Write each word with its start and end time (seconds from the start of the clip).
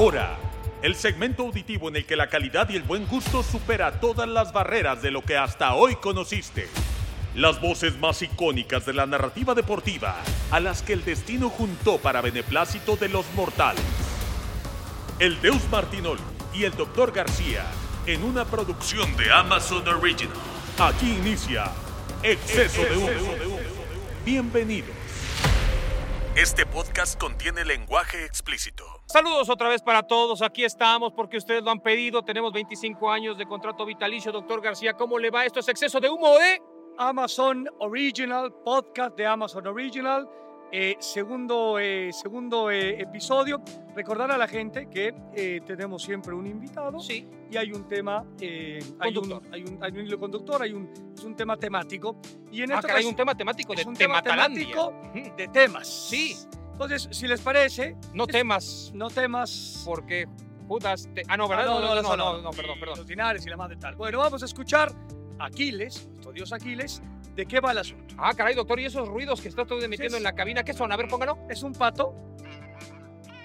Ahora, 0.00 0.38
el 0.80 0.94
segmento 0.96 1.42
auditivo 1.42 1.90
en 1.90 1.96
el 1.96 2.06
que 2.06 2.16
la 2.16 2.30
calidad 2.30 2.70
y 2.70 2.76
el 2.76 2.84
buen 2.84 3.06
gusto 3.06 3.42
supera 3.42 4.00
todas 4.00 4.26
las 4.26 4.50
barreras 4.50 5.02
de 5.02 5.10
lo 5.10 5.20
que 5.20 5.36
hasta 5.36 5.74
hoy 5.74 5.94
conociste. 5.96 6.70
Las 7.34 7.60
voces 7.60 7.98
más 7.98 8.22
icónicas 8.22 8.86
de 8.86 8.94
la 8.94 9.04
narrativa 9.04 9.54
deportiva, 9.54 10.16
a 10.50 10.58
las 10.58 10.80
que 10.80 10.94
el 10.94 11.04
destino 11.04 11.50
juntó 11.50 11.98
para 11.98 12.22
beneplácito 12.22 12.96
de 12.96 13.10
los 13.10 13.30
mortales. 13.34 13.84
El 15.18 15.38
Deus 15.42 15.68
Martinoli 15.70 16.22
y 16.54 16.64
el 16.64 16.74
Dr. 16.74 17.12
García, 17.12 17.66
en 18.06 18.24
una 18.24 18.46
producción 18.46 19.14
de 19.18 19.30
Amazon 19.30 19.86
Original. 19.86 20.32
Aquí 20.78 21.12
inicia 21.12 21.70
Exceso, 22.22 22.86
de, 22.86 22.96
humo. 22.96 23.58
Bienvenidos. 24.24 24.96
Este 26.36 26.64
podcast 26.64 27.20
contiene 27.20 27.66
lenguaje 27.66 28.24
explícito. 28.24 28.99
Saludos 29.10 29.48
otra 29.50 29.68
vez 29.68 29.82
para 29.82 30.04
todos. 30.04 30.40
Aquí 30.40 30.62
estamos 30.62 31.12
porque 31.12 31.36
ustedes 31.36 31.64
lo 31.64 31.72
han 31.72 31.80
pedido. 31.80 32.22
Tenemos 32.22 32.52
25 32.52 33.10
años 33.10 33.36
de 33.36 33.44
contrato 33.44 33.84
vitalicio. 33.84 34.30
Doctor 34.30 34.60
García, 34.60 34.92
¿cómo 34.92 35.18
le 35.18 35.30
va? 35.30 35.44
Esto 35.44 35.58
es 35.58 35.66
exceso 35.66 35.98
de 35.98 36.08
humo 36.08 36.38
de 36.38 36.62
Amazon 36.96 37.68
Original, 37.80 38.52
podcast 38.64 39.16
de 39.16 39.26
Amazon 39.26 39.66
Original. 39.66 40.28
Eh, 40.70 40.94
segundo 41.00 41.80
eh, 41.80 42.10
segundo 42.12 42.70
eh, 42.70 43.00
episodio. 43.00 43.60
Recordar 43.96 44.30
a 44.30 44.38
la 44.38 44.46
gente 44.46 44.88
que 44.88 45.12
tenemos 45.66 46.04
siempre 46.04 46.32
un 46.32 46.46
invitado 46.46 47.00
sí. 47.00 47.26
y 47.50 47.56
hay 47.56 47.72
un 47.72 47.88
tema, 47.88 48.24
hay 48.40 48.78
un, 49.16 49.42
hay, 49.50 49.64
un, 49.64 49.82
hay, 49.82 49.90
un, 49.90 50.06
hilo 50.06 50.20
conductor, 50.20 50.62
hay 50.62 50.72
un, 50.72 50.88
es 51.12 51.24
un 51.24 51.34
tema 51.34 51.56
temático. 51.56 52.16
Y 52.52 52.62
en 52.62 52.70
ah, 52.70 52.80
hay 52.94 53.06
un 53.06 53.16
tema 53.16 53.36
temático 53.36 53.74
de 53.74 53.82
un 53.82 53.96
tema 53.96 54.22
temático 54.22 54.94
de 55.36 55.48
temas. 55.48 55.88
Sí. 55.88 56.36
Entonces, 56.80 57.14
si 57.14 57.28
les 57.28 57.42
parece. 57.42 57.94
No 58.14 58.26
temas. 58.26 58.90
No 58.94 59.10
temas. 59.10 59.82
Porque 59.84 60.26
Judas. 60.66 61.10
Ah, 61.28 61.36
no, 61.36 61.46
¿verdad? 61.46 61.66
no, 61.66 61.78
no, 61.78 61.94
no, 61.94 62.16
no, 62.16 62.40
no, 62.40 62.50
perdón, 62.52 62.80
perdón. 62.80 62.96
Los 62.96 63.06
dinares 63.06 63.44
y 63.44 63.50
la 63.50 63.58
madre 63.58 63.76
tal. 63.76 63.96
Bueno, 63.96 64.18
vamos 64.18 64.42
a 64.42 64.46
escuchar 64.46 64.90
Aquiles, 65.38 66.08
nuestro 66.08 66.32
dios 66.32 66.54
Aquiles. 66.54 67.02
¿De 67.36 67.44
qué 67.44 67.60
va 67.60 67.72
el 67.72 67.78
asunto? 67.78 68.14
Ah, 68.16 68.32
caray, 68.34 68.54
doctor, 68.54 68.80
¿y 68.80 68.86
esos 68.86 69.06
ruidos 69.06 69.42
que 69.42 69.48
está 69.48 69.66
todo 69.66 69.82
emitiendo 69.82 70.16
en 70.16 70.22
la 70.22 70.34
cabina? 70.34 70.62
¿Qué 70.62 70.72
son? 70.72 70.90
A 70.90 70.96
ver, 70.96 71.08
póngalo. 71.08 71.38
Es 71.50 71.62
un 71.62 71.74
pato. 71.74 72.14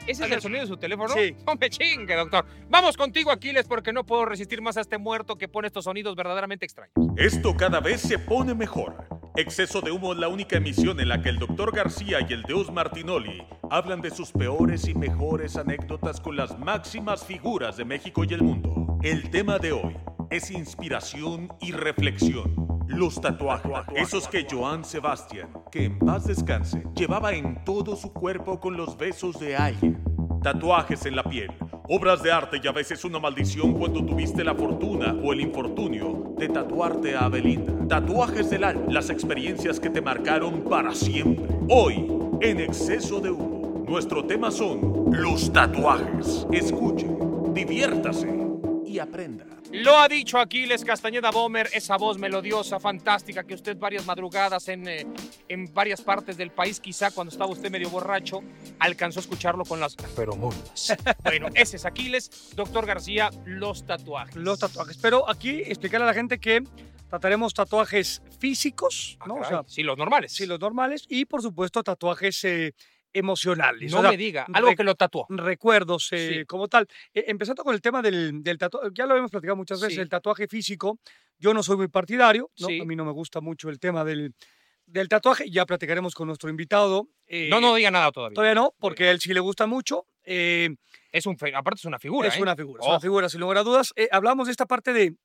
¿Ese 0.08 0.26
es 0.26 0.32
el 0.32 0.42
sonido 0.42 0.62
de 0.62 0.68
su 0.68 0.78
teléfono? 0.78 1.14
Sí. 1.14 1.36
No 1.46 1.56
me 1.56 1.70
chingue, 1.70 2.16
doctor. 2.16 2.46
Vamos 2.70 2.96
contigo, 2.96 3.32
Aquiles, 3.32 3.68
porque 3.68 3.92
no 3.92 4.06
puedo 4.06 4.24
resistir 4.24 4.62
más 4.62 4.78
a 4.78 4.82
este 4.82 4.98
muerto 4.98 5.38
que 5.38 5.50
pone 5.50 5.68
estos 5.68 5.84
sonidos 5.84 6.16
verdaderamente 6.16 6.66
extraños. 6.66 6.94
Esto 7.18 7.54
cada 7.58 7.82
vez 7.82 8.00
se 8.00 8.18
pone 8.18 8.56
mejor. 8.56 9.25
Exceso 9.38 9.82
de 9.82 9.92
Humo 9.92 10.14
es 10.14 10.20
la 10.20 10.30
única 10.30 10.56
emisión 10.56 10.98
en 11.02 11.10
la 11.10 11.22
que 11.22 11.28
el 11.28 11.40
Dr. 11.40 11.76
García 11.76 12.20
y 12.28 12.32
el 12.32 12.44
Deus 12.44 12.72
Martinoli 12.72 13.44
hablan 13.70 14.00
de 14.00 14.10
sus 14.10 14.32
peores 14.32 14.88
y 14.88 14.94
mejores 14.94 15.58
anécdotas 15.58 16.22
con 16.22 16.38
las 16.38 16.58
máximas 16.58 17.26
figuras 17.26 17.76
de 17.76 17.84
México 17.84 18.24
y 18.24 18.34
el 18.34 18.42
mundo. 18.42 18.98
El 19.04 19.30
tema 19.32 19.60
de 19.60 19.74
hoy 19.74 19.98
es 20.30 20.52
inspiración 20.52 21.50
y 21.60 21.74
reflexión. 21.74 22.56
Los 22.88 23.20
tatuajes, 23.20 23.74
esos 23.96 24.30
que 24.30 24.48
Joan 24.50 24.86
Sebastián, 24.86 25.50
que 25.70 25.84
en 25.84 26.00
paz 26.00 26.26
descanse, 26.26 26.84
llevaba 26.96 27.34
en 27.34 27.62
todo 27.66 27.98
su 27.98 28.14
cuerpo 28.14 28.62
con 28.62 28.78
los 28.78 28.98
besos 28.98 29.38
de 29.38 29.58
alguien. 29.58 30.02
Tatuajes 30.44 31.06
en 31.06 31.18
la 31.18 31.24
piel, 31.24 31.52
obras 31.88 32.24
de 32.24 32.32
arte 32.32 32.60
y 32.64 32.68
a 32.68 32.72
veces 32.72 33.04
una 33.06 33.20
maldición 33.20 33.74
cuando 33.74 34.04
tuviste 34.04 34.44
la 34.44 34.56
fortuna 34.56 35.16
o 35.24 35.34
el 35.34 35.42
infortunio 35.42 36.34
de 36.38 36.50
tatuarte 36.50 37.16
a 37.16 37.30
Belinda. 37.30 37.74
Tatuajes 37.88 38.50
del 38.50 38.64
alma, 38.64 38.86
las 38.90 39.10
experiencias 39.10 39.80
que 39.80 39.90
te 39.90 40.02
marcaron 40.02 40.64
para 40.64 40.94
siempre. 40.94 41.46
Hoy, 41.70 42.08
en 42.42 42.60
exceso 42.60 43.20
de 43.20 43.30
humo, 43.30 43.86
nuestro 43.88 44.26
tema 44.26 44.52
son 44.52 45.12
los 45.12 45.52
tatuajes. 45.52 46.48
Escuche, 46.52 47.08
diviértase 47.54 48.28
y 48.86 49.00
aprenda. 49.00 49.55
Lo 49.84 50.00
ha 50.00 50.08
dicho 50.08 50.40
Aquiles 50.40 50.86
Castañeda 50.86 51.32
Bomer, 51.32 51.70
esa 51.74 51.98
voz 51.98 52.18
melodiosa, 52.18 52.80
fantástica, 52.80 53.44
que 53.44 53.56
usted 53.56 53.78
varias 53.78 54.06
madrugadas 54.06 54.70
en, 54.70 54.88
eh, 54.88 55.06
en 55.50 55.74
varias 55.74 56.02
partes 56.02 56.38
del 56.38 56.52
país, 56.52 56.80
quizá 56.80 57.12
cuando 57.12 57.32
estaba 57.32 57.52
usted 57.52 57.70
medio 57.70 57.90
borracho, 57.90 58.42
alcanzó 58.80 59.20
a 59.20 59.22
escucharlo 59.22 59.66
con 59.66 59.80
las 59.82 59.96
feromonas. 60.16 60.96
bueno, 61.24 61.50
ese 61.56 61.76
es 61.76 61.86
Aquiles. 61.86 62.52
Doctor 62.56 62.86
García, 62.86 63.30
los 63.46 63.86
tatuajes. 63.86 64.36
Los 64.36 64.60
tatuajes. 64.60 64.98
Pero 64.98 65.30
aquí 65.30 65.62
explicarle 65.66 66.06
a 66.06 66.08
la 66.08 66.14
gente 66.14 66.40
que 66.40 66.64
trataremos 67.10 67.54
tatuajes 67.54 68.22
físicos, 68.40 69.18
¿no? 69.26 69.36
Ah, 69.38 69.42
o 69.42 69.46
sea, 69.46 69.64
sí, 69.68 69.84
los 69.84 69.98
normales. 69.98 70.32
Sí, 70.32 70.46
los 70.46 70.60
normales. 70.60 71.06
Y 71.10 71.26
por 71.26 71.42
supuesto, 71.42 71.84
tatuajes 71.84 72.44
eh, 72.46 72.74
emocionales. 73.16 73.92
No 73.92 74.02
me 74.02 74.18
diga, 74.18 74.46
algo 74.54 74.76
que 74.76 74.84
lo 74.84 74.96
tatuó. 74.96 75.26
Recuerdos 75.30 76.10
eh, 76.12 76.44
como 76.46 76.68
tal. 76.68 76.88
E, 77.14 77.26
empezando 77.28 77.64
con 77.64 77.74
el 77.74 77.82
tema 77.82 78.02
del, 78.02 78.44
del 78.44 78.58
tatuaje, 78.58 78.90
ya 78.94 79.06
lo 79.06 79.16
hemos 79.16 79.32
platicado 79.32 79.56
muchas 79.56 79.80
veces, 79.80 79.98
el 80.00 80.10
tatuaje 80.10 80.48
físico. 80.48 81.00
Yo 81.40 81.54
no 81.54 81.64
soy 81.64 81.78
muy 81.78 81.88
partidario, 81.88 82.52
¿no? 82.60 82.68
a 82.68 82.86
mí 82.86 82.96
no 82.96 83.06
me 83.06 83.12
gusta 83.12 83.42
mucho 83.42 83.70
el 83.70 83.80
tema 83.80 84.04
del, 84.04 84.34
del 84.86 85.08
tatuaje. 85.08 85.50
Ya 85.50 85.66
platicaremos 85.66 86.14
con 86.14 86.28
nuestro 86.28 86.50
invitado. 86.50 87.08
Eh, 87.28 87.48
no, 87.50 87.62
no 87.62 87.74
diga 87.76 87.90
nada 87.90 88.12
todavía. 88.12 88.36
Todavía 88.36 88.56
no, 88.56 88.74
porque 88.80 89.06
a 89.06 89.12
él 89.12 89.20
sí 89.22 89.34
le 89.34 89.40
gusta 89.40 89.66
mucho. 89.66 90.08
Eh, 90.24 90.76
es 91.12 91.26
un, 91.26 91.38
aparte 91.56 91.80
es 91.80 91.86
una 91.86 92.00
figura. 92.00 92.28
Es 92.28 92.38
una 92.38 92.56
figura, 92.56 92.82
es 92.82 92.88
una 92.88 93.00
figura, 93.00 93.30
sin 93.30 93.40
lugar 93.40 93.60
a 93.60 93.64
dudas. 93.64 93.94
hablamos 94.12 94.48
de 94.48 94.52
esta 94.52 94.66
parte 94.66 94.92
de, 94.92 95.16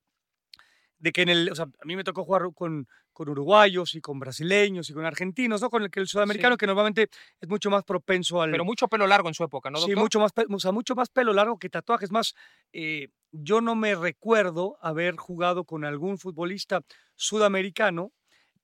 de 1.00 1.12
que 1.12 1.22
en 1.22 1.30
el, 1.30 1.50
o 1.50 1.54
sea, 1.54 1.64
a 1.64 1.84
mí 1.84 1.96
me 1.96 2.04
tocó 2.04 2.24
jugar 2.24 2.42
con, 2.54 2.86
con 3.12 3.28
uruguayos 3.28 3.94
y 3.94 4.00
con 4.00 4.20
brasileños 4.20 4.88
y 4.90 4.92
con 4.92 5.04
argentinos, 5.04 5.60
¿no? 5.60 5.70
Con 5.70 5.82
el 5.82 5.90
que 5.90 6.00
el 6.00 6.06
sudamericano 6.06 6.56
que 6.56 6.66
normalmente 6.66 7.08
es 7.40 7.48
mucho 7.48 7.70
más 7.70 7.84
propenso 7.84 8.40
al... 8.40 8.50
Pero 8.50 8.64
mucho 8.64 8.86
pelo 8.86 9.06
largo 9.06 9.28
en 9.28 9.34
su 9.34 9.42
época, 9.42 9.70
¿no, 9.70 9.78
doctor? 9.80 9.96
Sí, 9.96 10.00
mucho 10.00 10.20
más, 10.20 10.32
o 10.48 10.58
sea, 10.60 10.72
mucho 10.72 10.94
más 10.94 11.08
pelo 11.08 11.32
largo 11.32 11.58
que 11.58 11.70
tatuajes. 11.70 12.12
Más, 12.12 12.34
eh, 12.72 13.08
yo 13.32 13.60
no 13.60 13.74
me 13.74 13.94
recuerdo 13.94 14.78
haber 14.82 15.16
jugado 15.16 15.64
con 15.64 15.84
algún 15.84 16.18
futbolista 16.18 16.82
sudamericano 17.14 18.12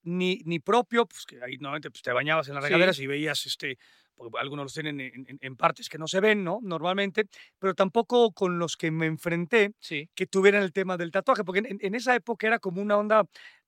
ni, 0.06 0.40
ni 0.44 0.58
propio, 0.58 1.06
pues 1.06 1.26
que 1.26 1.42
ahí 1.42 1.56
normalmente 1.58 1.90
pues, 1.90 2.02
te 2.02 2.12
bañabas 2.12 2.48
en 2.48 2.54
las 2.54 2.64
regaderas 2.64 2.98
y 2.98 3.06
veías 3.06 3.44
este, 3.46 3.78
porque 4.14 4.38
algunos 4.38 4.64
los 4.64 4.74
tienen 4.74 5.00
en, 5.00 5.56
partes 5.56 5.88
que 5.88 5.98
no 5.98 6.08
se 6.08 6.20
ven, 6.20 6.42
¿no? 6.42 6.60
Normalmente, 6.62 7.26
pero 7.58 7.74
tampoco 7.74 8.32
con 8.32 8.58
los 8.58 8.76
que 8.76 8.90
me 8.90 9.06
enfrenté 9.06 9.74
que 10.14 10.26
tuvieran 10.26 10.62
el 10.62 10.72
tema 10.72 10.96
del 10.96 11.10
tatuaje, 11.10 11.44
porque 11.44 11.60
en, 11.60 11.78
en, 11.80 11.94
esa 11.94 12.14
época 12.14 12.46
era 12.46 12.58
como 12.58 12.80
una 12.80 12.96
onda 12.96 13.24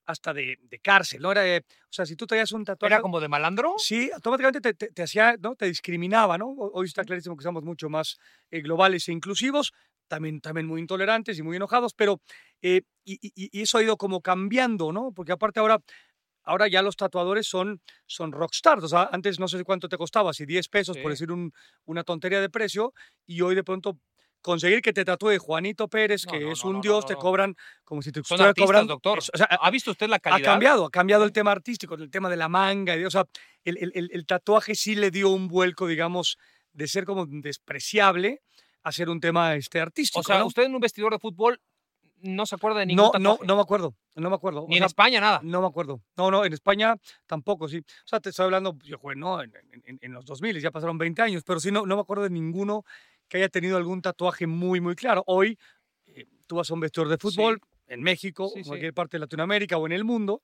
hasta 0.08 0.32
de, 0.32 0.58
cárcel, 0.82 1.20
¿no? 1.20 1.30
Era, 1.32 1.42
o 1.58 1.92
sea, 1.92 2.06
si 2.06 2.16
tú 2.16 2.26
traías 2.26 2.50
un 2.52 2.64
tatuaje... 2.64 2.94
¿Era 2.94 3.02
como 3.02 3.20
de 3.20 3.28
malandro? 3.28 3.74
Sí, 3.76 4.10
automáticamente 4.12 4.72
te, 4.72 5.02
hacía, 5.02 5.36
¿no? 5.38 5.54
Te 5.54 5.66
discriminaba, 5.66 6.38
¿no? 6.38 6.48
Hoy 6.48 6.86
está 6.86 7.04
clarísimo 7.04 7.36
que 7.36 7.42
somos 7.42 7.62
mucho 7.62 7.90
más 7.90 8.16
eh, 8.50 8.62
globales 8.62 9.06
e 9.08 9.12
inclusivos, 9.12 9.74
también, 10.08 10.40
también 10.40 10.66
muy 10.66 10.80
intolerantes 10.80 11.38
y 11.38 11.42
muy 11.42 11.56
enojados, 11.56 11.92
pero... 11.94 12.22
Eh, 12.62 12.82
y, 13.04 13.60
eso 13.60 13.78
ha 13.78 13.82
ido 13.82 13.96
como 13.98 14.22
cambiando, 14.22 14.92
¿no? 14.92 15.12
Porque 15.12 15.32
aparte 15.32 15.60
ahora... 15.60 15.78
Ahora 16.48 16.66
ya 16.66 16.80
los 16.80 16.96
tatuadores 16.96 17.46
son, 17.46 17.80
son 18.06 18.32
rockstars. 18.32 18.82
O 18.84 18.88
sea, 18.88 19.10
antes 19.12 19.38
no 19.38 19.48
sé 19.48 19.62
cuánto 19.64 19.88
te 19.88 19.98
costaba, 19.98 20.32
si 20.32 20.46
10 20.46 20.68
pesos 20.68 20.96
por 20.98 21.10
decir 21.10 21.28
una 21.84 22.04
tontería 22.04 22.40
de 22.40 22.48
precio, 22.48 22.94
y 23.26 23.42
hoy 23.42 23.54
de 23.54 23.62
pronto 23.62 23.98
conseguir 24.40 24.80
que 24.80 24.92
te 24.92 25.04
tatúe 25.04 25.38
Juanito 25.38 25.88
Pérez, 25.88 26.24
que 26.24 26.50
es 26.50 26.64
un 26.64 26.80
dios, 26.80 27.04
te 27.04 27.16
cobran 27.16 27.54
como 27.84 28.00
si 28.00 28.12
te 28.12 28.20
estuvieran 28.20 28.54
cobrando. 28.54 28.94
doctor. 28.94 29.18
o 29.18 29.36
sea, 29.36 29.46
¿Ha 29.46 29.70
visto 29.70 29.90
usted 29.90 30.08
la 30.08 30.18
calidad? 30.18 30.48
Ha 30.48 30.52
cambiado, 30.52 30.86
ha 30.86 30.90
cambiado 30.90 31.24
el 31.24 31.32
tema 31.32 31.52
artístico, 31.52 31.96
el 31.96 32.10
tema 32.10 32.30
de 32.30 32.36
la 32.36 32.48
manga. 32.48 32.94
o 33.06 33.10
sea, 33.10 33.24
el, 33.64 33.92
el, 33.94 34.26
tatuaje 34.26 34.74
sí 34.74 34.94
le 34.94 35.10
dio 35.10 35.28
un 35.28 35.48
vuelco, 35.48 35.86
digamos, 35.86 36.38
de 36.72 36.88
ser 36.88 37.04
como 37.04 37.26
despreciable 37.26 38.40
a 38.82 38.92
ser 38.92 39.10
un 39.10 39.20
tema 39.20 39.54
este, 39.54 39.80
artístico. 39.80 40.20
O 40.20 40.22
sea, 40.22 40.44
usted 40.44 40.62
en 40.62 40.74
un 40.74 40.80
vestidor 40.80 41.12
de 41.12 41.18
fútbol 41.18 41.60
no 42.22 42.46
se 42.46 42.54
acuerda 42.56 42.80
de 42.80 42.86
ningún 42.86 43.04
No, 43.04 43.18
no, 43.18 43.32
tatuaje. 43.34 43.46
no 43.46 43.56
me 43.56 43.62
acuerdo, 43.62 43.94
no 44.14 44.28
me 44.30 44.36
acuerdo. 44.36 44.64
O 44.64 44.68
Ni 44.68 44.74
en 44.76 44.80
sea, 44.80 44.86
España, 44.86 45.20
nada. 45.20 45.40
No 45.42 45.60
me 45.60 45.66
acuerdo. 45.66 46.02
No, 46.16 46.30
no, 46.30 46.44
en 46.44 46.52
España 46.52 46.96
tampoco, 47.26 47.68
sí. 47.68 47.78
O 47.78 47.84
sea, 48.06 48.20
te 48.20 48.30
estoy 48.30 48.44
hablando, 48.44 48.76
yo 48.84 48.98
jugué, 48.98 49.16
¿no? 49.16 49.42
En, 49.42 49.52
en- 49.84 49.98
en- 50.00 50.12
los 50.12 50.24
2000, 50.24 50.60
ya 50.60 50.70
pasaron 50.70 50.98
20 50.98 51.22
años, 51.22 51.42
pero 51.44 51.60
sí, 51.60 51.70
no, 51.70 51.86
no 51.86 51.96
me 51.96 52.02
acuerdo 52.02 52.24
de 52.24 52.30
ninguno 52.30 52.84
que 53.28 53.36
haya 53.38 53.48
tenido 53.48 53.76
algún 53.76 54.00
tatuaje 54.02 54.46
muy, 54.46 54.80
muy 54.80 54.94
claro. 54.94 55.22
Hoy, 55.26 55.58
eh, 56.06 56.26
tú 56.46 56.56
vas 56.56 56.70
a 56.70 56.74
un 56.74 56.80
vestidor 56.80 57.08
de 57.08 57.18
fútbol 57.18 57.60
en 57.86 58.02
México, 58.02 58.48
Sí, 58.48 58.58
en 58.58 58.64
sí. 58.64 58.68
cualquier 58.68 58.94
parte 58.94 59.16
de 59.16 59.20
Latinoamérica 59.20 59.76
o 59.78 59.86
en 59.86 59.92
el 59.92 60.04
mundo, 60.04 60.42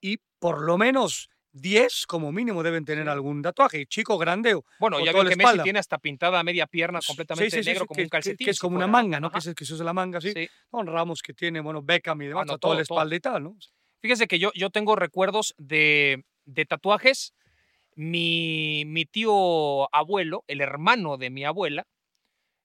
y 0.00 0.18
por 0.38 0.62
lo 0.62 0.78
menos 0.78 1.28
10 1.54 2.06
como 2.06 2.32
mínimo 2.32 2.62
deben 2.62 2.84
tener 2.84 3.08
algún 3.08 3.40
tatuaje, 3.40 3.86
chico, 3.86 4.18
grande 4.18 4.54
o 4.54 4.64
Bueno, 4.78 4.96
o 4.98 5.04
ya 5.04 5.12
toda 5.12 5.24
la 5.24 5.30
que 5.30 5.36
Messi 5.36 5.58
tiene 5.62 5.78
hasta 5.78 5.98
pintada 5.98 6.42
media 6.42 6.66
pierna 6.66 6.98
completamente 7.06 7.56
sí, 7.56 7.62
sí, 7.62 7.70
negro 7.70 7.86
como 7.86 7.96
que- 7.96 8.02
un 8.02 8.08
calcetín. 8.08 8.44
Que, 8.44 8.50
es 8.50 8.56
si 8.56 8.60
como 8.60 8.76
una 8.76 8.86
manga, 8.88 9.20
¿no? 9.20 9.30
Que, 9.30 9.38
es, 9.38 9.54
que 9.54 9.64
se 9.64 9.72
usa 9.74 9.84
la 9.84 9.92
manga, 9.94 10.20
sí. 10.20 10.34
Con 10.68 10.86
Ramos 10.88 11.22
que 11.22 11.32
tiene, 11.32 11.60
bueno, 11.60 11.80
Beckham 11.80 12.20
y 12.22 12.26
demás, 12.26 12.42
a 12.42 12.46
toda 12.46 12.58
todo, 12.58 12.74
la 12.74 12.84
todo. 12.84 12.96
espalda 12.98 13.16
y 13.16 13.20
tal, 13.20 13.42
¿no? 13.44 13.56
Fíjese 14.02 14.26
que 14.26 14.38
yo, 14.38 14.50
yo 14.54 14.68
tengo 14.70 14.96
recuerdos 14.96 15.54
de, 15.56 16.24
de 16.44 16.66
tatuajes. 16.66 17.32
Mi, 17.96 18.82
mi 18.86 19.04
tío 19.06 19.94
abuelo, 19.94 20.42
el 20.48 20.60
hermano 20.60 21.16
de 21.16 21.30
mi 21.30 21.44
abuela, 21.44 21.86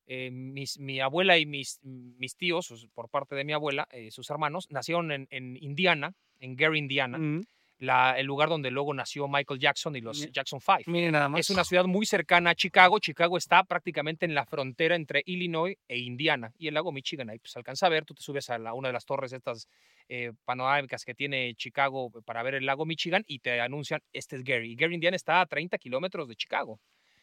eh, 0.07 0.31
mis- 0.31 0.79
mi 0.79 0.99
abuela 0.99 1.37
y 1.37 1.45
mis, 1.45 1.79
mis 1.83 2.35
tíos, 2.35 2.87
por 2.95 3.09
parte 3.09 3.35
de 3.35 3.43
mi 3.43 3.53
abuela, 3.53 3.87
eh, 3.91 4.09
sus 4.09 4.27
hermanos, 4.31 4.65
nacieron 4.71 5.11
en, 5.11 5.27
en 5.29 5.55
Indiana, 5.61 6.13
en 6.39 6.55
Gary, 6.55 6.79
Indiana, 6.79 7.19
Mm, 7.19 7.43
la- 7.79 8.19
el 8.19 8.25
lugar 8.25 8.49
donde 8.49 8.69
luego 8.71 8.93
nació 8.93 9.27
Michael 9.27 9.59
Jackson 9.59 9.95
y 9.95 10.01
los. 10.01 10.31
Jackson 10.31 10.59
Five. 10.61 10.83
Mire 10.87 11.11
nada 11.11 11.29
más. 11.29 11.39
Es 11.41 11.49
una 11.49 11.63
ciudad 11.63 11.85
muy 11.85 12.05
cercana 12.05 12.51
a 12.51 12.55
Chicago. 12.55 12.99
Chicago 12.99 13.37
está 13.37 13.63
prácticamente 13.63 14.25
en 14.25 14.35
la 14.35 14.45
frontera 14.45 14.95
entre 14.95 15.23
Illinois 15.25 15.77
e 15.87 15.97
Indiana 15.97 16.51
y 16.57 16.67
el 16.67 16.73
lago 16.73 16.91
Michigan. 16.91 17.29
Ahí 17.29 17.39
pues 17.39 17.55
alcanza 17.55 17.85
a 17.87 17.89
ver, 17.89 18.05
tú 18.05 18.13
te 18.13 18.21
subes 18.21 18.49
a 18.49 18.57
la- 18.59 18.73
una 18.73 18.89
de 18.89 18.93
las 18.93 19.05
torres 19.05 19.31
estas 19.33 19.67
eh, 20.11 20.31
panorámicas 20.43 21.05
que 21.05 21.13
tiene 21.13 21.53
Chicago 21.55 22.09
para 22.25 22.41
ver 22.43 22.55
el 22.55 22.65
lago 22.65 22.83
Michigan 22.85 23.23
y 23.27 23.39
te 23.39 23.61
anuncian, 23.61 24.01
este 24.11 24.35
es 24.37 24.43
Gary. 24.43 24.71
Y 24.71 24.75
Gary, 24.75 24.95
Indiana 24.95 25.15
está 25.15 25.39
a 25.39 25.45
30 25.45 25.77
kilómetros 25.77 26.27
de 26.27 26.35
Chicago. 26.35 26.79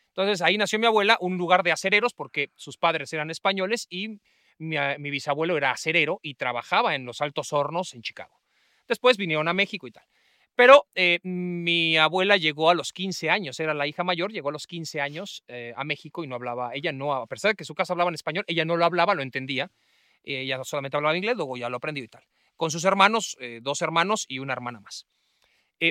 Entonces 0.09 0.41
ahí 0.41 0.57
nació 0.57 0.79
mi 0.79 0.87
abuela, 0.87 1.19
un 1.21 1.37
lugar 1.37 1.63
de 1.65 1.73
acereros 1.73 2.15
porque 2.15 2.51
sus 2.55 2.79
padres 2.79 3.13
eran 3.13 3.31
españoles 3.31 3.87
y 3.91 4.21
mi, 4.59 4.77
a- 4.77 4.97
mi 4.99 5.11
bisabuelo 5.11 5.57
era 5.57 5.73
acerero 5.73 6.21
y 6.23 6.35
trabajaba 6.35 6.95
en 6.95 7.05
los 7.05 7.21
altos 7.21 7.53
hornos 7.53 7.93
en 7.93 8.03
Chicago. 8.03 8.41
Después 8.89 9.17
vinieron 9.17 9.49
a 9.49 9.53
México 9.53 9.87
y 9.89 9.91
tal. 9.91 10.05
Pero 10.57 10.87
eh, 10.95 11.21
mi 11.23 11.97
abuela 11.99 12.37
llegó 12.39 12.71
a 12.71 12.75
los 12.75 12.93
15 12.93 13.29
años, 13.31 13.61
era 13.61 13.75
la 13.75 13.87
hija 13.87 14.03
mayor, 14.05 14.33
llegó 14.33 14.49
a 14.49 14.53
los 14.53 14.67
15 14.67 15.01
años 15.01 15.45
eh, 15.49 15.73
a 15.77 15.85
México 15.85 16.25
y 16.25 16.27
no 16.27 16.35
hablaba, 16.35 16.71
ella 16.75 16.93
no, 16.93 17.13
a 17.15 17.27
pesar 17.27 17.53
de 17.53 17.57
que 17.57 17.65
su 17.65 17.75
casa 17.75 17.93
hablaba 17.93 18.09
en 18.09 18.15
español, 18.15 18.45
ella 18.49 18.65
no 18.65 18.77
lo 18.77 18.85
hablaba, 18.87 19.15
lo 19.15 19.23
entendía, 19.23 19.71
ella 20.25 20.65
solamente 20.65 20.97
hablaba 20.97 21.17
inglés, 21.17 21.37
luego 21.37 21.57
ya 21.57 21.69
lo 21.69 21.77
aprendió 21.77 22.03
y 22.03 22.09
tal. 22.09 22.25
Con 22.57 22.71
sus 22.71 22.85
hermanos, 22.85 23.37
eh, 23.39 23.61
dos 23.63 23.83
hermanos 23.83 24.25
y 24.29 24.39
una 24.39 24.55
hermana 24.55 24.81
más. 24.81 25.07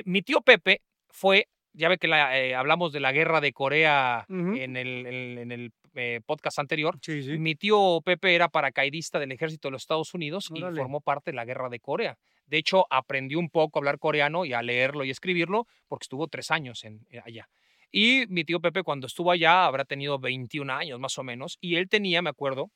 Mi 0.04 0.20
tío 0.22 0.40
Pepe 0.40 0.82
fue, 1.08 1.46
ya 1.72 1.88
ve 1.88 1.96
que 1.96 2.08
la, 2.08 2.58
hablamos 2.58 2.92
de 2.92 2.98
la 3.00 3.12
guerra 3.12 3.40
de 3.40 3.52
Corea 3.52 4.26
en 4.58 4.76
el, 4.76 5.06
en- 5.06 5.38
en 5.38 5.52
el, 5.52 5.72
eh, 5.94 6.20
podcast 6.26 6.58
anterior. 6.58 6.98
Sí, 7.00 7.22
sí. 7.22 7.38
Mi 7.38 7.54
tío 7.54 8.00
Pepe 8.04 8.34
era 8.34 8.48
paracaidista 8.48 9.18
del 9.20 9.30
ejército 9.32 9.68
de 9.68 9.72
los 9.72 9.82
Estados 9.82 10.12
Unidos 10.12 10.50
y 10.50 10.60
formó 10.80 11.00
parte 11.00 11.30
de 11.30 11.36
la 11.36 11.44
guerra 11.44 11.68
de 11.70 11.78
Corea. 11.80 12.18
De 12.46 12.58
hecho, 12.58 12.86
aprendió 12.90 13.38
un 13.38 13.50
poco 13.50 13.78
a 13.78 13.80
hablar 13.80 13.98
coreano 13.98 14.44
y 14.44 14.52
a 14.52 14.62
leerlo 14.62 15.04
y 15.04 15.10
escribirlo 15.10 15.66
porque 15.88 16.04
estuvo 16.04 16.28
tres 16.28 16.50
años 16.50 16.84
en, 16.84 17.06
eh, 17.10 17.20
allá. 17.24 17.48
Y 17.92 18.24
mi 18.28 18.44
tío 18.44 18.60
Pepe 18.60 18.82
cuando 18.82 19.06
estuvo 19.06 19.30
allá 19.30 19.64
habrá 19.66 19.84
tenido 19.84 20.18
21 20.18 20.70
años 20.72 21.00
más 21.00 21.16
o 21.18 21.22
menos 21.22 21.58
y 21.60 21.76
él 21.76 21.88
tenía, 21.88 22.20
me 22.22 22.30
acuerdo, 22.30 22.70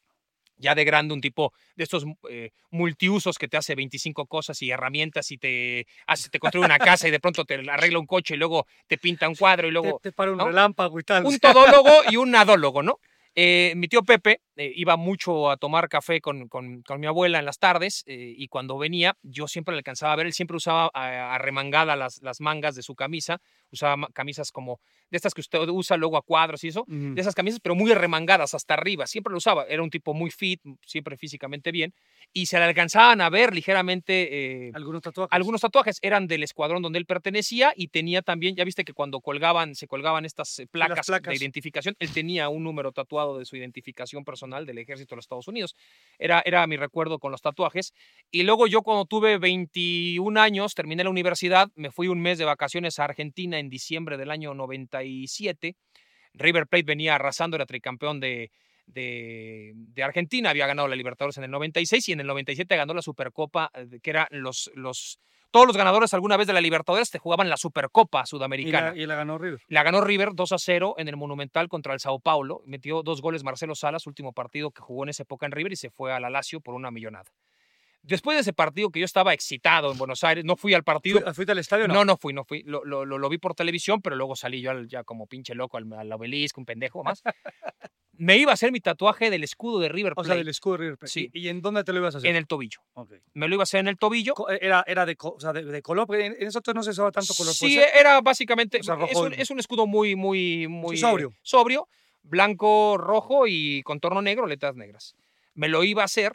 ya 0.56 0.75
de 0.75 0.84
grande 0.84 1.14
un 1.14 1.20
tipo 1.20 1.52
de 1.75 1.84
estos 1.84 2.05
eh, 2.28 2.50
multiusos 2.70 3.38
que 3.38 3.49
te 3.49 3.56
hace 3.56 3.75
25 3.75 4.26
cosas 4.26 4.61
y 4.62 4.70
herramientas 4.70 5.31
y 5.31 5.38
te, 5.38 5.87
hace, 6.06 6.28
te 6.28 6.38
construye 6.38 6.66
una 6.66 6.78
casa 6.78 7.08
y 7.08 7.11
de 7.11 7.19
pronto 7.20 7.44
te 7.44 7.55
arregla 7.70 7.99
un 7.99 8.06
coche 8.06 8.34
y 8.34 8.37
luego 8.37 8.66
te 8.87 8.99
pinta 8.99 9.28
un 9.28 9.34
cuadro 9.37 9.66
y 9.66 9.70
Te, 9.70 9.73
luego 9.73 10.00
te 10.02 10.12
para 10.12 10.32
un 10.32 10.38
¿no? 10.38 10.46
relámpago 10.46 11.00
y 11.00 11.02
tal. 11.02 11.25
un 11.25 11.38
todólogo 11.38 11.90
y 12.11 12.16
un 12.16 12.31
nadólogo, 12.31 12.82
¿no? 12.82 12.99
Eh, 13.34 13.73
mi 13.76 13.88
tío 13.88 14.02
Pepe 14.02 14.40
eh, 14.61 14.73
iba 14.77 14.97
mucho 14.97 15.51
a 15.51 15.57
tomar 15.57 15.89
café 15.89 16.21
con, 16.21 16.49
con- 16.49 16.83
con 16.83 17.01
mi 17.01 17.07
abuela 17.07 17.39
en 17.39 17.47
las 17.47 17.59
tardes 17.59 18.05
eh, 18.07 18.35
y 18.37 18.47
cuando 18.49 18.77
venía 18.77 19.17
yo 19.23 19.49
siempre 19.49 19.73
le 19.75 19.79
alcanzaba 19.79 20.12
a 20.12 20.17
ver, 20.17 20.27
él 20.27 20.33
siempre 20.35 20.57
usaba 20.57 20.91
arremangada 20.95 21.97
las, 21.97 22.21
las 22.23 22.41
mangas 22.41 22.75
de 22.75 22.83
su 22.83 22.95
camisa, 22.95 23.41
usaba 23.73 24.09
camisas 24.12 24.53
como 24.53 24.81
de 25.11 25.17
estas 25.17 25.35
que 25.35 25.41
usted 25.41 25.59
usa 25.69 25.97
luego 25.97 26.17
a 26.17 26.23
cuadros 26.23 26.62
y 26.65 26.69
eso, 26.69 26.83
Ujú. 26.83 27.15
de 27.15 27.21
esas 27.21 27.35
camisas 27.35 27.61
pero 27.61 27.75
muy 27.75 27.91
arremangadas 27.93 28.55
hasta 28.55 28.75
arriba, 28.75 29.07
siempre 29.07 29.31
lo 29.33 29.39
usaba, 29.39 29.65
era 29.65 29.83
un 29.83 29.91
tipo 29.91 30.15
muy 30.15 30.31
fit, 30.31 30.61
siempre 30.85 31.17
físicamente 31.17 31.73
bien 31.73 31.95
y 32.33 32.47
se 32.47 32.59
le 32.59 32.65
alcanzaban 32.65 33.21
a 33.21 33.31
ver 33.31 33.55
ligeramente... 33.55 34.67
eh, 34.67 34.71
Algunos 34.75 35.03
tatuajes. 35.03 35.33
algunos 35.33 35.61
tatuajes 35.61 35.99
eran 36.03 36.27
del 36.27 36.43
escuadrón 36.43 36.83
donde 36.83 36.99
él 36.99 37.07
pertenecía 37.07 37.73
y 37.75 37.89
tenía 37.89 38.23
también, 38.23 38.55
ya 38.57 38.65
viste 38.65 38.85
que 38.85 38.93
cuando 38.93 39.21
colgaban, 39.21 39.75
se 39.75 39.87
colgaban 39.87 40.25
estas 40.25 40.59
eh, 40.59 40.67
placas, 40.67 41.07
placas. 41.07 41.31
de 41.33 41.37
identificación, 41.37 41.97
él 41.99 42.11
tenía 42.12 42.49
un 42.49 42.62
número 42.62 42.93
tatuado 42.93 43.39
de 43.39 43.45
su 43.47 43.57
identificación 43.57 44.25
personal 44.25 44.50
del 44.58 44.79
ejército 44.79 45.14
de 45.14 45.17
los 45.17 45.25
Estados 45.25 45.49
Unidos. 45.49 45.76
Era, 46.19 46.43
era 46.44 46.67
mi 46.67 46.76
recuerdo 46.76 47.19
con 47.19 47.32
los 47.32 47.41
tatuajes. 47.41 47.94
Y 48.31 48.43
luego 48.43 48.67
yo 48.67 48.82
cuando 48.82 49.05
tuve 49.05 49.38
21 49.38 50.41
años, 50.41 50.75
terminé 50.75 51.05
la 51.05 51.11
universidad, 51.11 51.69
me 51.75 51.91
fui 51.91 52.08
un 52.08 52.20
mes 52.20 52.38
de 52.38 52.44
vacaciones 52.44 52.99
a 52.99 53.05
Argentina 53.05 53.58
en 53.58 53.69
diciembre 53.69 54.17
del 54.17 54.31
año 54.31 54.55
97. 54.55 55.76
River 56.35 56.67
Plate 56.67 56.85
venía 56.85 57.14
arrasando, 57.14 57.56
era 57.56 57.67
tricampeón 57.67 58.20
de, 58.20 58.50
de, 58.93 60.02
Argentina, 60.02 60.50
había 60.50 60.67
ganado 60.67 60.88
la 60.88 60.97
Libertadores 60.97 61.38
en 61.38 61.44
el 61.44 61.50
96 61.50 62.08
y 62.08 62.12
en 62.12 62.20
el 62.20 62.26
97 62.26 62.76
ganó 62.76 62.94
la 62.94 63.02
Supercopa, 63.02 63.70
eh, 63.75 64.00
que 64.02 64.11
eran 64.11 64.26
los, 64.31 64.70
los, 64.75 65.19
todos 65.50 65.67
los 65.67 65.76
ganadores 65.76 66.14
alguna 66.14 66.37
vez 66.37 66.47
de 66.47 66.52
la 66.52 66.61
Libertadores 66.61 67.11
te 67.11 67.19
jugaban 67.19 67.49
la 67.49 67.56
Supercopa 67.56 68.23
y 68.25 68.26
Sudamericana. 68.26 68.91
la, 68.91 68.97
y 68.97 69.06
la 69.06 69.14
ganó 69.14 69.38
River. 69.38 69.61
La 69.69 69.82
ganó 69.82 70.00
River 70.00 70.31
2 70.35 70.52
a 70.52 70.58
0 70.58 70.94
en 70.99 71.08
el 71.08 71.17
Monumental 71.17 71.69
contra 71.69 71.93
el 71.93 72.00
Sao 72.00 72.20
Paulo. 72.20 72.62
Metió 72.67 73.02
dos 73.02 73.20
goles 73.20 73.44
Marcelo 73.44 73.75
Salas, 73.75 74.06
último 74.06 74.32
partido 74.32 74.70
que 74.70 74.82
jugó 74.82 75.05
en 75.05 75.11
esa 75.11 75.25
época 75.25 75.47
en 75.47 75.52
River 75.52 75.73
y 75.73 75.76
se 75.76 75.91
fue 75.91 76.12
a 76.12 76.20
la 76.20 76.31
Lazio 76.31 76.61
por 76.61 76.75
una 76.75 76.91
millonada. 76.91 77.31
Después 78.02 78.37
de 78.37 78.41
ese 78.41 78.52
partido 78.52 78.91
que 78.91 78.99
yo 79.00 79.05
estaba 79.05 79.35
excitado 79.35 79.93
en 79.93 79.99
Buenos 79.99 80.25
Aires, 80.25 80.44
no 80.44 80.56
fui 80.56 80.73
al 80.75 80.82
partido. 80.85 81.20
¿Fui- 81.20 81.35
¿Fuiste 81.35 81.52
al 81.52 81.58
estadio 81.58 81.85
o 81.85 81.88
no? 81.88 81.94
No, 81.94 82.05
no 82.05 82.17
fui, 82.17 82.32
no 82.32 82.44
fui. 82.44 82.62
Lo, 82.62 82.82
lo, 82.85 83.29
vi 83.29 83.38
por 83.38 83.55
televisión, 83.55 84.00
pero 84.00 84.17
luego 84.17 84.37
salí 84.37 84.61
yo 84.62 84.70
al- 84.70 84.88
ya 84.88 85.05
como 85.05 85.26
pinche 85.26 85.55
loco 85.55 85.76
al, 85.76 85.93
al 85.93 86.11
obelisco, 86.12 86.61
un 86.61 86.64
pendejo 86.64 87.05
más. 87.05 87.23
Me 88.14 88.37
iba 88.37 88.50
a 88.50 88.55
hacer 88.55 88.70
mi 88.70 88.81
tatuaje 88.81 89.31
del 89.31 89.44
escudo 89.44 89.79
de 89.81 89.88
River 89.88 90.12
O 90.12 90.14
Plate 90.17 90.29
sea, 90.29 90.37
del 90.37 90.49
escudo 90.49 90.75
de 90.75 90.79
River. 90.79 90.99
Plate. 90.99 91.11
Sí. 91.12 91.31
¿Y, 91.32 91.49
en 91.49 91.62
dónde 91.62 91.85
te 91.85 91.93
lo 91.93 92.00
ibas 92.00 92.14
a 92.14 92.19
hacer? 92.19 92.29
en 92.31 92.37
el 92.37 92.47
tobillo. 92.47 92.81
Ok. 92.94 93.12
Me 93.32 93.49
lo 93.49 93.55
iba 93.55 93.62
a 93.62 93.64
hacer 93.64 93.81
en 93.81 93.88
el 93.88 93.97
tobillo. 93.97 94.35
Era, 94.61 94.85
era 94.87 95.06
de, 95.06 95.17
o 95.19 95.41
sea, 95.41 95.52
de, 95.55 95.64
de 95.64 95.82
color, 95.82 96.06
porque 96.06 96.26
en, 96.26 96.37
en 96.38 96.49
eso 96.49 96.61
no 96.75 96.82
se 96.82 96.91
usaba 96.91 97.11
tanto 97.12 97.32
color. 97.35 97.55
Sí, 97.55 97.76
puede 97.76 97.88
ser. 97.88 97.97
era 97.99 98.20
básicamente. 98.20 98.79
O 98.81 98.82
sea, 98.82 98.94
es, 98.94 99.00
rojo 99.00 99.20
un, 99.26 99.32
es 99.35 99.50
un 99.50 99.58
escudo 99.58 99.87
muy, 99.87 100.17
muy, 100.17 100.69
muy. 100.69 100.97
Sí, 100.97 101.00
sobrio. 101.02 101.32
sobrio. 101.43 101.88
Blanco, 102.23 102.99
rojo 102.99 103.47
y 103.47 103.83
contorno 103.85 104.21
negro, 104.21 104.47
letras 104.47 104.76
negras. 104.76 105.14
Me 105.54 105.69
lo 105.69 105.83
iba 105.85 106.02
a 106.02 106.04
hacer. 106.04 106.35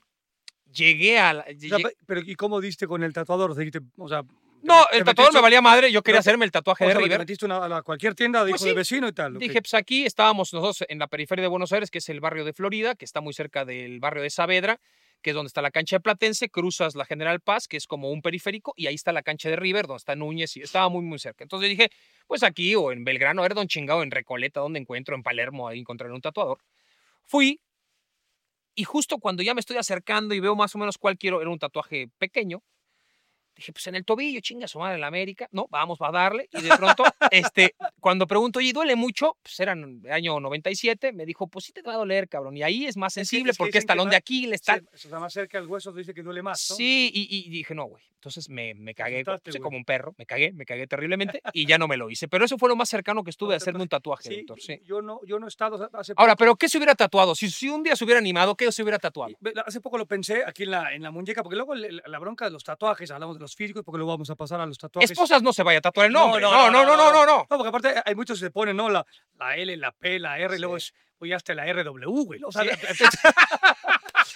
Llegué 0.76 1.18
a. 1.20 1.34
la- 1.34 1.46
O 1.48 1.60
sea, 1.80 1.90
pero 2.06 2.22
¿y 2.22 2.36
cómo 2.36 2.60
diste 2.62 2.88
con 2.88 3.04
el 3.04 3.14
tatuador? 3.14 3.52
O 3.52 3.56
sea, 3.56 3.64
o 3.98 4.10
sea, 4.10 4.24
no, 4.64 4.86
el 4.92 5.04
tatuador 5.04 5.34
me 5.34 5.42
valía 5.42 5.62
madre. 5.62 5.92
Yo 5.92 6.02
quería 6.02 6.20
hacerme 6.20 6.44
el 6.46 6.52
tatuaje 6.52 6.86
de 6.86 6.92
sea, 6.92 7.00
te 7.00 7.04
River. 7.06 7.20
metiste 7.20 7.46
una- 7.46 7.64
a 7.64 7.70
la- 7.70 7.82
cualquier 7.84 8.16
tienda, 8.16 8.44
dijo 8.44 8.56
Pues 8.58 8.64
de 8.64 8.70
sí. 8.72 8.76
vecino 8.76 9.08
y 9.08 9.14
tal. 9.14 9.38
Dije, 9.38 9.62
pues 9.62 9.74
aquí 9.74 10.06
estábamos 10.06 10.52
nosotros 10.54 10.84
en 10.90 11.00
la 11.00 11.08
periferia 11.08 11.44
de 11.44 11.48
Buenos 11.50 11.72
Aires, 11.72 11.90
que 11.92 12.00
es 12.00 12.10
el 12.10 12.20
barrio 12.20 12.44
de 12.46 12.54
Florida, 12.54 12.96
que 12.96 13.06
está 13.06 13.22
muy 13.22 13.34
cerca 13.34 13.64
del 13.66 14.00
barrio 14.00 14.24
de 14.24 14.30
Saavedra, 14.30 14.80
que 15.22 15.30
es 15.32 15.36
donde 15.36 15.48
está 15.48 15.62
la 15.62 15.72
cancha 15.72 15.96
de 15.96 16.00
Platense, 16.02 16.50
cruzas 16.50 16.94
la 16.96 17.06
General 17.06 17.40
Paz, 17.40 17.68
que 17.68 17.78
es 17.78 17.88
como 17.88 18.12
un 18.12 18.22
periférico, 18.22 18.74
y 18.76 18.88
ahí 18.88 18.96
está 18.96 19.12
la 19.12 19.24
cancha 19.24 19.50
de 19.50 19.56
River, 19.56 19.88
donde 19.88 19.98
está 19.98 20.16
Núñez, 20.16 20.56
y 20.58 20.62
estaba 20.62 20.90
muy, 20.90 21.04
muy 21.04 21.18
cerca. 21.20 21.44
Entonces 21.44 21.70
dije, 21.70 21.90
pues 22.28 22.44
aquí 22.44 22.76
o 22.76 22.92
en 22.92 23.04
Belgrano, 23.04 23.42
a 23.42 23.44
ver, 23.48 23.54
don 23.56 23.68
chingado, 23.68 24.04
en 24.04 24.12
Recoleta, 24.12 24.60
donde 24.60 24.80
encuentro, 24.80 25.16
en 25.16 25.24
Palermo, 25.24 25.68
ahí 25.68 25.80
encontraré 25.80 26.14
un 26.14 26.22
tatuador. 26.22 26.60
Fui, 27.24 27.60
y 28.76 28.84
justo 28.84 29.18
cuando 29.20 29.44
ya 29.44 29.54
me 29.54 29.60
estoy 29.62 29.78
acercando 29.78 30.36
y 30.36 30.40
veo 30.40 30.56
más 30.56 30.76
o 30.76 30.78
menos 30.78 30.98
cuál 30.98 31.18
quiero, 31.18 31.42
era 31.42 31.50
un 31.50 31.60
tatuaje 31.60 32.10
pequeño, 32.18 32.62
Dije, 33.56 33.72
pues 33.72 33.88
en 33.88 33.96
el 33.96 34.04
tobillo, 34.04 34.40
chinga 34.42 34.68
su 34.68 34.80
madre 34.80 34.96
en 34.96 35.02
la 35.02 35.08
América. 35.08 35.48
No, 35.52 35.68
vamos 35.70 35.98
a 36.02 36.12
darle. 36.12 36.50
Y 36.52 36.62
de 36.62 36.70
pronto, 36.78 37.04
este, 37.32 37.74
cuando 38.02 38.28
pregunto, 38.28 38.60
oye, 38.60 38.74
¿duele 38.74 38.96
mucho? 38.96 39.38
Pues 39.42 39.60
era 39.62 39.72
en 39.72 40.02
el 40.04 40.12
año 40.12 40.40
97. 40.40 41.14
Me 41.14 41.26
dijo, 41.26 41.48
pues 41.48 41.66
sí 41.66 41.72
te 41.72 41.82
va 41.82 41.94
a 41.94 41.98
doler, 41.98 42.28
cabrón. 42.28 42.58
Y 42.58 42.64
ahí 42.64 42.86
es 42.86 42.98
más 42.98 43.14
Es 43.16 43.22
que- 43.22 43.26
sensible 43.26 43.52
es 43.52 43.58
que 43.58 43.64
porque 43.64 43.78
es 43.78 43.86
talón 43.86 44.06
más- 44.08 44.12
de 44.12 44.18
Aquiles, 44.18 44.62
tal. 44.62 44.88
O 44.94 44.98
sea, 44.98 45.20
más 45.20 45.32
cerca 45.34 45.58
del 45.60 45.68
hueso 45.68 45.92
dice 45.94 46.14
que 46.14 46.22
duele 46.22 46.42
más, 46.42 46.68
¿no? 46.70 46.76
Sí, 46.76 47.10
y, 47.14 47.28
y 47.48 47.50
dije, 47.50 47.74
no, 47.74 47.86
güey. 47.86 48.04
Entonces 48.16 48.50
me, 48.50 48.74
me 48.74 48.96
cagué 48.96 49.24
güey. 49.24 49.38
como 49.62 49.78
un 49.78 49.86
perro, 49.86 50.16
me 50.18 50.26
cagué, 50.26 50.52
me 50.52 50.66
cagué 50.66 50.88
terriblemente 50.88 51.42
y 51.54 51.68
ya 51.68 51.78
no 51.78 51.88
me 51.88 51.96
lo 51.96 52.10
hice. 52.10 52.28
Pero 52.28 52.44
eso 52.46 52.58
fue 52.58 52.68
lo 52.70 52.76
más 52.76 52.90
cercano 52.90 53.24
que 53.24 53.30
estuve 53.30 53.50
No, 53.50 53.54
a 53.54 53.58
hacerme 53.58 53.84
un 53.84 53.88
tatuaje, 53.88 54.30
Sí, 54.30 54.36
doctor. 54.38 54.60
Sí. 54.62 54.82
Yo 54.84 55.00
no, 55.04 55.20
yo 55.28 55.38
no 55.38 55.46
he 55.46 55.50
estado 55.50 55.88
hace 55.94 56.14
Ahora, 56.18 56.36
¿pero 56.36 56.56
qué 56.56 56.68
se 56.68 56.80
hubiera 56.80 56.96
tatuado? 56.96 57.36
Si, 57.36 57.52
si 57.52 57.70
un 57.70 57.84
día 57.84 57.96
se 57.96 58.04
hubiera 58.04 58.18
animado, 58.20 58.56
¿qué 58.56 58.72
se 58.72 58.82
hubiera 58.82 58.98
tatuado? 58.98 59.36
Hace 59.64 59.80
poco 59.80 60.00
lo 60.00 60.08
pensé 60.08 60.44
aquí 60.44 60.64
en 60.64 60.72
la, 60.72 60.96
en 60.96 61.04
la 61.04 61.12
muñeca, 61.12 61.44
porque 61.44 61.56
luego 61.56 61.76
la 61.76 62.18
bronca 62.18 62.46
de 62.46 62.52
los 62.52 62.64
tatuajes, 62.64 63.12
hablamos 63.12 63.36
de 63.38 63.42
los 63.46 63.56
físicos, 63.56 63.84
porque 63.84 63.98
luego 63.98 64.12
vamos 64.12 64.30
a 64.30 64.36
pasar 64.36 64.60
a 64.60 64.66
los 64.66 64.78
tatuajes. 64.78 65.12
Esposas 65.12 65.42
no 65.42 65.54
se 65.54 65.64
vaya 65.64 65.80
a 65.80 65.82
tatuar 65.82 66.08
el 66.08 66.14
No, 66.14 66.22
nombre. 66.22 66.42
no, 66.42 66.52
No, 66.52 66.72
no, 66.72 66.84
no, 66.86 66.96
no, 66.98 67.12
no. 67.14 67.26
no. 67.26 67.38
No, 67.50 67.58
porque 67.58 67.70
aparte 67.70 67.96
hay 68.04 68.16
muchos 68.16 68.40
que 68.40 68.46
se 68.48 68.52
ponen, 68.52 68.76
¿no? 68.76 68.90
La, 68.90 69.06
la 69.40 69.56
L, 69.56 69.76
la 69.78 69.92
P, 69.92 70.20
la 70.20 70.38
R, 70.40 70.56
y 70.56 70.60
luego 70.60 70.78
es, 70.78 70.94
oye, 71.20 71.34
hasta 71.34 71.54
la 71.54 71.72
RW, 71.72 72.24
güey. 72.26 72.42
O 72.44 72.52
sea, 72.52 72.64
Sí. 72.64 72.70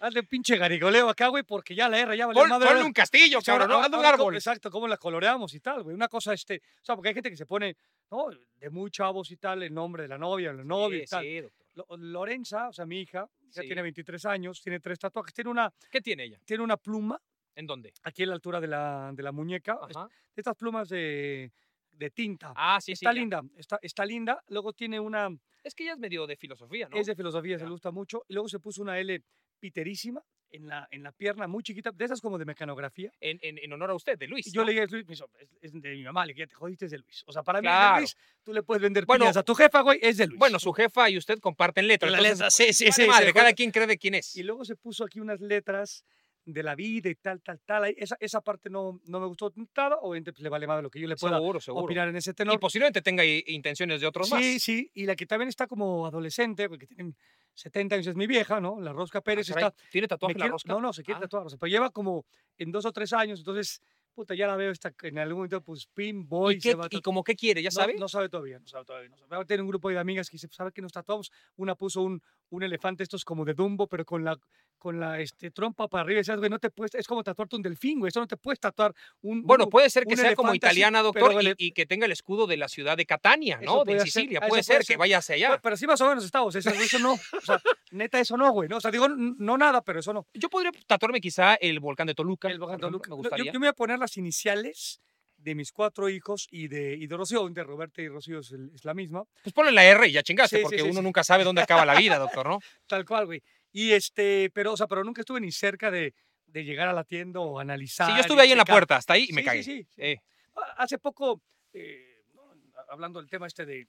Hazle 0.00 0.22
pinche 0.24 0.56
garigoleo 0.58 1.08
acá, 1.08 1.28
güey, 1.28 1.44
porque 1.44 1.74
ya 1.74 1.88
la 1.88 1.98
R 1.98 2.14
ya 2.16 2.26
valió 2.26 2.42
Pon- 2.42 2.50
madre. 2.50 2.68
ponle 2.68 2.84
un 2.84 2.92
castillo, 2.92 3.38
cabrón, 3.40 3.68
¿no? 3.70 3.78
Hazle 3.80 3.96
un 3.96 4.04
árbol. 4.04 4.34
Exacto, 4.34 4.70
cómo 4.70 4.86
la 4.86 4.98
coloreamos 4.98 5.54
y 5.54 5.60
tal, 5.60 5.82
güey. 5.82 5.94
Una 5.94 6.08
cosa, 6.08 6.34
este, 6.34 6.60
o 6.82 6.84
sea, 6.84 6.94
porque 6.94 7.08
hay 7.08 7.14
gente 7.14 7.30
que 7.30 7.36
se 7.38 7.46
pone, 7.46 7.76
¿no? 8.10 8.26
De 8.56 8.68
muy 8.68 8.90
chavos 8.90 9.30
y 9.30 9.36
tal, 9.38 9.62
el 9.62 9.72
nombre 9.72 10.02
de 10.02 10.08
la 10.10 10.18
novia, 10.18 10.52
la 10.52 10.62
novia 10.64 10.98
y 10.98 11.06
Sí, 11.06 11.10
tal. 11.10 11.22
sí, 11.24 11.40
doctor. 11.40 11.66
Lo- 11.74 11.86
Lorenza, 11.96 12.68
o 12.68 12.72
sea, 12.74 12.84
mi 12.84 13.00
hija, 13.00 13.26
ya 13.48 13.62
Sí. 13.62 13.66
tiene 13.68 13.80
23 13.82 14.26
años, 14.26 14.60
tiene 14.62 14.78
tres 14.78 14.98
tatuajes, 14.98 15.32
tiene 15.32 15.48
una, 15.50 15.72
¿Qué 15.90 16.00
tiene 16.02 16.24
ella? 16.24 16.38
tiene 16.44 16.62
una 16.62 16.76
pluma 16.76 17.18
¿En 17.56 17.66
dónde? 17.66 17.92
aquí 18.02 18.22
a 18.22 18.26
la 18.26 18.34
altura 18.34 18.60
de 18.60 18.68
la, 18.68 19.10
de 19.14 19.22
la 19.22 19.32
muñeca, 19.32 19.78
Ajá. 19.82 20.08
estas 20.34 20.56
plumas 20.56 20.88
de, 20.88 21.52
de 21.92 22.10
tinta. 22.10 22.52
Ah, 22.56 22.80
sí, 22.80 22.86
sí. 22.86 22.92
está 23.04 23.10
ya. 23.12 23.20
linda, 23.20 23.42
está, 23.56 23.78
está 23.82 24.04
linda. 24.04 24.42
Luego 24.48 24.72
tiene 24.72 24.98
una, 25.00 25.28
Es 25.62 25.74
que 25.74 25.84
ella 25.84 25.92
es 25.92 25.98
medio 25.98 26.26
de 26.26 26.36
filosofía, 26.36 26.88
¿no? 26.88 26.96
es 26.96 27.06
de 27.06 27.14
filosofía, 27.14 27.56
se 27.56 27.60
Ya. 27.62 27.66
le 27.66 27.72
gusta 27.72 27.90
mucho. 27.90 28.24
Y 28.28 28.34
luego 28.34 28.48
se 28.48 28.58
puso 28.58 28.82
una 28.82 28.98
L 28.98 29.22
piterísima 29.60 30.22
en 30.50 30.68
la, 30.68 30.86
en 30.92 31.02
la 31.02 31.10
pierna, 31.10 31.48
muy 31.48 31.64
chiquita, 31.64 31.90
de 31.90 32.04
esas 32.04 32.20
como 32.20 32.38
de 32.38 32.44
mecanografía. 32.44 33.10
En, 33.20 33.38
en- 33.42 33.58
en 33.58 33.72
honor 33.72 33.90
a 33.90 33.94
usted, 33.94 34.16
de 34.16 34.28
Luis. 34.28 34.46
Y 34.46 34.52
yo 34.52 34.60
¿no? 34.60 34.66
le 34.68 34.72
dije, 34.72 34.86
Luis, 34.88 35.20
es, 35.60 35.72
de 35.72 35.94
mi 35.96 36.04
mamá, 36.04 36.24
le 36.26 36.32
dije, 36.32 36.42
"Ya 36.42 36.46
te 36.46 36.54
jodiste, 36.54 36.84
es 36.84 36.92
de 36.92 36.98
Luis. 36.98 37.24
O 37.26 37.32
sea, 37.32 37.42
para 37.42 37.60
mí 37.60 37.64
Claro. 37.66 37.94
de 37.96 38.00
Luis, 38.02 38.16
tú 38.44 38.52
le 38.52 38.62
puedes 38.62 38.80
vender 38.80 39.04
Bueno, 39.04 39.24
piñas 39.24 39.36
a 39.36 39.42
tu 39.42 39.54
jefa, 39.54 39.80
güey, 39.80 39.98
es 40.00 40.16
de 40.16 40.28
Luis. 40.28 40.38
Bueno, 40.38 40.60
su 40.60 40.72
jefa 40.72 41.10
y 41.10 41.18
usted 41.18 41.40
comparten 41.40 41.88
letras. 41.88 42.12
La 42.12 42.18
entonces, 42.18 42.38
letra, 42.38 42.50
sí, 42.50 42.72
sí, 42.72 42.84
vale 42.84 42.92
sí, 42.92 43.02
sí, 43.02 43.08
madre, 43.08 43.32
cada 43.32 43.44
juega- 43.46 43.54
quien 43.56 43.70
cree 43.72 43.86
de 43.88 43.98
quién 43.98 44.14
es. 44.14 44.36
Y 44.36 44.44
luego 44.44 44.64
se 44.64 44.76
puso 44.76 45.02
aquí 45.04 45.18
unas 45.18 45.40
letras 45.40 46.04
de 46.46 46.62
la 46.62 46.74
vida 46.74 47.08
y 47.08 47.14
tal, 47.14 47.40
tal, 47.40 47.60
tal. 47.64 47.86
Esa, 47.96 48.16
esa 48.20 48.40
parte 48.40 48.68
no, 48.68 49.00
no 49.06 49.20
me 49.20 49.26
gustó 49.26 49.52
nada, 49.76 49.96
obviamente 50.02 50.32
pues, 50.32 50.42
le 50.42 50.48
vale 50.48 50.66
más 50.66 50.76
de 50.78 50.82
lo 50.82 50.90
que 50.90 51.00
yo 51.00 51.08
le 51.08 51.16
pueda 51.16 51.36
seguro, 51.36 51.60
seguro. 51.60 51.84
opinar 51.84 52.08
en 52.08 52.16
ese 52.16 52.30
Y 52.32 52.34
tenor. 52.34 52.60
posiblemente 52.60 53.00
tenga 53.02 53.24
intenciones 53.24 54.00
de 54.00 54.06
otros 54.06 54.30
más. 54.30 54.40
Sí, 54.42 54.58
sí, 54.60 54.90
y 54.94 55.06
la 55.06 55.16
que 55.16 55.26
también 55.26 55.48
está 55.48 55.66
como 55.66 56.06
adolescente, 56.06 56.68
porque 56.68 56.86
tiene 56.86 57.14
70 57.54 57.94
años, 57.94 58.06
es 58.08 58.16
mi 58.16 58.26
vieja, 58.26 58.60
¿no? 58.60 58.80
La 58.80 58.92
Rosca 58.92 59.18
Ah, 59.18 59.22
Pérez 59.22 59.48
caray, 59.48 59.64
está... 59.68 59.76
¿Tiene 59.90 60.08
tatuaje 60.08 60.34
la 60.34 60.38
quiero- 60.44 60.52
rosca? 60.52 60.72
no, 60.72 60.80
no, 60.80 60.92
se 60.92 61.02
quiere 61.02 61.18
Ah. 61.18 61.22
tatuar, 61.22 61.46
o 61.46 61.48
sea, 61.48 61.58
pero 61.58 61.70
lleva 61.70 61.90
como 61.90 62.26
en 62.58 62.70
dos 62.72 62.84
o 62.84 62.92
tres 62.92 63.12
años, 63.12 63.38
entonces, 63.38 63.80
puta, 64.12 64.34
ya 64.34 64.46
la 64.46 64.56
veo 64.56 64.70
esta, 64.70 64.92
en 65.02 65.18
algún 65.18 65.36
momento, 65.38 65.60
pues, 65.62 65.86
pin, 65.86 66.28
boy, 66.28 66.56
¿Y, 66.56 66.60
se 66.60 66.68
qué, 66.70 66.74
va 66.74 66.84
a 66.84 66.88
y 66.90 67.00
como 67.00 67.24
qué 67.24 67.34
quiere? 67.34 67.62
¿Ya 67.62 67.68
no, 67.68 67.72
sabe? 67.72 67.94
No 67.94 68.08
sabe 68.08 68.28
todavía, 68.28 68.58
no 68.58 68.66
sabe 68.66 68.84
todavía. 68.84 69.08
No 69.10 69.16
sabe. 69.16 69.34
Ahora 69.34 69.46
tiene 69.46 69.62
un 69.62 69.68
grupo 69.68 69.88
de 69.88 69.98
amigas 69.98 70.28
que 70.28 70.34
dice, 70.34 70.48
¿sabe 70.52 70.72
que 70.72 70.82
nos 70.82 70.92
tatuamos? 70.92 71.30
Una 71.56 71.74
puso 71.74 72.02
un, 72.02 72.20
un 72.50 72.62
elefante, 72.62 73.02
estos 73.02 73.24
como 73.24 73.44
de 73.44 73.54
Dumbo, 73.54 73.86
pero 73.88 74.04
con 74.04 74.22
la, 74.24 74.36
con 74.84 75.00
la 75.00 75.18
este, 75.18 75.50
trompa 75.50 75.88
para 75.88 76.02
arriba. 76.02 76.18
Y 76.18 76.20
decías, 76.20 76.36
güey, 76.36 76.50
no 76.50 76.58
te 76.58 76.68
puedes, 76.68 76.94
es 76.94 77.06
como 77.06 77.24
tatuarte 77.24 77.56
un 77.56 77.62
delfín, 77.62 78.00
güey. 78.00 78.10
Eso 78.10 78.20
no 78.20 78.26
te 78.26 78.36
puedes 78.36 78.60
tatuar 78.60 78.94
un. 79.22 79.42
Bueno, 79.42 79.64
un- 79.64 79.70
puede 79.70 79.88
ser 79.88 80.04
que 80.04 80.14
sea 80.14 80.34
como 80.34 80.54
italiana, 80.54 80.98
pero 80.98 81.24
doctor, 81.28 81.32
y, 81.32 81.46
ele- 81.46 81.54
y 81.56 81.72
que 81.72 81.86
tenga 81.86 82.04
el 82.04 82.12
escudo 82.12 82.46
de 82.46 82.58
la 82.58 82.68
ciudad 82.68 82.94
de 82.94 83.06
Catania, 83.06 83.58
¿no? 83.62 83.78
De 83.78 83.84
puede 83.86 83.98
ser, 84.00 84.08
Sicilia. 84.10 84.40
ah, 84.42 84.44
eso 84.44 84.48
Puede 84.50 84.50
puede 84.50 84.62
ser 84.62 84.78
que 84.80 84.84
ser. 84.84 84.98
vaya 84.98 85.18
hacia 85.18 85.36
Pero, 85.36 85.52
allá. 85.52 85.60
pero 85.62 85.76
sí 85.78 85.86
más 85.86 86.00
o 86.02 86.08
menos 86.08 86.22
estamos, 86.22 86.54
eso, 86.54 86.68
eso 86.68 86.98
no, 86.98 87.14
o 87.14 87.40
sea, 87.42 87.58
neta 87.92 88.20
eso 88.20 88.36
no, 88.36 88.52
güey, 88.52 88.68
¿no? 88.68 88.76
O 88.76 88.80
sea, 88.82 88.90
digo, 88.90 89.08
no 89.08 89.56
nada, 89.56 89.80
pero 89.82 90.00
eso 90.00 90.12
no. 90.12 90.26
Yo 90.34 90.50
podría 90.50 90.70
tatuarme 90.86 91.22
quizá 91.22 91.54
el 91.54 91.80
volcán 91.80 92.06
de 92.06 92.14
Toluca. 92.14 92.48
El 92.48 92.58
por 92.58 92.68
Bogotá, 92.68 92.74
ejemplo, 92.86 92.90
Luca. 92.90 93.08
Me 93.08 93.16
gustaría. 93.16 93.46
Yo, 93.46 93.52
yo 93.52 93.60
me 93.60 93.66
voy 93.68 93.70
a 93.70 93.72
poner 93.72 93.98
las 93.98 94.18
iniciales 94.18 95.00
de 95.36 95.54
mis 95.54 95.72
cuatro 95.72 96.08
hijos 96.08 96.46
y 96.50 96.68
de, 96.68 96.94
y 96.94 97.06
de 97.06 97.16
Rocío, 97.16 97.46
de 97.50 97.64
Roberto 97.64 98.00
y 98.00 98.08
Rocío 98.08 98.38
es, 98.40 98.50
el- 98.52 98.70
es 98.74 98.84
la 98.84 98.94
misma. 98.94 99.24
Pues 99.42 99.52
ponle 99.52 99.72
la 99.72 99.84
R 99.84 100.08
y 100.08 100.12
ya 100.12 100.22
chingaste, 100.22 100.56
Sí, 100.56 100.62
porque 100.62 100.78
sí, 100.78 100.84
uno 100.84 100.94
sí. 100.94 101.02
nunca 101.02 101.22
sabe 101.22 101.44
dónde 101.44 101.60
acaba 101.60 101.84
la 101.84 101.94
vida, 101.96 102.18
doctor, 102.18 102.48
¿no? 102.48 102.58
Tal 102.86 103.04
cual, 103.04 103.26
güey. 103.26 103.42
Y 103.76 103.90
este, 103.90 104.50
pero, 104.54 104.72
o 104.72 104.76
sea, 104.76 104.86
pero 104.86 105.02
nunca 105.02 105.20
estuve 105.20 105.40
ni 105.40 105.50
cerca 105.50 105.90
de, 105.90 106.14
de 106.46 106.64
llegar 106.64 106.86
a 106.88 106.92
la 106.92 107.02
tienda 107.02 107.40
o 107.40 107.58
analizar. 107.58 108.06
Sí, 108.06 108.14
yo 108.14 108.20
estuve 108.20 108.42
ahí 108.42 108.52
en 108.52 108.58
la 108.58 108.64
puerta, 108.64 108.96
hasta 108.96 109.14
ahí 109.14 109.26
y 109.28 109.32
me 109.32 109.40
Sí, 109.40 109.44
cagué. 109.44 109.62
Sí, 109.64 109.84
sí. 109.90 110.00
Eh, 110.00 110.16
Ah, 110.56 110.74
Hace 110.78 110.98
poco, 110.98 111.42
eh, 111.72 112.22
¿no? 112.32 112.42
hablando 112.88 113.18
del 113.20 113.28
tema 113.28 113.48
este 113.48 113.66
de, 113.66 113.88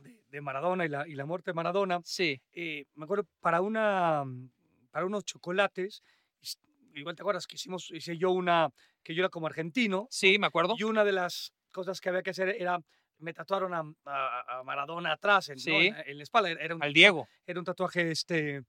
de, 0.00 0.24
de 0.30 0.40
Maradona 0.40 0.86
y 0.86 0.88
la, 0.88 1.06
y 1.06 1.14
la 1.14 1.26
muerte 1.26 1.50
de 1.50 1.54
Maradona, 1.54 2.00
sí. 2.02 2.40
eh, 2.54 2.86
me 2.94 3.04
acuerdo 3.04 3.26
para 3.40 3.60
una 3.60 4.24
para 4.90 5.04
unos 5.04 5.26
chocolates, 5.26 6.02
igual 6.94 7.14
te 7.14 7.22
acuerdas 7.22 7.46
que 7.46 7.56
hicimos, 7.56 7.90
hice 7.90 8.16
yo 8.16 8.30
una, 8.30 8.70
que 9.02 9.14
yo 9.14 9.20
era 9.22 9.28
como 9.28 9.46
argentino, 9.46 10.06
Sí, 10.10 10.38
me 10.38 10.46
acuerdo. 10.46 10.74
y 10.78 10.82
una 10.84 11.04
de 11.04 11.12
las 11.12 11.52
cosas 11.70 12.00
que 12.00 12.08
había 12.08 12.22
que 12.22 12.30
hacer 12.30 12.48
era, 12.58 12.78
me 13.18 13.34
tatuaron 13.34 13.74
a, 13.74 13.82
a- 14.06 14.60
a 14.60 14.64
Maradona 14.64 15.12
atrás, 15.12 15.50
en, 15.50 15.56
¿no? 15.56 15.60
Sí. 15.60 15.70
en, 15.88 15.96
en 16.06 16.16
la 16.16 16.22
espalda, 16.22 16.50
era 16.50 16.74
un, 16.74 16.82
Al 16.82 16.92
Diego. 16.94 17.28
era 17.46 17.58
un 17.58 17.64
tatuaje 17.66 18.10
este 18.10 18.62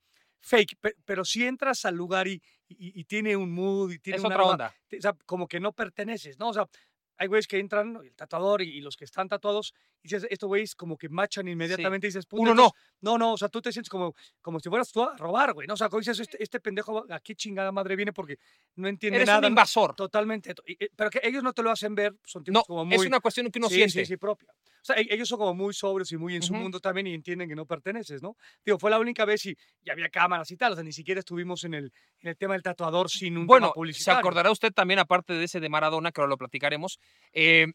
fake, 0.43 0.75
pe- 0.79 0.95
pero 1.05 1.23
si 1.23 1.45
entras 1.45 1.85
al 1.85 1.95
lugar 1.95 2.27
y, 2.27 2.33
y- 2.67 3.00
y 3.00 3.03
tiene 3.05 3.35
un 3.35 3.51
mood 3.51 3.91
y 3.93 4.00
tiene 4.00 4.17
Es 4.17 4.23
un 4.23 4.31
otra 4.31 4.43
onda. 4.43 4.75
te- 4.88 4.97
o 4.97 5.01
sea, 5.01 5.13
como 5.25 5.47
que 5.47 5.59
no 5.62 5.71
perteneces, 5.71 6.38
¿no? 6.38 6.50
O 6.50 6.53
sea, 6.53 6.67
hay 7.15 7.27
güeyes 7.27 7.47
que 7.47 7.59
entran, 7.59 7.95
el 8.03 8.13
tatuador 8.15 8.62
y, 8.63 8.69
y 8.77 8.81
los 8.81 8.97
que 8.97 9.05
están 9.05 9.29
tatuados, 9.29 9.73
y 10.01 10.07
dices, 10.09 10.27
estos 10.29 10.47
güeyes 10.47 10.75
como 10.75 10.97
que 10.97 11.07
machan 11.09 11.47
inmediatamente 11.47 12.07
y 12.07 12.09
dices, 12.09 12.25
puta, 12.25 12.41
Uno 12.41 12.53
no. 12.55 12.71
no, 13.01 13.17
no, 13.17 13.33
o 13.33 13.38
sea, 13.38 13.47
tú 13.50 13.62
te 13.62 13.71
sientes 13.71 13.89
como, 13.89 14.13
como 14.41 14.59
si 14.59 14.67
fueras 14.67 14.91
tú 14.91 15.01
a 15.03 15.15
robar, 15.15 15.53
güey, 15.53 15.65
¿no? 15.67 15.75
O 15.75 15.77
sea, 15.77 15.88
como 15.89 16.00
dices, 16.01 16.19
este, 16.19 16.41
este 16.43 16.59
pendejo, 16.59 17.05
¿a 17.09 17.19
qué 17.21 17.35
chingada 17.35 17.71
madre 17.71 17.95
viene? 17.95 18.12
Porque 18.12 18.38
no 18.75 18.88
entiende 18.89 19.17
Eres 19.17 19.27
nada. 19.27 19.38
un 19.39 19.43
¿no? 19.43 19.47
invasor. 19.50 19.95
Totalmente. 19.95 20.53
y- 20.65 20.75
Pero 20.95 21.09
que 21.09 21.21
ellos 21.23 21.43
no 21.43 21.53
te 21.53 21.62
lo 21.63 21.71
hacen 21.71 21.93
ver, 21.95 22.15
son 22.25 22.43
tipos 22.43 22.62
No, 22.62 22.63
como 22.65 22.83
muy... 22.83 22.95
es 22.95 23.05
una 23.05 23.19
cuestión 23.21 23.50
que 23.51 23.59
uno 23.59 23.69
sí, 23.69 23.75
siente. 23.75 24.00
Sí, 24.00 24.05
sí, 24.05 24.17
propia. 24.17 24.51
Sea, 24.83 24.95
e- 24.97 25.07
ellos 25.09 25.27
son 25.29 25.39
como 25.39 25.53
muy 25.55 25.73
sobrios 25.73 26.11
y 26.11 26.17
muy 26.17 26.35
en 26.35 26.41
su 26.43 26.53
Ujú. 26.53 26.55
mundo 26.55 26.79
también 26.79 27.07
y 27.07 27.13
entienden 27.13 27.49
que 27.49 27.55
no 27.55 27.65
perteneces, 27.65 28.21
¿no? 28.21 28.35
Digo, 28.65 28.77
fue 28.79 28.91
la 28.91 28.99
única 28.99 29.25
vez 29.25 29.45
y, 29.45 29.55
y 29.81 29.89
había 29.89 30.09
cámaras 30.09 30.51
y 30.51 30.57
tal, 30.57 30.73
o 30.73 30.75
sea, 30.75 30.83
ni 30.83 30.91
siquiera 30.93 31.19
estuvimos 31.19 31.63
en 31.63 31.73
el, 31.73 31.91
en 32.21 32.29
el 32.29 32.37
tema 32.37 32.53
del 32.53 32.63
tatuador 32.63 33.09
sin 33.09 33.37
un 33.37 33.49
Bueno, 33.49 33.49
tema 33.49 33.71
se 33.89 34.11
publicitario. 34.11 34.11
acordará 34.11 34.51
usted 34.51 34.71
también, 34.71 34.99
aparte 34.99 35.33
de 35.33 35.43
ese 35.45 35.59
de 35.59 35.69
Maradona, 35.69 36.11
que 36.11 36.21
ahora 36.21 36.29
lo 36.29 36.37
platicaremos, 36.37 36.99
eh, 37.33 37.67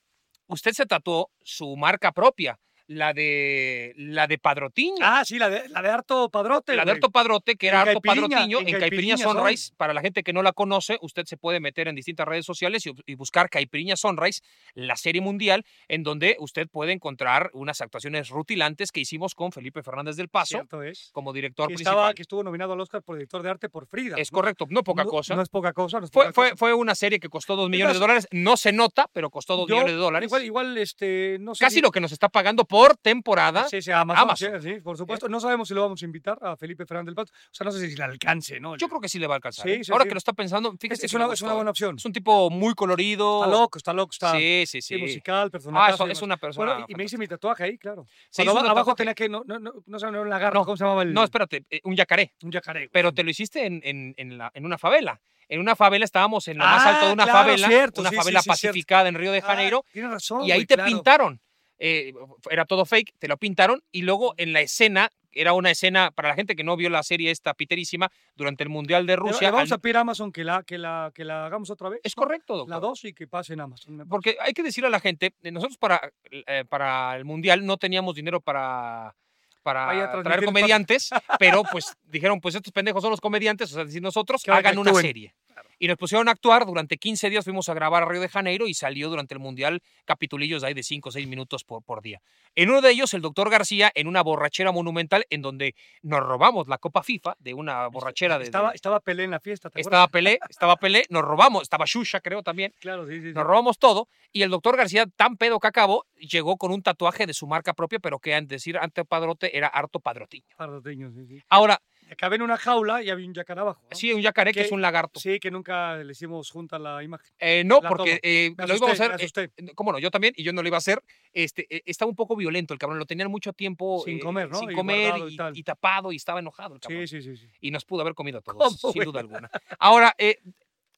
usted 0.46 0.72
se 0.72 0.86
tatuó 0.86 1.30
su 1.42 1.76
marca 1.76 2.12
propia, 2.12 2.58
la 2.88 3.12
de 3.12 3.92
la 3.96 4.26
de 4.26 4.38
Padrotiño. 4.38 4.96
Ah, 5.02 5.22
sí, 5.24 5.38
la 5.38 5.48
de, 5.50 5.68
la 5.68 5.82
de 5.82 5.88
Harto 5.90 6.28
Padrote. 6.30 6.74
la 6.74 6.84
de. 6.84 6.92
Harto 6.92 7.10
Padrote, 7.10 7.56
que 7.56 7.68
era 7.68 7.82
Harto 7.82 8.00
Padrotiño, 8.00 8.60
en 8.60 8.68
en 8.68 8.78
Caipiriña 8.80 8.80
Caipiriña 8.80 9.16
Sunrise. 9.18 9.66
Son. 9.68 9.76
Para 9.76 9.92
la 9.94 10.00
gente 10.00 10.22
que 10.22 10.32
no 10.32 10.42
la 10.42 10.52
conoce, 10.52 10.98
usted 11.02 11.24
se 11.26 11.36
puede 11.36 11.60
meter 11.60 11.86
en 11.88 11.94
distintas 11.94 12.26
redes 12.26 12.46
sociales 12.46 12.86
y, 12.86 12.92
y 13.06 13.14
buscar 13.14 13.50
Caipiriña 13.50 13.94
Sunrise, 13.96 14.40
la 14.74 14.96
serie 14.96 15.20
mundial, 15.20 15.64
en 15.88 16.02
donde 16.02 16.36
usted 16.40 16.66
puede 16.66 16.92
encontrar 16.92 17.50
unas 17.52 17.80
actuaciones 17.82 18.30
rutilantes 18.30 18.90
que 18.90 19.00
hicimos 19.00 19.34
con 19.34 19.52
Felipe 19.52 19.82
Fernández 19.82 20.16
del 20.16 20.28
Paso 20.28 20.62
es. 20.82 21.10
como 21.12 21.34
director 21.34 21.66
Que, 21.68 21.74
principal. 21.74 21.92
estaba, 21.92 22.14
que 22.14 22.22
estuvo 22.22 22.42
nominado 22.42 22.72
al 22.72 22.80
Oscar 22.80 23.02
por 23.02 23.16
director 23.16 23.42
de 23.42 23.50
arte 23.50 23.68
por 23.68 23.86
Frida. 23.86 24.16
es 24.16 24.32
¿no? 24.32 24.36
correcto, 24.36 24.64
no 24.70 24.82
poca 24.82 25.04
No- 25.04 25.10
cosa. 25.10 25.36
No 25.36 25.42
es 25.42 25.50
poca 25.50 25.74
cosa. 25.74 25.98
no 25.98 26.06
es 26.06 26.10
Fue, 26.10 26.24
poca 26.24 26.32
fue, 26.32 26.44
cosa. 26.50 26.56
fue 26.56 26.72
una 26.72 26.94
serie 26.94 27.20
que 27.20 27.28
costó 27.28 27.54
dos 27.54 27.68
millones 27.68 27.94
de 27.94 28.00
dólares. 28.00 28.26
No 28.30 28.56
se 28.56 28.72
nota, 28.72 29.10
pero 29.12 29.28
costó 29.28 29.56
dos 29.56 29.68
Yo, 29.68 29.74
millones 29.74 29.92
de 29.94 29.98
dólares. 30.00 30.26
Igual, 30.28 30.44
igual, 30.44 30.78
este, 30.78 31.36
no 31.40 31.54
sé. 31.54 31.64
Casi 31.66 31.76
si- 31.76 31.80
lo 31.82 31.90
que 31.90 32.00
nos 32.00 32.12
está 32.12 32.30
pagando 32.30 32.64
por 32.64 32.77
temporada. 32.96 33.68
Sí, 33.68 33.82
sí, 33.82 33.90
Amazon, 33.90 34.22
Amazon. 34.24 34.62
sí, 34.62 34.68
sí, 34.74 34.80
por 34.80 34.96
supuesto. 34.96 35.28
No 35.28 35.40
sabemos 35.40 35.68
si 35.68 35.74
lo 35.74 35.82
vamos 35.82 36.00
a 36.00 36.04
invitar 36.04 36.38
a 36.42 36.56
Felipe 36.56 36.86
Fernández 36.86 37.06
del 37.06 37.14
Paso. 37.14 37.32
O 37.34 37.48
sea, 37.54 37.64
no 37.64 37.70
sé 37.72 37.88
si 37.88 37.96
le 37.96 38.04
alcance, 38.04 38.60
¿no? 38.60 38.76
Yo 38.76 38.88
creo 38.88 39.00
que 39.00 39.08
sí 39.08 39.18
le 39.18 39.26
va 39.26 39.34
a 39.34 39.36
alcanzar. 39.36 39.64
Sí, 39.66 39.72
¿eh? 39.72 39.84
sí, 39.84 39.92
Ahora 39.92 40.04
que 40.04 40.12
lo 40.12 40.18
está 40.18 40.32
pensando, 40.32 40.70
es, 40.72 40.78
fíjese 40.80 41.06
es 41.06 41.12
que 41.12 41.16
una, 41.16 41.32
es 41.32 41.42
una 41.42 41.54
buena 41.54 41.70
opción. 41.70 41.96
Es 41.96 42.04
un 42.04 42.12
tipo 42.12 42.50
muy 42.50 42.74
colorido. 42.74 43.44
Está 43.44 43.50
loco, 43.58 43.78
está 43.78 43.92
loco, 43.92 44.10
está 44.12 44.32
Sí, 44.32 44.64
sí, 44.66 44.80
sí, 44.82 44.96
musical, 44.96 45.48
Ah, 45.48 45.50
personaje. 45.50 45.94
eso- 45.94 46.06
es 46.08 46.22
una 46.22 46.36
persona. 46.36 46.72
Bueno, 46.72 46.86
y 46.88 46.94
me 46.94 47.04
hice 47.04 47.18
mi 47.18 47.26
tatuaje 47.26 47.64
ahí, 47.64 47.78
claro. 47.78 48.06
Cuando 48.34 48.58
abajo 48.70 48.94
tenía 48.94 49.14
que, 49.14 49.28
no, 49.28 49.42
no, 49.46 49.58
no, 49.58 49.72
no 49.86 49.98
no, 50.10 50.22
un 50.22 50.28
lagarto, 50.30 50.58
No, 50.58 50.64
¿cómo 50.64 50.76
se 50.76 50.84
llamaba 50.84 51.02
el? 51.02 51.12
No, 51.12 51.24
espérate, 51.24 51.64
eh, 51.70 51.80
un 51.84 51.94
yacaré. 51.96 52.34
Un 52.42 52.50
yacaré. 52.50 52.88
Pero 52.92 53.12
te 53.12 53.22
lo 53.22 53.30
hiciste 53.30 53.66
en, 53.66 53.80
en, 53.84 54.14
en, 54.16 54.38
la, 54.38 54.50
en 54.54 54.64
una 54.64 54.78
favela. 54.78 55.20
En 55.50 55.60
una 55.60 55.74
favela 55.74 56.04
estábamos 56.04 56.46
en 56.48 56.58
lo 56.58 56.64
más 56.64 56.84
Ah, 56.84 56.90
alto 56.90 57.06
de 57.06 57.12
una 57.14 57.24
claro, 57.24 57.38
favela, 57.38 57.68
cierto, 57.68 58.00
una 58.02 58.10
sí, 58.10 58.16
favela 58.16 58.42
sí, 58.42 58.50
sí, 58.50 58.56
cierto. 58.58 58.72
pacificada 58.74 59.08
en 59.08 59.14
Río 59.14 59.32
de 59.32 59.38
Ah, 59.38 59.42
Janeiro, 59.46 59.84
tienes 59.92 60.10
razón. 60.10 60.44
y 60.44 60.52
ahí 60.52 60.66
te 60.66 60.74
claro. 60.74 60.90
pintaron. 60.90 61.40
Eh, 61.78 62.12
era 62.50 62.64
todo 62.64 62.84
fake, 62.84 63.14
te 63.18 63.28
lo 63.28 63.36
pintaron, 63.36 63.82
y 63.92 64.02
luego 64.02 64.34
en 64.36 64.52
la 64.52 64.60
escena, 64.60 65.10
era 65.30 65.52
una 65.52 65.70
escena, 65.70 66.10
para 66.10 66.28
la 66.30 66.34
gente 66.34 66.56
que 66.56 66.64
no 66.64 66.76
vio 66.76 66.90
la 66.90 67.02
serie 67.02 67.30
esta 67.30 67.54
piterísima, 67.54 68.10
durante 68.34 68.64
el 68.64 68.68
Mundial 68.70 69.06
de 69.06 69.14
Rusia. 69.16 69.48
Le 69.48 69.52
vamos 69.52 69.70
al- 69.70 69.76
a 69.76 69.80
pedir 69.80 69.96
a 69.96 70.00
Amazon 70.00 70.32
que 70.32 70.42
la, 70.42 70.62
que 70.64 70.78
la, 70.78 71.12
que 71.14 71.24
la 71.24 71.46
hagamos 71.46 71.70
otra 71.70 71.88
vez. 71.90 72.00
Es 72.02 72.16
¿no? 72.16 72.22
correcto, 72.22 72.56
doctor. 72.56 72.70
La 72.74 72.80
2 72.80 73.04
y 73.04 73.12
que 73.12 73.26
pase 73.28 73.52
en 73.52 73.60
Amazon. 73.60 74.04
Porque 74.08 74.36
hay 74.40 74.52
que 74.52 74.62
decirle 74.62 74.88
a 74.88 74.90
la 74.90 75.00
gente, 75.00 75.34
eh, 75.42 75.50
nosotros 75.52 75.76
para, 75.78 76.12
eh, 76.30 76.64
para 76.68 77.14
el 77.16 77.24
Mundial 77.24 77.64
no 77.64 77.76
teníamos 77.76 78.16
dinero 78.16 78.40
para, 78.40 79.14
para 79.62 80.22
traer 80.22 80.44
comediantes, 80.44 81.10
pero 81.38 81.62
pues 81.70 81.94
dijeron, 82.04 82.40
pues 82.40 82.54
estos 82.54 82.72
pendejos 82.72 83.02
son 83.02 83.10
los 83.10 83.20
comediantes, 83.20 83.70
o 83.70 83.74
sea, 83.74 83.84
decir 83.84 84.02
nosotros, 84.02 84.42
hagan- 84.48 84.78
una 84.78 84.92
serie. 84.94 85.34
Y 85.78 85.86
nos 85.88 85.96
pusieron 85.96 86.28
a 86.28 86.32
actuar, 86.32 86.66
durante 86.66 86.96
15 86.98 87.30
días 87.30 87.44
fuimos 87.44 87.68
a 87.68 87.74
grabar 87.74 88.02
a 88.02 88.06
Río 88.06 88.20
de 88.20 88.28
Janeiro 88.28 88.66
y 88.66 88.74
salió 88.74 89.08
durante 89.08 89.34
el 89.34 89.40
Mundial 89.40 89.80
capitulillos 90.04 90.64
ahí 90.64 90.74
de 90.74 90.82
5 90.82 91.08
o 91.08 91.12
6 91.12 91.28
minutos 91.28 91.64
por, 91.64 91.82
por 91.82 92.02
día. 92.02 92.20
En 92.54 92.70
uno 92.70 92.80
de 92.80 92.90
ellos, 92.90 93.14
el 93.14 93.20
doctor 93.20 93.50
García, 93.50 93.90
en 93.94 94.08
una 94.08 94.22
borrachera 94.22 94.72
monumental 94.72 95.24
en 95.30 95.42
donde 95.42 95.74
nos 96.02 96.20
robamos 96.20 96.66
la 96.68 96.78
Copa 96.78 97.02
FIFA 97.02 97.36
de 97.38 97.54
una 97.54 97.86
borrachera 97.88 98.34
de... 98.34 98.40
de- 98.40 98.44
Estaba, 98.46 98.72
estaba 98.72 99.00
Pelé 99.00 99.24
en 99.24 99.30
la 99.30 99.40
fiesta, 99.40 99.70
¿te 99.70 99.80
estaba? 99.80 100.08
Pelé, 100.08 100.38
estaba 100.48 100.76
Pelé, 100.76 101.04
nos 101.10 101.22
robamos, 101.22 101.62
estaba 101.62 101.84
Shusha 101.86 102.20
creo 102.20 102.42
también, 102.42 102.74
Claro, 102.80 103.06
sí, 103.06 103.20
sí. 103.20 103.28
sí. 103.28 103.32
nos 103.32 103.44
robamos 103.44 103.78
todo 103.78 104.08
y 104.32 104.42
el 104.42 104.50
doctor 104.50 104.76
García, 104.76 105.06
tan 105.06 105.36
pedo 105.36 105.58
que 105.60 105.68
acabó, 105.68 106.04
llegó 106.16 106.56
con 106.56 106.72
un 106.72 106.82
tatuaje 106.82 107.26
de 107.26 107.34
su 107.34 107.46
marca 107.46 107.72
propia, 107.74 107.98
pero 107.98 108.18
que 108.18 108.34
antes 108.34 108.48
de 108.48 108.54
decir 108.56 108.78
ante 108.78 109.04
padrote 109.04 109.56
era 109.56 109.68
harto 109.68 110.00
padrotiño. 110.00 110.44
Pardoteño, 110.56 111.10
sí, 111.12 111.26
sí. 111.26 111.42
Ahora, 111.48 111.80
Acabé 112.10 112.36
en 112.36 112.42
una 112.42 112.56
jaula 112.56 113.02
y 113.02 113.10
había 113.10 113.26
un 113.26 113.34
yacaré 113.34 113.60
abajo. 113.60 113.80
¿no? 113.90 113.96
Sí, 113.96 114.12
un 114.12 114.20
yacaré 114.20 114.52
que 114.52 114.60
Que- 114.60 114.66
es 114.66 114.72
un 114.72 114.80
lagarto. 114.82 115.20
Sí, 115.20 115.38
que 115.38 115.50
nunca 115.50 115.96
le 115.96 116.12
hicimos 116.12 116.50
junta 116.50 116.78
la 116.78 117.02
imagen. 117.02 117.26
Eh, 117.38 117.62
no, 117.64 117.80
La 117.82 117.88
porque 117.88 118.18
eh, 118.22 118.54
lo 118.56 118.76
íbamos 118.76 119.00
a 119.00 119.14
hacer. 119.14 119.50
eh. 119.58 119.72
¿Cómo 119.74 119.92
no? 119.92 119.98
Yo 119.98 120.10
también, 120.10 120.32
y 120.36 120.42
yo 120.42 120.52
no 120.52 120.62
lo 120.62 120.68
iba 120.68 120.76
a 120.76 120.78
hacer. 120.78 121.02
Este, 121.32 121.66
eh, 121.68 121.82
estaba 121.86 122.08
un 122.08 122.16
poco 122.16 122.34
violento 122.36 122.72
el 122.74 122.78
cabrón, 122.80 122.98
lo 122.98 123.06
tenían 123.06 123.30
mucho 123.30 123.52
tiempo. 123.52 124.02
Sin 124.04 124.16
eh, 124.18 124.20
comer, 124.20 124.48
¿no? 124.50 124.58
Sin 124.58 124.72
comer 124.72 125.14
y 125.28 125.34
y, 125.34 125.36
tal. 125.36 125.56
y 125.56 125.62
tapado 125.62 126.12
y 126.12 126.16
estaba 126.16 126.40
enojado 126.40 126.74
el 126.74 126.80
cabrón. 126.80 127.06
Sí, 127.06 127.20
sí, 127.22 127.36
sí. 127.36 127.36
sí. 127.36 127.48
Y 127.60 127.70
nos 127.70 127.84
pudo 127.84 128.00
haber 128.02 128.14
comido 128.14 128.38
a 128.38 128.42
todos, 128.42 128.80
¿Cómo, 128.80 128.92
sin 128.92 129.02
duda 129.04 129.20
alguna. 129.20 129.50
Ahora, 129.78 130.14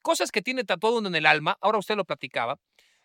cosas 0.01 0.31
que 0.31 0.41
tiene 0.41 0.63
tatuado 0.63 0.97
uno 0.99 1.07
en 1.09 1.15
el 1.15 1.25
alma, 1.25 1.57
ahora 1.61 1.77
usted 1.77 1.95
lo 1.95 2.05
platicaba. 2.05 2.59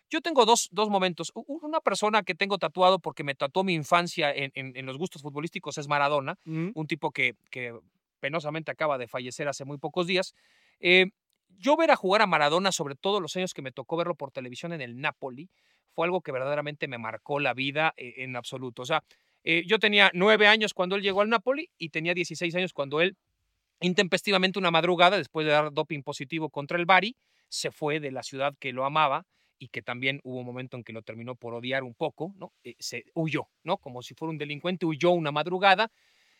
Yo 0.09 0.21
tengo 0.21 0.45
dos, 0.45 0.69
dos 0.71 0.89
momentos. 0.89 1.33
Una 1.35 1.81
persona 1.81 2.23
que 2.23 2.33
tengo 2.33 2.57
tatuado 2.57 2.97
porque 2.99 3.25
me 3.25 3.35
tatuó 3.35 3.65
mi 3.65 3.73
infancia 3.73 4.33
en, 4.33 4.51
en- 4.55 4.71
en 4.77 4.85
los 4.85 4.97
gustos 4.97 5.21
futbolísticos 5.21 5.77
es 5.77 5.89
Maradona 5.89 6.37
Mm. 6.45 6.69
un 6.75 6.87
tipo 6.87 7.11
que, 7.11 7.35
que 7.51 7.77
penosamente 8.27 8.71
acaba 8.71 8.97
de 8.97 9.07
fallecer 9.07 9.47
hace 9.47 9.63
muy 9.63 9.77
pocos 9.77 10.05
días. 10.05 10.35
Eh, 10.81 11.05
yo 11.59 11.77
ver 11.77 11.91
a 11.91 11.95
jugar 11.95 12.21
a 12.21 12.27
Maradona, 12.27 12.73
sobre 12.73 12.95
todo 12.95 13.21
los 13.21 13.33
años 13.37 13.53
que 13.53 13.61
me 13.61 13.71
tocó 13.71 13.95
verlo 13.95 14.15
por 14.15 14.31
televisión 14.31 14.73
en 14.73 14.81
el 14.81 14.99
Napoli, 14.99 15.49
fue 15.93 16.05
algo 16.05 16.19
que 16.19 16.33
verdaderamente 16.33 16.89
me 16.89 16.97
marcó 16.97 17.39
la 17.39 17.53
vida 17.53 17.93
eh, 17.95 18.15
en 18.17 18.35
absoluto. 18.35 18.81
O 18.81 18.85
sea, 18.85 19.01
eh, 19.45 19.63
yo 19.65 19.79
tenía 19.79 20.11
nueve 20.13 20.45
años 20.45 20.73
cuando 20.73 20.97
él 20.97 21.03
llegó 21.03 21.21
al 21.21 21.29
Napoli 21.29 21.69
y 21.77 21.87
tenía 21.87 22.13
16 22.13 22.53
años 22.55 22.73
cuando 22.73 22.99
él, 22.99 23.15
intempestivamente 23.79 24.59
una 24.59 24.71
madrugada, 24.71 25.15
después 25.15 25.45
de 25.45 25.53
dar 25.53 25.71
doping 25.71 26.03
positivo 26.03 26.49
contra 26.49 26.77
el 26.77 26.85
Bari, 26.85 27.15
se 27.47 27.71
fue 27.71 28.01
de 28.01 28.11
la 28.11 28.23
ciudad 28.23 28.55
que 28.59 28.73
lo 28.73 28.83
amaba 28.83 29.25
y 29.57 29.69
que 29.69 29.81
también 29.81 30.19
hubo 30.23 30.39
un 30.39 30.45
momento 30.45 30.75
en 30.75 30.83
que 30.83 30.91
lo 30.91 31.01
terminó 31.01 31.35
por 31.35 31.53
odiar 31.53 31.83
un 31.83 31.93
poco, 31.93 32.33
¿no? 32.35 32.51
Eh, 32.65 32.75
se 32.77 33.05
huyó, 33.13 33.47
¿no? 33.63 33.77
Como 33.77 34.01
si 34.01 34.15
fuera 34.15 34.31
un 34.31 34.37
delincuente, 34.37 34.85
huyó 34.85 35.11
una 35.11 35.31
madrugada 35.31 35.89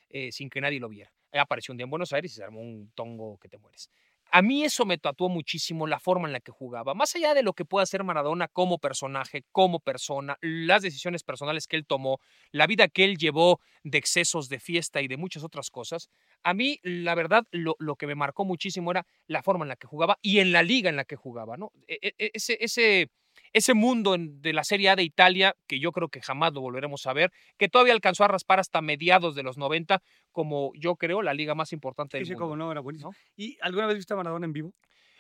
eh, 0.10 0.32
sin 0.32 0.50
que 0.50 0.62
nadie 0.62 0.80
lo 0.80 0.90
viera. 0.90 1.12
Eh, 1.32 1.40
Apareció 1.40 1.72
un 1.74 1.78
día 1.78 1.84
en 1.86 1.90
Buenos 1.92 2.14
Aires 2.14 2.32
y 2.32 2.36
se 2.36 2.44
armó 2.44 2.62
un 2.62 2.92
tongo 2.96 3.38
que 3.40 3.50
te 3.50 3.58
mueres. 3.58 3.90
A 4.30 4.42
mí 4.42 4.66
eso 4.66 4.86
me 4.86 4.98
tatuó 4.98 5.30
muchísimo 5.30 5.88
la 5.88 6.00
forma 6.02 6.28
en 6.28 6.34
la 6.34 6.42
que 6.42 6.52
jugaba. 6.52 6.94
Más 6.94 7.16
allá 7.16 7.34
de 7.34 7.44
lo 7.44 7.54
que 7.54 7.64
pueda 7.64 7.84
hacer 7.84 8.04
Maradona 8.04 8.50
como 8.50 8.78
personaje, 8.78 9.46
como 9.54 9.80
persona, 9.80 10.38
las 10.42 10.82
decisiones 10.82 11.24
personales 11.24 11.66
que 11.66 11.78
él 11.78 11.86
tomó, 11.86 12.20
la 12.52 12.68
vida 12.68 12.90
que 12.90 13.06
él 13.06 13.18
llevó 13.18 13.62
de 13.84 13.98
excesos, 13.98 14.50
de 14.50 14.60
fiesta 14.60 15.02
y 15.02 15.08
de 15.08 15.16
muchas 15.16 15.46
otras 15.46 15.70
cosas, 15.72 16.10
a 16.44 16.54
mí, 16.54 16.80
la 16.84 17.16
verdad, 17.16 17.46
lo, 17.52 17.78
lo 17.80 17.96
que 17.96 18.06
me 18.06 18.16
marcó 18.16 18.44
muchísimo 18.44 18.92
era 18.92 19.06
la 19.28 19.42
forma 19.44 19.64
en 19.64 19.70
la 19.70 19.78
que 19.78 19.88
jugaba 19.88 20.18
y 20.22 20.40
en 20.40 20.52
la 20.52 20.62
liga 20.62 20.90
en 20.90 20.98
la 20.98 21.06
que 21.06 21.16
jugaba, 21.16 21.56
¿no? 21.56 21.72
E- 21.88 21.98
e- 22.02 22.14
e- 22.18 22.32
Ese, 22.34 22.58
ese, 22.60 23.10
ese 23.58 23.74
mundo 23.74 24.16
de 24.18 24.54
la 24.54 24.64
Serie 24.64 24.90
A 24.90 24.96
de 24.96 25.04
Italia, 25.04 25.56
que 25.68 25.80
yo 25.80 25.92
creo 25.92 26.10
que 26.10 26.22
jamás 26.22 26.54
lo 26.54 26.62
volveremos 26.62 27.06
a 27.06 27.14
ver, 27.14 27.32
que 27.58 27.68
todavía 27.70 27.94
alcanzó 27.94 28.24
a 28.24 28.28
raspar 28.28 28.60
hasta 28.60 28.82
mediados 28.82 29.36
de 29.36 29.44
los 29.44 29.58
90, 29.58 30.02
como 30.32 30.72
yo 30.76 30.96
creo 30.96 31.22
la 31.22 31.34
liga 31.34 31.56
más 31.56 31.74
importante 31.74 32.18
del 32.18 32.26
sí, 32.26 32.32
mundo. 32.34 32.46
como 32.46 32.56
no, 32.56 32.72
era 32.72 32.82
buenísimo. 32.82 33.12
¿no? 33.12 33.18
¿Y 33.36 33.58
alguna 33.62 33.88
vez 33.88 33.98
viste 33.98 34.14
a 34.14 34.18
Maradona 34.18 34.46
en 34.46 34.54
vivo? 34.54 34.74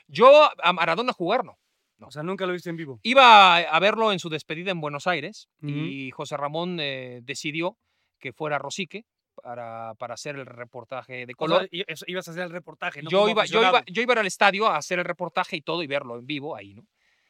Yo 0.08 0.50
a 0.64 0.74
Maradona 0.74 1.12
jugar, 1.14 1.44
no. 1.44 1.58
No. 1.98 2.08
O 2.08 2.12
sea, 2.12 2.22
nunca 2.22 2.46
lo 2.46 2.54
viste 2.54 2.70
en 2.70 2.78
vivo. 2.78 3.00
Iba 3.04 3.58
a- 3.58 3.80
verlo 3.80 4.12
en 4.12 4.20
su 4.20 4.30
despedida 4.30 4.70
en 4.72 4.80
Buenos 4.80 5.08
Aires 5.08 5.50
y 5.62 6.12
José 6.12 6.38
Ramón 6.38 6.78
eh, 6.80 7.22
decidió 7.24 7.78
que 8.20 8.34
fuera 8.34 8.60
Rosique 8.60 9.06
para, 9.42 9.94
para 9.96 10.14
hacer 10.14 10.36
el 10.36 10.46
reportaje 10.46 11.26
de 11.26 11.34
O 11.34 11.36
color. 11.36 11.68
sea, 11.72 11.86
ibas 12.08 12.28
a 12.28 12.32
hacer 12.32 12.44
el 12.44 12.52
reportaje, 12.52 13.02
¿no? 13.02 13.10
yo, 13.10 13.28
iba, 13.30 13.46
yo, 13.46 13.62
iba, 13.62 13.84
yo 13.88 14.02
iba 14.04 14.14
al 14.14 14.28
estadio 14.28 14.68
a 14.68 14.78
hacer 14.78 15.00
el 15.00 15.06
reportaje 15.06 15.56
y 15.58 15.62
todo 15.62 15.82
y 15.82 15.88
verlo 15.88 16.18
en 16.20 16.26
vivo 16.28 16.56
ahí, 16.56 16.76
¿no? 16.76 16.84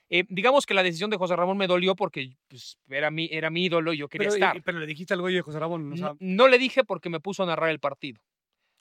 Eh, 0.10 0.24
digamos 0.30 0.66
que 0.66 0.74
la 0.74 0.84
decisión 0.84 1.10
de 1.10 1.18
José 1.18 1.36
Ramón 1.36 1.58
me 1.58 1.68
dolió 1.68 1.96
porque 1.96 2.30
pues, 2.48 2.78
era, 2.88 3.12
mi, 3.12 3.28
era 3.32 3.50
mi 3.50 3.66
ídolo 3.66 3.92
y 3.94 3.98
yo 3.98 4.08
quería 4.08 4.30
pero, 4.30 4.36
estar. 4.36 4.64
pero 4.64 4.80
le 4.80 4.86
dijiste 4.86 5.14
al 5.14 5.22
güey 5.22 5.36
de 5.36 5.42
José 5.42 5.60
Ramón. 5.60 5.92
o 5.92 5.98
sea, 5.98 6.08
No, 6.10 6.18
no 6.20 6.48
le 6.48 6.58
dije 6.58 6.84
porque 6.84 7.10
me 7.10 7.20
puso 7.20 7.44
a 7.44 7.46
narrar 7.46 7.70
el 7.70 7.80
partido. 7.80 8.22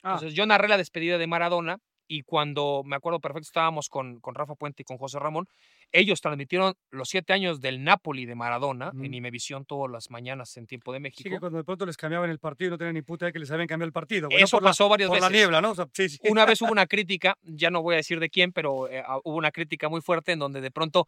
ah, 0.03 0.13
Entonces 0.13 0.33
yo 0.33 0.45
narré 0.45 0.67
la 0.67 0.77
despedida 0.77 1.17
de 1.17 1.27
Maradona 1.27 1.79
y 2.07 2.23
cuando 2.23 2.83
me 2.85 2.95
acuerdo 2.95 3.19
perfecto 3.19 3.47
estábamos 3.47 3.89
con, 3.89 4.19
con 4.19 4.33
Rafa 4.35 4.55
Puente 4.55 4.81
y 4.81 4.85
con 4.85 4.97
José 4.97 5.19
Ramón, 5.19 5.47
ellos 5.91 6.21
transmitieron 6.21 6.73
los 6.91 7.09
siete 7.09 7.33
años 7.33 7.59
del 7.61 7.83
Napoli 7.83 8.25
de 8.25 8.35
Maradona 8.35 8.91
en 8.93 8.99
Ujú. 9.01 9.13
Imevisión 9.13 9.65
todas 9.65 9.91
las 9.91 10.09
mañanas 10.09 10.55
en 10.57 10.67
tiempo 10.67 10.91
de 10.93 10.99
sí, 10.99 11.01
México. 11.03 11.29
que 11.29 11.39
cuando 11.39 11.57
de 11.57 11.63
pronto 11.63 11.85
les 11.85 11.97
cambiaban 11.97 12.29
el 12.29 12.39
partido 12.39 12.71
no 12.71 12.77
tenían 12.77 12.95
ni 12.95 13.01
puta 13.01 13.25
idea 13.25 13.31
que 13.33 13.39
les 13.39 13.51
habían 13.51 13.67
cambiado 13.67 13.87
el 13.87 13.93
partido. 13.93 14.27
güey, 14.27 14.39
¿no? 14.39 14.45
Eso 14.45 14.57
por 14.57 14.63
la- 14.63 14.69
pasó 14.69 14.89
varias 14.89 15.07
por 15.09 15.17
veces. 15.17 15.31
la 15.31 15.37
niebla, 15.37 15.61
¿no? 15.61 15.71
O 15.71 15.75
sea, 15.75 15.87
sí, 15.93 16.09
sí. 16.09 16.17
Una 16.29 16.45
vez 16.45 16.61
hubo 16.61 16.71
una 16.71 16.87
crítica, 16.87 17.37
ya 17.43 17.69
no 17.69 17.81
voy 17.81 17.93
a 17.95 17.97
decir 17.97 18.19
de 18.19 18.29
quién, 18.29 18.51
pero 18.51 18.89
eh, 18.89 19.03
ah, 19.05 19.19
hubo 19.23 19.35
una 19.37 19.51
crítica 19.51 19.89
muy 19.89 20.01
fuerte 20.01 20.31
en 20.31 20.39
donde 20.39 20.61
de 20.61 20.71
pronto 20.71 21.07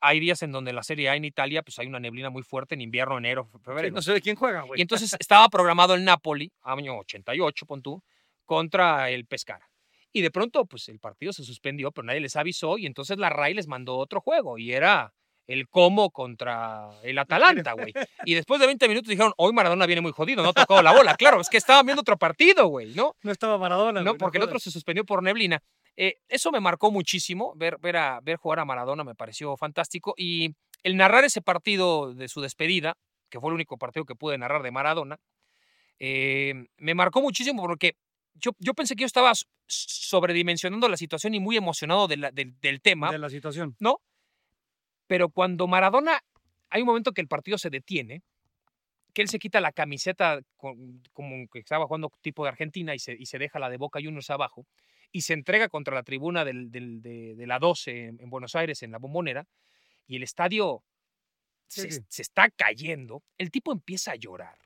hay 0.00 0.20
días 0.20 0.42
en 0.42 0.52
donde 0.52 0.72
la 0.72 0.82
Serie 0.82 1.08
A 1.10 1.16
en 1.16 1.24
Italia 1.24 1.62
pues 1.62 1.78
hay 1.78 1.86
una 1.86 2.00
neblina 2.00 2.28
muy 2.30 2.42
fuerte 2.42 2.74
en 2.74 2.80
invierno, 2.80 3.18
enero, 3.18 3.44
fe- 3.44 3.58
Sí, 3.58 3.64
febrero. 3.64 3.94
no 3.94 4.02
sé 4.02 4.12
de 4.12 4.20
quién 4.20 4.36
juega, 4.36 4.62
güey. 4.62 4.78
Y 4.78 4.82
entonces 4.82 5.14
estaba 5.18 5.48
programado 5.48 5.94
el 5.94 6.04
Napoli, 6.04 6.52
año 6.62 6.98
88, 6.98 7.66
pon 7.66 7.82
tú, 7.82 8.02
contra 8.44 9.10
el 9.10 9.26
Pescara. 9.26 9.69
Y 10.12 10.22
de 10.22 10.30
pronto, 10.30 10.66
pues 10.66 10.88
el 10.88 10.98
partido 10.98 11.32
se 11.32 11.44
suspendió, 11.44 11.92
pero 11.92 12.06
nadie 12.06 12.20
les 12.20 12.36
avisó 12.36 12.78
y 12.78 12.86
entonces 12.86 13.18
la 13.18 13.30
RAI 13.30 13.54
les 13.54 13.68
mandó 13.68 13.96
otro 13.96 14.20
juego 14.20 14.58
y 14.58 14.72
era 14.72 15.12
el 15.46 15.68
Como 15.68 16.10
contra 16.10 16.90
el 17.02 17.18
Atalanta, 17.64 17.72
güey. 17.72 17.92
Y 18.24 18.34
después 18.34 18.60
de 18.60 18.66
20 18.66 18.88
minutos 18.88 19.08
dijeron, 19.08 19.32
hoy 19.36 19.52
Maradona 19.52 19.86
viene 19.86 20.00
muy 20.00 20.12
jodido, 20.12 20.42
no 20.42 20.50
ha 20.50 20.52
tocado 20.52 20.82
la 20.82 20.92
bola. 20.92 21.14
Claro, 21.16 21.40
es 21.40 21.48
que 21.48 21.56
estaban 21.56 21.84
viendo 21.86 22.02
otro 22.02 22.16
partido, 22.16 22.66
güey, 22.68 22.94
¿no? 22.94 23.16
No 23.22 23.32
estaba 23.32 23.58
Maradona. 23.58 24.02
No, 24.02 24.16
porque 24.16 24.38
el 24.38 24.44
otro 24.44 24.58
se 24.58 24.70
suspendió 24.70 25.04
por 25.04 25.22
neblina. 25.22 25.62
Eh, 25.96 26.18
eso 26.28 26.52
me 26.52 26.60
marcó 26.60 26.90
muchísimo, 26.90 27.52
ver, 27.56 27.78
ver, 27.78 27.96
a, 27.96 28.20
ver 28.22 28.36
jugar 28.36 28.60
a 28.60 28.64
Maradona 28.64 29.04
me 29.04 29.14
pareció 29.14 29.56
fantástico. 29.56 30.14
Y 30.16 30.54
el 30.82 30.96
narrar 30.96 31.24
ese 31.24 31.42
partido 31.42 32.14
de 32.14 32.28
su 32.28 32.40
despedida, 32.40 32.96
que 33.28 33.40
fue 33.40 33.50
el 33.50 33.54
único 33.54 33.76
partido 33.76 34.04
que 34.04 34.14
pude 34.14 34.38
narrar 34.38 34.62
de 34.62 34.70
Maradona, 34.70 35.18
eh, 35.98 36.54
me 36.78 36.94
marcó 36.94 37.20
muchísimo 37.20 37.62
porque 37.62 37.96
yo, 38.40 38.52
yo 38.58 38.74
pensé 38.74 38.96
que 38.96 39.02
yo 39.02 39.06
estaba 39.06 39.32
sobredimensionando 39.66 40.88
la 40.88 40.96
situación 40.96 41.34
y 41.34 41.40
muy 41.40 41.56
emocionado 41.56 42.08
de 42.08 42.16
la- 42.16 42.30
del- 42.30 42.58
del 42.60 42.80
tema, 42.80 43.10
De 43.12 43.18
la 43.18 43.30
situación. 43.30 43.76
¿no? 43.78 44.00
Pero 45.06 45.28
cuando 45.30 45.66
Maradona, 45.66 46.20
hay 46.68 46.82
un 46.82 46.86
momento 46.86 47.12
que 47.12 47.20
el 47.20 47.28
partido 47.28 47.58
se 47.58 47.70
detiene, 47.70 48.22
que 49.12 49.22
él 49.22 49.28
se 49.28 49.38
quita 49.38 49.60
la 49.60 49.72
camiseta 49.72 50.40
con- 50.56 51.02
como 51.12 51.48
que 51.48 51.58
estaba 51.58 51.86
jugando 51.86 52.12
tipo 52.20 52.44
de 52.44 52.50
Argentina 52.50 52.94
y 52.94 52.98
se, 53.00 53.14
y 53.18 53.26
se 53.26 53.38
deja 53.38 53.58
la 53.58 53.68
de 53.68 53.76
Boca 53.76 53.98
Juniors 54.02 54.30
abajo 54.30 54.66
y 55.12 55.22
se 55.22 55.32
entrega 55.32 55.68
contra 55.68 55.94
la 55.94 56.04
tribuna 56.04 56.44
del- 56.44 56.70
del- 56.70 57.02
de, 57.02 57.34
de 57.34 57.46
la 57.46 57.58
12 57.58 58.06
en, 58.06 58.20
en 58.20 58.30
Buenos 58.30 58.54
Aires, 58.54 58.82
en 58.84 58.92
la 58.92 58.98
bombonera, 58.98 59.46
y 60.06 60.16
el 60.16 60.22
estadio 60.22 60.84
Sí, 61.66 61.82
se, 61.82 61.90
sí. 61.92 62.00
se 62.08 62.22
está 62.22 62.50
cayendo, 62.50 63.22
el 63.38 63.50
tipo 63.52 63.70
empieza 63.72 64.12
a 64.12 64.16
llorar 64.16 64.58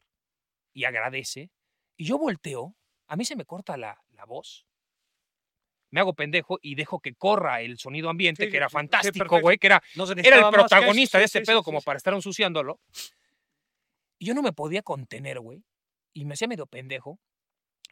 y 0.73 0.85
agradece, 0.85 1.51
y 1.99 2.07
yo 2.07 2.17
volteo, 2.19 2.75
a 3.07 3.17
mí 3.17 3.25
se 3.25 3.37
me 3.37 3.45
corta 3.45 3.77
la, 3.77 4.01
la 4.12 4.25
voz, 4.25 4.67
me 5.90 6.01
hago 6.01 6.14
pendejo 6.14 6.59
y 6.61 6.75
dejo 6.75 6.99
que 7.01 7.14
corra 7.14 7.61
el 7.61 7.79
sonido 7.79 8.11
ambiente, 8.11 8.47
Sí, 8.47 8.51
que 8.51 8.57
era 8.57 8.69
sí, 8.69 8.73
fantástico, 8.73 9.40
güey, 9.40 9.59
que 9.59 9.69
era 9.69 9.83
No 9.95 10.05
era 10.11 10.38
el 10.40 10.53
protagonista 10.53 11.19
de 11.19 11.25
este 11.25 11.43
pedo 11.43 11.62
como 11.62 11.81
para 11.83 11.97
estar 11.99 12.12
ensuciándolo. 12.14 12.81
Y 14.19 14.27
yo 14.27 14.35
no 14.35 14.43
me 14.43 14.53
podía 14.53 14.83
contener, 14.83 15.38
güey. 15.38 15.62
Y 16.12 16.25
me 16.25 16.35
hacía 16.35 16.49
medio 16.49 16.67
pendejo. 16.67 17.21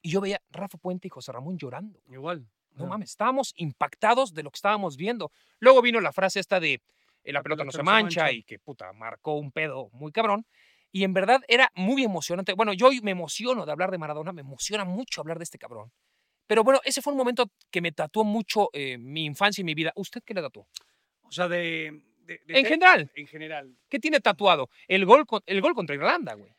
Y 0.03 0.11
yo 0.11 0.21
veía 0.21 0.43
Rafa 0.51 0.79
Puente 0.79 1.07
y 1.07 1.11
José 1.11 1.31
Ramón 1.31 1.59
llorando. 1.59 2.01
Igual. 2.11 2.45
No 2.75 2.87
mames, 2.87 3.11
estábamos 3.11 3.53
impactados 3.57 4.35
de 4.35 4.43
lo 4.43 4.51
que 4.51 4.57
estábamos 4.57 4.97
viendo. 4.97 5.31
Luego 5.61 5.81
vino 5.83 6.01
la 6.01 6.13
frase 6.13 6.41
esta 6.41 6.59
de 6.59 6.83
"Eh, 7.23 7.33
la 7.33 7.43
pelota 7.43 7.65
no 7.65 7.71
se 7.71 7.83
mancha 7.85 8.33
y 8.33 8.43
que 8.43 8.59
puta, 8.59 8.93
marcó 8.93 9.35
un 9.35 9.53
pedo 9.53 9.91
muy 9.93 10.11
cabrón. 10.11 10.45
Y 10.93 11.05
en 11.05 11.15
verdad 11.15 11.41
era 11.49 11.71
muy 11.75 12.05
emocionante. 12.05 12.53
Bueno, 12.53 12.73
yo 12.75 12.89
hoy 12.89 13.01
me 13.01 13.11
emociono 13.13 13.65
de 13.65 13.73
hablar 13.73 13.91
de 13.91 13.99
Maradona, 13.99 14.33
me 14.33 14.43
emociona 14.43 14.85
mucho 14.85 15.23
hablar 15.23 15.39
de 15.39 15.45
este 15.45 15.59
cabrón. 15.59 15.91
Pero 16.47 16.65
bueno, 16.65 16.81
ese 16.85 17.01
fue 17.01 17.13
un 17.15 17.19
momento 17.19 17.47
que 17.71 17.81
me 17.81 17.93
tatuó 17.93 18.25
mucho 18.25 18.69
eh, 18.75 18.99
mi 18.99 19.25
infancia 19.25 19.63
y 19.63 19.65
mi 19.65 19.75
vida. 19.75 19.93
¿Usted 19.97 20.23
qué 20.25 20.35
le 20.35 20.43
tatuó? 20.43 20.69
O 21.23 21.31
sea, 21.33 21.49
de. 21.49 22.03
de- 22.27 22.41
de 22.47 22.59
En 22.59 22.67
general, 22.67 23.11
En 23.15 23.27
general. 23.27 23.75
¿qué 23.89 23.99
tiene 23.99 24.21
tatuado? 24.21 24.69
El 24.87 25.07
gol, 25.07 25.25
con- 25.27 25.43
el 25.47 25.61
gol 25.63 25.75
contra 25.75 25.97
Irlanda, 25.97 26.35
güey. 26.35 26.53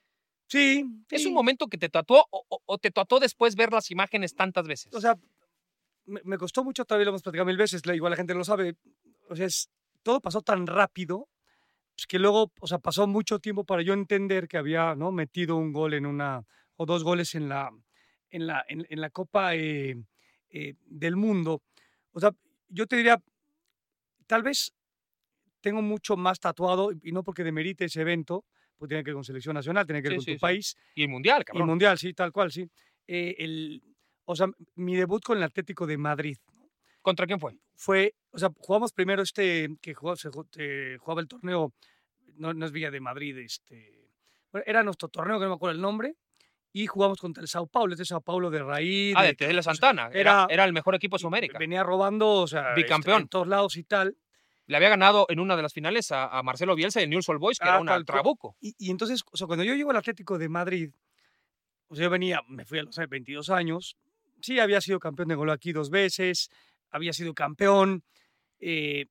Sí. 0.47 0.83
¿Es 1.09 1.21
sí. 1.21 1.27
un 1.27 1.33
momento 1.33 1.67
que 1.67 1.77
te 1.77 1.89
tatuó 1.89 2.25
o, 2.31 2.43
o- 2.65 2.77
te 2.79 2.89
tatuó 2.91 3.19
después 3.19 3.55
ver 3.55 3.71
las 3.71 3.91
imágenes 3.91 4.33
tantas 4.35 4.67
veces? 4.67 4.93
O 4.95 4.99
sea, 5.01 5.15
me, 6.05 6.21
me 6.23 6.37
costó 6.37 6.63
mucho, 6.63 6.85
todavía 6.85 7.05
lo 7.05 7.11
hemos 7.11 7.21
platicado 7.23 7.45
mil 7.45 7.57
veces, 7.57 7.81
igual 7.93 8.11
la 8.11 8.17
gente 8.17 8.33
lo 8.33 8.43
sabe. 8.43 8.75
O 9.29 9.35
sea, 9.35 9.45
es- 9.45 9.69
todo 10.01 10.19
pasó 10.21 10.41
tan 10.41 10.65
rápido 10.67 11.27
pues, 11.95 12.07
que 12.07 12.19
luego, 12.19 12.51
o 12.59 12.67
sea, 12.67 12.79
pasó 12.79 13.07
mucho 13.07 13.39
tiempo 13.39 13.63
para 13.65 13.81
yo 13.81 13.93
entender 13.93 14.47
que 14.47 14.57
había 14.57 14.95
¿no? 14.95 15.11
metido 15.11 15.55
un 15.55 15.71
gol 15.73 15.93
en 15.93 16.05
una, 16.05 16.43
o 16.75 16.85
dos 16.85 17.03
goles 17.03 17.35
en 17.35 17.49
la, 17.49 17.69
en 18.29 18.47
la, 18.47 18.63
en, 18.67 18.85
en 18.89 19.01
la 19.01 19.09
Copa 19.09 19.55
eh, 19.55 19.95
eh, 20.49 20.73
del 20.85 21.15
Mundo. 21.15 21.61
O 22.11 22.19
sea, 22.19 22.31
yo 22.69 22.87
te 22.87 22.95
diría, 22.97 23.17
tal 24.27 24.43
vez 24.43 24.73
tengo 25.61 25.81
mucho 25.81 26.17
más 26.17 26.39
tatuado, 26.39 26.91
y 27.01 27.11
no 27.11 27.23
porque 27.23 27.43
demerite 27.43 27.85
ese 27.85 28.01
evento, 28.01 28.45
pues 28.77 28.89
tiene 28.89 29.03
que 29.03 29.11
ver 29.11 29.15
con 29.15 29.23
selección 29.23 29.53
nacional, 29.53 29.85
tiene 29.85 30.01
que 30.01 30.09
ver 30.09 30.19
Sí, 30.19 30.25
con 30.25 30.25
sí, 30.25 30.31
tu 30.33 30.37
sí. 30.37 30.41
país, 30.41 30.75
y 30.95 31.03
el 31.03 31.09
mundial, 31.09 31.41
y 31.41 31.45
cabrón. 31.45 31.67
mundial, 31.67 31.97
sí, 31.97 32.13
tal 32.13 32.31
cual, 32.31 32.51
sí. 32.51 32.67
Eh, 33.07 33.35
el, 33.37 33.81
o 34.25 34.35
sea, 34.35 34.47
mi 34.75 34.95
debut 34.95 35.23
con 35.23 35.37
el 35.37 35.43
Atlético 35.43 35.85
de 35.87 35.97
Madrid. 35.97 36.37
¿Contra 37.03 37.27
quién 37.27 37.39
fue? 37.39 37.55
fue, 37.75 38.15
o 38.31 38.39
sea, 38.39 38.49
jugamos 38.57 38.93
primero 38.93 39.21
este, 39.21 39.69
que 39.81 39.93
jugaba, 39.93 40.15
se 40.15 40.29
ju- 40.31 40.47
eh, 40.57 40.97
jugaba 40.99 41.21
el 41.21 41.27
torneo, 41.27 41.73
no, 42.37 42.53
no 42.53 42.65
es 42.65 42.71
Villa 42.71 42.89
de 42.89 42.99
Madrid, 42.99 43.37
este, 43.37 44.09
bueno, 44.51 44.63
era 44.67 44.81
nuestro 44.83 45.07
torneo, 45.09 45.37
que 45.37 45.43
no 45.43 45.49
me 45.49 45.55
acuerdo 45.55 45.75
el 45.75 45.81
nombre, 45.81 46.15
y 46.71 46.87
jugamos 46.87 47.19
contra 47.19 47.41
el 47.41 47.47
Sao 47.47 47.67
Paulo, 47.67 47.93
este 47.93 48.05
Sao 48.05 48.21
Paulo 48.21 48.49
de 48.49 48.63
raíz. 48.63 49.13
Ah, 49.15 49.23
de 49.23 49.35
o 49.35 49.51
sea, 49.53 49.61
Santana. 49.63 50.09
Era, 50.11 50.47
era- 50.49 50.63
el 50.65 50.73
mejor 50.73 50.95
equipo 50.95 51.17
de 51.17 51.21
Sudamérica. 51.21 51.59
Venía 51.59 51.83
robando, 51.83 52.27
o 52.31 52.47
sea, 52.47 52.69
este, 52.69 52.81
Bicampeón. 52.83 53.21
en 53.23 53.27
todos 53.27 53.47
lados 53.47 53.75
y 53.77 53.83
tal. 53.83 54.17
Le 54.65 54.77
había 54.77 54.89
ganado 54.89 55.25
en 55.29 55.39
una 55.41 55.55
de 55.57 55.61
las 55.61 55.73
finales 55.73 56.11
a, 56.13 56.27
a 56.27 56.41
Marcelo 56.41 56.73
Bielsa 56.73 56.99
de 57.01 57.07
Newell's 57.07 57.27
Old 57.29 57.39
Boys, 57.41 57.59
que 57.59 57.67
Ah, 57.67 57.75
era 57.75 57.85
cual. 57.85 58.05
trabuco. 58.05 58.55
Y, 58.61 58.73
y 58.79 58.89
entonces, 58.91 59.21
o 59.31 59.35
sea, 59.37 59.45
cuando 59.45 59.63
yo 59.65 59.75
llego 59.75 59.91
al 59.91 59.97
Atlético 59.97 60.37
de 60.39 60.47
Madrid, 60.49 60.89
o 61.89 61.95
sea, 61.95 62.05
yo 62.05 62.09
venía, 62.09 62.41
me 62.47 62.65
fui 62.65 62.79
a 62.79 62.83
los 62.83 62.95
22 62.95 63.49
años, 63.49 63.97
sí, 64.41 64.59
había 64.59 64.79
sido 64.81 64.99
campeón 64.99 65.27
de 65.27 65.35
gol 65.35 65.49
aquí 65.49 65.73
dos 65.73 65.89
veces, 65.89 66.49
había 66.93 67.11
sido 67.13 67.33
campeón, 67.33 68.03
eh, 68.59 69.07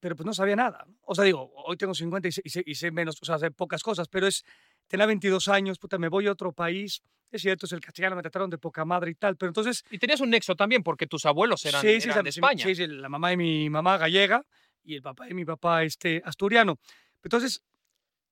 pero 0.00 0.16
pues 0.16 0.26
no 0.26 0.32
sabía 0.34 0.56
nada. 0.56 0.86
O 1.02 1.14
sea, 1.14 1.24
digo, 1.24 1.52
hoy 1.66 1.76
tengo 1.76 1.94
50 1.94 2.28
y 2.28 2.32
sé, 2.32 2.40
y 2.44 2.50
sé- 2.50 2.62
y 2.64 2.74
sé 2.74 2.90
menos, 2.90 3.16
o 3.20 3.24
sea, 3.24 3.38
sé 3.38 3.50
pocas 3.50 3.82
cosas, 3.82 4.08
pero 4.08 4.26
es, 4.26 4.44
tenía 4.86 5.06
22 5.06 5.48
años, 5.48 5.78
puta, 5.78 5.98
me 5.98 6.08
voy 6.08 6.26
a 6.26 6.32
otro 6.32 6.52
país, 6.52 7.02
es 7.30 7.42
cierto, 7.42 7.66
es 7.66 7.72
el 7.72 7.80
castellano, 7.80 8.16
me 8.16 8.22
trataron 8.22 8.48
de 8.50 8.58
poca 8.58 8.84
madre 8.84 9.10
y 9.10 9.14
tal, 9.14 9.36
pero 9.36 9.48
entonces 9.50 9.84
Y 9.90 9.98
tenías 9.98 10.20
un 10.20 10.30
nexo 10.30 10.54
también, 10.54 10.82
porque 10.82 11.06
tus 11.06 11.24
abuelos 11.26 11.64
eran, 11.66 11.80
sí, 11.80 12.00
sí, 12.00 12.08
eran 12.10 12.24
de 12.24 12.32
sí, 12.32 12.38
España. 12.40 12.64
Sí, 12.64 12.74
sí, 12.74 12.86
la 12.86 13.08
mamá 13.08 13.30
de 13.30 13.36
mi 13.36 13.68
mamá 13.70 13.96
gallega 13.98 14.44
y 14.84 14.94
el 14.94 15.02
papá 15.02 15.26
de 15.26 15.34
mi 15.34 15.44
papá 15.44 15.82
este, 15.84 16.20
asturiano. 16.24 16.78
Entonces, 17.22 17.62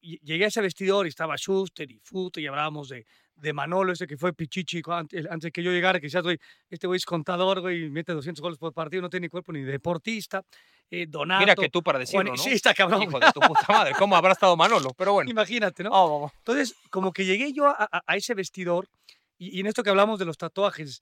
ll- 0.02 0.20
llegué 0.22 0.44
a 0.44 0.48
ese 0.48 0.60
vestidor 0.60 1.06
y 1.06 1.08
estaba 1.08 1.36
Schuster 1.36 1.90
y 1.90 1.98
Fute 2.00 2.40
y 2.42 2.46
hablábamos 2.46 2.90
de, 2.90 3.06
de 3.42 3.52
Manolo, 3.52 3.92
ese 3.92 4.06
que 4.06 4.16
fue 4.16 4.32
Pichichi 4.32 4.80
antes, 4.88 5.52
que 5.52 5.62
yo 5.62 5.72
llegara, 5.72 5.98
que 5.98 6.06
decía, 6.06 6.20
güey, 6.20 6.38
este 6.70 6.86
güey 6.86 6.96
es 6.98 7.04
contador, 7.04 7.60
güey, 7.60 7.90
mete 7.90 8.12
200 8.12 8.40
goles 8.40 8.58
por 8.58 8.72
partido, 8.72 9.02
no 9.02 9.10
tiene 9.10 9.24
ni 9.26 9.28
cuerpo 9.28 9.52
ni 9.52 9.62
deportista. 9.62 10.42
Eh, 10.90 11.06
Donato. 11.08 11.40
Mira 11.40 11.54
que 11.54 11.68
tú 11.68 11.82
para 11.82 11.98
decirlo, 11.98 12.22
Juan- 12.30 12.36
¿no? 12.36 12.42
Sí, 12.42 12.50
está 12.54 12.72
cabrón. 12.72 13.02
Hijo 13.02 13.18
de 13.18 13.32
tu 13.32 13.40
puta 13.40 13.64
madre, 13.68 13.94
¿cómo 13.98 14.14
habrá 14.14 14.32
estado 14.32 14.56
Manolo? 14.56 14.92
Pero 14.96 15.14
bueno. 15.14 15.30
Imagínate, 15.30 15.82
¿no? 15.82 15.90
Oh, 15.92 16.30
Entonces, 16.38 16.74
como 16.90 17.12
que 17.12 17.24
llegué 17.24 17.52
yo 17.52 17.66
a, 17.66 17.88
a- 17.90 18.02
a 18.06 18.16
ese 18.16 18.34
vestidor, 18.34 18.88
y, 19.38 19.56
y 19.56 19.60
en 19.60 19.66
esto 19.66 19.82
que 19.82 19.90
hablamos 19.90 20.18
de 20.18 20.24
los 20.24 20.38
tatuajes, 20.38 21.00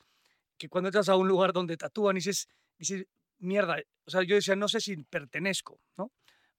que 0.57 0.68
cuando 0.68 0.88
entras 0.88 1.09
a 1.09 1.16
un 1.16 1.29
lugar 1.29 1.53
donde 1.53 1.76
tatúan, 1.76 2.14
dices, 2.16 2.48
dices, 2.79 3.05
mierda, 3.38 3.76
o 4.07 4.11
sea, 4.11 4.22
yo 4.22 4.35
decía, 4.35 4.57
no 4.57 4.68
sé 4.68 4.81
si 4.81 4.96
pertenezco, 4.96 5.79
¿no? 5.98 6.11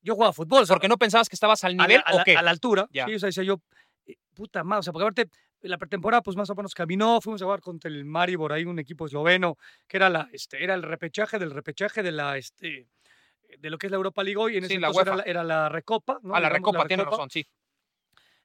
Yo 0.03 0.13
jugaba 0.15 0.33
fútbol, 0.33 0.63
o 0.63 0.67
¿Porque 0.67 0.87
no 0.87 0.97
pensabas 0.97 1.27
que 1.29 1.35
estabas 1.35 1.63
al 1.63 1.71
a 1.79 1.87
nivel 1.87 2.01
la, 2.05 2.11
a 2.11 2.13
o 2.13 2.17
la- 2.19 2.23
qué? 2.23 2.35
a 2.37 2.41
la 2.41 2.51
altura, 2.51 2.87
Ya. 2.91 3.05
sí, 3.07 3.15
o 3.15 3.19
sea, 3.19 3.27
decía 3.27 3.43
yo, 3.43 3.61
eh, 4.07 4.15
puta 4.33 4.63
madre, 4.63 4.79
o 4.79 4.83
sea, 4.83 4.91
porque 4.93 5.03
aparte, 5.03 5.29
la 5.61 5.77
pretemporada, 5.77 6.21
pues 6.21 6.35
más 6.37 6.49
o 6.49 6.55
menos 6.55 6.73
caminó, 6.73 7.21
fuimos 7.21 7.41
a 7.41 7.45
jugar 7.45 7.61
contra 7.61 7.89
el 7.89 8.05
Maribor, 8.05 8.53
ahí 8.53 8.65
un 8.65 8.79
equipo 8.79 9.05
esloveno, 9.05 9.57
que 9.87 9.97
era, 9.97 10.09
la, 10.09 10.29
este, 10.31 10.63
era 10.63 10.73
el 10.73 10.83
repechaje 10.83 11.37
del 11.39 11.51
repechaje 11.51 12.03
de 12.03 12.11
la, 12.11 12.37
este, 12.37 12.87
de 13.59 13.69
lo 13.69 13.77
que 13.77 13.87
es 13.87 13.91
la 13.91 13.97
Europa 13.97 14.23
League 14.23 14.37
hoy, 14.37 14.57
en 14.57 14.63
Sí, 14.63 14.73
ese 14.73 14.79
la 14.79 14.87
entonces 14.87 15.07
era 15.07 15.15
la, 15.17 15.23
era 15.23 15.43
la 15.43 15.69
Recopa, 15.69 16.19
¿no? 16.23 16.35
a 16.35 16.39
la 16.39 16.49
Recopa, 16.49 16.85
tienes 16.87 17.05
Recopa. 17.05 17.17
razón, 17.17 17.29
sí. 17.29 17.45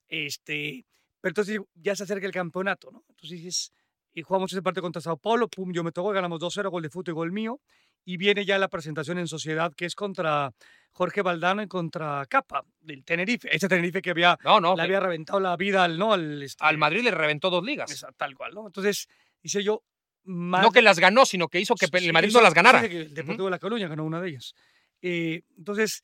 Este, 0.09 0.85
pero 1.21 1.31
entonces 1.31 1.61
ya 1.75 1.97
se 1.97 2.05
acerca 2.05 2.27
el 2.27 2.33
campeonato, 2.33 2.91
¿no? 2.91 3.05
Entonces 3.09 3.31
dices, 3.43 3.73
y 4.13 4.23
jugamos 4.23 4.53
ese 4.53 4.63
partido 4.63 4.83
contra 4.83 5.03
Sao 5.03 5.17
Paulo, 5.17 5.49
pum, 5.49 5.73
yo 5.73 5.83
me 5.83 5.93
tocó, 5.93 6.11
ganamos 6.11 6.41
2-0, 6.41 6.71
gol 6.71 6.83
de 6.83 6.91
fútbol 6.91 7.13
y 7.13 7.15
gol 7.15 7.33
mío, 7.33 7.61
y 8.07 8.17
viene 8.17 8.45
ya 8.47 8.57
la 8.59 8.69
presentación 8.69 9.19
en 9.19 9.27
sociedad 9.29 9.75
que 9.75 9.85
es 9.85 9.95
contra 9.95 10.53
Jorge 10.93 11.21
Valdano 11.21 11.61
y 11.63 11.67
contra 11.69 12.25
Capa, 12.27 12.65
del 12.81 13.05
Tenerife, 13.05 13.55
ese 13.55 13.69
Tenerife 13.69 14.01
que 14.01 14.11
había, 14.11 14.39
No, 14.45 14.61
no, 14.61 14.71
le 14.71 14.77
que 14.77 14.83
había 14.83 15.01
reventado 15.01 15.41
la 15.41 15.55
vida 15.59 15.85
al, 15.85 15.99
¿no? 15.99 16.15
Al, 16.15 16.43
este, 16.43 16.65
al 16.65 16.79
Madrid 16.79 17.03
le 17.03 17.11
reventó 17.11 17.51
dos 17.51 17.63
ligas. 17.65 17.91
esa- 17.91 18.13
tal 18.13 18.35
cual, 18.35 18.55
¿no? 18.55 18.67
Entonces, 18.67 19.07
dice 19.43 19.63
yo, 19.63 19.83
No 20.25 20.71
que 20.73 20.83
las 20.83 20.99
ganó, 20.99 21.27
sino 21.27 21.49
que 21.49 21.61
hizo 21.61 21.75
que 21.75 21.87
Sí, 21.87 22.07
el 22.07 22.13
Madrid 22.13 22.31
hizo- 22.31 22.39
no 22.39 22.45
las 22.45 22.55
ganara. 22.55 22.89
que 22.89 23.03
el 23.03 23.15
Deportivo 23.15 23.45
de 23.45 23.51
La 23.51 23.59
Coruña 23.59 23.87
ganó 23.89 24.05
una 24.05 24.21
de 24.21 24.31
ellas. 24.31 24.55
Eh, 25.03 25.43
entonces, 25.59 26.03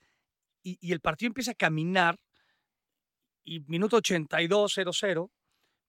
y, 0.62 0.76
y 0.80 0.92
el 0.92 1.00
partido 1.00 1.28
empieza 1.28 1.52
a 1.52 1.54
caminar, 1.54 2.18
y 3.44 3.60
minuto 3.60 3.96
82, 3.96 4.72
0-0, 4.76 5.30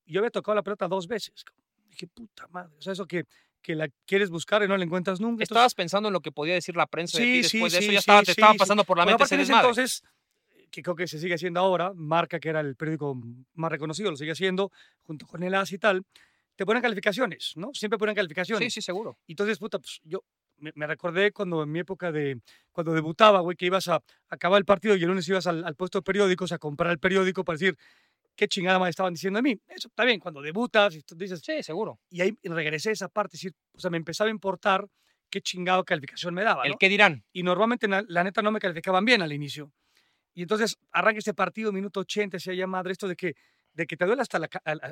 y 0.06 0.14
yo 0.14 0.20
había 0.20 0.30
tocado 0.30 0.54
la 0.56 0.62
pelota 0.62 0.88
dos 0.88 1.06
veces. 1.06 1.44
Dije, 1.88 2.06
puta 2.08 2.48
madre, 2.48 2.74
o 2.76 2.82
sea, 2.82 2.92
eso 2.94 3.06
que, 3.06 3.24
que 3.64 3.74
la 3.74 3.88
quieres 4.06 4.28
buscar 4.30 4.62
y 4.62 4.68
no 4.68 4.76
la 4.76 4.84
encuentras 4.84 5.18
nunca. 5.20 5.32
entonces- 5.42 5.50
Estabas 5.50 5.74
pensando 5.74 6.08
en 6.08 6.12
lo 6.12 6.20
que 6.20 6.30
podía 6.30 6.54
decir 6.54 6.76
la 6.76 6.86
prensa 6.86 7.18
de 7.18 7.24
Sí, 7.24 7.32
ti 7.42 7.48
sí, 7.48 7.56
después 7.58 7.72
de 7.72 7.78
eso. 7.78 7.86
sí, 7.88 7.92
Ya 7.94 7.98
estaba, 7.98 8.22
te 8.22 8.30
estaba 8.32 8.54
pasando 8.54 8.84
por 8.84 8.98
la 8.98 9.04
Bueno, 9.04 9.18
mente 9.18 9.24
ese 9.24 9.36
desmadre. 9.38 9.68
entonces, 9.68 10.02
que 10.70 10.82
creo 10.82 10.94
que 10.94 11.06
se 11.08 11.18
sigue 11.18 11.34
haciendo 11.34 11.60
ahora, 11.60 11.92
Marca, 11.94 12.38
que 12.38 12.50
era 12.50 12.60
el 12.60 12.76
periódico 12.76 13.18
más 13.54 13.72
reconocido, 13.72 14.10
lo 14.10 14.16
sigue 14.16 14.32
haciendo, 14.32 14.70
junto 15.02 15.26
con 15.26 15.42
el 15.42 15.54
AS 15.54 15.72
y 15.72 15.78
tal, 15.78 16.04
te 16.56 16.66
ponen 16.66 16.82
calificaciones, 16.82 17.52
¿no? 17.56 17.70
Siempre 17.72 17.98
ponen 17.98 18.14
calificaciones. 18.14 18.72
Sí, 18.72 18.80
sí, 18.80 18.84
seguro. 18.84 19.18
Y 19.26 19.32
entonces, 19.32 19.58
puta, 19.58 19.78
pues 19.78 20.00
yo 20.04 20.22
me, 20.58 20.70
me 20.74 20.86
recordé 20.86 21.32
cuando 21.32 21.62
en 21.62 21.72
mi 21.72 21.78
época 21.80 22.12
de, 22.12 22.38
cuando 22.70 22.92
debutaba, 22.92 23.40
güey, 23.40 23.56
que 23.56 23.66
ibas 23.66 23.88
a 23.88 24.00
acabar 24.28 24.58
el 24.58 24.64
partido 24.64 24.94
y 24.94 25.02
el 25.02 25.08
lunes 25.08 25.26
ibas 25.28 25.46
al, 25.46 25.64
al 25.64 25.74
puesto 25.74 25.98
de 25.98 26.02
periódicos 26.02 26.52
a 26.52 26.58
comprar 26.58 26.92
el 26.92 26.98
periódico 26.98 27.44
para 27.44 27.54
decir 27.56 27.76
qué 28.36 28.48
chingada 28.48 28.78
más 28.78 28.90
estaban 28.90 29.12
diciendo 29.14 29.38
de 29.38 29.42
mí. 29.42 29.60
Eso 29.68 29.88
está 29.88 30.04
bien, 30.04 30.20
cuando 30.20 30.40
debutas 30.42 30.94
y 30.94 31.02
tú 31.02 31.14
dices, 31.14 31.40
Sí, 31.44 31.62
seguro. 31.62 31.98
y 32.10 32.20
ahí 32.20 32.36
regresé 32.42 32.90
a 32.90 32.92
esa 32.92 33.08
parte, 33.08 33.36
es 33.36 33.42
decir, 33.42 33.54
o 33.72 33.78
sea, 33.80 33.90
me 33.90 33.96
empezaba 33.96 34.28
a 34.28 34.30
importar 34.30 34.86
qué 35.30 35.40
chingado 35.40 35.84
calificación 35.84 36.34
me 36.34 36.42
daba, 36.44 36.64
El 36.64 36.72
¿no? 36.72 36.78
qué 36.78 36.88
dirán. 36.88 37.24
Y 37.32 37.42
normalmente, 37.42 37.88
la 37.88 38.24
neta, 38.24 38.42
no 38.42 38.52
me 38.52 38.60
calificaban 38.60 39.04
bien 39.04 39.22
al 39.22 39.32
inicio. 39.32 39.72
Y 40.34 40.42
entonces 40.42 40.76
arranca 40.92 41.18
este 41.18 41.34
partido, 41.34 41.72
minuto 41.72 42.00
80, 42.00 42.38
se 42.38 42.56
llama 42.56 42.78
madre 42.78 42.92
esto 42.92 43.06
de 43.08 43.16
que, 43.16 43.34
de 43.72 43.86
que 43.86 43.96
te 43.96 44.04
duele 44.04 44.22
hasta 44.22 44.38
la 44.38 44.48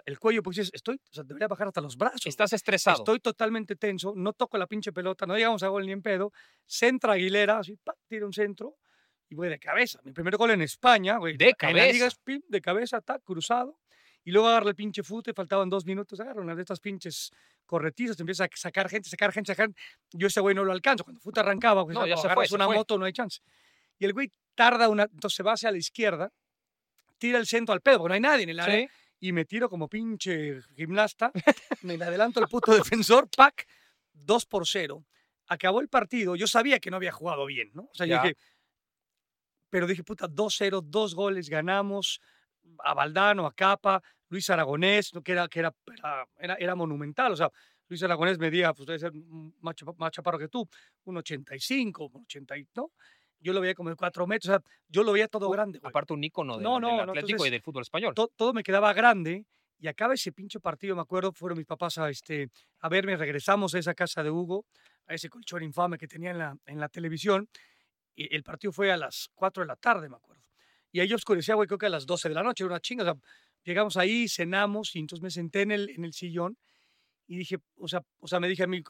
el 0.07 0.19
cuello, 0.19 0.43
porque 0.43 0.61
dices, 0.61 0.73
estoy, 0.75 0.97
o 0.97 1.13
sea, 1.15 1.25
debería 1.25 1.49
bajar 1.49 1.69
hasta 1.69 1.81
los 1.81 1.97
brazos. 1.97 2.27
Estás 2.27 2.53
estresado. 2.53 2.99
Estoy 2.99 3.21
totalmente 3.21 3.77
tenso, 3.77 4.13
no 4.17 4.33
toco 4.33 4.59
la 4.59 4.67
pinche 4.67 4.93
pelota, 4.93 5.27
no 5.27 5.37
llegamos 5.37 5.63
a 5.63 5.69
gol 5.69 5.87
ni 5.87 5.93
en 5.93 6.03
pedo. 6.03 6.33
Centra 6.67 7.13
Aguilera, 7.15 7.59
así, 7.59 7.77
pa, 7.77 7.95
tira 8.09 8.27
un 8.27 8.33
centro 8.33 8.77
y 9.33 9.35
voy 9.35 9.49
de 9.49 9.59
cabeza. 9.59 9.99
Mi 10.05 10.12
primer 10.12 10.37
gol 10.37 10.51
en 10.51 10.61
España, 10.61 11.16
güey. 11.16 11.37
De 11.38 11.47
En 11.47 11.55
la 11.61 11.68
liga 11.71 11.83
cabeza. 11.87 12.07
es 12.09 12.14
pim, 12.16 12.42
de 12.47 12.61
cabeza, 12.61 12.99
está 12.99 13.18
cruzado. 13.18 13.79
Y 14.25 14.31
luego 14.31 14.47
agarra 14.49 14.68
el 14.68 14.77
pinche 14.77 15.03
fute, 15.03 15.33
faltaban 15.33 15.71
dos 15.71 15.87
minutos, 15.87 16.21
agarra 16.21 16.42
una 16.42 16.55
de 16.55 16.61
estas 16.61 16.79
pinches 16.81 17.31
corretizas, 17.64 18.16
te 18.16 18.23
empieza 18.23 18.45
a 18.45 18.49
sacar 18.55 18.88
gente, 18.90 19.09
sacar 19.09 19.33
gente, 19.33 19.53
sacar. 19.55 19.71
Yo 20.12 20.27
ese 20.27 20.40
güey 20.40 20.55
no 20.55 20.64
lo 20.64 20.73
alcanzo. 20.73 21.03
Cuando 21.05 21.21
fute 21.21 21.40
arrancaba, 21.40 21.83
pues 21.85 21.95
No, 21.97 22.07
ya 22.07 22.16
se 22.18 22.29
fue, 22.29 22.47
se 22.47 22.55
una 22.55 22.66
fue. 22.66 22.77
moto 22.77 22.99
no 22.99 23.07
hay 23.07 23.12
chance. 23.14 23.40
Y 23.99 24.05
el 24.05 24.12
güey 24.12 24.31
tarda 24.55 24.88
una, 24.90 25.05
entonces 25.05 25.35
se 25.35 25.42
va 25.42 25.53
hacia 25.55 25.71
la 25.73 25.79
izquierda, 25.79 26.31
tira 27.18 27.38
el 27.38 27.47
centro 27.47 27.73
al 27.73 27.81
pedo, 27.81 27.99
porque 27.99 28.11
no 28.11 28.14
hay 28.14 28.21
nadie 28.21 28.42
en 28.45 28.51
el 28.51 28.61
área 28.61 28.87
Sí. 28.87 28.92
y 29.21 29.33
me 29.33 29.45
tiro 29.47 29.68
como 29.71 29.88
pinche 29.88 30.61
gimnasta, 30.77 31.33
me 31.83 31.95
adelanto 31.95 32.38
al 32.40 32.49
puto 32.49 32.75
defensor, 32.75 33.29
pack, 33.35 33.66
2 34.12 34.47
por 34.47 34.66
0. 34.68 35.05
Acabó 35.49 35.81
el 35.81 35.88
partido, 35.88 36.37
yo 36.37 36.47
sabía 36.47 36.79
que 36.81 36.90
no 36.90 36.97
había 36.97 37.12
jugado 37.12 37.45
bien, 37.47 37.71
¿no? 37.75 37.83
O 37.83 37.95
sea, 37.95 38.07
yo 38.07 38.16
Ya. 38.16 38.23
dije, 38.23 38.37
pero 39.73 39.87
dije, 39.87 40.05
puta, 40.05 40.29
2-0, 40.29 40.83
dos 40.83 41.15
goles, 41.15 41.49
ganamos, 41.49 42.21
a 42.85 42.93
Valdano, 42.93 43.47
a 43.47 43.55
Capa, 43.55 44.03
Luis 44.29 44.51
Aragonés, 44.51 45.15
¿no? 45.15 45.23
que, 45.23 45.33
era, 45.33 45.49
que 45.49 45.61
era, 45.61 45.75
era, 46.39 46.55
era, 46.57 46.75
monumental, 46.75 47.33
o 47.33 47.37
sea, 47.37 47.49
Luis 47.89 48.03
Aragonés 48.03 48.39
medía, 48.39 48.75
pues 48.75 48.87
debe 48.87 48.99
ser 48.99 49.13
más, 49.63 49.75
más 49.97 50.11
chaparro 50.11 50.39
que 50.39 50.49
tú, 50.49 50.69
un 51.05 51.17
85, 51.17 52.11
un 52.13 52.23
80, 52.25 52.59
y- 52.59 52.69
¿no? 52.75 52.91
Yo 53.41 53.55
lo 53.55 53.63
veía 53.63 53.75
como 53.75 53.89
de 53.89 53.97
4 53.97 54.27
metros, 54.27 54.51
o 54.51 54.53
sea, 54.59 54.63
yo 54.89 55.03
lo 55.03 55.13
veía 55.13 55.27
todo 55.27 55.49
grande, 55.49 55.79
güey. 55.79 55.89
Aparte 55.89 56.13
un 56.13 56.23
ícono 56.23 56.55
del, 56.57 56.63
No, 56.65 56.79
no, 56.79 56.89
del 56.89 56.97
no, 56.97 57.03
Atlético 57.05 57.29
y 57.29 57.33
entonces, 57.33 57.51
del 57.53 57.63
fútbol 57.63 57.83
español. 57.83 58.15
to- 58.15 58.31
todo 58.37 58.53
me 58.53 58.63
quedaba 58.63 58.93
grande 58.93 59.47
y 59.81 59.89
acaba 59.89 60.13
ese 60.13 60.33
pinche 60.33 60.61
partido, 60.61 60.95
me 60.95 61.01
acuerdo, 61.03 61.33
fueron 61.33 61.57
mis 61.57 61.67
papás 61.67 61.97
a, 61.97 62.11
este, 62.11 62.51
a 62.81 62.89
verme, 62.91 63.17
regresamos 63.17 63.75
a 63.75 63.79
esa 63.79 63.95
casa 63.95 64.23
de 64.23 64.31
Hugo, 64.31 64.67
a 65.07 65.15
ese 65.15 65.31
colchón 65.31 65.63
infame 65.63 65.97
que 65.97 66.07
tenía 66.07 66.31
en 66.31 66.39
la, 66.39 66.57
en 66.67 66.79
la 66.79 66.89
televisión, 66.91 67.49
y 67.49 67.72
el 68.16 68.42
partido 68.42 68.72
fue 68.72 68.92
a 68.92 68.96
las 68.96 69.31
4 69.35 69.62
de 69.62 69.66
la 69.68 69.77
tarde, 69.77 70.09
me 70.09 70.16
acuerdo. 70.16 70.42
Y 70.90 71.01
ahí 71.01 71.12
oscurecía, 71.12 71.55
güey, 71.55 71.66
creo 71.66 71.79
que 71.79 71.87
a 71.87 71.90
las 71.90 72.05
12 72.07 72.29
de 72.29 72.35
la 72.35 72.42
noche, 72.42 72.64
era 72.64 72.72
una 72.72 72.81
chinga, 72.81 73.03
o 73.03 73.07
sea, 73.07 73.14
llegamos 73.64 73.96
ahí, 73.96 74.29
cenamos, 74.29 74.94
y 74.94 74.98
entonces 74.98 75.22
me 75.22 75.31
senté 75.31 75.62
en 75.62 75.70
el, 75.72 75.90
en 75.90 76.05
el 76.05 76.12
sillón 76.12 76.57
y 77.27 77.37
dije, 77.37 77.57
o 77.79 77.88
sea, 77.88 78.03
o 78.18 78.27
sea, 78.27 78.40
me 78.40 78.48
dije 78.48 78.64
a 78.64 78.66
mí, 78.66 78.83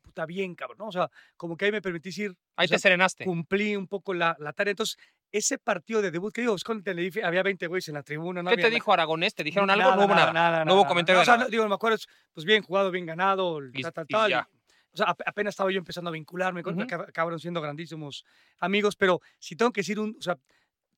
puta 0.00 0.24
bien, 0.24 0.54
cabrón, 0.54 0.78
¿no? 0.78 0.86
O 0.86 0.92
sea, 0.92 1.10
como 1.36 1.56
que 1.56 1.66
ahí 1.66 1.72
me 1.72 1.82
permitís 1.82 2.16
ir, 2.18 2.34
Ahí 2.56 2.64
o 2.64 2.68
sea, 2.68 2.78
te 2.78 2.82
serenaste. 2.82 3.24
cumplí 3.24 3.76
un 3.76 3.86
poco 3.88 4.14
la, 4.14 4.34
la 4.38 4.52
tarea. 4.54 4.70
Entonces, 4.70 4.96
ese 5.32 5.58
partido 5.58 6.00
de 6.00 6.10
debut, 6.10 6.32
que 6.32 6.40
digo, 6.40 6.56
con 6.64 6.82
Tenerife, 6.82 7.22
había 7.22 7.42
20 7.42 7.66
güeyes 7.66 7.88
en 7.88 7.94
la 7.94 8.02
tribuna. 8.02 8.42
No 8.42 8.48
¿Qué 8.48 8.54
había 8.54 8.66
te 8.66 8.70
dijo 8.70 8.92
Aragonés? 8.92 9.34
¿Te 9.34 9.44
dijeron 9.44 9.68
algo? 9.68 9.82
nada, 9.82 9.96
no 9.96 10.04
hubo 10.06 10.14
nada. 10.14 10.64
no 10.64 10.74
hubo 10.74 10.86
comentario 10.86 11.20
O 11.20 11.24
sea, 11.24 11.36
nada. 11.36 11.50
digo, 11.50 11.68
me 11.68 11.74
acuerdo, 11.74 11.96
es, 11.96 12.06
pues 12.32 12.46
bien 12.46 12.62
jugado, 12.62 12.90
bien 12.90 13.04
ganado, 13.06 13.60
Y- 13.72 13.82
tal, 13.82 13.92
tal, 13.92 14.06
y 14.08 14.12
tal. 14.12 14.30
ya. 14.30 14.48
O 14.92 14.96
sea, 14.96 15.06
ap- 15.06 15.22
apenas 15.26 15.52
estaba 15.52 15.70
yo 15.70 15.78
empezando 15.78 16.10
a 16.10 16.12
vincularme, 16.12 16.62
con 16.62 16.74
Ujú. 16.74 16.82
acab- 16.86 17.08
acabaron 17.08 17.38
siendo 17.40 17.60
grandísimos 17.60 18.24
amigos, 18.58 18.96
pero 18.96 19.20
si 19.38 19.56
tengo 19.56 19.72
que 19.72 19.80
decir 19.80 19.98
un, 20.00 20.16
o 20.18 20.22
sea, 20.22 20.36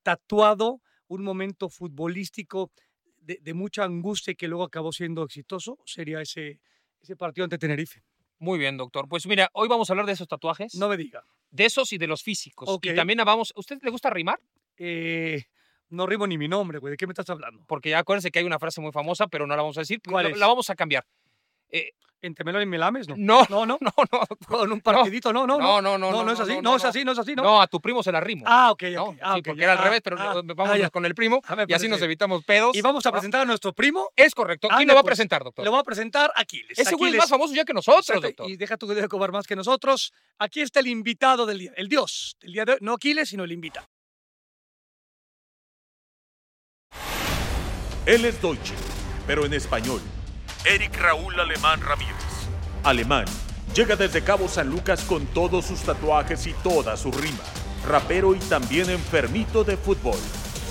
tatuado 0.03 0.81
un 1.09 1.23
momento 1.23 1.69
futbolístico 1.69 2.71
de, 3.21 3.39
de 3.41 3.55
mucha 3.55 3.85
angustia 3.85 4.33
y 4.33 4.35
que 4.37 4.49
luego 4.49 4.65
acabó 4.65 4.93
siendo 4.93 5.23
exitoso, 5.25 5.79
sería 5.85 6.21
ese, 6.21 6.59
ese 7.01 7.17
partido 7.17 7.45
ante 7.45 7.59
Tenerife. 7.59 8.03
Muy 8.39 8.59
bien, 8.59 8.77
doctor. 8.77 9.09
Pues 9.09 9.27
mira, 9.27 9.49
hoy 9.53 9.69
vamos 9.69 9.89
a 9.89 9.93
hablar 9.93 10.07
de 10.07 10.13
esos 10.13 10.27
tatuajes. 10.27 10.75
No 10.75 10.89
me 10.89 10.97
diga. 10.97 11.23
De 11.51 11.65
esos 11.65 11.93
y 11.93 11.99
de 11.99 12.09
los 12.09 12.23
físicos. 12.25 12.69
Ok. 12.69 12.87
Y 12.87 12.95
también 12.97 13.19
vamos. 13.25 13.53
¿Usted 13.55 13.79
le 13.83 13.91
gusta 13.91 14.11
rimar? 14.11 14.41
Eh, 14.79 15.45
no 15.91 16.07
rimo 16.07 16.27
ni 16.27 16.37
mi 16.39 16.49
nombre, 16.49 16.79
güey. 16.79 16.91
¿De 16.93 16.97
qué 16.97 17.07
me 17.07 17.13
estás 17.13 17.31
hablando? 17.31 17.63
Porque 17.69 17.91
ya 17.91 18.01
acuérdense 18.01 18.33
que 18.33 18.41
hay 18.41 18.45
una 18.45 18.59
frase 18.59 18.81
muy 18.81 18.91
famosa, 18.91 19.29
pero 19.29 19.47
no 19.47 19.55
la 19.55 19.63
vamos 19.63 19.77
a 19.77 19.83
decir. 19.83 20.01
¿Cuál 20.05 20.25
la, 20.25 20.31
es? 20.31 20.39
la 20.39 20.47
vamos 20.49 20.71
a 20.71 20.75
cambiar. 20.75 21.07
¿Entre 22.25 22.45
Melón 22.45 22.63
y 22.63 22.67
Melames? 22.67 23.09
No. 23.09 23.17
No, 23.17 23.45
No, 23.51 23.67
no. 23.67 23.79
no, 23.81 23.93
no. 24.13 24.21
Con 24.47 24.71
un 24.71 24.81
partidito, 24.81 25.33
no, 25.33 25.45
no. 25.45 25.59
No, 25.59 25.83
no, 25.83 25.99
no. 25.99 26.13
No, 26.13 26.23
no 26.25 26.31
es 26.33 26.39
así, 26.39 26.57
no 26.63 26.77
es 26.77 26.85
así, 26.85 27.05
no 27.05 27.11
es 27.11 27.19
así, 27.19 27.35
¿no? 27.35 27.43
No, 27.43 27.61
a 27.61 27.67
tu 27.67 27.81
primo 27.81 28.01
se 28.01 28.13
la 28.13 28.21
rimo. 28.21 28.45
Ah, 28.47 28.71
ok. 28.71 28.83
Ah, 29.21 29.35
sí, 29.35 29.43
porque 29.43 29.59
ya. 29.61 29.65
era 29.65 29.73
al 29.73 29.79
Ah, 29.79 29.83
revés, 29.83 30.01
pero 30.05 30.17
ah, 30.21 30.41
vamos 30.55 30.79
ah, 30.85 30.91
con 30.91 31.05
el 31.05 31.17
primo 31.17 31.43
Ah, 31.49 31.65
y 31.67 31.73
así 31.73 31.89
nos 31.89 32.01
evitamos 32.01 32.45
pedos. 32.45 32.77
Y 32.77 32.81
vamos 32.81 33.05
a 33.07 33.09
Ah, 33.09 33.13
presentar 33.13 33.41
a 33.41 33.45
nuestro 33.45 33.73
primo. 33.73 34.09
Es 34.15 34.37
correcto. 34.37 34.69
¿Quién 34.77 34.87
lo 34.87 34.95
va 34.95 35.01
a 35.01 35.03
pues. 35.03 35.11
presentar, 35.15 35.43
doctor? 35.43 35.65
Le 35.65 35.71
voy 35.71 35.81
a 35.81 35.83
presentar 35.83 36.31
a 36.37 36.43
Aquiles. 36.43 36.79
Ese 36.79 36.95
güey 36.95 37.11
es 37.11 37.15
Aquiles. 37.15 37.19
más 37.25 37.29
famoso 37.31 37.55
ya 37.55 37.65
que 37.65 37.75
nosotros, 37.75 38.07
Exacto, 38.09 38.27
doctor. 38.29 38.51
Y 38.51 38.57
deja 38.57 38.77
tu 38.77 38.87
de 38.87 39.09
cobrar 39.09 39.33
más 39.33 39.45
que 39.49 39.57
nosotros. 39.57 40.13
Aquí 40.39 40.61
está 40.61 40.79
el 40.79 40.87
invitado 40.87 41.45
del 41.45 41.59
día, 41.59 41.73
el 41.77 41.89
dios 41.89 42.37
del 42.41 42.53
día 42.53 42.65
de 42.65 42.73
hoy. 42.75 42.79
No 42.83 42.93
Aquiles, 42.95 43.31
sino 43.31 43.43
el 43.43 43.51
invitado. 43.51 43.89
Él 48.07 48.25
es 48.25 48.41
Deutsche, 48.41 48.75
pero 49.27 49.45
en 49.45 49.55
español. 49.55 50.01
Eric 50.65 50.97
Raúl 50.97 51.41
Alemán 51.41 51.81
Ramírez. 51.81 52.15
Alemán. 52.85 53.25
Llega 53.75 53.97
desde 53.97 54.23
Cabo 54.23 54.47
San 54.47 54.69
Lucas 54.69 55.03
con 55.03 55.27
todos 55.27 55.67
sus 55.67 55.81
tatuajes 55.81 56.47
y 56.47 56.53
toda 56.53 56.97
su 56.97 57.11
rima. 57.11 57.43
Rapero 57.89 58.33
y 58.33 58.39
también 58.39 58.89
enfermito 58.89 59.65
de 59.65 59.77
fútbol. 59.77 60.19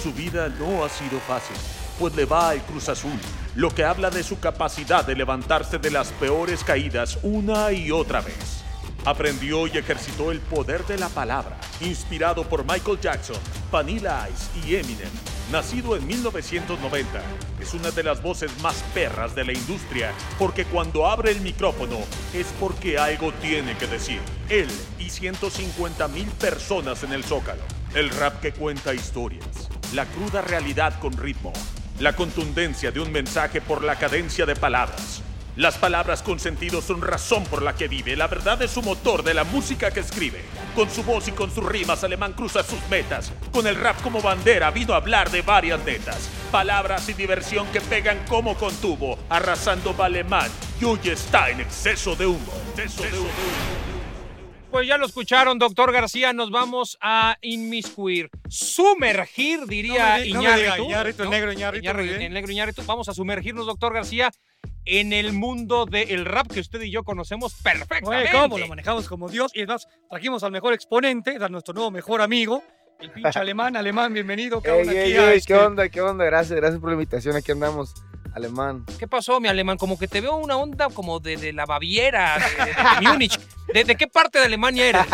Su 0.01 0.13
vida 0.13 0.47
no 0.47 0.85
ha 0.85 0.89
sido 0.89 1.19
fácil, 1.19 1.57
pues 1.99 2.15
le 2.15 2.23
va 2.23 2.51
al 2.51 2.61
Cruz 2.61 2.87
Azul, 2.87 3.19
lo 3.55 3.69
que 3.75 3.83
habla 3.83 4.09
de 4.09 4.23
su 4.23 4.39
capacidad 4.39 5.05
de 5.05 5.15
levantarse 5.15 5.77
de 5.77 5.91
las 5.91 6.07
peores 6.13 6.63
caídas 6.63 7.19
una 7.21 7.73
y 7.73 7.91
otra 7.91 8.21
vez. 8.21 8.63
Aprendió 9.03 9.67
y 9.67 9.77
ejercitó 9.77 10.31
el 10.31 10.39
poder 10.39 10.85
de 10.85 10.99
la 10.99 11.09
palabra, 11.09 11.57
inspirado 11.81 12.47
por 12.47 12.63
Michael 12.63 13.01
Jackson, 13.01 13.37
Vanilla 13.69 14.25
Ice 14.29 14.65
y 14.65 14.75
Eminem. 14.77 15.40
Nacido 15.51 15.97
en 15.97 16.07
1990, 16.07 17.21
es 17.59 17.73
una 17.73 17.91
de 17.91 18.03
las 18.03 18.23
voces 18.23 18.49
más 18.61 18.85
perras 18.93 19.35
de 19.35 19.43
la 19.43 19.51
industria, 19.51 20.13
porque 20.39 20.63
cuando 20.63 21.05
abre 21.05 21.31
el 21.31 21.41
micrófono 21.41 21.97
es 22.33 22.47
porque 22.57 22.97
algo 22.97 23.33
tiene 23.33 23.75
que 23.75 23.85
decir. 23.85 24.21
Él 24.47 24.69
y 24.97 25.09
150 25.09 26.07
mil 26.07 26.27
personas 26.27 27.03
en 27.03 27.11
el 27.11 27.25
Zócalo. 27.25 27.63
El 27.93 28.11
rap 28.11 28.39
que 28.39 28.53
cuenta 28.53 28.93
historias, 28.93 29.69
la 29.93 30.05
cruda 30.05 30.41
realidad 30.41 30.97
con 31.01 31.17
ritmo, 31.17 31.51
la 31.99 32.15
contundencia 32.15 32.93
de 32.93 33.01
un 33.01 33.11
mensaje 33.11 33.59
por 33.59 33.83
la 33.83 33.97
cadencia 33.97 34.45
de 34.45 34.55
palabras. 34.55 35.21
Las 35.57 35.77
palabras 35.77 36.23
con 36.23 36.39
sentido 36.39 36.81
son 36.81 37.01
razón 37.01 37.43
por 37.43 37.61
la 37.61 37.75
que 37.75 37.89
vive. 37.89 38.15
La 38.15 38.27
verdad 38.27 38.61
es 38.61 38.71
su 38.71 38.81
motor 38.81 39.21
de 39.21 39.33
la 39.33 39.43
música 39.43 39.91
que 39.91 39.99
escribe. 39.99 40.41
Con 40.75 40.89
su 40.89 41.03
voz 41.03 41.27
y 41.27 41.33
con 41.33 41.53
sus 41.53 41.65
rimas, 41.65 42.05
Alemán 42.05 42.31
cruza 42.31 42.63
sus 42.63 42.79
metas. 42.89 43.33
Con 43.51 43.67
el 43.67 43.75
rap 43.75 44.01
como 44.01 44.21
bandera, 44.21 44.71
vino 44.71 44.93
a 44.93 44.97
hablar 44.97 45.29
de 45.29 45.41
varias 45.41 45.83
netas. 45.83 46.29
Palabras 46.51 47.09
y 47.09 47.13
diversión 47.13 47.67
que 47.73 47.81
pegan 47.81 48.19
como 48.29 48.55
con 48.55 48.73
tubo. 48.77 49.19
Arrasando 49.27 49.95
va 49.95 50.05
Alemán 50.05 50.49
y 50.79 50.85
hoy 50.85 50.99
está 51.03 51.49
en 51.49 51.59
exceso 51.59 52.15
de 52.15 52.27
humo. 52.27 52.53
Exceso 52.77 53.03
de 53.03 53.19
humo. 53.19 53.90
Pues 54.71 54.87
ya 54.87 54.97
lo 54.97 55.05
escucharon, 55.05 55.59
doctor 55.59 55.91
García. 55.91 56.31
Nos 56.31 56.49
vamos 56.49 56.97
a 57.01 57.37
inmiscuir, 57.41 58.29
sumergir, 58.47 59.65
diría 59.67 60.19
No 60.19 60.23
me 60.23 60.29
no 60.33 60.41
me 60.41 60.57
diga 60.57 60.79
Iñárritu. 60.79 61.23
El 61.23 61.29
negro 61.29 61.51
Iñárritu, 61.51 61.83
Iñárritu, 61.83 62.13
el 62.23 62.33
negro 62.33 62.51
Iñárritu. 62.51 62.83
Vamos 62.85 63.09
a 63.09 63.13
sumergirnos, 63.13 63.65
doctor 63.65 63.93
García, 63.93 64.31
en 64.85 65.11
el 65.11 65.33
mundo 65.33 65.85
del 65.85 66.23
rap 66.25 66.47
que 66.47 66.61
usted 66.61 66.81
y 66.83 66.89
yo 66.89 67.03
conocemos 67.03 67.53
Oye, 67.53 67.63
perfectamente. 67.63 68.31
¿cómo? 68.31 68.57
Lo 68.57 68.67
manejamos 68.69 69.09
como 69.09 69.27
Dios. 69.27 69.51
Y 69.53 69.61
es 69.63 69.67
más, 69.67 69.87
trajimos 70.09 70.41
al 70.43 70.51
mejor 70.53 70.73
exponente, 70.73 71.35
a 71.41 71.49
nuestro 71.49 71.73
nuevo 71.73 71.91
mejor 71.91 72.21
amigo, 72.21 72.63
el 73.01 73.11
pinche 73.11 73.39
alemán. 73.39 73.75
Alemán, 73.75 74.13
bienvenido. 74.13 74.57
Ey, 74.59 74.63
cabrón, 74.63 74.89
ey, 74.89 74.97
aquí 74.97 75.11
ey, 75.11 75.17
a 75.17 75.25
¿Qué 75.31 75.35
este- 75.35 75.55
onda? 75.57 75.89
¿Qué 75.89 75.99
onda? 76.01 76.23
Gracias, 76.23 76.55
gracias 76.57 76.79
por 76.79 76.89
la 76.91 76.93
invitación. 76.93 77.35
Aquí 77.35 77.51
andamos, 77.51 77.93
alemán. 78.33 78.85
¿Qué 78.99 79.07
pasó, 79.07 79.39
mi 79.39 79.47
alemán? 79.47 79.77
Como 79.77 79.97
que 79.99 80.07
te 80.07 80.21
veo 80.21 80.35
una 80.35 80.57
onda 80.57 80.87
como 80.89 81.19
de, 81.19 81.37
de 81.37 81.53
la 81.53 81.65
Baviera, 81.65 82.37
de, 82.37 82.65
de- 82.65 82.71
de 83.01 83.07
Múnich. 83.07 83.39
¿De, 83.73 83.85
qué 83.95 84.07
parte 84.07 84.39
de 84.39 84.45
Alemania 84.45 84.87
eres? 84.89 85.01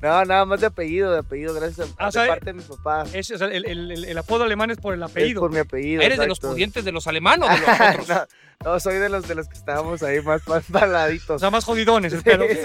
No, 0.00 0.24
nada 0.24 0.44
más 0.44 0.60
de 0.60 0.66
apellido, 0.68 1.10
de 1.12 1.18
apellido, 1.18 1.52
gracias 1.54 1.88
a, 1.90 1.92
Ah, 1.98 2.06
de 2.06 2.12
sea, 2.12 2.26
parte 2.28 2.44
de 2.46 2.52
mi 2.52 2.62
papá. 2.62 3.02
Ese 3.12 3.34
es 3.34 3.40
el, 3.40 3.52
el- 3.52 3.90
el- 3.90 4.04
el 4.04 4.18
apodo 4.18 4.44
alemán 4.44 4.70
es 4.70 4.76
por 4.78 4.94
el 4.94 5.02
Es 5.02 5.10
apellido. 5.10 5.40
por 5.40 5.50
mi 5.50 5.58
apellido. 5.58 6.02
¿Eres 6.02 6.18
de 6.20 6.28
los 6.28 6.38
pudientes 6.38 6.84
de 6.84 6.92
los 6.92 7.08
alemanes 7.08 7.48
o 7.48 7.52
de 7.52 7.58
los 7.58 7.68
otros? 8.04 8.08
no, 8.08 8.26
no, 8.74 8.80
soy 8.80 8.94
de 8.98 9.08
los 9.08 9.26
de 9.26 9.34
los 9.34 9.48
que 9.48 9.54
estábamos 9.56 10.00
ahí 10.04 10.20
más, 10.20 10.46
más 10.46 10.62
paladitos. 10.70 11.30
O 11.30 11.38
sea, 11.40 11.50
más 11.50 11.64
jodidones. 11.64 12.12
Sí, 12.12 12.20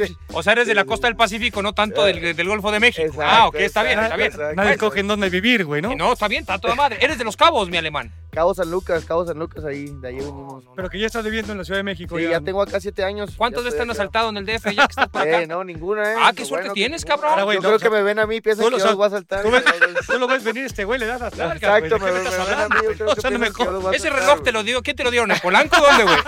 sí. 0.06 0.16
O 0.32 0.44
sea, 0.44 0.54
eres 0.54 0.68
de 0.68 0.76
la 0.76 0.86
costa 0.86 1.08
del 1.08 1.16
Pacífico, 1.16 1.64
no 1.64 1.74
tanto 1.74 2.06
del, 2.06 2.36
del 2.36 2.48
Golfo 2.48 2.72
de 2.72 2.80
México. 2.80 3.02
Exacto, 3.08 3.24
ah, 3.26 3.48
ok, 3.48 3.56
está 3.56 3.82
bien, 3.82 3.98
está 4.00 4.16
bien. 4.16 4.32
Nadie 4.56 4.78
coge 4.78 5.00
en 5.00 5.08
dónde 5.08 5.32
vivir, 5.32 5.66
güey, 5.66 5.82
¿no? 5.82 5.92
eh, 5.94 5.96
No, 5.96 6.14
está 6.14 6.28
bien, 6.28 6.42
está 6.42 6.60
toda 6.60 6.76
madre. 6.76 7.00
Eres 7.02 7.18
de 7.18 7.24
los 7.24 7.36
cabos, 7.36 7.68
mi 7.70 7.78
alemán. 7.78 8.12
Cabo 8.34 8.54
San 8.56 8.72
Lucas, 8.72 9.06
Cabo 9.06 9.26
San 9.28 9.38
Lucas, 9.38 9.64
ahí, 9.64 9.86
de 10.02 10.08
ahí 10.08 10.16
venimos. 10.16 10.64
Pero 10.76 10.90
que 10.90 10.98
ya 11.00 11.06
estás 11.06 11.24
viviendo 11.24 11.52
en 11.52 11.60
la 11.60 11.64
Ciudad 11.64 11.78
de 11.80 11.84
México. 11.84 12.18
Sí, 12.18 12.24
ya 12.28 12.42
tengo 12.42 12.62
acá 12.64 12.80
siete 12.80 13.04
años. 13.04 13.32
¿Cuántos 13.38 13.62
ya 13.64 13.66
veces 13.66 13.78
te 13.78 13.84
han 13.84 13.92
asaltado 13.92 14.30
en 14.30 14.38
el 14.38 14.46
DF 14.46 14.66
ya 14.74 14.88
que 14.88 14.92
estás 14.92 15.08
por 15.10 15.22
acá? 15.28 15.42
Eh, 15.42 15.48
no, 15.48 15.64
ninguna, 15.64 16.14
eh. 16.14 16.16
Ah, 16.20 16.34
qué 16.36 16.44
suerte 16.44 16.72
tienes, 16.74 17.06
cabrón. 17.06 17.30
Ahora, 17.32 17.44
güey, 17.44 17.58
Yo 17.58 17.62
no, 17.62 17.68
creo 17.70 17.76
o 17.76 17.80
sea, 17.80 17.90
que 17.90 17.96
me 17.96 18.02
ven 18.02 18.18
a 18.20 18.26
mí, 18.26 18.42
piensan 18.42 18.66
que 18.70 18.80
yo 18.80 18.86
los 18.88 18.96
voy 18.96 19.06
a 19.08 19.10
saltar. 19.12 19.44
Tú, 19.44 19.52
ves- 19.52 19.64
tú 20.08 20.18
lo 20.20 20.28
ves 20.28 20.44
venir 20.44 20.66
este 20.66 20.84
güey, 20.84 21.00
le 21.00 21.06
das 21.06 21.20
largas, 21.38 21.58
Exacto, 21.58 22.00
me, 22.00 22.12
¿De 22.12 22.22
qué 22.24 22.30
me 22.30 22.46
ven 22.46 22.60
a 22.60 22.70
mí, 22.70 22.76
yo 22.84 22.92
creo 22.94 23.12
O 23.12 23.16
que 23.16 23.30
no 23.32 23.40
me 23.40 23.52
que 23.52 23.64
a 23.64 23.92
Ese 23.92 24.10
reloj 24.10 24.42
te 24.42 24.52
lo 24.52 24.64
dio. 24.64 24.82
¿Quién 24.82 24.96
te 24.96 25.04
lo 25.04 25.12
dieron? 25.12 25.32
¿En 25.32 25.40
Polanco 25.40 25.78
dónde, 25.80 26.04
güey? 26.04 26.18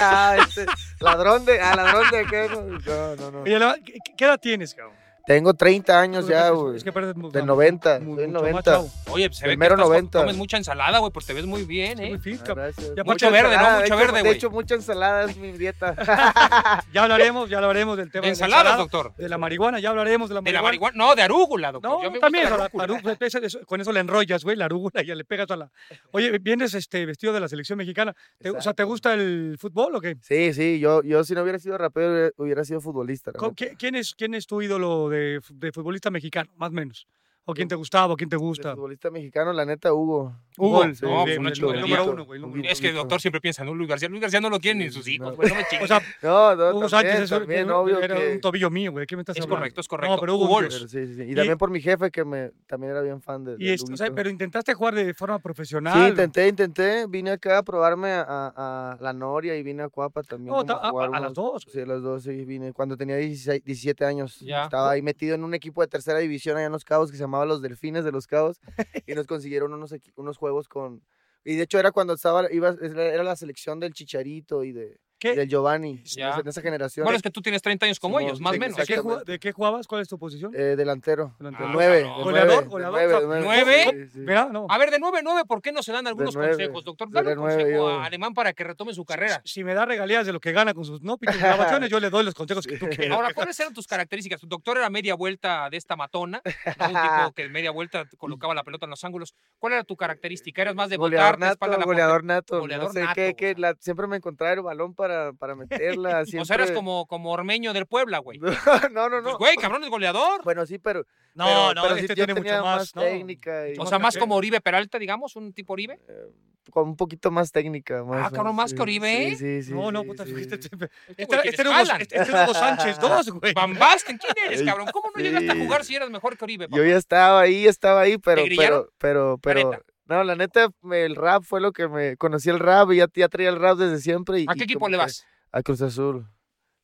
Ah, 0.00 0.36
este, 0.38 0.66
ladrón 1.00 1.44
de, 1.44 1.60
ah, 1.60 1.74
ladrón 1.76 2.10
de 2.10 2.24
qué, 2.26 2.48
no, 2.48 2.62
no, 2.62 3.16
no. 3.16 3.30
no. 3.32 3.40
Oye, 3.42 3.56
alemán, 3.56 3.76
¿qué, 3.84 3.94
qué 4.16 4.24
edad 4.24 4.38
tienes, 4.40 4.74
cabrón? 4.74 4.94
Tengo 5.26 5.54
30 5.54 6.00
años 6.00 6.26
ya, 6.26 6.50
güey. 6.50 6.76
Es 6.76 6.84
que 6.84 6.90
muy- 7.14 7.30
Del 7.30 7.46
90, 7.46 8.00
muy- 8.00 8.14
soy 8.14 8.16
del 8.22 8.26
mucho 8.28 8.32
más 8.42 8.42
90. 8.42 8.62
chavo. 8.72 8.90
Oye, 9.10 9.24
se 9.32 9.44
ve 9.46 9.50
que 9.52 9.56
Primero 9.56 9.74
estás- 9.76 9.88
90. 9.88 10.18
comes 10.20 10.36
mucha 10.36 10.56
ensalada, 10.56 10.98
güey, 10.98 11.12
pues 11.12 11.26
te 11.26 11.32
ves 11.32 11.46
muy 11.46 11.64
bien, 11.64 11.98
Muy 11.98 12.06
¿eh? 12.08 12.14
Ah, 12.16 12.44
cabrón. 12.44 12.56
gracias. 12.66 12.86
Ya, 12.96 13.04
Mucho 13.04 13.12
Mucha 13.12 13.30
verde, 13.30 13.56
¿no? 13.56 13.62
Mucho 13.62 13.78
de 13.78 13.84
hecho- 13.86 13.96
verde, 13.96 14.12
De 14.18 14.22
güey. 14.22 14.34
hecho, 14.36 14.50
mucha 14.50 14.74
ensalada 14.74 15.24
es 15.30 15.36
mi 15.36 15.52
dieta. 15.52 15.94
Ya 16.92 17.02
hablaremos, 17.04 17.48
ya 17.48 17.58
hablaremos 17.58 17.96
del 17.96 18.10
tema 18.10 18.22
De 18.22 18.26
la 18.28 18.32
ensaladas, 18.32 18.60
ensalada, 18.64 18.76
doctor. 18.82 19.14
De 19.16 19.28
la 19.28 19.38
marihuana, 19.38 19.78
ya 19.80 19.90
hablaremos 19.90 20.28
de 20.28 20.34
la 20.34 20.40
De 20.40 20.42
marihuana. 20.44 20.62
la 20.62 20.68
marihuana. 20.68 20.96
No, 20.96 21.14
de 21.14 21.22
arúgula, 21.22 21.72
doctor. 21.72 21.90
No, 21.90 22.02
Yo 22.02 22.10
me 22.10 22.18
también, 22.18 22.44
la 22.44 22.56
la- 22.56 22.64
arúgula. 22.64 22.84
arúgula, 22.84 23.16
eso- 23.20 23.38
eso- 23.38 23.60
con 23.66 23.80
eso 23.80 23.92
le 23.92 24.00
enrollas, 24.00 24.42
güey, 24.44 24.56
la 24.56 24.64
arúgula 24.66 25.02
y 25.02 25.06
ya 25.06 25.14
le 25.14 25.24
pegas 25.24 25.50
a 25.50 25.56
la... 25.56 25.70
Oye, 26.12 26.38
¿vienes 26.38 26.74
este, 26.74 27.06
vestido 27.06 27.32
de 27.32 27.40
la 27.40 27.48
selección 27.48 27.78
mexicana? 27.78 28.14
¿Te- 28.40 28.50
o 28.50 28.60
sea, 28.60 28.74
¿te 28.74 28.84
gusta 28.84 29.14
el 29.14 29.56
fútbol 29.58 29.94
o 29.96 30.00
qué? 30.00 30.16
Sí, 30.20 30.52
sí, 30.52 30.80
yo, 30.80 31.02
yo 31.02 31.22
si 31.24 31.34
no 31.34 31.42
hubiera 31.42 31.58
sido 31.58 31.78
rapero, 31.78 32.30
hubiera- 32.36 32.64
sido 32.64 32.80
futbolista. 32.80 33.30
la 33.32 33.38
Co- 33.38 33.48
neta. 33.48 33.64
¿qui- 33.64 33.76
¿Quién 33.78 33.94
es, 33.94 34.14
¿Quién 34.14 34.34
es 34.34 34.46
tu 34.46 34.60
ídolo 34.62 35.08
de, 35.12 35.40
de 35.52 35.72
futbolista 35.72 36.10
mexicano, 36.10 36.50
más 36.56 36.70
o 36.70 36.74
menos? 36.74 37.06
¿O 37.44 37.54
quién 37.54 37.66
te 37.66 37.74
gustaba 37.74 38.12
o 38.12 38.16
quién 38.16 38.30
te 38.30 38.36
gusta? 38.36 38.74
futbolista 38.74 39.10
mexicano, 39.10 39.52
la 39.52 39.64
neta, 39.64 39.92
Hugo. 39.92 40.32
Hugo, 40.56 40.82
Sí, 40.84 40.88
no, 41.02 41.24
sí, 41.26 41.38
pues 41.40 41.58
el 41.58 41.80
número 41.80 42.10
uno, 42.12 42.24
güey, 42.24 42.36
el 42.36 42.42
número 42.42 42.68
Es 42.68 42.80
que 42.80 42.90
el 42.90 42.94
doctor 42.94 43.20
siempre 43.20 43.40
piensa 43.40 43.62
en 43.62 43.68
un 43.70 43.78
Luis 43.78 43.88
García. 43.88 44.08
Luis 44.08 44.20
García 44.20 44.40
no 44.40 44.48
lo 44.48 44.60
quieren 44.60 44.78
ni 44.78 44.90
sus 44.90 45.08
hijos, 45.08 45.30
no. 45.30 45.34
güey. 45.36 45.48
No 45.48 45.56
me 45.56 45.64
chingues. 45.64 45.84
O 45.84 45.86
sea, 45.88 46.00
No, 46.22 46.54
no, 46.54 46.70
Hugo 46.70 46.88
también, 46.88 46.90
Sánchez 46.90 47.20
es 47.20 47.32
un- 47.32 47.38
también, 47.40 47.64
un- 47.66 47.72
obvio 47.72 48.00
era 48.00 48.14
que... 48.16 48.32
un 48.34 48.40
tobillo 48.40 48.70
mío, 48.70 48.92
güey. 48.92 49.06
¿Qué 49.06 49.16
me 49.16 49.22
estás 49.22 49.36
Es 49.36 49.42
hablando? 49.42 49.58
correcto, 49.60 49.80
es 49.80 49.88
correcto. 49.88 50.14
No, 50.14 50.20
pero 50.20 50.36
Hugo, 50.36 50.44
Hugo 50.44 50.58
pero 50.60 50.70
sí, 50.70 50.86
sí, 50.88 51.14
sí. 51.16 51.22
Y, 51.22 51.32
Y- 51.32 51.34
también 51.34 51.58
por 51.58 51.70
mi 51.70 51.80
jefe, 51.80 52.10
que 52.12 52.24
me, 52.24 52.50
también 52.68 52.92
era 52.92 53.00
bien 53.00 53.20
fan 53.20 53.42
de, 53.44 53.56
Y 53.58 53.70
es- 53.70 53.82
o 53.90 53.96
sea, 53.96 54.10
pero 54.14 54.30
intentaste 54.30 54.72
jugar 54.74 54.94
de 54.94 55.12
forma 55.14 55.38
profesional. 55.40 55.94
Sí, 55.94 56.10
intenté, 56.10 56.46
intenté. 56.46 57.06
Vine 57.08 57.32
acá 57.32 57.58
a 57.58 57.62
probarme 57.64 58.10
a, 58.12 58.22
a- 58.28 58.92
a 58.92 58.98
la 59.00 59.12
Noria 59.12 59.56
y 59.56 59.62
vine 59.64 59.82
a 59.82 59.88
Cuapa 59.88 60.22
también. 60.22 60.54
No, 60.54 60.60
a- 60.60 61.18
las 61.20 61.34
dos, 61.34 61.66
Sí, 61.68 61.80
a 61.80 61.86
las 61.86 62.02
dos, 62.02 62.22
sí, 62.22 62.44
vine. 62.44 62.72
Cuando 62.72 62.96
tenía 62.96 63.16
16, 63.16 63.64
17 63.64 64.04
años. 64.04 64.38
Ya. 64.40 64.64
Estaba 64.64 64.90
ahí 64.92 65.02
metido 65.02 65.34
en 65.34 65.42
un 65.42 65.54
equipo 65.54 65.80
de 65.80 65.88
tercera 65.88 66.18
división 66.20 66.56
allá 66.56 66.66
en 66.66 66.72
Los 66.72 66.84
Cabos 66.84 67.10
que 67.10 67.16
se 67.16 67.26
llamaba 67.32 67.46
Los 67.46 67.62
Delfines 67.62 68.04
de 68.04 68.12
Los 68.12 68.26
Cabos. 68.26 68.60
y 69.06 69.14
nos 69.14 69.26
consiguieron 69.26 69.72
unos, 69.72 69.94
unos 70.16 70.36
juegos 70.36 70.68
con... 70.68 71.02
Y 71.44 71.56
de 71.56 71.64
hecho 71.64 71.78
era 71.78 71.90
cuando 71.90 72.12
estaba, 72.12 72.52
iba, 72.52 72.76
era 72.80 73.24
la 73.24 73.34
selección 73.34 73.80
del 73.80 73.94
Chicharito 73.94 74.62
y 74.62 74.72
de, 74.72 75.00
¿Qué? 75.22 75.36
del 75.36 75.48
Giovanni, 75.48 76.02
Ya. 76.04 76.36
en 76.40 76.48
esa 76.48 76.60
generación. 76.60 77.04
Bueno, 77.04 77.16
es 77.16 77.22
que 77.22 77.30
tú 77.30 77.40
tienes 77.40 77.62
30 77.62 77.86
años 77.86 78.00
como 78.00 78.18
Simón, 78.18 78.28
ellos, 78.28 78.40
más 78.40 78.50
o 78.50 78.54
sí, 78.54 78.58
menos. 78.60 78.76
¿De 78.76 78.84
qué, 78.86 78.96
jugabas- 78.98 79.24
¿De 79.24 79.38
qué 79.38 79.52
jugabas? 79.52 79.86
¿Cuál 79.86 80.02
es 80.02 80.08
tu 80.08 80.18
posición? 80.18 80.52
Eh, 80.54 80.74
delantero. 80.76 81.34
Delantero. 81.38 81.64
Ah, 81.64 81.68
De 81.68 81.74
nueve, 81.74 82.00
cabrón. 82.02 82.18
de 82.18 82.24
Goleador, 82.24 82.62
de 82.64 82.68
goleador, 82.68 82.92
nueve, 82.98 83.14
o 83.14 83.18
sea, 83.20 83.28
de 83.28 83.40
nueve. 83.44 83.84
Sí, 83.90 84.08
sí. 84.14 84.18
Mira, 84.18 84.48
no. 84.50 84.66
A 84.68 84.78
ver, 84.78 84.90
de 84.90 84.98
9-9, 84.98 85.44
¿por 85.46 85.62
qué 85.62 85.70
no 85.72 85.82
se 85.82 85.92
dan 85.92 86.06
algunos 86.08 86.34
nueve, 86.34 86.52
consejos, 86.54 86.84
doctor? 86.84 87.08
de 87.08 87.14
Dale 87.14 87.32
un 87.32 87.36
nueve, 87.38 87.62
consejo 87.62 87.88
yo- 87.90 88.00
a 88.00 88.04
Alemán 88.04 88.34
para 88.34 88.52
que 88.52 88.64
retome 88.64 88.94
su 88.94 89.04
carrera. 89.04 89.40
Si 89.44 89.62
me 89.62 89.74
da 89.74 89.84
regalías 89.86 90.26
de 90.26 90.32
lo 90.32 90.40
que 90.40 90.50
gana 90.52 90.74
con 90.74 90.84
sus 90.84 91.02
no 91.02 91.16
piques 91.18 91.38
grabaciones, 91.38 91.88
yo 91.88 92.00
le 92.00 92.10
doy 92.10 92.24
los 92.24 92.34
consejos 92.34 92.66
que 92.66 92.76
tú 92.78 92.86
quieras. 92.88 93.16
Ahora, 93.16 93.32
¿cuáles 93.32 93.58
eran 93.60 93.72
tus 93.72 93.86
características? 93.86 94.40
Tu 94.40 94.46
doctor 94.48 94.78
era 94.78 94.90
media 94.90 95.14
vuelta 95.14 95.68
de 95.70 95.76
esta 95.76 95.94
matona, 95.96 96.42
¿no? 96.44 96.86
un 96.88 96.92
tipo 97.02 97.32
que 97.34 97.48
media 97.48 97.70
vuelta 97.70 98.06
colocaba 98.18 98.54
la 98.54 98.64
pelota 98.64 98.86
en 98.86 98.90
los 98.90 99.04
ángulos. 99.04 99.34
¿Cuál 99.58 99.74
era 99.74 99.84
tu 99.84 99.96
característica? 99.96 100.62
¿Eras 100.62 100.74
más 100.74 100.90
de 100.90 100.96
Goleador 100.96 101.34
botar, 101.36 101.46
de 101.48 101.52
espalda 101.52 101.76
a 101.76 101.78
la 101.78 101.84
goleador 101.84 102.24
nato. 102.24 102.60
Goleador 102.60 102.88
no 102.88 102.92
sé 102.92 103.00
nato, 103.00 103.14
qué, 103.14 103.30
o 103.30 103.36
qué, 103.36 103.50
sea. 103.52 103.58
la- 103.60 103.76
siempre 103.78 104.06
me 104.06 104.16
encontraba 104.16 104.52
el 104.54 104.62
balón 104.62 104.94
para, 104.94 105.11
para 105.38 105.54
meterla. 105.54 106.18
portera? 106.20 106.22
O 106.42 106.44
sea, 106.44 106.54
eras 106.56 106.66
siempre- 106.68 106.74
como, 106.74 107.06
como 107.06 107.30
ormeño 107.32 107.72
del 107.72 107.86
Puebla, 107.86 108.18
güey. 108.18 108.38
no, 108.92 109.08
no, 109.08 109.22
Pues, 109.22 109.24
no. 109.24 109.38
güey, 109.38 109.56
cabrón, 109.56 109.84
es 109.84 109.90
goleador. 109.90 110.42
Bueno, 110.44 110.66
sí, 110.66 110.78
pero. 110.78 111.04
No, 111.34 111.44
pero- 111.46 111.74
no, 111.74 111.82
pero 111.82 111.94
este 111.96 112.08
sí, 112.08 112.14
tiene 112.14 112.34
mucho 112.34 112.62
más. 112.62 112.94
no. 112.96 113.02
técnica. 113.02 113.68
y- 113.68 113.74
O 113.78 113.86
sea, 113.86 113.98
más 113.98 114.16
como 114.16 114.36
Oribe 114.36 114.60
Peralta, 114.60 114.98
digamos, 114.98 115.36
un 115.36 115.52
tipo 115.52 115.72
Oribe. 115.72 115.98
eh, 116.08 116.26
con 116.70 116.88
un 116.90 116.96
poquito 116.96 117.30
más 117.32 117.50
técnica. 117.50 118.04
Más, 118.04 118.26
Ah, 118.26 118.30
cabrón, 118.32 118.54
más 118.54 118.70
sí, 118.70 118.76
que 118.76 118.82
Oribe. 118.82 119.30
Sí, 119.30 119.36
sí, 119.36 119.62
sí. 119.64 119.72
No, 119.74 119.90
no, 119.90 120.02
sí, 120.02 120.06
puta, 120.06 120.24
sí, 120.24 120.32
este, 120.36 120.62
sí. 120.62 120.68
este, 120.72 120.84
Este 121.08 121.22
este, 121.36 121.48
este 121.48 121.62
era 121.62 121.70
Hugo, 121.70 121.80
este, 121.98 122.02
este 122.02 122.30
era 122.30 122.44
Hugo 122.44 122.54
Sánchez 122.54 122.98
2, 123.00 123.30
güey. 123.40 123.52
Van 123.52 123.74
Basten, 123.78 124.16
¿quién 124.18 124.32
eres, 124.46 124.62
cabrón? 124.62 124.86
¿Cómo 124.92 125.10
no 125.14 125.20
llegaste 125.20 125.50
a 125.50 125.56
jugar 125.56 125.84
si 125.84 125.96
eras 125.96 126.08
mejor 126.10 126.36
que 126.38 126.44
Oribe, 126.44 126.68
papá? 126.68 126.76
Yo 126.76 126.84
ya 126.88 126.96
estaba 126.96 127.40
ahí, 127.40 127.66
estaba 127.66 128.00
ahí, 128.02 128.16
pero. 128.18 128.42
Pero, 128.56 128.88
pero, 128.98 129.38
pero. 129.42 129.72
No, 130.06 130.24
la 130.24 130.34
neta, 130.34 130.68
me- 130.82 131.04
el 131.04 131.14
rap 131.16 131.44
fue 131.44 131.60
lo 131.60 131.72
que 131.72 131.88
me. 131.88 132.16
Conocí 132.16 132.50
el 132.50 132.58
rap 132.58 132.90
y 132.92 132.96
ya, 132.96 133.06
ya 133.14 133.28
traía 133.28 133.48
el 133.50 133.56
rap 133.60 133.78
desde 133.78 133.98
siempre. 134.00 134.40
Y, 134.40 134.46
¿A 134.48 134.54
qué 134.54 134.64
equipo 134.64 134.88
le 134.88 134.96
vas? 134.96 135.24
A 135.52 135.62
Cruz 135.62 135.80
Azul. 135.82 136.26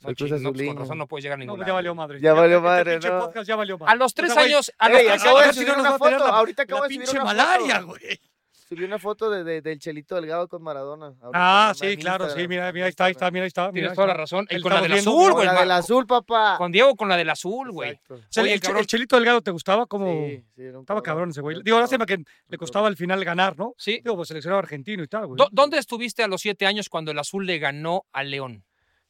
No, 0.00 0.14
Cruz 0.14 0.31
ching, 0.31 0.42
no, 0.42 0.52
pues, 0.52 0.68
con 0.68 0.76
razón 0.76 0.98
no 0.98 1.07
puedes 1.09 1.24
llegar 1.24 1.35
a 1.35 1.38
No, 1.38 1.42
ningún 1.42 1.57
pues 1.57 1.66
ya 1.66 1.72
valió 1.72 1.94
madre. 1.94 2.20
Ya 2.20 2.33
valió 2.33 2.59
este 2.59 2.68
madre, 2.68 2.92
pinche 2.92 3.09
no. 3.11 3.18
podcast 3.18 3.48
ya 3.48 3.57
valió 3.57 3.78
madre. 3.78 3.92
A 3.92 3.96
los 3.96 4.14
tres 4.14 4.31
O 4.31 4.35
sea, 4.35 4.42
güey, 4.44 4.52
años, 4.54 4.72
a 4.78 4.88
los 4.88 5.00
Ey, 5.00 5.07
tres 5.09 5.20
acabo 5.22 5.38
de 5.38 5.42
años, 5.44 5.54
subir 5.57 5.68
no 5.68 5.81
una 5.81 5.98
foto. 5.98 6.11
la- 6.11 6.26
Ahorita 6.28 6.62
acabo 6.62 6.81
La 6.83 6.88
de 6.88 6.94
subir 6.94 7.00
pinche 7.07 7.16
una 7.16 7.24
malaria, 7.24 7.74
foto. 7.81 7.87
güey. 7.88 8.20
Subí 8.68 8.85
una 8.85 8.98
foto 8.98 9.31
de, 9.31 9.44
de- 9.44 9.62
del 9.62 9.78
Chelito 9.78 10.14
Delgado 10.16 10.46
con 10.46 10.62
Maradona. 10.62 11.07
ahorita 11.07 11.31
Ah, 11.33 11.72
sí, 11.74 11.96
claro, 11.96 12.28
sí, 12.28 12.46
mira, 12.46 12.70
mira, 12.70 12.85
ahí 12.85 12.90
está, 12.90 13.07
ahí 13.07 13.12
está, 13.12 13.31
mira, 13.31 13.44
ahí 13.44 13.48
está. 13.48 13.62
mira, 13.72 13.72
Tienes 13.72 13.94
toda 13.94 14.09
la 14.09 14.14
razón. 14.14 14.46
Y 14.50 14.61
con 14.61 14.72
la 14.74 14.83
del 14.83 14.92
azul, 14.92 15.14
con 15.14 15.33
güey. 15.33 15.46
Con 15.46 15.54
la 15.54 15.61
del 15.61 15.70
azul, 15.70 16.07
papá. 16.07 16.54
Con 16.59 16.70
Diego 16.70 16.94
con 16.94 17.09
la 17.09 17.16
del 17.16 17.31
azul, 17.31 17.70
güey. 17.72 17.98
O 18.11 18.18
sea, 18.28 18.42
Oye, 18.42 18.52
el, 18.52 18.61
Chelito 18.87 19.16
Delgado 19.16 19.40
te 19.40 19.50
gustaba 19.50 19.87
como... 19.87 20.12
Sí, 20.12 20.44
sí, 20.54 20.62
era 20.62 20.76
un 20.78 20.83
Estaba 20.83 21.02
cabrón 21.02 21.31
ese 21.31 21.40
güey. 21.40 21.62
Digo, 21.62 21.81
lástima 21.81 22.04
que 22.04 22.22
le 22.48 22.59
costaba 22.59 22.88
al 22.88 22.96
final 22.96 23.24
ganar, 23.24 23.59
¿no? 23.59 23.74
Sí. 23.78 24.00
Digo, 24.04 24.16
pues 24.16 24.28
seleccionado 24.28 24.59
argentino 24.59 25.02
y 25.02 25.09
tal, 25.09 25.26
güey. 25.28 25.38
¿Dó- 25.38 25.48
¿Dónde 25.50 25.78
estuviste 25.78 26.22
a 26.22 26.28
los 26.28 26.42
siete 26.42 26.66
años 26.66 26.90
cuando 26.90 27.11
el 27.11 27.18
azul 27.18 27.46
le 27.46 27.59
ganó 27.59 28.04
al 28.12 28.31
León? 28.31 28.64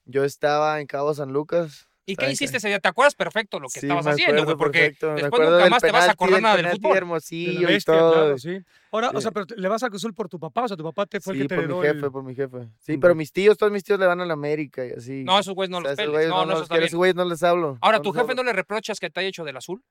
Yo 0.05 0.23
estaba 0.25 0.81
en 0.81 0.87
Cabo 0.87 1.13
San 1.15 1.33
Lucas. 1.33 1.89
¿Y 2.09 2.17
qué 2.17 2.25
en 2.25 2.31
hiciste 2.33 2.57
ese 2.57 2.69
día? 2.69 2.81
¿Te 2.81 2.89
acuerdas 2.89 3.15
perfecto 3.15 3.61
lo 3.61 3.69
que 3.69 3.81
Sí, 3.81 3.87
estabas 3.87 4.07
haciendo, 4.07 4.45
güey? 4.45 4.57
Porque 4.57 4.79
perfecto, 4.79 5.15
después 5.15 5.51
nunca 5.51 5.69
más 5.69 5.83
te 5.83 5.91
vas 5.93 6.09
a 6.09 6.13
acordar 6.13 6.35
del 6.37 6.43
nada 6.43 6.57
del 6.57 6.69
fútbol. 6.71 6.93
De 6.93 6.99
Hermosillo 6.99 7.61
y 7.61 7.65
bestia, 7.73 7.95
todo. 7.95 8.13
claro, 8.13 8.39
sí. 8.39 8.59
Ahora, 8.91 9.11
o 9.15 9.21
sea, 9.21 9.31
pero 9.31 9.45
le 9.55 9.69
vas 9.69 9.83
a 9.83 9.89
Cruz 9.91 10.01
Azul 10.01 10.15
por 10.15 10.29
tu 10.29 10.41
papá, 10.41 10.65
o 10.65 10.69
sea, 10.69 10.77
tu 10.79 10.85
papá 10.85 11.05
te 11.05 11.21
fue 11.21 11.35
el 11.35 11.43
que 11.43 11.49
te 11.49 11.55
por 11.57 11.69
mi 11.69 11.75
jefe, 11.87 12.07
el- 12.07 12.11
por 12.13 12.23
mi 12.25 12.35
jefe. 12.35 12.69
Sí, 12.81 12.97
pero 12.97 13.15
mis 13.15 13.31
tíos, 13.31 13.59
todos 13.59 13.71
mis 13.71 13.85
tíos 13.85 14.01
le 14.01 14.07
van 14.07 14.21
a 14.23 14.25
la 14.27 14.33
América 14.33 14.87
y 14.87 14.93
así. 14.93 15.23
No, 15.25 15.39
esos 15.39 15.55
güeyes 15.55 15.71
no 15.71 15.79
O 15.79 15.81
sea, 15.83 15.91
los 15.91 15.97
peles. 15.99 16.13
güeyes 16.13 16.31
No, 16.31 16.47
no, 16.47 16.53
esos 16.63 16.95
güeyes 16.95 17.15
no 17.15 17.25
les 17.27 17.43
hablo. 17.43 17.77
Ahora, 17.83 17.99
no 17.99 18.03
¿tu 18.03 18.13
jefe 18.13 18.23
hablo. 18.23 18.35
no 18.37 18.43
le 18.45 18.53
reprochas 18.55 18.99
que 18.99 19.11
te 19.11 19.21
haya 19.21 19.29
hecho 19.29 19.45
del 19.45 19.59
azul? 19.59 19.83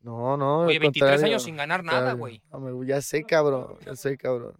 No, 0.00 0.36
no. 0.36 0.60
Oye, 0.66 0.76
al 0.76 0.80
23 0.80 1.10
contrario, 1.12 1.26
años 1.34 1.42
sin 1.44 1.56
ganar 1.56 1.82
nada, 1.82 2.12
güey. 2.12 2.42
Ya 2.86 3.00
sé, 3.00 3.24
cabrón. 3.24 3.78
Ya 3.86 3.96
sé, 3.96 4.18
cabrón. 4.18 4.52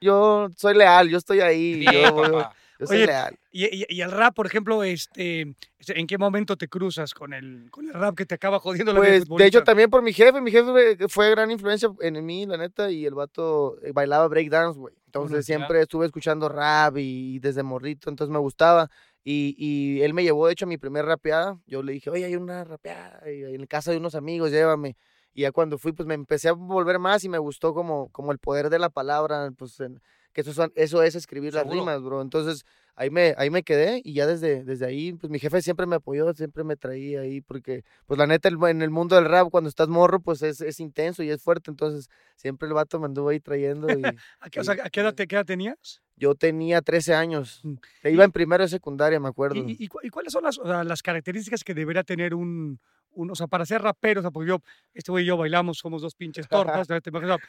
Yo 0.00 0.48
soy 0.56 0.74
leal, 0.74 1.08
yo 1.08 1.18
estoy 1.18 1.38
ahí. 1.40 1.76
Bien, 1.76 1.92
yo. 2.16 2.50
Yo 2.82 2.86
soy 2.88 2.96
Oye, 2.96 3.06
leal. 3.06 3.38
Y, 3.52 3.64
y- 3.82 3.86
y 3.88 4.00
el 4.00 4.10
rap, 4.10 4.34
por 4.34 4.46
ejemplo, 4.46 4.82
este, 4.82 5.54
¿en 5.86 6.06
qué 6.08 6.18
momento 6.18 6.56
te 6.56 6.66
cruzas 6.66 7.14
con 7.14 7.32
el, 7.32 7.70
con 7.70 7.86
el 7.86 7.92
rap 7.94 8.16
que 8.16 8.26
te 8.26 8.34
acaba 8.34 8.58
jodiendo 8.58 8.92
la 8.92 8.98
vida 9.00 9.24
Pues, 9.28 9.38
de 9.38 9.46
hecho, 9.46 9.62
también 9.62 9.88
por 9.88 10.02
mi 10.02 10.12
jefe. 10.12 10.40
Mi 10.40 10.50
jefe 10.50 11.08
fue- 11.08 11.30
gran 11.30 11.50
influencia 11.52 11.88
en 12.00 12.26
mí, 12.26 12.44
la 12.44 12.56
neta, 12.56 12.90
y 12.90 13.06
el 13.06 13.14
vato 13.14 13.78
eh, 13.82 13.92
bailaba 13.92 14.26
breakdance, 14.26 14.78
güey. 14.80 14.94
Entonces, 15.06 15.46
ya. 15.46 15.54
siempre 15.56 15.80
estuve 15.80 16.06
escuchando 16.06 16.48
rap 16.48 16.96
y, 16.98 17.38
desde 17.38 17.62
morrito, 17.62 18.10
entonces 18.10 18.32
me 18.32 18.40
gustaba. 18.40 18.90
Y, 19.22 19.54
y 19.56 20.02
él 20.02 20.12
me 20.12 20.24
llevó, 20.24 20.48
de 20.48 20.54
hecho, 20.54 20.64
a 20.64 20.68
mi 20.68 20.78
primer 20.78 21.04
rapeada. 21.04 21.56
Yo 21.66 21.84
le 21.84 21.92
dije, 21.92 22.10
oye, 22.10 22.24
hay 22.24 22.34
una 22.34 22.64
rapeada 22.64 23.20
en 23.24 23.64
casa 23.66 23.92
de 23.92 23.98
unos 23.98 24.16
amigos, 24.16 24.50
llévame. 24.50 24.96
Y 25.34 25.42
ya 25.42 25.52
cuando 25.52 25.78
fui, 25.78 25.92
pues 25.92 26.06
me 26.08 26.14
empecé 26.14 26.48
a 26.48 26.52
volver 26.52 26.98
más 26.98 27.22
y 27.22 27.28
me 27.28 27.38
gustó 27.38 27.72
como, 27.74 28.08
como 28.10 28.32
el 28.32 28.38
poder 28.38 28.68
de 28.70 28.80
la 28.80 28.90
palabra, 28.90 29.52
pues 29.56 29.78
en- 29.78 30.02
que 30.32 30.40
eso, 30.42 30.52
son, 30.52 30.72
eso 30.74 31.02
es 31.02 31.14
escribir 31.14 31.54
las 31.54 31.66
rimas, 31.68 32.02
bro. 32.02 32.22
Entonces, 32.22 32.64
ahí 32.94 33.10
me, 33.10 33.34
ahí 33.38 33.50
me 33.50 33.62
quedé 33.62 34.00
y 34.04 34.14
ya 34.14 34.26
desde, 34.26 34.64
desde 34.64 34.86
ahí, 34.86 35.12
pues 35.12 35.30
mi 35.30 35.38
jefe 35.38 35.60
siempre 35.62 35.86
me 35.86 35.96
apoyó, 35.96 36.32
siempre 36.34 36.64
me 36.64 36.76
traía 36.76 37.20
ahí, 37.20 37.40
porque, 37.40 37.84
pues 38.06 38.18
la 38.18 38.26
neta, 38.26 38.48
el- 38.48 38.58
en 38.68 38.82
el 38.82 38.90
mundo 38.90 39.16
del 39.16 39.26
rap, 39.26 39.48
cuando 39.50 39.68
estás 39.68 39.88
morro, 39.88 40.20
pues 40.20 40.42
es, 40.42 40.60
es 40.60 40.80
intenso 40.80 41.22
y 41.22 41.30
es 41.30 41.42
fuerte, 41.42 41.70
entonces 41.70 42.08
siempre 42.36 42.68
el 42.68 42.74
vato 42.74 42.98
me 42.98 43.06
anduvo 43.06 43.28
ahí 43.28 43.40
trayendo 43.40 43.88
y 43.98 44.02
¿A 44.40 44.50
qué, 44.50 44.60
o 44.60 44.64
sea, 44.64 44.76
¿a 44.82 44.90
qué 44.90 45.00
edad, 45.00 45.14
te- 45.14 45.26
qué 45.26 45.36
edad 45.36 45.46
tenías? 45.46 46.02
yo 46.16 46.34
tenía 46.36 46.82
13 46.82 47.14
años, 47.14 47.60
Mm. 47.64 47.74
iba 48.04 48.24
en 48.24 48.30
primero 48.32 48.62
de 48.62 48.68
secundaria, 48.68 49.18
me 49.18 49.28
acuerdo. 49.28 49.56
¿Y, 49.56 49.72
y- 49.72 49.84
y 49.84 49.88
cu- 49.88 49.98
y 50.02 50.08
cuáles 50.10 50.32
son 50.32 50.44
las, 50.44 50.56
o 50.58 50.64
sea, 50.66 50.84
las 50.84 51.02
características 51.02 51.64
que 51.64 51.74
debería 51.74 52.04
tener 52.04 52.34
un, 52.34 52.78
un- 53.14 53.30
o 53.30 53.34
sea, 53.34 53.46
para 53.46 53.64
ser 53.66 53.82
rapero? 53.82 54.20
O 54.20 54.22
sea, 54.22 54.30
porque 54.30 54.48
yo, 54.48 54.58
este 54.94 55.10
güey 55.12 55.24
y 55.24 55.26
yo 55.28 55.36
bailamos, 55.36 55.78
somos 55.78 56.02
dos 56.02 56.14
pinches 56.14 56.46
tortas, 56.48 56.88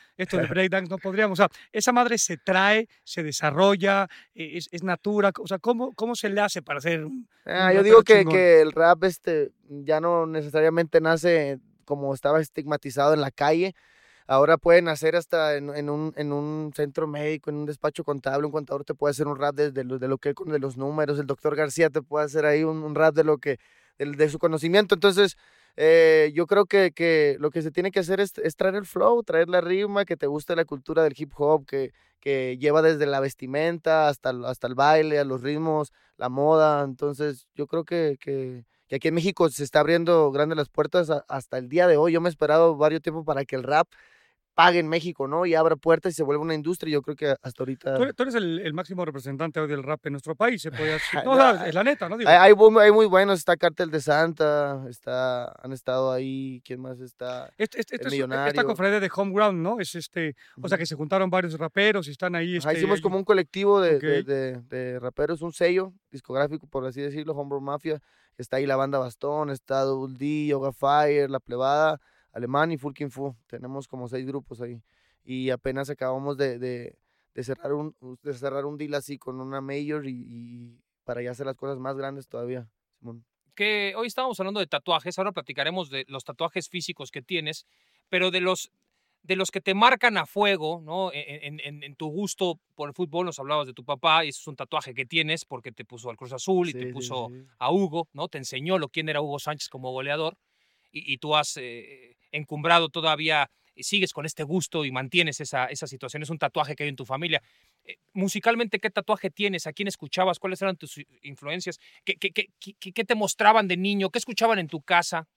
esto 0.17 0.37
de 0.37 0.43
breakdance 0.55 0.89
no 0.89 0.97
podríamos, 0.97 1.39
o 1.39 1.43
sea, 1.43 1.49
esa 1.71 1.91
madre 1.91 2.17
se 2.17 2.37
trae, 2.37 2.87
se 3.03 3.23
desarrolla, 3.23 4.07
eh, 4.35 4.51
es, 4.57 4.69
es 4.71 4.83
natura, 4.83 5.31
o 5.39 5.47
sea, 5.47 5.59
¿cómo, 5.59 5.93
¿cómo 5.93 6.15
se 6.15 6.29
le 6.29 6.41
hace 6.41 6.61
para 6.61 6.79
ser 6.81 7.05
un- 7.05 7.27
Ah, 7.45 7.73
yo 7.73 7.83
digo 7.83 8.03
que, 8.03 8.23
que 8.31 8.61
el 8.61 8.71
rap 8.71 9.03
este, 9.03 9.51
ya 9.67 9.99
no 9.99 10.25
necesariamente 10.25 11.01
nace 11.01 11.59
como 11.85 12.13
estaba 12.13 12.39
estigmatizado 12.39 13.13
en 13.13 13.19
la 13.21 13.31
calle. 13.31 13.75
Ahora 14.25 14.55
puede 14.57 14.81
nacer 14.81 15.17
hasta 15.17 15.57
en, 15.57 15.75
en 15.75 15.89
un, 15.89 16.13
en 16.15 16.31
un 16.31 16.71
centro 16.73 17.05
médico, 17.07 17.49
en 17.49 17.57
un 17.57 17.65
despacho 17.65 18.05
contable. 18.05 18.45
Un 18.45 18.53
contador 18.53 18.85
te 18.85 18.93
puede 18.95 19.11
hacer 19.11 19.27
un 19.27 19.37
rap 19.37 19.53
de, 19.53 19.71
de 19.73 19.83
lo, 19.83 19.99
de 19.99 20.07
lo 20.07 20.17
que 20.17 20.33
de 20.45 20.59
los 20.59 20.77
números. 20.77 21.19
El 21.19 21.27
doctor 21.27 21.57
García 21.57 21.89
te 21.89 22.01
puede 22.01 22.23
hacer 22.25 22.45
ahí 22.45 22.63
un, 22.63 22.83
un 22.83 22.95
rap 22.95 23.13
de 23.13 23.25
lo 23.25 23.37
que 23.37 23.59
del- 23.97 24.15
de, 24.15 24.29
su 24.29 24.39
conocimiento. 24.39 24.95
Entonces, 24.95 25.35
eh, 25.75 26.31
yo 26.35 26.45
creo 26.47 26.65
que, 26.65 26.91
que 26.91 27.37
lo 27.39 27.49
que 27.49 27.61
se 27.61 27.71
tiene 27.71 27.91
que 27.91 27.99
hacer 27.99 28.19
es, 28.19 28.33
traer 28.55 28.75
el 28.75 28.85
flow, 28.85 29.23
traer 29.23 29.49
la 29.49 29.61
rima, 29.61 30.05
que 30.05 30.17
te 30.17 30.27
guste 30.27 30.55
la 30.55 30.65
cultura 30.65 31.03
del 31.03 31.13
hip 31.17 31.31
hop, 31.37 31.65
que, 31.65 31.91
que 32.19 32.57
lleva 32.57 32.81
desde 32.81 33.05
la 33.05 33.19
vestimenta 33.19 34.07
hasta, 34.09 34.31
hasta 34.45 34.67
el 34.67 34.75
baile, 34.75 35.19
a 35.19 35.23
los 35.25 35.41
ritmos, 35.41 35.91
la 36.17 36.29
moda. 36.29 36.83
Entonces, 36.83 37.47
yo 37.55 37.67
creo 37.67 37.83
que, 37.85 38.17
que, 38.19 38.65
que 38.87 38.95
aquí 38.97 39.07
en 39.07 39.15
México 39.15 39.49
se 39.49 39.63
está 39.63 39.79
abriendo 39.79 40.31
grandes 40.31 40.57
las 40.57 40.69
puertas 40.69 41.09
hasta 41.27 41.57
el 41.57 41.69
día 41.69 41.87
de 41.87 41.97
hoy. 41.97 42.13
Yo 42.13 42.21
me 42.21 42.29
he 42.29 42.31
esperado 42.31 42.75
varios 42.77 43.01
tiempos 43.01 43.25
para 43.25 43.45
que 43.45 43.55
el 43.55 43.63
rap 43.63 43.87
pague 44.55 44.79
en 44.79 44.87
México, 44.87 45.27
¿no? 45.27 45.45
Y 45.45 45.55
abra 45.55 45.75
puertas 45.75 46.13
y 46.13 46.15
se 46.15 46.23
vuelva 46.23 46.43
una 46.43 46.53
industria. 46.53 46.93
Yo 46.93 47.01
creo 47.01 47.15
que 47.15 47.35
hasta 47.41 47.63
ahorita... 47.63 47.95
Tú 47.95 48.03
eres, 48.03 48.15
tú 48.15 48.23
eres 48.23 48.35
el, 48.35 48.59
el 48.59 48.73
máximo 48.73 49.03
representante 49.03 49.59
hoy 49.59 49.67
del 49.67 49.81
rap 49.83 50.05
en 50.05 50.13
nuestro 50.13 50.35
país, 50.35 50.61
se 50.61 50.69
podría 50.71 50.93
decir. 50.93 51.19
No, 51.25 51.65
es 51.65 51.73
la 51.73 51.83
neta, 51.83 52.07
¿no? 52.09 52.17
Digo, 52.17 52.29
Hay, 52.29 52.53
muy 52.53 53.05
buenos, 53.07 53.39
está 53.39 53.57
Cártel 53.57 53.89
de 53.89 53.99
Santa, 54.01 54.85
está, 54.89 55.51
han 55.61 55.71
estado 55.73 56.11
ahí, 56.11 56.61
¿quién 56.65 56.81
más 56.81 56.99
está? 56.99 57.51
este- 57.57 57.79
este- 57.79 57.95
el 57.95 58.01
este 58.13 58.17
es- 58.25 58.47
esta 58.47 58.63
cofradía 58.63 58.99
de 58.99 59.09
Homeground, 59.15 59.59
¿no? 59.61 59.79
Es 59.79 59.95
este, 59.95 60.35
o 60.61 60.67
sea, 60.67 60.77
que 60.77 60.85
se 60.85 60.95
juntaron 60.95 61.29
varios 61.29 61.57
raperos 61.57 62.07
y 62.07 62.11
están 62.11 62.35
ahí. 62.35 62.57
Ajá, 62.57 62.69
Este, 62.71 62.79
hicimos 62.81 62.97
ahí- 62.97 63.01
como 63.01 63.17
un 63.17 63.23
colectivo 63.23 63.81
de, 63.81 63.99
de- 63.99 64.23
de- 64.23 64.61
de 64.61 64.99
raperos, 64.99 65.41
un 65.41 65.53
sello 65.53 65.93
discográfico, 66.11 66.67
por 66.67 66.85
así 66.85 67.01
decirlo, 67.01 67.33
Homebrew 67.33 67.61
Mafia. 67.61 67.99
Está 68.37 68.57
ahí 68.57 68.65
la 68.65 68.75
banda 68.75 68.97
Bastón, 68.99 69.49
está 69.51 69.81
Double 69.81 70.15
D, 70.17 70.47
Yoga 70.47 70.71
Fire, 70.73 71.29
La 71.29 71.39
Plebada, 71.39 71.99
Alemán 72.33 72.71
y 72.71 72.77
Fulkin 72.77 73.09
Fu. 73.09 73.35
Tenemos 73.47 73.87
como 73.87 74.07
seis 74.09 74.25
grupos 74.25 74.59
ahí. 74.61 74.81
Y 75.23 75.49
apenas 75.51 75.89
acabamos 75.89 76.35
de, 76.37 76.59
de- 76.59 76.97
de 77.33 77.43
cerrar, 77.43 77.73
un, 77.73 77.95
de 78.21 78.33
cerrar 78.33 78.65
un 78.65 78.77
deal 78.77 78.93
así 78.93 79.17
con 79.17 79.39
una 79.41 79.59
mayor 79.61 80.05
y, 80.07 80.11
y 80.27 80.79
para 81.03 81.21
ya 81.23 81.31
hacer 81.31 81.45
las 81.47 81.55
cosas 81.55 81.79
más 81.79 81.95
grandes 81.97 82.27
todavía. 82.27 82.67
Simón. 82.99 83.23
que 83.55 83.93
hoy 83.97 84.07
estábamos 84.07 84.39
hablando 84.39 84.59
de 84.59 84.67
tatuajes, 84.67 85.17
ahora 85.17 85.31
platicaremos 85.31 85.89
de 85.89 86.05
los 86.09 86.23
tatuajes 86.23 86.69
físicos 86.69 87.09
que 87.11 87.21
tienes, 87.21 87.65
pero 88.09 88.29
de 88.31 88.41
los 88.41 88.71
de 89.23 89.37
los 89.37 89.51
que 89.51 89.61
te 89.61 89.73
marcan 89.73 90.17
a 90.17 90.25
fuego, 90.25 90.81
¿no? 90.83 91.09
En, 91.13 91.59
en- 91.63 91.81
en- 91.83 91.95
tu 91.95 92.07
gusto 92.09 92.59
por 92.75 92.89
el 92.89 92.93
fútbol, 92.93 93.25
nos 93.25 93.39
hablabas 93.39 93.65
de 93.67 93.73
tu 93.73 93.85
papá, 93.85 94.25
y 94.25 94.29
eso 94.29 94.41
es 94.41 94.47
un 94.47 94.57
tatuaje 94.57 94.93
que 94.93 95.05
tienes 95.05 95.45
porque 95.45 95.71
te 95.71 95.85
puso 95.85 96.09
al 96.09 96.17
Cruz 96.17 96.33
Azul 96.33 96.67
y 96.67 96.73
Sí, 96.73 96.79
te 96.79 96.87
sí, 96.87 96.91
puso 96.91 97.29
sí. 97.31 97.45
a 97.57 97.71
Hugo, 97.71 98.09
¿no? 98.11 98.27
Te 98.27 98.37
enseñó 98.37 98.77
lo 98.77 98.89
quién 98.89 99.07
era 99.07 99.21
Hugo 99.21 99.39
Sánchez 99.39 99.69
como 99.69 99.91
goleador, 99.91 100.35
y, 100.93 101.17
tú 101.17 101.35
has 101.35 101.57
eh, 101.57 102.15
encumbrado 102.31 102.89
todavía, 102.89 103.49
y 103.75 103.83
sigues 103.83 104.13
con 104.13 104.25
este 104.25 104.43
gusto 104.43 104.85
y 104.85 104.91
mantienes 104.91 105.39
esa, 105.41 105.65
esa 105.65 105.87
situación, 105.87 106.21
es 106.23 106.29
un 106.29 106.37
tatuaje 106.37 106.75
que 106.75 106.83
hay 106.83 106.89
en 106.89 106.95
tu 106.95 107.05
familia. 107.05 107.41
Eh, 107.83 107.97
musicalmente, 108.13 108.79
¿qué 108.79 108.89
tatuaje 108.89 109.29
tienes? 109.31 109.67
¿A 109.67 109.73
quién 109.73 109.87
escuchabas? 109.87 110.39
¿Cuáles 110.39 110.61
eran 110.61 110.77
tus 110.77 110.99
influencias? 111.23 111.79
¿Qué, 112.05 112.15
qué, 112.15 112.31
qué, 112.31 112.47
qué- 112.79 112.93
qué 112.93 113.03
te 113.05 113.15
mostraban 113.15 113.67
de 113.67 113.77
niño? 113.77 114.09
¿Qué 114.09 114.19
escuchaban 114.19 114.59
en 114.59 114.67
tu 114.67 114.81
casa? 114.81 115.27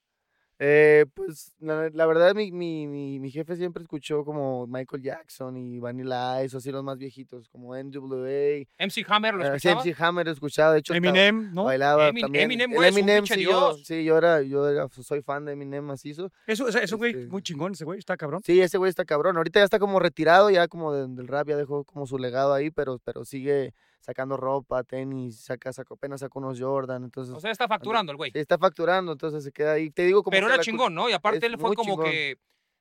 Eh, 0.58 1.04
pues 1.12 1.52
la, 1.60 1.90
la 1.92 2.06
verdad 2.06 2.34
mi, 2.34 2.50
mi, 2.50 2.86
mi, 2.86 3.20
mi 3.20 3.30
jefe 3.30 3.56
siempre 3.56 3.82
escuchó 3.82 4.24
como 4.24 4.66
Michael 4.66 5.02
Jackson 5.02 5.54
y 5.56 5.78
Vanilla 5.78 6.42
Ice, 6.42 6.56
así 6.56 6.70
los 6.72 6.82
más 6.82 6.96
viejitos, 6.96 7.48
como 7.50 7.74
NWA. 7.76 8.64
MC 8.78 9.04
Hammer 9.08 9.34
lo 9.34 9.44
eh, 9.44 9.48
escuchaba. 9.56 9.82
MC 9.82 9.94
Hammer 10.02 10.28
escuchaba, 10.28 10.72
de 10.72 10.78
hecho 10.78 10.94
Eminem, 10.94 11.52
¿no? 11.52 11.64
bailaba 11.64 12.08
Emin- 12.10 12.20
también. 12.22 12.44
Eminem, 12.44 12.70
El 12.70 12.76
güey, 12.76 12.88
es 12.88 12.94
un 12.94 12.98
Eminem, 13.00 13.26
sí, 13.26 13.42
yo, 13.42 13.76
sí, 13.84 14.04
yo 14.04 14.16
era, 14.16 14.40
yo 14.42 14.66
era- 14.68 14.88
soy 14.88 15.20
fan 15.22 15.44
de 15.44 15.52
Eminem 15.52 15.84
macizo. 15.84 16.32
Eso, 16.46 16.66
eso, 16.68 16.78
eso, 16.78 16.96
güey, 16.96 17.10
Este- 17.12 17.26
muy 17.26 17.42
chingón 17.42 17.72
ese 17.72 17.84
güey, 17.84 17.98
está 17.98 18.16
cabrón. 18.16 18.40
Sí, 18.42 18.60
ese 18.60 18.78
güey 18.78 18.88
está 18.88 19.04
cabrón. 19.04 19.36
Ahorita 19.36 19.60
ya 19.60 19.64
está 19.64 19.78
como 19.78 20.00
retirado, 20.00 20.48
ya 20.48 20.68
como 20.68 20.92
de- 20.94 21.06
del 21.08 21.28
rap, 21.28 21.48
ya 21.48 21.56
dejó 21.56 21.84
como 21.84 22.06
su 22.06 22.16
legado 22.18 22.54
ahí, 22.54 22.70
pero, 22.70 22.98
pero 23.04 23.24
sigue 23.26 23.74
sacando 24.06 24.36
ropa, 24.36 24.84
tenis, 24.84 25.40
saca, 25.40 25.72
sacó, 25.72 25.94
apenas 25.94 26.20
sacó 26.20 26.38
unos 26.38 26.60
Jordan, 26.60 27.04
entonces 27.04 27.34
O 27.34 27.40
sea, 27.40 27.50
está 27.50 27.66
facturando 27.66 28.12
el 28.12 28.16
güey. 28.16 28.30
sí, 28.30 28.38
está 28.38 28.56
facturando, 28.56 29.12
entonces 29.12 29.42
se 29.44 29.52
queda 29.52 29.72
ahí. 29.72 29.90
Te 29.90 30.04
digo 30.04 30.22
como 30.22 30.36
Pero 30.36 30.46
que 30.46 30.54
era 30.54 30.62
chingón, 30.62 30.94
¿no? 30.94 31.10
Y 31.10 31.12
aparte 31.12 31.46
él 31.46 31.56
fue 31.58 31.74
como 31.74 31.92
chingón. 31.92 32.06
que, 32.06 32.36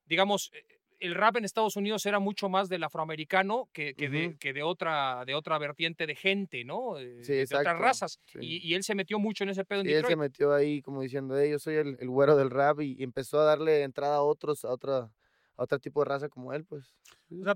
digamos, 0.06 0.52
eh, 0.54 0.64
el 1.00 1.16
rap 1.16 1.38
en 1.38 1.46
Estados 1.46 1.76
Unidos 1.76 2.06
era 2.06 2.20
mucho 2.20 2.48
más 2.48 2.70
del 2.70 2.84
afroamericano 2.84 3.70
que, 3.74 3.96
que, 3.96 4.10
de, 4.10 4.28
Ujú. 4.28 4.38
que 4.40 4.54
de, 4.54 4.64
otra, 4.64 5.26
de 5.26 5.34
otra 5.36 5.58
vertiente 5.58 6.06
de 6.08 6.16
gente, 6.16 6.64
¿no? 6.64 6.98
Eh, 7.00 7.24
Sí, 7.24 7.34
de, 7.34 7.44
otras 7.44 7.78
razas. 7.80 8.20
sí. 8.26 8.40
Y, 8.40 8.58
y 8.70 8.76
él 8.76 8.84
se 8.84 8.96
metió 8.96 9.20
mucho 9.20 9.44
en 9.44 9.50
ese 9.50 9.66
pedo 9.66 9.82
en 9.82 9.88
Sí, 9.88 9.94
él 9.94 10.06
se 10.06 10.16
Detroit. 10.16 10.20
metió 10.20 10.54
ahí 10.54 10.82
como 10.82 11.02
diciendo, 11.02 11.38
"Ey, 11.38 11.52
yo 11.52 11.60
soy 11.60 11.76
el, 11.76 11.98
el 12.00 12.10
güero 12.10 12.36
del 12.38 12.50
rap 12.50 12.82
y, 12.82 12.96
y 12.98 13.04
empezó 13.04 13.40
a 13.40 13.46
darle 13.46 13.84
entrada 13.84 14.18
a 14.18 14.22
otros, 14.22 14.64
a 14.64 14.70
otra, 14.72 15.12
a 15.58 15.64
otro 15.64 15.80
tipo 15.80 16.02
de 16.04 16.10
raza 16.10 16.30
como 16.30 16.54
él, 16.54 16.66
pues. 16.66 16.94
O 17.32 17.44
sea, 17.44 17.56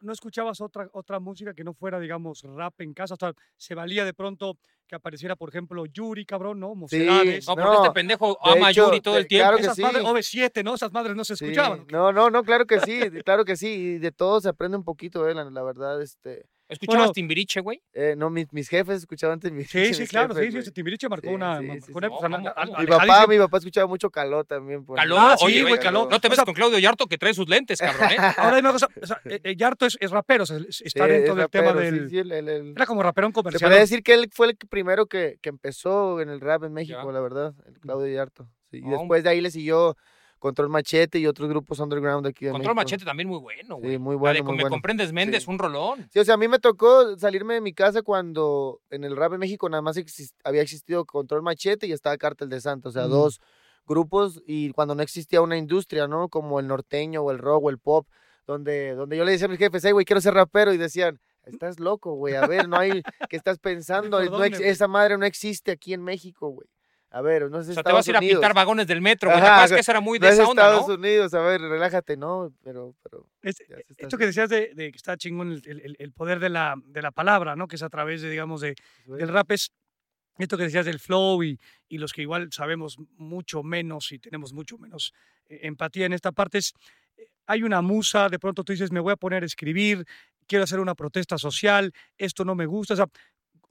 no 0.00 0.12
escuchabas 0.12 0.60
otra, 0.60 0.88
otra 0.92 1.20
música 1.20 1.54
que 1.54 1.62
no 1.64 1.74
fuera, 1.74 2.00
digamos, 2.00 2.42
rap 2.42 2.80
en 2.80 2.94
casa. 2.94 3.14
O 3.14 3.16
sea, 3.18 3.32
se 3.56 3.74
valía 3.74 4.04
de 4.04 4.14
pronto 4.14 4.56
que 4.86 4.96
apareciera, 4.96 5.36
por 5.36 5.50
ejemplo, 5.50 5.84
Yuri, 5.86 6.24
cabrón, 6.24 6.58
¿no? 6.60 6.74
Mocedades. 6.74 7.46
No, 7.46 7.54
porque 7.54 7.68
No, 7.68 7.74
este 7.84 7.90
pendejo 7.94 8.38
de 8.44 8.50
ama 8.52 8.68
a 8.68 8.70
hecho, 8.70 8.86
Yuri 8.86 9.00
todo 9.00 9.14
de- 9.14 9.20
el 9.20 9.26
tiempo. 9.28 9.42
claro 9.44 9.56
que 9.58 9.62
Esas 9.64 9.76
sí. 9.76 9.82
madres, 9.82 10.02
OV7, 10.04 10.64
¿no? 10.64 10.74
Esas 10.74 10.92
madres 10.92 11.14
no 11.16 11.24
se 11.24 11.34
escuchaban. 11.34 11.86
No, 11.90 12.12
no, 12.12 12.30
no, 12.30 12.42
claro 12.42 12.66
que 12.66 12.80
sí, 12.80 12.98
de- 13.10 13.22
claro 13.22 13.44
que 13.44 13.56
sí, 13.56 13.68
y 13.68 13.98
de 13.98 14.10
todo 14.12 14.40
se 14.40 14.48
aprende 14.48 14.76
un 14.78 14.84
poquito, 14.84 15.28
eh, 15.28 15.34
la, 15.34 15.44
la 15.44 15.62
verdad, 15.62 16.00
este, 16.02 16.46
¿Escuchabas 16.68 17.00
Bueno, 17.06 17.12
Timbiriche, 17.12 17.60
güey? 17.60 17.82
Eh, 17.94 18.14
no, 18.16 18.28
mis, 18.28 18.52
mis 18.52 18.68
jefes 18.68 18.98
escuchaban 18.98 19.40
Timbiriche. 19.40 19.86
Sí, 19.86 19.94
sí, 19.94 20.06
claro, 20.06 20.34
jefes, 20.34 20.52
sí, 20.52 20.62
sí, 20.62 20.70
Timbiriche 20.70 21.08
marcó 21.08 21.28
Sí, 21.28 21.34
una, 21.34 21.58
sí, 21.60 21.66
Mi 22.78 22.86
papá, 22.86 23.26
mi 23.26 23.38
papá 23.38 23.58
escuchaba 23.58 23.86
mucho 23.86 24.10
Caló 24.10 24.44
también. 24.44 24.84
por 24.84 24.96
Caló, 24.98 25.18
Ah, 25.18 25.36
oye, 25.40 25.54
sí, 25.56 25.62
güey, 25.62 25.78
Caló. 25.80 26.08
No 26.10 26.20
te 26.20 26.28
O 26.28 26.30
ves 26.30 26.36
sea- 26.36 26.44
con 26.44 26.54
Claudio 26.54 26.78
Yarto 26.78 27.06
que 27.06 27.16
trae 27.18 27.32
sus 27.34 27.48
lentes, 27.48 27.78
cabrón, 27.80 28.10
¿eh? 28.10 28.16
Ahora 28.36 28.56
dime 28.56 28.68
una 28.68 28.72
cosa, 28.72 28.88
o 29.00 29.06
sea, 29.06 29.20
eh, 29.24 29.40
eh, 29.42 29.56
Yarto 29.56 29.86
es, 29.86 29.96
es 30.00 30.10
rapero, 30.10 30.42
o 30.42 30.46
sea, 30.46 30.58
es- 30.58 30.82
está 30.82 31.06
Sí, 31.06 31.10
dentro 31.10 31.32
es 31.32 31.38
del 31.38 31.48
tema 31.48 31.68
rapero, 31.72 31.80
del... 31.96 32.10
sí, 32.10 32.18
el- 32.18 32.32
el- 32.32 32.48
el- 32.48 32.72
Era 32.76 32.86
como 32.86 33.02
raperón 33.02 33.30
Se 33.30 33.34
comercial. 33.34 33.60
podría 33.68 33.78
¿no? 33.78 33.82
decir 33.84 34.02
que 34.02 34.14
él 34.14 34.28
fue 34.32 34.48
el 34.48 34.58
que 34.58 34.66
primero 34.66 35.06
que, 35.06 35.38
que 35.40 35.48
empezó 35.48 36.20
en 36.20 36.28
el 36.28 36.40
rap 36.40 36.64
en 36.64 36.72
México, 36.74 37.00
Ya. 37.04 37.12
la 37.12 37.20
verdad, 37.20 37.54
el 37.66 37.78
Claudio 37.80 38.12
Yarto. 38.14 38.48
Sí, 38.70 38.78
Y 38.84 38.88
después 38.90 39.22
de 39.24 39.30
ahí 39.30 39.40
le 39.40 39.50
siguió 39.50 39.96
Control 40.38 40.68
Machete 40.68 41.18
y 41.18 41.26
otros 41.26 41.48
grupos 41.48 41.78
underground 41.80 42.24
de 42.24 42.30
aquí 42.30 42.44
de 42.46 42.52
Control 42.52 42.74
México. 42.74 42.84
Machete 42.86 43.04
también 43.04 43.28
muy 43.28 43.38
bueno, 43.38 43.76
güey. 43.76 43.92
Sí, 43.92 43.98
muy 43.98 44.16
bueno, 44.16 44.34
de 44.36 44.42
muy 44.42 44.56
Me 44.56 44.62
bueno. 44.62 44.74
comprendes 44.74 45.12
Méndez, 45.12 45.44
Sí. 45.44 45.50
un 45.50 45.58
rolón. 45.58 46.08
Sí, 46.12 46.18
o 46.18 46.24
sea, 46.24 46.34
a 46.34 46.36
mí 46.38 46.48
me 46.48 46.58
tocó 46.58 47.16
salirme 47.18 47.54
de 47.54 47.60
mi 47.60 47.72
casa 47.74 48.02
cuando 48.02 48.80
en 48.90 49.04
el 49.04 49.16
rap 49.16 49.32
en 49.34 49.40
México 49.40 49.68
nada 49.68 49.82
más 49.82 49.98
había 50.44 50.62
existido 50.62 51.04
Control 51.04 51.42
Machete 51.42 51.86
y 51.86 51.92
estaba 51.92 52.16
Cártel 52.16 52.48
de 52.48 52.60
Santa, 52.60 52.88
o 52.88 52.92
sea, 52.92 53.06
Mm. 53.06 53.10
dos 53.10 53.40
grupos 53.86 54.42
y 54.46 54.70
cuando 54.72 54.94
no 54.94 55.02
existía 55.02 55.40
una 55.40 55.56
industria, 55.56 56.06
¿no? 56.06 56.28
Como 56.28 56.60
el 56.60 56.66
norteño 56.66 57.22
o 57.22 57.30
el 57.30 57.38
rock 57.38 57.64
o 57.64 57.70
el 57.70 57.78
pop, 57.78 58.06
donde, 58.46 58.94
donde 58.94 59.16
yo 59.16 59.24
le 59.24 59.32
decía 59.32 59.46
a 59.46 59.50
mis 59.50 59.58
jefes, 59.58 59.82
hey, 59.84 59.92
güey, 59.92 60.04
quiero 60.04 60.20
ser 60.20 60.34
rapero 60.34 60.72
y 60.72 60.76
decían, 60.78 61.18
estás 61.44 61.80
loco, 61.80 62.14
güey, 62.14 62.34
a 62.34 62.46
ver, 62.46 62.68
no 62.68 62.76
hay, 62.78 63.02
¿qué 63.28 63.36
estás 63.36 63.58
pensando? 63.58 64.18
¿Por 64.30 64.38
No 64.38 64.44
esa 64.44 64.88
madre 64.88 65.16
no 65.18 65.24
existe 65.24 65.70
aquí 65.70 65.94
en 65.94 66.02
México, 66.02 66.48
güey. 66.48 66.68
A 67.10 67.22
ver, 67.22 67.50
no 67.50 67.58
es 67.60 67.68
O 67.68 67.72
sea, 67.72 67.74
te 67.74 67.80
Estados 67.80 67.98
vas 68.00 68.06
a 68.08 68.10
ir 68.10 68.16
a 68.16 68.20
pintar 68.20 68.52
vagones 68.54 68.86
del 68.86 69.00
metro, 69.00 69.30
güey. 69.30 69.40
¿Te 69.40 69.46
Ajá, 69.46 69.54
acuerdas 69.54 69.72
o 69.72 69.74
que 69.76 69.80
eso 69.80 69.90
era 69.92 70.00
muy 70.00 70.18
no 70.18 70.26
de 70.26 70.32
es 70.32 70.38
esa 70.38 70.48
onda, 70.48 70.62
Estados 70.64 70.88
no? 70.88 70.94
Unidos, 70.94 71.34
a 71.34 71.40
ver, 71.40 71.60
relájate, 71.62 72.16
no, 72.18 72.52
pero, 72.62 72.94
pero 73.02 73.26
Es- 73.42 73.62
esto 73.96 74.18
que 74.18 74.26
decías 74.26 74.50
de, 74.50 74.74
de 74.74 74.90
que 74.90 74.96
está 74.96 75.16
chingón 75.16 75.52
el, 75.52 75.62
el- 75.80 75.96
el 75.98 76.12
poder 76.12 76.38
de 76.38 76.50
la, 76.50 76.74
de 76.84 77.00
la 77.00 77.10
palabra, 77.10 77.56
¿no? 77.56 77.66
Que 77.66 77.76
es 77.76 77.82
a 77.82 77.88
través 77.88 78.20
de, 78.20 78.28
digamos, 78.30 78.60
de, 78.60 78.74
haciendo. 78.74 79.16
del 79.16 79.28
rap 79.28 79.50
es 79.52 79.72
esto 80.38 80.56
que 80.56 80.64
decías 80.64 80.84
del 80.86 81.00
flow 81.00 81.42
y, 81.42 81.58
y 81.88 81.98
los 81.98 82.12
que 82.12 82.22
igual 82.22 82.52
sabemos 82.52 82.96
mucho 83.16 83.62
menos 83.62 84.12
y 84.12 84.18
tenemos 84.18 84.52
mucho 84.52 84.78
menos 84.78 85.12
eh, 85.48 85.60
empatía 85.62 86.06
en 86.06 86.12
esta 86.12 86.30
parte 86.30 86.58
es, 86.58 86.74
eh, 87.16 87.26
hay 87.46 87.62
una 87.62 87.80
musa, 87.82 88.28
de 88.28 88.38
pronto 88.38 88.62
tú 88.64 88.72
dices, 88.72 88.92
me 88.92 89.00
voy 89.00 89.12
a 89.14 89.16
poner 89.16 89.42
a 89.42 89.46
escribir, 89.46 90.04
quiero 90.46 90.62
hacer 90.64 90.78
una 90.78 90.94
protesta 90.94 91.38
social, 91.38 91.92
esto 92.18 92.44
no 92.44 92.54
me 92.54 92.66
gusta, 92.66 92.94
o 92.94 92.96
sea, 92.98 93.06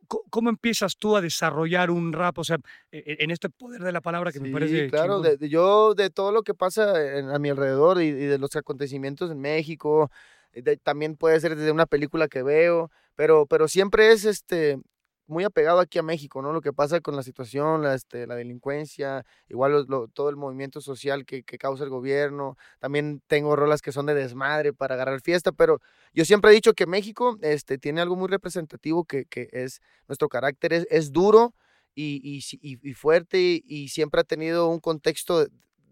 ¿cómo 0.08 0.50
empiezas 0.50 0.98
tú 0.98 1.16
a 1.16 1.22
desarrollar 1.22 1.92
un 1.92 2.14
rap? 2.14 2.38
O 2.40 2.44
sea, 2.44 2.58
e- 2.92 3.04
e- 3.06 3.24
en 3.24 3.32
este 3.32 3.50
poder 3.50 3.82
de 3.82 3.92
la 3.92 4.02
palabra 4.02 4.32
que 4.32 4.40
me 4.40 4.50
parece 4.52 4.88
claro, 4.90 5.20
de, 5.22 5.38
de- 5.38 5.50
yo 5.50 5.94
de 5.94 6.10
todo 6.10 6.32
lo 6.32 6.44
que 6.44 6.54
pasa 6.54 7.18
en- 7.18 7.30
a 7.30 7.40
mi 7.40 7.50
alrededor 7.50 8.02
y, 8.02 8.08
y 8.08 8.12
de 8.12 8.38
los 8.38 8.56
acontecimientos 8.56 9.30
en 9.32 9.40
México, 9.40 10.10
eh, 10.54 10.62
de- 10.62 10.78
también 10.78 11.16
puede 11.16 11.40
ser 11.40 11.56
desde 11.56 11.72
una 11.72 11.86
película 11.86 12.28
que 12.28 12.44
veo, 12.44 12.90
pero, 13.16 13.46
pero 13.46 13.68
siempre 13.68 14.12
es 14.12 14.26
este 14.26 14.80
muy 15.28 15.44
apegado 15.44 15.80
aquí 15.80 16.00
a 16.00 16.04
México, 16.04 16.42
¿no? 16.42 16.54
Lo 16.54 16.62
que 16.62 16.74
pasa 16.74 17.02
con 17.02 17.16
la 17.16 17.24
situación, 17.24 17.84
la, 17.84 17.94
este, 17.94 18.26
la 18.28 18.36
delincuencia, 18.36 19.26
igual 19.50 19.86
todo 20.14 20.30
el 20.30 20.38
movimiento 20.38 20.82
social 20.82 21.26
que, 21.26 21.44
causa 21.44 21.84
el 21.84 21.90
gobierno. 21.90 22.58
También 22.80 23.22
tengo 23.28 23.56
rolas 23.56 23.82
que 23.82 23.92
son 23.92 24.06
de 24.06 24.14
desmadre 24.14 24.74
para 24.74 24.96
agarrar 24.96 25.22
fiesta, 25.22 25.52
pero 25.52 25.82
yo 26.14 26.26
siempre 26.26 26.52
he 26.52 26.54
dicho 26.54 26.74
que 26.74 26.86
México 26.88 27.38
este, 27.42 27.78
tiene 27.78 28.02
algo 28.02 28.16
muy 28.16 28.28
representativo 28.30 29.04
que, 29.06 29.26
que 29.26 29.50
es 29.52 29.82
nuestro 30.08 30.30
carácter 30.30 30.74
es, 30.74 30.88
es 30.90 31.12
duro 31.12 31.54
y, 31.94 32.22
y, 32.24 32.78
y- 32.90 32.94
fuerte 32.94 33.62
y, 33.66 33.90
siempre 33.90 34.22
ha 34.22 34.24
tenido 34.24 34.68
un 34.70 34.80
contexto 34.80 35.48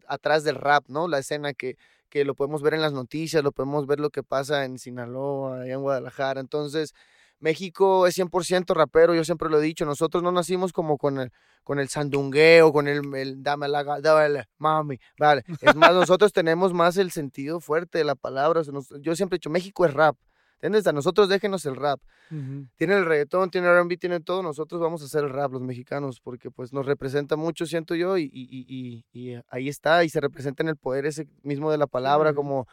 atrás 0.08 0.44
del 0.44 0.56
rap, 0.56 0.86
¿no? 0.88 1.08
La 1.08 1.20
escena 1.20 1.54
que, 1.54 1.78
que 2.10 2.26
lo 2.26 2.36
podemos 2.36 2.62
ver 2.62 2.76
en 2.76 2.82
las 2.82 2.94
noticias, 2.94 3.44
lo 3.44 3.52
podemos 3.52 3.88
ver 3.88 4.00
lo 4.00 4.12
que 4.12 4.24
pasa 4.24 4.66
en 4.66 4.78
Sinaloa, 4.78 5.62
allá 5.62 5.74
en 5.74 5.82
Guadalajara. 5.82 6.42
Entonces, 6.42 6.94
México 7.40 8.08
es 8.08 8.16
100% 8.18 8.74
rapero, 8.74 9.14
yo 9.14 9.24
siempre 9.24 9.50
lo 9.50 9.60
he 9.60 9.64
dicho, 9.64 9.86
nosotros 9.86 10.24
no 10.24 10.32
nacimos 10.32 10.72
como 10.74 10.98
con 10.98 11.20
el, 11.20 11.32
con 11.64 11.80
el 11.80 11.90
sandungueo, 11.90 12.72
con 12.72 12.88
el, 12.88 13.14
el 13.16 13.44
dame 13.44 13.68
la, 13.68 13.84
dame 14.02 14.46
mami, 14.58 15.00
vale. 15.20 15.44
Es 15.62 15.76
más, 15.76 15.94
nosotros 15.94 16.32
tenemos 16.34 16.74
más 16.74 16.98
el 16.98 17.12
sentido 17.12 17.60
fuerte 17.60 17.98
de 17.98 18.04
la 18.04 18.16
palabra. 18.16 18.62
o 18.62 18.64
sea, 18.64 18.74
nos- 18.74 18.94
yo 19.02 19.16
siempre 19.16 19.36
he 19.36 19.40
dicho, 19.40 19.50
México 19.50 19.86
es 19.86 19.94
rap. 19.94 20.16
¿Entiendes? 20.56 20.88
A 20.88 20.94
nosotros 20.94 21.28
déjenos 21.30 21.66
el 21.66 21.76
rap 21.76 22.00
Ujú. 22.32 22.66
tiene 22.76 22.96
el 22.96 23.06
reggaetón, 23.06 23.52
tiene 23.52 23.68
el 23.68 23.74
R&B, 23.74 23.98
tiene 23.98 24.20
todo, 24.22 24.42
nosotros 24.42 24.80
vamos 24.82 25.02
a 25.02 25.06
hacer 25.06 25.26
el 25.26 25.30
rap, 25.30 25.52
los 25.52 25.62
mexicanos, 25.62 26.22
porque 26.22 26.50
pues 26.50 26.72
nos 26.74 26.86
representa 26.88 27.36
mucho, 27.36 27.66
siento 27.68 27.94
yo, 27.94 28.18
y, 28.18 28.24
y, 28.34 28.66
y, 28.68 29.06
y- 29.34 29.40
ahí 29.50 29.68
está, 29.70 30.04
y 30.06 30.10
se 30.10 30.22
representa 30.22 30.64
en 30.64 30.70
el 30.70 30.78
poder 30.78 31.06
ese 31.06 31.28
mismo 31.44 31.70
de 31.70 31.78
la 31.78 31.86
palabra, 31.88 32.34
como 32.34 32.68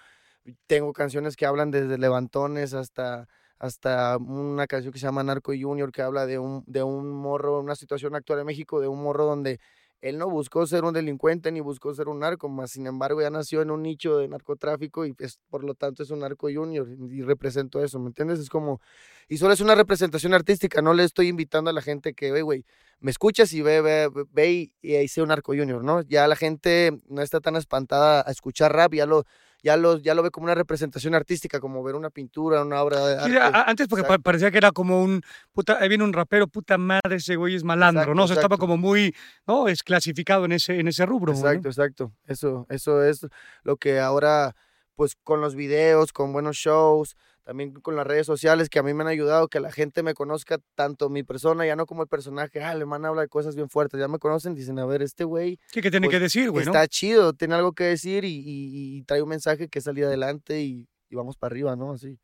tengo 0.66 0.92
canciones 0.92 1.36
que 1.36 1.44
hablan 1.44 1.70
desde 1.70 1.98
levantones 1.98 2.72
hasta 2.72 3.28
hasta 3.62 4.18
una 4.18 4.66
canción 4.66 4.92
que 4.92 4.98
se 5.00 5.06
llama 5.06 5.22
Narco 5.24 5.52
Junior, 5.58 5.92
que 5.92 6.02
habla 6.02 6.26
de 6.26 6.38
un, 6.38 6.64
de 6.66 6.82
un 6.82 7.10
morro, 7.10 7.60
una 7.60 7.76
situación 7.76 8.14
actual 8.16 8.40
en 8.40 8.46
México, 8.46 8.80
de 8.80 8.88
un 8.88 9.02
morro 9.02 9.24
donde 9.26 9.60
él 10.02 10.18
no 10.18 10.28
buscó 10.28 10.66
ser 10.66 10.84
un 10.84 10.92
delincuente 10.94 11.52
ni 11.52 11.60
buscó 11.60 11.94
ser 11.94 12.08
un 12.08 12.18
narco, 12.20 12.48
más 12.48 12.72
sin 12.72 12.86
embargo 12.88 13.22
ya 13.22 13.30
nació 13.30 13.62
en 13.62 13.70
un 13.70 13.82
nicho 13.82 14.18
de 14.18 14.28
narcotráfico 14.28 15.06
y 15.06 15.12
pues, 15.14 15.38
por 15.48 15.64
lo 15.64 15.74
tanto 15.74 16.02
es 16.02 16.10
un 16.10 16.20
narco 16.20 16.48
junior 16.52 16.88
y 17.10 17.22
represento 17.22 17.82
eso, 17.84 18.00
¿me 18.00 18.08
entiendes? 18.08 18.40
Es 18.40 18.50
como, 18.50 18.80
y 19.28 19.38
solo 19.38 19.52
es 19.54 19.60
una 19.60 19.74
representación 19.74 20.34
artística, 20.34 20.82
no 20.82 20.94
le 20.94 21.04
estoy 21.04 21.28
invitando 21.28 21.70
a 21.70 21.72
la 21.72 21.82
gente 21.82 22.14
que, 22.14 22.32
"Oye, 22.32 22.42
güey, 22.42 22.64
me 23.00 23.10
escuchas 23.10 23.52
y 23.52 23.62
ve, 23.62 23.80
ve, 23.80 24.08
ve- 24.08 24.24
ve 24.32 24.52
y, 24.52 24.72
y 24.82 24.94
ahí 24.96 25.08
sea 25.08 25.22
un 25.24 25.28
narco 25.30 25.52
junior, 25.54 25.82
¿no? 25.84 26.02
Ya 26.02 26.26
la 26.28 26.36
gente 26.36 26.92
no 27.08 27.22
está 27.22 27.40
tan 27.40 27.56
espantada 27.56 28.24
a 28.26 28.30
escuchar 28.30 28.72
rap, 28.72 28.94
ya 28.94 29.06
lo, 29.06 29.24
ya 29.62 29.76
lo, 29.76 29.98
ya 29.98 30.14
lo 30.14 30.22
ve 30.22 30.30
como 30.30 30.44
una 30.44 30.54
representación 30.54 31.14
artística, 31.14 31.60
como 31.60 31.82
ver 31.82 31.94
una 31.94 32.10
pintura, 32.10 32.62
una 32.62 32.82
obra 32.82 33.06
de 33.06 33.18
arte. 33.38 33.60
antes 33.66 33.86
porque 33.88 34.02
pa- 34.02 34.08
Exacto. 34.14 34.22
parecía 34.22 34.50
que 34.50 34.58
era 34.58 34.72
como 34.72 35.02
un, 35.02 35.22
puta, 35.52 35.78
ahí 35.80 35.88
viene 35.88 36.04
un 36.04 36.12
rapero, 36.12 36.48
puta 36.48 36.78
madre, 36.78 37.16
ese 37.16 37.36
güey 37.36 37.54
es 37.54 37.62
malandro, 37.64 38.02
Exacto, 38.02 38.14
¿no? 38.16 38.24
O 38.24 38.26
sea, 38.26 38.34
estaba 38.34 38.54
exacto. 38.56 38.60
como 38.66 38.76
muy, 38.76 39.14
¿no? 39.46 39.68
Es 39.68 39.82
clasificado 39.82 40.44
en 40.44 40.52
ese, 40.52 40.80
en 40.80 40.88
ese 40.88 41.06
rubro, 41.06 41.32
güey, 41.32 41.42
¿no? 41.42 41.48
Exacto, 41.50 41.68
exacto. 41.68 42.12
Eso, 42.26 42.66
eso 42.70 43.02
es 43.04 43.26
lo 43.62 43.76
que 43.76 44.00
ahora, 44.00 44.54
pues 44.96 45.16
con 45.22 45.40
los 45.40 45.54
videos, 45.54 46.12
con 46.12 46.32
buenos 46.32 46.56
shows, 46.56 47.16
también 47.44 47.72
con 47.72 47.96
las 47.96 48.06
redes 48.06 48.26
sociales 48.26 48.68
que 48.68 48.78
a 48.78 48.82
mí 48.82 48.94
me 48.94 49.02
han 49.02 49.08
ayudado, 49.08 49.48
que 49.48 49.60
la 49.60 49.72
gente 49.72 50.02
me 50.02 50.14
conozca 50.14 50.58
tanto 50.74 51.08
mi 51.10 51.22
persona, 51.22 51.66
ya 51.66 51.76
no 51.76 51.86
como 51.86 52.02
el 52.02 52.08
personaje, 52.08 52.62
ah, 52.62 52.72
el 52.72 52.86
man 52.86 53.04
habla 53.04 53.22
de 53.22 53.28
cosas 53.28 53.56
bien 53.56 53.68
fuertes, 53.68 53.98
ya 54.00 54.08
me 54.08 54.18
conocen, 54.18 54.54
dicen, 54.54 54.78
a 54.78 54.86
ver, 54.86 55.02
este 55.02 55.24
güey 55.24 55.58
Sí, 55.66 55.80
que 55.80 55.90
tiene 55.90 56.06
Pues, 56.06 56.16
que 56.16 56.20
decir, 56.20 56.50
güey, 56.50 56.64
¿no? 56.64 56.72
está 56.72 56.86
chido, 56.88 57.32
tiene 57.32 57.54
algo 57.54 57.72
que 57.72 57.84
decir 57.84 58.24
y, 58.24 58.28
y- 58.34 58.96
y 58.98 59.02
trae 59.02 59.22
un 59.22 59.28
mensaje 59.28 59.68
que 59.68 59.78
es 59.80 59.84
salir 59.84 60.04
adelante 60.04 60.60
y, 60.60 60.88
y 61.10 61.14
vamos 61.16 61.36
para 61.36 61.52
arriba, 61.52 61.74
¿no? 61.76 61.92
Así. 61.92 62.18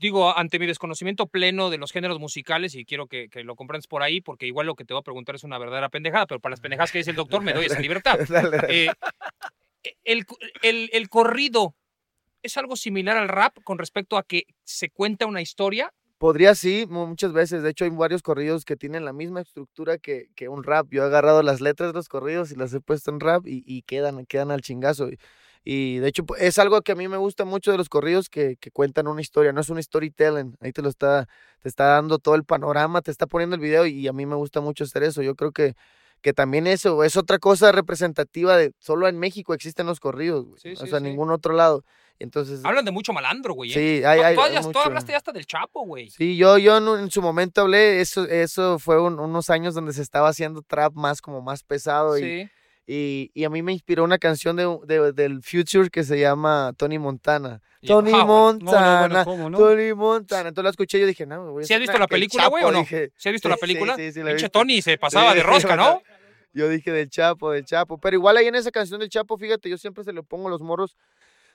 digo, 0.00 0.36
ante 0.36 0.58
mi 0.60 0.66
desconocimiento 0.66 1.26
pleno 1.26 1.70
de 1.70 1.78
los 1.78 1.90
géneros 1.90 2.20
musicales, 2.20 2.74
y 2.76 2.84
quiero 2.84 3.06
que, 3.08 3.28
que 3.28 3.42
lo 3.42 3.56
comprendas 3.56 3.88
por 3.88 4.02
ahí, 4.02 4.20
porque 4.20 4.46
igual 4.46 4.66
lo 4.68 4.76
que 4.76 4.84
te 4.84 4.94
voy 4.94 5.00
a 5.00 5.02
preguntar 5.02 5.34
es 5.34 5.42
una 5.44 5.58
verdadera 5.58 5.88
pendejada, 5.88 6.26
pero 6.26 6.38
para 6.40 6.52
las 6.52 6.60
pendejadas 6.60 6.92
que 6.92 6.98
dice 6.98 7.10
el 7.10 7.16
doctor 7.16 7.42
me 7.42 7.52
doy 7.52 7.66
esa 7.66 7.80
libertad. 7.80 8.18
Dale, 8.28 8.56
dale. 8.58 8.84
Eh, 8.86 8.92
el, 10.04 10.24
el- 10.62 10.90
el 10.92 11.08
corrido 11.08 11.74
es 12.42 12.56
algo 12.56 12.76
similar 12.76 13.16
al 13.16 13.28
rap 13.28 13.56
con 13.64 13.78
respecto 13.78 14.16
a 14.16 14.22
que 14.22 14.44
se 14.64 14.90
cuenta 14.90 15.26
una 15.26 15.42
historia. 15.42 15.92
Podría 16.18 16.54
sí, 16.54 16.86
mu- 16.88 17.06
muchas 17.06 17.32
veces. 17.32 17.62
De 17.62 17.70
hecho, 17.70 17.84
hay 17.84 17.90
varios 17.90 18.22
corridos 18.22 18.64
que 18.64 18.76
tienen 18.76 19.04
la 19.04 19.12
misma 19.12 19.40
estructura 19.40 19.98
que, 19.98 20.26
que 20.34 20.48
un 20.48 20.64
rap. 20.64 20.88
Yo 20.90 21.02
he 21.02 21.06
agarrado 21.06 21.42
las 21.42 21.60
letras 21.60 21.90
de 21.90 21.94
los 21.94 22.08
corridos 22.08 22.50
y 22.50 22.56
las 22.56 22.72
he 22.74 22.80
puesto 22.80 23.10
en 23.12 23.20
rap 23.20 23.46
y, 23.46 23.62
y 23.66 23.82
quedan, 23.82 24.26
quedan 24.26 24.50
al 24.50 24.60
chingazo. 24.60 25.08
Y, 25.10 25.18
y, 25.64 25.98
de 25.98 26.08
hecho, 26.08 26.24
es 26.38 26.58
algo 26.58 26.80
que 26.82 26.92
a 26.92 26.94
mí 26.96 27.06
me 27.08 27.18
gusta 27.18 27.44
mucho 27.44 27.70
de 27.70 27.78
los 27.78 27.88
corridos 27.88 28.28
que, 28.28 28.56
que 28.56 28.70
cuentan 28.72 29.06
una 29.06 29.20
historia. 29.20 29.52
No 29.52 29.60
es 29.60 29.68
un 29.70 29.80
storytelling. 29.82 30.56
Ahí 30.60 30.72
te 30.72 30.82
lo 30.82 30.88
está, 30.88 31.28
te 31.60 31.68
está 31.68 31.84
dando 31.86 32.18
todo 32.18 32.34
el 32.34 32.44
panorama, 32.44 33.00
te 33.02 33.10
está 33.12 33.26
poniendo 33.26 33.54
el 33.54 33.60
video 33.62 33.86
y 33.86 34.08
a 34.08 34.12
mí 34.12 34.26
me 34.26 34.34
gusta 34.36 34.60
mucho 34.60 34.84
hacer 34.84 35.04
eso. 35.04 35.22
Yo 35.22 35.36
creo 35.36 35.52
que, 35.52 35.74
que 36.20 36.32
también 36.32 36.66
eso 36.66 37.04
es 37.04 37.16
otra 37.16 37.38
cosa 37.38 37.70
representativa 37.72 38.56
de 38.56 38.72
solo 38.78 39.08
en 39.08 39.18
México 39.18 39.54
existen 39.54 39.86
los 39.86 40.00
corridos, 40.00 40.44
güey. 40.46 40.60
Sí, 40.60 40.72
o 40.72 40.76
sí, 40.76 40.88
sea, 40.88 40.98
sí. 40.98 41.04
ningún 41.04 41.30
otro 41.30 41.54
lado. 41.54 41.84
Entonces, 42.20 42.64
Hablan 42.64 42.84
de 42.84 42.90
mucho 42.90 43.12
malandro, 43.12 43.54
güey. 43.54 43.70
¿eh? 43.70 43.74
sí, 43.74 44.04
hay, 44.04 44.18
Tú- 44.18 44.24
hay, 44.24 44.34
tú, 44.34 44.40
hay 44.42 44.50
hayas- 44.50 44.62
tú 44.62 44.68
mucho. 44.70 44.80
hablaste 44.80 45.12
ya 45.12 45.18
hasta 45.18 45.30
del 45.32 45.46
Chapo, 45.46 45.84
güey. 45.86 46.10
Sí, 46.10 46.36
yo, 46.36 46.58
yo 46.58 46.76
en, 46.98 47.10
su 47.12 47.22
momento 47.22 47.60
hablé, 47.60 48.00
eso, 48.00 48.24
eso 48.24 48.78
fue 48.80 49.00
un- 49.00 49.20
unos 49.20 49.50
años 49.50 49.74
donde 49.74 49.92
se 49.92 50.02
estaba 50.02 50.28
haciendo 50.28 50.62
trap 50.62 50.94
más 50.94 51.20
como 51.22 51.40
más 51.42 51.62
pesado 51.62 52.18
y, 52.18 52.22
Sí. 52.22 52.50
y, 52.88 53.30
y 53.34 53.44
a 53.44 53.50
mí 53.50 53.62
me 53.62 53.72
inspiró 53.72 54.02
una 54.02 54.18
canción 54.18 54.56
de, 54.56 55.12
del 55.12 55.42
Future 55.44 55.90
que 55.90 56.02
se 56.02 56.18
llama 56.18 56.72
Tony 56.76 56.98
Montana. 56.98 57.60
Tony 57.86 58.10
ah, 58.12 58.24
bueno. 58.24 58.52
No, 58.54 58.58
no, 58.58 58.70
bueno, 58.72 58.72
Montana, 58.72 59.24
¿cómo, 59.24 59.50
no? 59.50 59.58
Tony 59.58 59.94
Montana. 59.94 60.48
Entonces 60.48 60.64
la 60.64 60.70
escuché 60.70 60.98
y 60.98 61.00
yo 61.02 61.06
dije, 61.06 61.24
no, 61.26 61.56
a 61.56 61.62
¿Sí 61.62 61.72
has 61.74 61.78
visto 61.78 61.96
la 61.96 62.04
el 62.06 62.08
película, 62.08 62.48
güey, 62.48 62.64
o 62.64 62.66
Chapo", 62.66 62.72
no? 62.72 62.80
dije. 62.80 63.12
¿Sí 63.16 63.28
has 63.28 63.32
visto 63.32 63.48
la 63.48 63.54
Sí, 63.54 63.60
sí, 63.60 63.66
película? 63.68 63.94
sí, 63.94 64.12
sí, 64.12 64.18
la 64.24 64.30
he 64.30 64.34
Pinche. 64.34 64.48
Tony 64.48 64.82
se 64.82 64.98
pasaba 64.98 65.32
de 65.34 65.44
rosca, 65.44 65.76
¿no? 65.76 66.02
Yo 66.52 66.68
dije 66.68 66.92
del 66.92 67.10
Chapo, 67.10 67.50
del 67.52 67.64
Chapo. 67.64 67.98
Pero 67.98 68.16
igual 68.16 68.36
ahí 68.36 68.46
en 68.46 68.54
esa 68.54 68.70
canción 68.70 69.00
del 69.00 69.08
Chapo, 69.08 69.38
fíjate, 69.38 69.68
yo 69.68 69.78
siempre 69.78 70.04
se 70.04 70.12
le 70.12 70.22
pongo 70.22 70.48
los 70.48 70.60
morros 70.60 70.96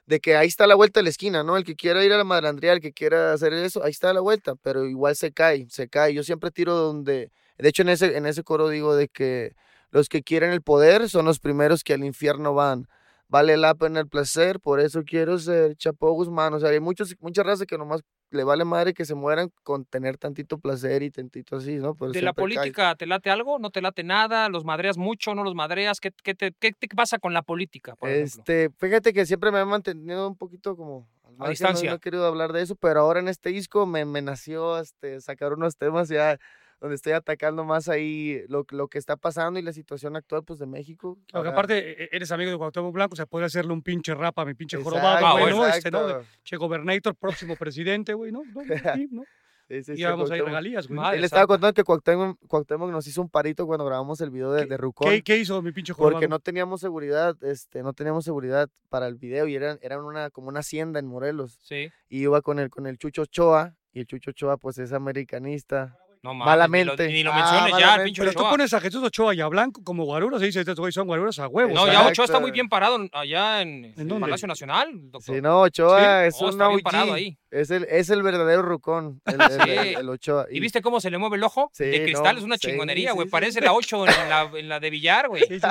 de 0.06 0.20
que 0.20 0.36
ahí 0.36 0.48
está 0.48 0.68
la 0.68 0.76
vuelta 0.76 1.00
de 1.00 1.06
la 1.06 1.10
esquina, 1.10 1.44
¿no? 1.44 1.58
El 1.58 1.64
que 1.64 1.76
quiera 1.76 2.04
ir 2.04 2.12
a 2.14 2.18
la 2.18 2.24
malandría, 2.24 2.74
el 2.74 2.82
que 2.82 2.94
quiera 2.94 3.34
hacer 3.34 3.54
eso, 3.54 3.84
ahí 3.84 3.92
está 3.92 4.14
la 4.14 4.20
vuelta, 4.20 4.56
pero 4.62 4.86
igual 4.86 5.16
se 5.16 5.32
cae, 5.32 5.68
se 5.70 5.88
cae. 5.88 6.14
Yo 6.14 6.24
siempre 6.24 6.52
tiro 6.52 6.76
donde, 6.76 7.32
de 7.58 7.70
hecho 7.70 7.84
en 7.84 7.90
ese, 7.90 8.18
en 8.18 8.26
ese 8.26 8.44
coro 8.44 8.70
digo 8.70 8.96
de 8.96 9.08
que 9.08 9.56
los 9.92 10.10
que 10.10 10.24
quieren 10.24 10.52
el 10.52 10.62
poder 10.62 11.10
son 11.10 11.26
los 11.26 11.40
primeros 11.40 11.84
que 11.84 11.94
al 11.94 12.04
infierno 12.04 12.54
van. 12.54 12.88
vale 13.28 13.58
la 13.58 13.76
pena 13.76 14.00
el 14.02 14.08
placer, 14.10 14.60
por 14.60 14.80
eso 14.80 15.04
quiero 15.06 15.40
ser 15.40 15.76
Chapo 15.78 16.12
Guzmán. 16.12 16.54
O 16.54 16.60
sea, 16.60 16.70
hay 16.70 16.80
muchos, 16.80 17.16
muchas 17.22 17.46
razas 17.46 17.68
que 17.68 17.78
nomás 17.78 18.02
le 18.34 18.44
vale 18.44 18.66
madre 18.66 18.94
que 18.94 19.06
se 19.06 19.16
mueran 19.16 19.52
con 19.64 19.86
tener 19.86 20.18
tantito 20.18 20.58
placer 20.58 21.04
y 21.04 21.12
tantito 21.12 21.58
así, 21.58 21.76
¿no? 21.78 21.96
Pero 21.96 22.12
¿De 22.12 22.22
la 22.22 22.34
cae. 22.34 22.44
política 22.44 22.96
te 22.96 23.06
late 23.06 23.30
algo? 23.30 23.60
¿No 23.60 23.70
te 23.70 23.82
late 23.82 24.04
nada? 24.04 24.50
¿Los 24.50 24.66
madreas 24.66 24.98
mucho? 24.98 25.36
¿No 25.36 25.44
los 25.44 25.56
madreas? 25.56 26.00
¿Qué, 26.00 26.12
qué, 26.24 26.34
te, 26.36 26.52
qué 26.54 26.72
te 26.74 26.88
pasa 26.88 27.20
con 27.20 27.34
la 27.34 27.42
política, 27.42 27.96
por 27.96 28.10
ejemplo? 28.10 28.42
Este, 28.42 28.70
fíjate 28.78 29.14
que 29.14 29.26
siempre 29.26 29.52
me 29.52 29.62
he 29.62 29.66
mantenido 29.66 30.28
un 30.28 30.36
poquito 30.36 30.76
como 30.76 31.08
no- 31.38 31.48
distancia. 31.50 31.90
No, 31.90 31.96
he 31.98 32.00
querido 32.00 32.26
hablar 32.26 32.54
de 32.54 32.62
eso, 32.62 32.76
pero 32.76 33.02
ahora 33.02 33.20
en 33.20 33.28
este 33.28 33.50
disco 33.50 33.86
me, 33.86 34.06
me 34.06 34.22
nació 34.22 34.80
este, 34.80 35.22
sacar 35.22 35.54
unos 35.54 35.78
temas 35.78 36.10
ya 36.10 36.38
donde 36.84 36.96
estoy 36.96 37.14
atacando 37.14 37.64
más 37.64 37.88
ahí 37.88 38.44
lo, 38.50 38.66
lo 38.72 38.90
que 38.90 38.98
está 38.98 39.16
pasando 39.16 39.58
y 39.58 39.64
la 39.64 39.72
situación 39.72 40.18
actual 40.18 40.44
pues 40.44 40.60
de 40.60 40.66
México. 40.66 41.18
Porque 41.32 41.48
aparte 41.48 42.04
e- 42.04 42.10
eres 42.12 42.30
amigo 42.34 42.52
de 42.52 42.58
Cuauhtémoc 42.58 42.94
Blanco, 42.94 43.14
o 43.14 43.16
sea, 43.16 43.26
puede 43.26 43.46
hacerle 43.46 43.72
un 43.72 43.82
pinche 43.82 44.14
rap 44.14 44.38
a 44.38 44.44
mi 44.44 44.54
pinche 44.54 44.76
jorobado, 44.84 45.32
güey, 45.32 45.44
bueno, 45.44 45.58
¿no? 45.60 45.68
Este, 45.68 45.90
¿no? 45.90 46.06
De-. 46.06 46.26
Che, 46.44 46.58
gobernator, 46.58 47.16
próximo 47.16 47.56
presidente, 47.56 48.14
güey, 48.14 48.34
¿no? 48.34 48.42
no, 48.44 48.62
sí, 48.96 49.08
¿no? 49.12 49.24
Sí, 49.70 49.82
sí, 49.82 49.94
Y 49.96 50.04
vamos 50.04 50.30
a 50.30 50.36
ir 50.36 50.44
regalías, 50.44 50.90
güey. 50.90 51.00
Madre 51.00 51.20
Él 51.20 51.24
estaba 51.24 51.48
contando 51.48 51.74
que 51.74 51.86
Cuauhtémoc, 51.86 52.38
Cuauhtémoc 52.48 52.92
nos 52.92 53.08
hizo 53.08 53.22
un 53.22 53.30
parito 53.30 53.66
cuando 53.66 53.86
grabamos 53.86 54.20
el 54.20 54.30
video 54.30 54.52
de, 54.52 54.64
¿Qué- 54.64 54.68
de 54.68 54.76
Rucón. 54.78 55.10
¿Qué, 55.10 55.24
¿Qué 55.24 55.38
hizo 55.38 55.62
mi 55.62 55.72
pinche 55.72 55.94
jorobado? 55.94 56.16
Porque 56.16 56.28
no 56.28 56.40
teníamos 56.40 56.82
seguridad, 56.82 57.42
este, 57.46 57.82
no 57.82 57.94
teníamos 57.94 58.26
seguridad 58.26 58.70
para 58.90 59.08
el 59.08 59.16
video 59.16 59.48
y 59.48 59.56
eran, 59.56 59.80
eran 59.82 60.02
una, 60.02 60.30
como 60.32 60.50
una 60.50 60.60
hacienda 60.60 61.00
en 61.00 61.08
Morelos. 61.08 61.60
Sí. 61.64 61.90
Y 62.10 62.24
iba 62.24 62.42
con 62.42 62.60
el, 62.60 62.70
con 62.70 62.88
el 62.88 62.98
Chucho 62.98 63.22
Ochoa, 63.22 63.74
y 63.94 64.02
el 64.02 64.06
Chucho 64.08 64.32
Ochoa 64.32 64.58
pues 64.58 64.80
es 64.80 64.92
americanista. 64.92 65.98
No 66.24 66.34
mames, 66.34 66.46
Malamente. 66.52 67.08
Ni 67.08 67.12
lo, 67.12 67.18
ni 67.18 67.24
lo 67.24 67.32
Ah, 67.34 67.36
menciones 67.36 67.72
ya, 67.72 67.86
malamente. 67.88 68.06
pinche 68.06 68.22
Pero 68.22 68.34
tú 68.34 68.50
pones 68.50 68.74
a 68.74 68.80
Jesús 68.80 69.04
Ochoa 69.04 69.36
y 69.36 69.42
a 69.42 69.48
Blanco 69.48 69.82
como 69.84 70.06
guaruras 70.06 70.42
y 70.42 70.46
dices, 70.46 70.62
estos 70.62 70.80
güey 70.80 70.94
son 70.94 71.06
guaruras 71.06 71.38
a 71.40 71.50
huevos. 71.50 71.74
No, 71.74 71.82
o 71.82 71.86
sea, 71.86 71.94
ya 71.94 72.00
Exacto. 72.00 72.12
Ochoa 72.14 72.26
está 72.26 72.40
muy 72.40 72.52
bien 72.52 72.70
parado 72.70 72.98
allá 73.12 73.62
en, 73.62 73.94
¿En 73.98 74.10
el? 74.10 74.20
Palacio 74.22 74.48
Nacional, 74.48 74.90
doctor. 75.12 75.36
Sí, 75.36 75.42
no, 75.42 75.62
Ochoa 75.62 76.26
es 76.26 76.40
No, 76.40 76.48
un 76.48 76.52
está 76.54 76.68
bien 76.70 76.80
OG. 76.80 76.84
parado 76.84 77.14
ahí. 77.14 77.38
Es 77.52 77.70
el, 77.70 77.84
es 77.88 78.10
el 78.10 78.24
verdadero 78.24 78.64
Rucón, 78.64 79.22
el, 79.26 79.40
el- 79.40 79.52
Sí. 79.52 79.70
el- 79.70 79.98
el 79.98 80.10
Ochoa. 80.10 80.48
¿Y 80.50 80.60
viste 80.60 80.82
cómo 80.82 81.00
se 81.02 81.12
le 81.12 81.18
mueve 81.20 81.36
el 81.38 81.44
ojo? 81.44 81.70
Sí, 81.74 81.84
de 81.86 82.04
cristal, 82.04 82.36
no, 82.36 82.40
es 82.40 82.46
una 82.46 82.56
sí, 82.58 82.68
chingonería, 82.68 83.10
sí, 83.10 83.16
güey. 83.16 83.28
sí. 83.28 83.32
Parece 83.32 83.62
la 83.62 83.74
8 83.74 84.08
en 84.08 84.30
la, 84.30 84.50
en 84.56 84.70
la 84.70 84.80
de 84.80 84.90
billar, 84.90 85.28
güey. 85.28 85.44
Sí, 85.48 85.60
sí, 85.60 85.68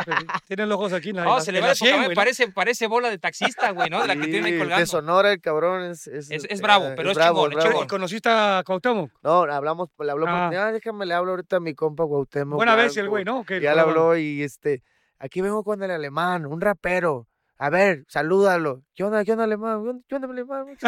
sí. 0.48 0.54
Los 0.56 0.70
ojos 0.70 0.92
aquí 0.92 1.08
en 1.10 1.16
la, 1.16 1.22
en 1.22 1.28
No, 1.28 1.34
la- 1.36 1.40
se 1.40 1.50
le 1.50 1.58
en 1.58 1.64
va 1.64 1.68
la 1.68 1.72
de 1.72 1.78
poca 1.78 1.86
100, 1.86 1.96
madre, 1.96 2.06
güey, 2.06 2.14
¿no? 2.14 2.20
parece, 2.20 2.48
parece 2.52 2.86
bola 2.86 3.08
de 3.10 3.18
taxista, 3.18 3.70
güey, 3.70 3.88
¿no? 3.90 4.02
De 4.02 4.06
la 4.08 4.14
que 4.16 4.28
tiene 4.28 4.46
ahí 4.48 4.52
Sí, 4.52 4.58
colgando. 4.58 4.80
De 4.80 4.86
Sonora, 4.86 5.32
el 5.32 5.40
cabrón 5.40 5.84
es... 5.90 6.06
Es, 6.06 6.30
Es- 6.30 6.44
es 6.48 6.60
bravo, 6.60 6.88
eh, 6.88 6.92
pero 6.94 7.10
es 7.10 7.16
bravo, 7.16 7.46
chingón, 7.48 7.58
es 7.58 7.64
bravo. 7.70 7.84
¿Y 7.84 7.86
conociste 7.88 8.28
a 8.28 8.62
Cuauhtémoc? 8.64 9.10
No, 9.22 9.42
hablamos, 9.42 9.88
le 9.98 10.10
habló, 10.12 10.26
por- 10.48 10.56
Ah. 10.58 10.66
ah, 10.68 10.72
déjame, 10.72 11.06
le 11.06 11.14
hablo 11.14 11.30
ahorita 11.32 11.56
a 11.56 11.60
mi 11.60 11.74
compa 11.74 12.04
Cuauhtémoc. 12.04 12.56
Buena 12.56 12.74
vez 12.76 12.96
el 12.96 13.02
Blanco". 13.04 13.10
güey, 13.10 13.24
¿no? 13.24 13.44
Que 13.44 13.60
Ya 13.60 13.74
le 13.74 13.80
habló 13.80 14.16
y 14.16 14.42
este, 14.42 14.82
aquí 15.18 15.40
vengo 15.40 15.62
con 15.64 15.82
el 15.82 15.90
alemán, 15.90 16.46
un 16.46 16.60
rapero. 16.60 17.26
A 17.58 17.70
ver, 17.70 18.04
salúdalo. 18.08 18.82
¿Qué 18.92 19.04
onda, 19.04 19.24
qué 19.24 19.32
onda, 19.32 19.44
alemán? 19.44 20.02
¿Qué 20.08 20.16
onda, 20.16 20.26
alemán? 20.26 20.66
¿Qué 20.80 20.86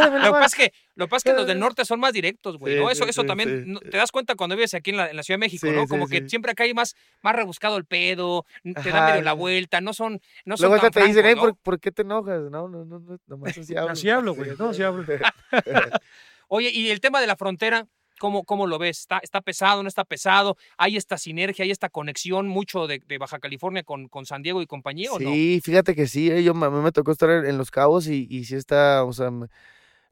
onda, 0.00 0.18
Lo 0.18 0.24
que 0.24 0.30
pasa 0.32 0.46
es 0.46 0.54
que, 0.56 0.72
lo 0.96 1.08
pasa 1.08 1.16
es 1.28 1.32
que 1.34 1.38
los 1.38 1.46
del 1.46 1.60
norte 1.60 1.84
son 1.84 2.00
más 2.00 2.12
directos, 2.12 2.58
güey, 2.58 2.74
Sí, 2.74 2.80
¿no? 2.80 2.90
Eso, 2.90 3.04
sí, 3.04 3.10
eso 3.10 3.20
sí, 3.22 3.26
también, 3.28 3.72
no- 3.72 3.78
te 3.78 3.96
das 3.96 4.10
cuenta 4.10 4.34
cuando 4.34 4.56
vives 4.56 4.74
aquí 4.74 4.90
en 4.90 4.96
la, 4.96 5.08
en 5.10 5.16
la 5.16 5.22
Ciudad 5.22 5.36
de 5.36 5.46
México, 5.46 5.68
¿no? 5.70 5.86
Como 5.86 6.08
que 6.08 6.28
siempre 6.28 6.50
acá 6.50 6.64
hay 6.64 6.74
más, 6.74 6.96
más 7.22 7.36
rebuscado 7.36 7.76
el 7.76 7.84
pedo, 7.84 8.44
te 8.64 8.72
dan 8.72 8.96
Ajá, 8.96 9.06
medio 9.10 9.22
la 9.22 9.34
vuelta, 9.34 9.80
no 9.80 9.92
son, 9.92 10.20
no 10.44 10.56
son 10.56 10.68
Luego 10.70 10.82
tan 10.82 10.90
te 10.90 11.00
dicen, 11.06 11.22
francos, 11.22 11.28
"Ey, 11.28 11.34
¿no? 11.36 11.40
¿por, 11.42 11.56
por 11.62 11.80
qué 11.80 11.92
te 11.92 12.02
enojas? 12.02 12.42
No, 12.50 12.68
no, 12.68 12.84
no, 12.84 12.98
no 12.98 13.18
nomás 13.28 13.56
así 13.56 13.76
hablo. 13.76 13.90
Así 13.92 14.10
hablo, 14.10 14.34
güey, 14.34 14.50
no, 14.58 14.70
así 14.70 14.82
hablo. 14.82 15.04
Oye, 16.48 16.70
y 16.70 16.90
el 16.90 17.00
tema 17.00 17.20
de 17.20 17.26
la 17.28 17.36
frontera, 17.36 17.86
¿cómo, 18.18 18.44
cómo 18.44 18.66
lo 18.66 18.78
ves? 18.78 19.00
¿Está, 19.00 19.18
¿Está 19.22 19.40
pesado, 19.40 19.82
no 19.82 19.88
está 19.88 20.04
pesado? 20.04 20.56
¿Hay 20.76 20.96
esta 20.96 21.18
sinergia, 21.18 21.64
hay 21.64 21.70
esta 21.70 21.88
conexión 21.88 22.48
mucho 22.48 22.86
de, 22.86 23.00
de 23.06 23.18
Baja 23.18 23.38
California 23.38 23.82
con, 23.82 24.08
con 24.08 24.26
San 24.26 24.42
Diego 24.42 24.62
y 24.62 24.66
compañía 24.66 25.12
o? 25.12 25.18
Sí, 25.18 25.60
fíjate 25.62 25.94
que 25.94 26.06
sí, 26.06 26.30
eh, 26.30 26.42
yo, 26.42 26.54
mí 26.54 26.68
me 26.68 26.92
tocó 26.92 27.12
estar 27.12 27.30
en, 27.30 27.58
Los 27.58 27.70
Cabos 27.70 28.06
y, 28.08 28.26
y 28.30 28.44
sí 28.44 28.54
está, 28.54 29.04
o 29.04 29.12
sea, 29.12 29.30
me- 29.30 29.48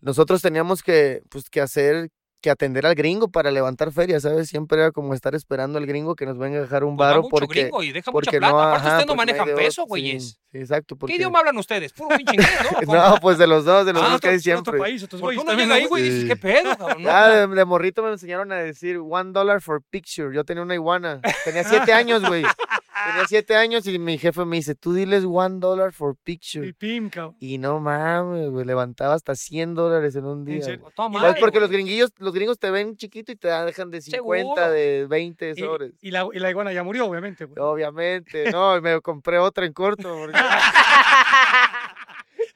nosotros 0.00 0.42
teníamos 0.42 0.82
que, 0.82 1.22
pues, 1.30 1.48
que 1.48 1.60
hacer, 1.60 2.10
que 2.44 2.50
atender 2.50 2.84
al 2.84 2.94
gringo 2.94 3.28
para 3.28 3.50
levantar 3.50 3.90
feria, 3.90 4.20
¿sabes? 4.20 4.48
Siempre 4.50 4.78
era 4.78 4.90
como 4.92 5.14
estar 5.14 5.34
esperando 5.34 5.78
al 5.78 5.86
gringo 5.86 6.14
que 6.14 6.26
nos 6.26 6.36
venga 6.36 6.58
a 6.58 6.60
dejar 6.60 6.84
un 6.84 6.94
Pues 6.94 7.08
varo 7.08 7.22
mucho 7.22 7.30
porque... 7.30 7.62
gringo 7.62 7.82
y 7.82 7.90
deja 7.90 8.10
mucha 8.10 8.12
porque 8.12 8.36
plata. 8.38 8.52
no, 8.52 8.60
Aparte, 8.60 8.76
ajá, 8.86 8.88
ustedes 8.98 9.06
no 9.06 9.14
manejan 9.16 9.46
de 9.46 9.54
peso, 9.54 9.86
güeyes. 9.86 10.24
Sí, 10.24 10.38
sí, 10.52 10.58
exacto. 10.58 10.94
¿Qué 10.94 10.98
Porque... 11.00 11.16
idioma 11.16 11.38
hablan 11.38 11.56
ustedes? 11.56 11.92
¿Puro 11.94 12.14
pinche 12.16 12.34
inglés, 12.34 12.50
no? 12.86 12.92
No, 13.10 13.16
pues 13.22 13.38
de 13.38 13.46
los 13.46 13.64
dos, 13.64 13.86
de 13.86 13.94
los 13.94 14.02
Ah, 14.02 14.10
dos 14.10 14.20
que 14.20 14.28
hay 14.28 14.40
siempre. 14.40 14.78
país, 14.78 15.02
otros 15.02 15.22
Porque 15.22 15.36
güeyes 15.38 15.50
uno 15.54 15.58
llega 15.58 15.68
¿no? 15.74 15.74
ahí, 15.80 15.86
güey, 15.86 16.04
y 16.06 16.10
dices. 16.10 16.28
¿qué 16.28 16.36
pedo, 16.36 16.76
cabrón? 16.76 17.02
No, 17.02 17.08
Ya 17.08 17.28
de, 17.30 17.46
de 17.46 17.64
morrito 17.64 18.02
me 18.02 18.10
enseñaron 18.12 18.52
a 18.52 18.56
decir 18.56 18.98
one 18.98 19.32
dollar 19.32 19.62
for 19.62 19.80
picture. 19.88 20.34
Yo 20.34 20.44
tenía 20.44 20.62
una 20.62 20.74
iguana. 20.74 21.22
Tenía 21.44 21.64
siete 21.64 21.94
años, 21.94 22.22
güey. 22.28 22.44
Tenía 23.06 23.26
siete 23.26 23.56
años 23.56 23.86
y 23.86 23.98
mi 23.98 24.18
jefe 24.18 24.44
me 24.44 24.56
dice, 24.56 24.74
tú 24.74 24.92
diles 24.94 25.24
one 25.26 25.58
dollar 25.58 25.92
for 25.92 26.16
picture. 26.22 26.66
Y 26.66 26.72
pim, 26.72 27.10
cabrón. 27.10 27.36
Y 27.40 27.58
no 27.58 27.80
mames, 27.80 28.50
güey, 28.50 28.64
levantaba 28.64 29.14
hasta 29.14 29.34
100 29.34 29.74
dólares 29.74 30.14
en 30.16 30.24
un 30.24 30.44
día. 30.44 30.62
¿Sabes? 30.62 30.80
Porque 31.40 31.60
los 31.60 31.70
gringuillos, 31.70 32.12
los 32.18 32.32
gringos 32.32 32.58
te 32.58 32.70
ven 32.70 32.96
chiquito 32.96 33.32
y 33.32 33.36
te 33.36 33.48
dejan 33.48 33.90
de 33.90 34.00
50, 34.00 34.54
Seguro. 34.54 34.70
de 34.70 35.06
20 35.08 35.50
Y, 35.56 35.60
sobres. 35.60 35.92
y 36.00 36.10
la, 36.10 36.26
y 36.32 36.38
la 36.38 36.50
iguana 36.50 36.72
ya 36.72 36.82
murió, 36.84 37.06
obviamente, 37.06 37.44
güey. 37.44 37.58
Obviamente, 37.58 38.50
no, 38.52 38.80
me 38.80 39.00
compré 39.00 39.38
otra 39.38 39.66
en 39.66 39.72
corto. 39.72 40.14
porque- 40.16 40.38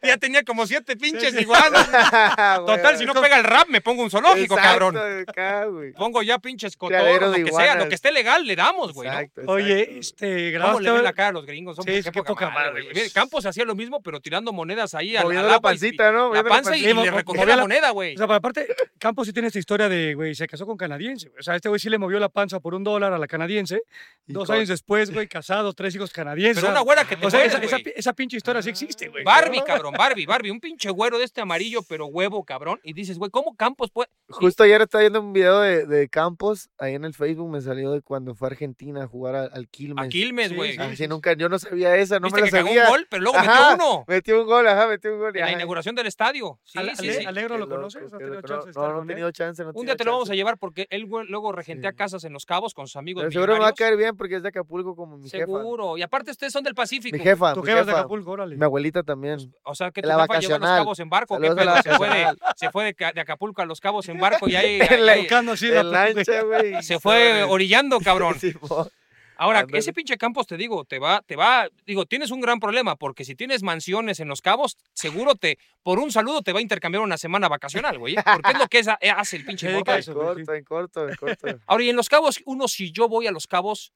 Ya 0.00 0.16
tenía 0.16 0.44
como 0.44 0.66
siete 0.66 0.96
pinches 0.96 1.34
iguanas. 1.40 1.88
Total, 2.66 2.96
si 2.96 3.04
no 3.04 3.14
pega 3.14 3.36
el 3.38 3.44
rap, 3.44 3.68
me 3.68 3.80
pongo 3.80 4.02
un 4.04 4.10
zoológico, 4.10 4.54
exacto, 4.56 4.92
cabrón. 4.92 5.24
acá. 5.28 5.66
Pongo 5.96 6.22
ya 6.22 6.38
pinches 6.38 6.76
cotorros, 6.76 7.36
lo 7.36 7.44
que 7.44 7.52
sea, 7.52 7.74
lo 7.74 7.88
que 7.88 7.94
esté 7.96 8.12
legal, 8.12 8.46
le 8.46 8.54
damos, 8.54 8.92
güey, 8.92 9.08
¿no? 9.10 9.18
Exacto, 9.18 9.42
Oye, 9.52 9.98
este, 9.98 10.52
¿Cómo 10.52 10.64
grabaste... 10.64 10.82
le 10.84 10.90
ven 10.92 11.02
la 11.04 11.12
cara 11.12 11.28
a 11.28 11.32
los 11.32 11.46
gringos? 11.46 11.76
Son 11.76 11.84
Sí, 11.84 11.92
es 11.94 12.10
que 12.10 12.22
poca 12.22 12.50
madre, 12.50 12.82
güey. 12.82 12.92
güey. 12.92 13.10
Campos 13.10 13.44
hacía 13.46 13.64
lo 13.64 13.74
mismo, 13.74 14.00
pero 14.00 14.20
tirando 14.20 14.52
monedas 14.52 14.94
ahí 14.94 15.16
Moviendo 15.20 15.48
la 15.48 15.56
y- 15.56 15.60
pancita, 15.60 16.12
¿no? 16.12 16.18
La 16.18 16.42
Moviendo 16.42 16.48
panza 16.50 16.76
y, 16.76 16.84
y 16.86 16.92
le 16.94 17.10
recogía 17.10 17.44
la 17.46 17.56
la- 17.56 17.62
moneda, 17.62 17.90
güey. 17.90 18.14
O 18.14 18.18
sea, 18.18 18.26
pero 18.26 18.36
aparte, 18.36 18.66
Campos 18.98 19.26
sí 19.26 19.32
tiene 19.32 19.48
esta 19.48 19.58
historia 19.58 19.88
de, 19.88 20.14
güey, 20.14 20.34
se 20.34 20.46
casó 20.46 20.64
con 20.66 20.76
canadiense. 20.76 21.30
O 21.38 21.42
sea, 21.42 21.56
este 21.56 21.68
güey 21.68 21.80
sí 21.80 21.88
le 21.90 21.98
movió 21.98 22.18
la 22.20 22.28
panza 22.28 22.60
por 22.60 22.74
un 22.74 22.84
dólar 22.84 23.12
a 23.12 23.18
la 23.18 23.26
canadiense. 23.26 23.82
Dos 24.26 24.50
años 24.50 24.68
después, 24.68 25.10
güey, 25.12 25.26
casado, 25.26 25.72
tres 25.72 25.94
hijos 25.94 26.12
canadienses. 26.12 26.62
Pero 26.62 26.72
una 26.72 26.82
güera 26.82 27.04
que 27.04 27.16
te 27.16 27.26
O 27.26 27.30
sea, 27.30 27.44
esa 27.44 28.12
pinche 28.12 28.36
historia 28.36 28.62
sí 28.62 28.70
existe, 28.70 29.08
güey. 29.08 29.24
Barbie, 29.24 29.62
cabrón, 29.66 29.87
Barbie, 29.96 30.26
Barbie, 30.26 30.50
un 30.50 30.60
pinche 30.60 30.90
güero 30.90 31.18
de 31.18 31.24
este 31.24 31.40
amarillo, 31.40 31.80
pero 31.88 32.06
huevo, 32.06 32.44
cabrón. 32.44 32.80
Y 32.82 32.92
dices, 32.92 33.18
güey, 33.18 33.30
¿cómo 33.30 33.54
Campos 33.56 33.90
puede...? 33.90 34.08
Justo 34.28 34.62
ayer 34.64 34.82
estaba 34.82 35.00
viendo 35.02 35.20
un 35.20 35.32
video 35.32 35.60
de, 35.60 35.86
de 35.86 36.08
Campos, 36.08 36.68
ahí 36.78 36.94
en 36.94 37.04
el 37.04 37.14
Facebook 37.14 37.50
me 37.50 37.60
salió 37.62 37.92
de 37.92 38.02
cuando 38.02 38.34
fue 38.34 38.48
a 38.48 38.50
Argentina 38.50 39.04
a 39.04 39.06
jugar 39.06 39.34
al, 39.36 39.50
al 39.54 39.68
Quilmes. 39.68 40.04
A 40.04 40.08
Quilmes, 40.08 40.54
güey. 40.54 40.72
sí, 40.76 40.96
sí, 40.96 41.08
nunca, 41.08 41.32
yo 41.32 41.48
no 41.48 41.58
sabía 41.58 41.96
esa, 41.96 42.20
no 42.20 42.26
¿Viste 42.26 42.40
me 42.42 42.46
la 42.46 42.50
que 42.50 42.56
cagó 42.58 42.68
sabía. 42.68 42.82
un 42.84 42.88
gol, 42.90 43.06
pero 43.08 43.22
luego 43.22 43.38
Ajá, 43.38 43.70
metió 43.70 43.86
uno? 43.86 44.04
Metió 44.06 44.40
un 44.40 44.46
gol, 44.46 44.66
ajá, 44.68 44.86
metió 44.88 45.12
un 45.14 45.18
gol. 45.20 45.28
En 45.34 45.40
la 45.40 45.46
ajá. 45.46 45.52
inauguración 45.54 45.94
del 45.94 46.06
estadio. 46.06 46.60
Sí, 46.64 46.78
Ale- 46.78 46.94
sí, 46.96 47.08
Ale- 47.08 47.18
sí. 47.20 47.24
Alegro 47.26 47.56
lo 47.58 47.68
conoces, 47.68 48.02
¿has 48.04 48.10
qué 48.12 48.18
tenido 48.18 48.34
loco. 48.36 48.48
chance 48.48 48.66
de 48.68 48.72
No, 48.74 48.80
estar 48.82 48.88
no, 48.90 48.96
no 48.96 49.02
he 49.04 49.06
tenido 49.06 49.30
chance. 49.32 49.64
No 49.64 49.70
Un 49.74 49.86
día 49.86 49.96
te 49.96 50.04
lo 50.04 50.12
vamos 50.12 50.30
a 50.30 50.34
llevar 50.34 50.58
porque 50.58 50.86
él 50.90 51.08
luego 51.28 51.52
regentea 51.52 51.90
Sí. 51.92 51.96
casas 51.96 52.24
en 52.24 52.32
Los 52.32 52.44
Cabos 52.44 52.74
con 52.74 52.86
sus 52.86 52.96
amigos 52.96 53.22
Pero 53.22 53.32
seguro 53.32 53.54
me 53.54 53.60
va 53.60 53.68
a 53.68 53.72
caer 53.72 53.96
bien 53.96 54.16
porque 54.16 54.36
es 54.36 54.42
de 54.42 54.48
Acapulco 54.50 54.94
como 54.94 55.16
mi 55.16 55.28
jefa. 55.30 55.46
Seguro. 55.46 55.96
Y 55.96 56.02
aparte 56.02 56.30
ustedes 56.30 56.52
son 56.52 56.64
del 56.64 56.74
Pacífico. 56.74 57.16
Mi 57.16 57.22
jefa, 57.22 57.54
Tu 57.54 57.62
jefa 57.62 57.80
es 57.80 57.86
de. 57.86 57.92
Acapulco, 57.92 58.30
órale. 58.32 58.56
Mi 58.56 58.64
abuelita 58.64 59.02
también. 59.02 59.54
O 59.62 59.74
sea, 59.78 59.90
que 59.90 60.02
tu 60.02 60.08
La 60.08 60.14
a 60.14 60.18
Los. 60.60 60.78
Cabos 60.78 60.98
en 61.00 61.08
barco. 61.08 61.38
¿Qué 61.40 61.50
pedo? 61.50 61.76
Se 61.82 61.90
fue, 61.94 62.08
de, 62.08 62.24
vacacional. 62.24 62.38
se 62.56 62.70
fue 62.70 62.84
de, 62.84 62.94
Ca- 62.94 63.12
de 63.12 63.20
Acapulco 63.20 63.62
a 63.62 63.64
Los 63.66 63.80
Cabos 63.80 64.08
en 64.08 64.18
barco 64.18 64.48
y 64.48 64.56
ahí, 64.56 64.80
En 64.80 64.92
En 64.92 65.06
se 66.82 66.98
fue 67.00 67.42
orillando, 67.44 67.98
cabrón. 68.04 68.36
Ahora, 69.40 69.64
ese 69.72 69.92
pinche 69.92 70.18
Campos, 70.18 70.48
te 70.48 70.56
digo, 70.56 70.84
te 70.84 70.98
va, 70.98 71.22
te 71.24 71.36
va, 71.36 71.68
digo, 71.86 72.06
tienes 72.06 72.32
un 72.32 72.40
gran 72.40 72.58
problema, 72.58 72.96
porque 72.96 73.24
si 73.24 73.36
tienes 73.36 73.62
mansiones 73.62 74.18
en 74.18 74.26
Los 74.26 74.42
Cabos, 74.42 74.76
seguro 74.94 75.36
te, 75.36 75.58
por 75.84 76.00
un 76.00 76.10
saludo 76.10 76.42
te 76.42 76.52
va 76.52 76.58
a 76.58 76.62
intercambiar 76.62 77.04
una 77.04 77.16
semana 77.16 77.48
vacacional, 77.48 77.98
güey. 78.00 78.16
¿eh? 78.16 78.22
Porque 78.24 78.50
es 78.50 78.58
lo 78.58 78.66
que 78.66 78.78
eh, 79.00 79.10
hace 79.10 79.36
el 79.36 79.44
pinche 79.44 79.68
sí. 80.02 80.12
corto, 80.12 80.54
en 80.54 80.64
corto, 80.64 81.08
en 81.08 81.14
corto. 81.14 81.46
Ahora, 81.68 81.84
y 81.84 81.88
en 81.90 81.94
Los 81.94 82.08
Cabos, 82.08 82.40
uno, 82.46 82.66
si 82.66 82.90
yo 82.90 83.08
voy 83.08 83.28
a 83.28 83.30
Los 83.30 83.46
Cabos, 83.46 83.92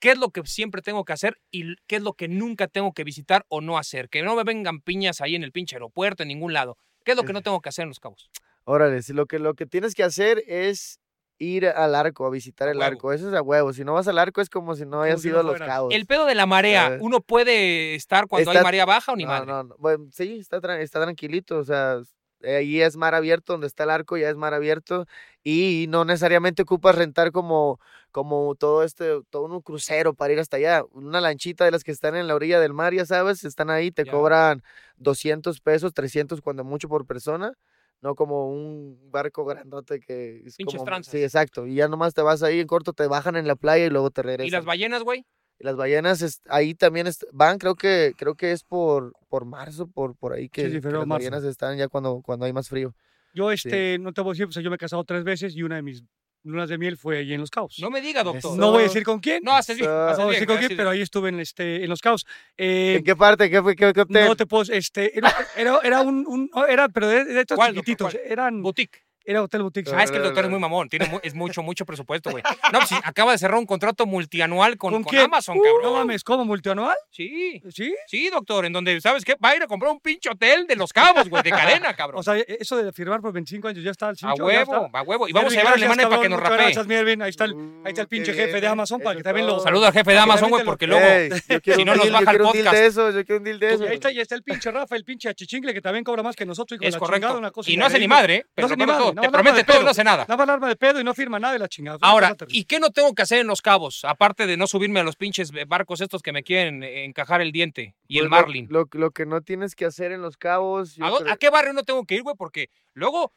¿qué 0.00 0.10
es 0.12 0.18
lo 0.18 0.30
que 0.30 0.42
siempre 0.44 0.82
tengo 0.82 1.04
que 1.04 1.12
hacer 1.12 1.38
y 1.50 1.76
qué 1.86 1.96
es 1.96 2.02
lo 2.02 2.14
que 2.14 2.26
nunca 2.26 2.66
tengo 2.66 2.92
que 2.92 3.04
visitar 3.04 3.44
o 3.48 3.60
no 3.60 3.78
hacer? 3.78 4.08
Que 4.08 4.22
no 4.22 4.34
me 4.34 4.42
vengan 4.44 4.80
piñas 4.80 5.20
ahí 5.20 5.34
en 5.36 5.44
el 5.44 5.52
pinche 5.52 5.76
aeropuerto, 5.76 6.22
en 6.24 6.28
ningún 6.28 6.52
lado. 6.52 6.76
¿Qué 7.04 7.12
es 7.12 7.16
lo 7.16 7.22
que 7.24 7.32
no 7.32 7.42
tengo 7.42 7.60
que 7.60 7.68
hacer 7.68 7.84
en 7.84 7.90
Los 7.90 8.00
Cabos? 8.00 8.30
Órale, 8.64 9.02
si 9.02 9.12
lo 9.12 9.26
que, 9.26 9.38
lo 9.38 9.54
que 9.54 9.66
tienes 9.66 9.94
que 9.94 10.02
hacer 10.02 10.42
es 10.46 10.98
ir 11.38 11.66
al 11.66 11.94
arco, 11.94 12.26
a 12.26 12.30
visitar 12.30 12.68
el 12.68 12.76
huevo. 12.76 12.86
arco. 12.92 13.12
Eso 13.14 13.28
es 13.28 13.34
a 13.34 13.40
huevo. 13.40 13.72
Si 13.72 13.82
no 13.82 13.94
vas 13.94 14.06
al 14.08 14.18
arco 14.18 14.42
es 14.42 14.50
como 14.50 14.74
si 14.76 14.84
no 14.84 15.00
hayas 15.00 15.24
ido 15.24 15.40
a 15.40 15.42
los 15.42 15.58
cabos. 15.58 15.94
El 15.94 16.04
pedo 16.06 16.26
de 16.26 16.34
la 16.34 16.44
marea, 16.44 16.98
¿uno 17.00 17.20
puede 17.22 17.94
estar 17.94 18.26
cuando 18.26 18.50
hay 18.50 18.60
marea 18.62 18.84
baja 18.84 19.12
o 19.12 19.16
ni 19.16 19.24
no, 19.24 19.30
madre? 19.30 19.46
no, 19.46 19.62
no. 19.62 19.74
Bueno, 19.78 20.06
sí, 20.12 20.38
está, 20.38 20.60
tra- 20.60 20.78
está 20.80 21.00
tranquilito. 21.00 21.56
O 21.56 21.64
sea, 21.64 22.02
ahí 22.44 22.82
es 22.82 22.96
mar 22.98 23.14
abierto, 23.14 23.54
donde 23.54 23.66
está 23.68 23.84
el 23.84 23.90
arco 23.90 24.18
ya 24.18 24.28
es 24.28 24.36
mar 24.36 24.52
abierto. 24.52 25.06
Y 25.42 25.86
no 25.88 26.04
necesariamente 26.04 26.60
ocupas 26.62 26.94
rentar 26.94 27.32
como, 27.32 27.80
como 28.10 28.54
todo 28.54 28.82
este, 28.82 29.20
todo 29.30 29.44
un 29.44 29.60
crucero 29.62 30.14
para 30.14 30.32
ir 30.32 30.38
hasta 30.38 30.56
allá. 30.56 30.82
Una 30.92 31.20
lanchita 31.20 31.64
de 31.64 31.70
las 31.70 31.84
que 31.84 31.92
están 31.92 32.16
en 32.16 32.26
la 32.26 32.34
orilla 32.34 32.60
del 32.60 32.72
mar, 32.74 32.92
ya 32.94 33.06
sabes, 33.06 33.44
están 33.44 33.70
ahí, 33.70 33.90
te 33.90 34.06
cobran 34.06 34.62
200 34.96 35.60
pesos, 35.60 35.92
300 35.94 36.40
cuando 36.40 36.64
mucho 36.64 36.88
por 36.88 37.06
persona. 37.06 37.54
No 38.02 38.14
como 38.14 38.50
un 38.50 38.98
barco 39.10 39.44
grandote 39.44 40.00
que 40.00 40.42
es 40.46 40.56
Pinches 40.56 40.78
como... 40.78 40.86
tranzas. 40.86 41.12
Sí, 41.12 41.22
exacto. 41.22 41.66
Y 41.66 41.74
ya 41.74 41.86
nomás 41.86 42.14
te 42.14 42.22
vas 42.22 42.42
ahí 42.42 42.60
en 42.60 42.66
corto, 42.66 42.94
te 42.94 43.06
bajan 43.06 43.36
en 43.36 43.46
la 43.46 43.56
playa 43.56 43.84
y 43.84 43.90
luego 43.90 44.10
te 44.10 44.22
regresan. 44.22 44.48
¿Y 44.48 44.50
las 44.50 44.64
ballenas, 44.64 45.02
güey? 45.02 45.26
Las 45.58 45.76
ballenas 45.76 46.40
ahí 46.48 46.74
también 46.74 47.06
van, 47.32 47.58
creo 47.58 47.74
que 47.74 48.14
creo 48.16 48.34
que 48.34 48.52
es 48.52 48.64
por 48.64 49.12
por 49.28 49.44
marzo, 49.44 49.86
por 49.86 50.16
por 50.16 50.32
ahí 50.32 50.48
que, 50.48 50.62
sí, 50.62 50.68
que 50.68 50.80
febrero, 50.80 51.00
las 51.00 51.08
marzo. 51.08 51.24
ballenas 51.26 51.44
están 51.44 51.76
ya 51.76 51.88
cuando 51.88 52.22
cuando 52.22 52.46
hay 52.46 52.54
más 52.54 52.70
frío. 52.70 52.94
Yo, 53.34 53.52
este, 53.52 53.98
no 53.98 54.12
te 54.12 54.22
voy 54.22 54.30
a 54.30 54.32
decir, 54.32 54.46
pues 54.46 54.56
yo 54.64 54.70
me 54.70 54.76
he 54.76 54.78
casado 54.78 55.04
tres 55.04 55.22
veces 55.22 55.54
y 55.54 55.62
una 55.62 55.76
de 55.76 55.82
mis 55.82 56.02
lunas 56.42 56.68
de 56.68 56.78
miel 56.78 56.96
fue 56.96 57.18
allí 57.18 57.34
en 57.34 57.40
Los 57.40 57.50
Cabos. 57.50 57.76
No 57.80 57.90
me 57.90 58.00
diga, 58.00 58.22
doctor. 58.22 58.56
No 58.56 58.70
voy 58.70 58.80
a 58.80 58.82
decir 58.84 59.02
con 59.02 59.20
quién. 59.20 59.42
No, 59.42 59.52
haces 59.54 59.76
bien. 59.76 59.90
No, 59.90 59.96
haces 60.06 60.18
No 60.18 60.24
voy 60.24 60.34
a 60.36 60.38
bien, 60.38 60.40
decir 60.40 60.46
con 60.46 60.56
quién, 60.56 60.66
haces 60.66 60.76
pero 60.76 60.90
bien. 60.90 60.98
ahí 60.98 61.02
estuve 61.02 61.28
en, 61.28 61.40
este, 61.40 61.82
en 61.84 61.90
Los 61.90 62.00
Cabos. 62.00 62.26
Eh, 62.56 62.96
¿En 62.98 63.04
qué 63.04 63.16
parte? 63.16 63.50
¿Qué 63.50 63.62
fue 63.62 63.76
qué, 63.76 63.92
qué 63.92 64.00
hotel? 64.00 64.26
no 64.26 64.36
te 64.36 64.46
puedo, 64.46 64.72
este, 64.72 65.16
era, 65.16 65.34
era, 65.56 65.78
era 65.82 66.00
un, 66.02 66.50
era, 66.68 66.88
pero 66.88 67.08
de, 67.08 67.24
de 67.24 67.40
estos 67.40 67.56
¿Cuál, 67.56 67.74
doctor, 67.74 67.84
chiquititos, 67.84 68.12
cuál? 68.14 68.32
eran, 68.32 68.62
Boutique. 68.62 69.02
Era 69.30 69.42
Hotel 69.42 69.62
Boutique. 69.62 69.90
Ah, 69.94 70.02
es 70.02 70.10
que 70.10 70.16
el 70.18 70.22
doctor 70.22 70.44
es 70.44 70.50
muy 70.50 70.58
mamón. 70.60 70.88
Tiene 70.88 71.06
mu- 71.06 71.20
es 71.22 71.34
mucho, 71.34 71.62
mucho 71.62 71.84
presupuesto, 71.86 72.30
güey. 72.30 72.42
No, 72.72 72.78
pues 72.80 72.88
sí, 72.88 72.96
acaba 73.02 73.32
de 73.32 73.38
cerrar 73.38 73.58
un 73.58 73.66
contrato 73.66 74.06
multianual 74.06 74.76
con, 74.76 74.92
¿Con 74.92 75.02
con 75.04 75.10
quién? 75.10 75.22
Amazon, 75.24 75.58
Uh, 75.58 75.62
cabrón. 75.62 75.82
No 75.82 75.92
mames, 75.94 76.24
¿cómo? 76.24 76.44
¿Multianual? 76.44 76.96
Sí. 77.10 77.62
¿Sí? 77.70 77.94
Sí, 78.06 78.28
doctor, 78.30 78.64
en 78.66 78.72
donde, 78.72 79.00
¿sabes 79.00 79.24
qué? 79.24 79.36
Va 79.42 79.50
a 79.50 79.56
ir 79.56 79.62
a 79.62 79.66
comprar 79.66 79.92
un 79.92 80.00
pinche 80.00 80.28
hotel 80.30 80.66
de 80.66 80.76
los 80.76 80.92
cabos, 80.92 81.28
güey, 81.28 81.42
de 81.42 81.50
cadena, 81.50 81.94
cabrón. 81.96 82.20
O 82.20 82.22
sea, 82.22 82.36
e- 82.36 82.44
eso 82.60 82.76
de 82.76 82.92
firmar 82.92 83.20
por 83.20 83.32
25 83.32 83.68
años 83.68 83.84
ya 83.84 83.90
está 83.90 84.06
al 84.08 84.12
a 84.12 84.16
cincho, 84.16 84.36
ya 84.36 84.44
huevo, 84.44 84.90
a 84.92 85.02
huevo. 85.02 85.28
Y 85.28 85.32
vamos 85.32 85.52
a 85.52 85.56
Melvin, 85.56 85.58
llevar 85.58 85.66
a 85.66 85.76
gracias, 85.76 85.76
Alemania 85.76 86.08
para 86.08 86.22
que 86.22 86.28
cabrón, 86.28 86.30
nos 86.30 86.40
muchas 86.40 86.50
rapee. 86.50 86.64
Gracias, 86.66 86.86
Melvin. 86.86 87.22
Ahí 87.22 87.30
está 87.30 87.44
el, 87.44 87.54
Uh, 87.54 87.82
ahí 87.84 87.88
está 87.90 88.00
el 88.02 88.06
qué 88.08 88.16
pinche 88.16 88.32
jefe 88.34 88.60
de. 88.60 88.66
Amazon 88.70 89.00
para 89.00 89.10
Eso 89.12 89.18
que 89.18 89.24
también 89.24 89.46
lo... 89.46 89.56
todo. 89.62 89.86
Al 89.86 89.92
jefe 89.92 90.12
de 90.12 90.18
Amazon, 90.18 90.50
güey, 90.50 90.64
porque 90.64 90.86
luego... 90.86 91.04
Ey, 91.04 91.28
yo 91.48 91.60
quiero 91.62 91.76
si 91.76 91.82
un 91.82 91.86
no 91.86 91.94
nos 91.96 92.04
deal, 92.04 92.12
baja 92.12 92.22
el 92.22 92.28
quiero 92.28 92.46
un 92.46 92.52
deal 92.52 92.64
podcast. 92.66 92.80
de 92.82 92.86
eso, 92.86 93.10
yo 93.10 93.24
quiero 93.24 93.38
un 93.38 93.44
deal 93.44 93.58
de 93.58 93.74
eso. 93.74 93.84
Y 93.84 93.88
ahí 93.88 93.94
está, 93.94 94.12
y 94.12 94.20
está 94.20 94.34
el 94.36 94.42
pinche 94.44 94.70
Rafa, 94.70 94.96
el 94.96 95.04
pinche 95.04 95.28
achichingle, 95.28 95.74
que 95.74 95.80
también 95.80 96.04
cobra 96.04 96.22
más 96.22 96.36
que 96.36 96.46
nosotros. 96.46 96.76
hijo 96.76 96.82
de 96.82 96.88
Es 96.88 96.94
la 96.94 96.98
correcto. 97.00 97.26
chingada, 97.26 97.38
una 97.38 97.50
cosa 97.50 97.70
Y 97.70 97.76
no 97.76 97.86
hace 97.86 97.98
ni 97.98 98.04
increíble. 98.04 98.22
madre. 98.22 98.46
Pero 98.54 98.68
No 98.68 98.72
hace 98.72 98.72
lo 98.74 98.76
ni 98.76 98.86
peor 98.86 98.86
de 98.86 98.92
madre, 99.04 99.14
todo, 99.16 99.19
no, 99.26 99.30
te 99.30 99.42
promete 99.42 99.64
todo 99.64 99.80
y 99.80 99.84
no 99.84 99.90
hace 99.90 100.04
nada. 100.04 100.24
Nada 100.24 100.36
más 100.36 100.44
alarma 100.44 100.68
de 100.68 100.76
pedo 100.76 101.00
y 101.00 101.04
no 101.04 101.14
firma 101.14 101.38
nada 101.38 101.52
de 101.52 101.58
la 101.58 101.68
chingada. 101.68 101.98
Ahora. 102.02 102.36
¿y 102.48 102.64
qué 102.64 102.80
no 102.80 102.90
tengo 102.90 103.14
que 103.14 103.22
hacer 103.22 103.38
en 103.40 103.46
los 103.46 103.62
cabos? 103.62 104.04
Aparte 104.04 104.46
de 104.46 104.56
no 104.56 104.66
subirme 104.66 105.00
a 105.00 105.02
los 105.02 105.16
pinches 105.16 105.50
barcos 105.66 106.00
estos 106.00 106.22
que 106.22 106.32
me 106.32 106.42
quieren 106.42 106.82
encajar 106.82 107.40
el 107.40 107.52
diente 107.52 107.94
y 108.08 108.18
el 108.18 108.28
Pues 108.28 108.40
marlin. 108.42 108.66
Lo, 108.70 108.88
lo 108.92 109.10
que 109.10 109.26
no 109.26 109.40
tienes 109.42 109.74
que 109.74 109.84
hacer 109.84 110.12
en 110.12 110.22
los 110.22 110.36
cabos. 110.36 110.96
¿A, 111.00 111.08
dó- 111.10 111.18
creo- 111.18 111.32
a 111.32 111.36
qué 111.36 111.50
barrio 111.50 111.72
no 111.72 111.82
tengo 111.82 112.04
que 112.04 112.16
ir, 112.16 112.22
güey? 112.22 112.34
Porque 112.36 112.70
luego, 112.94 113.32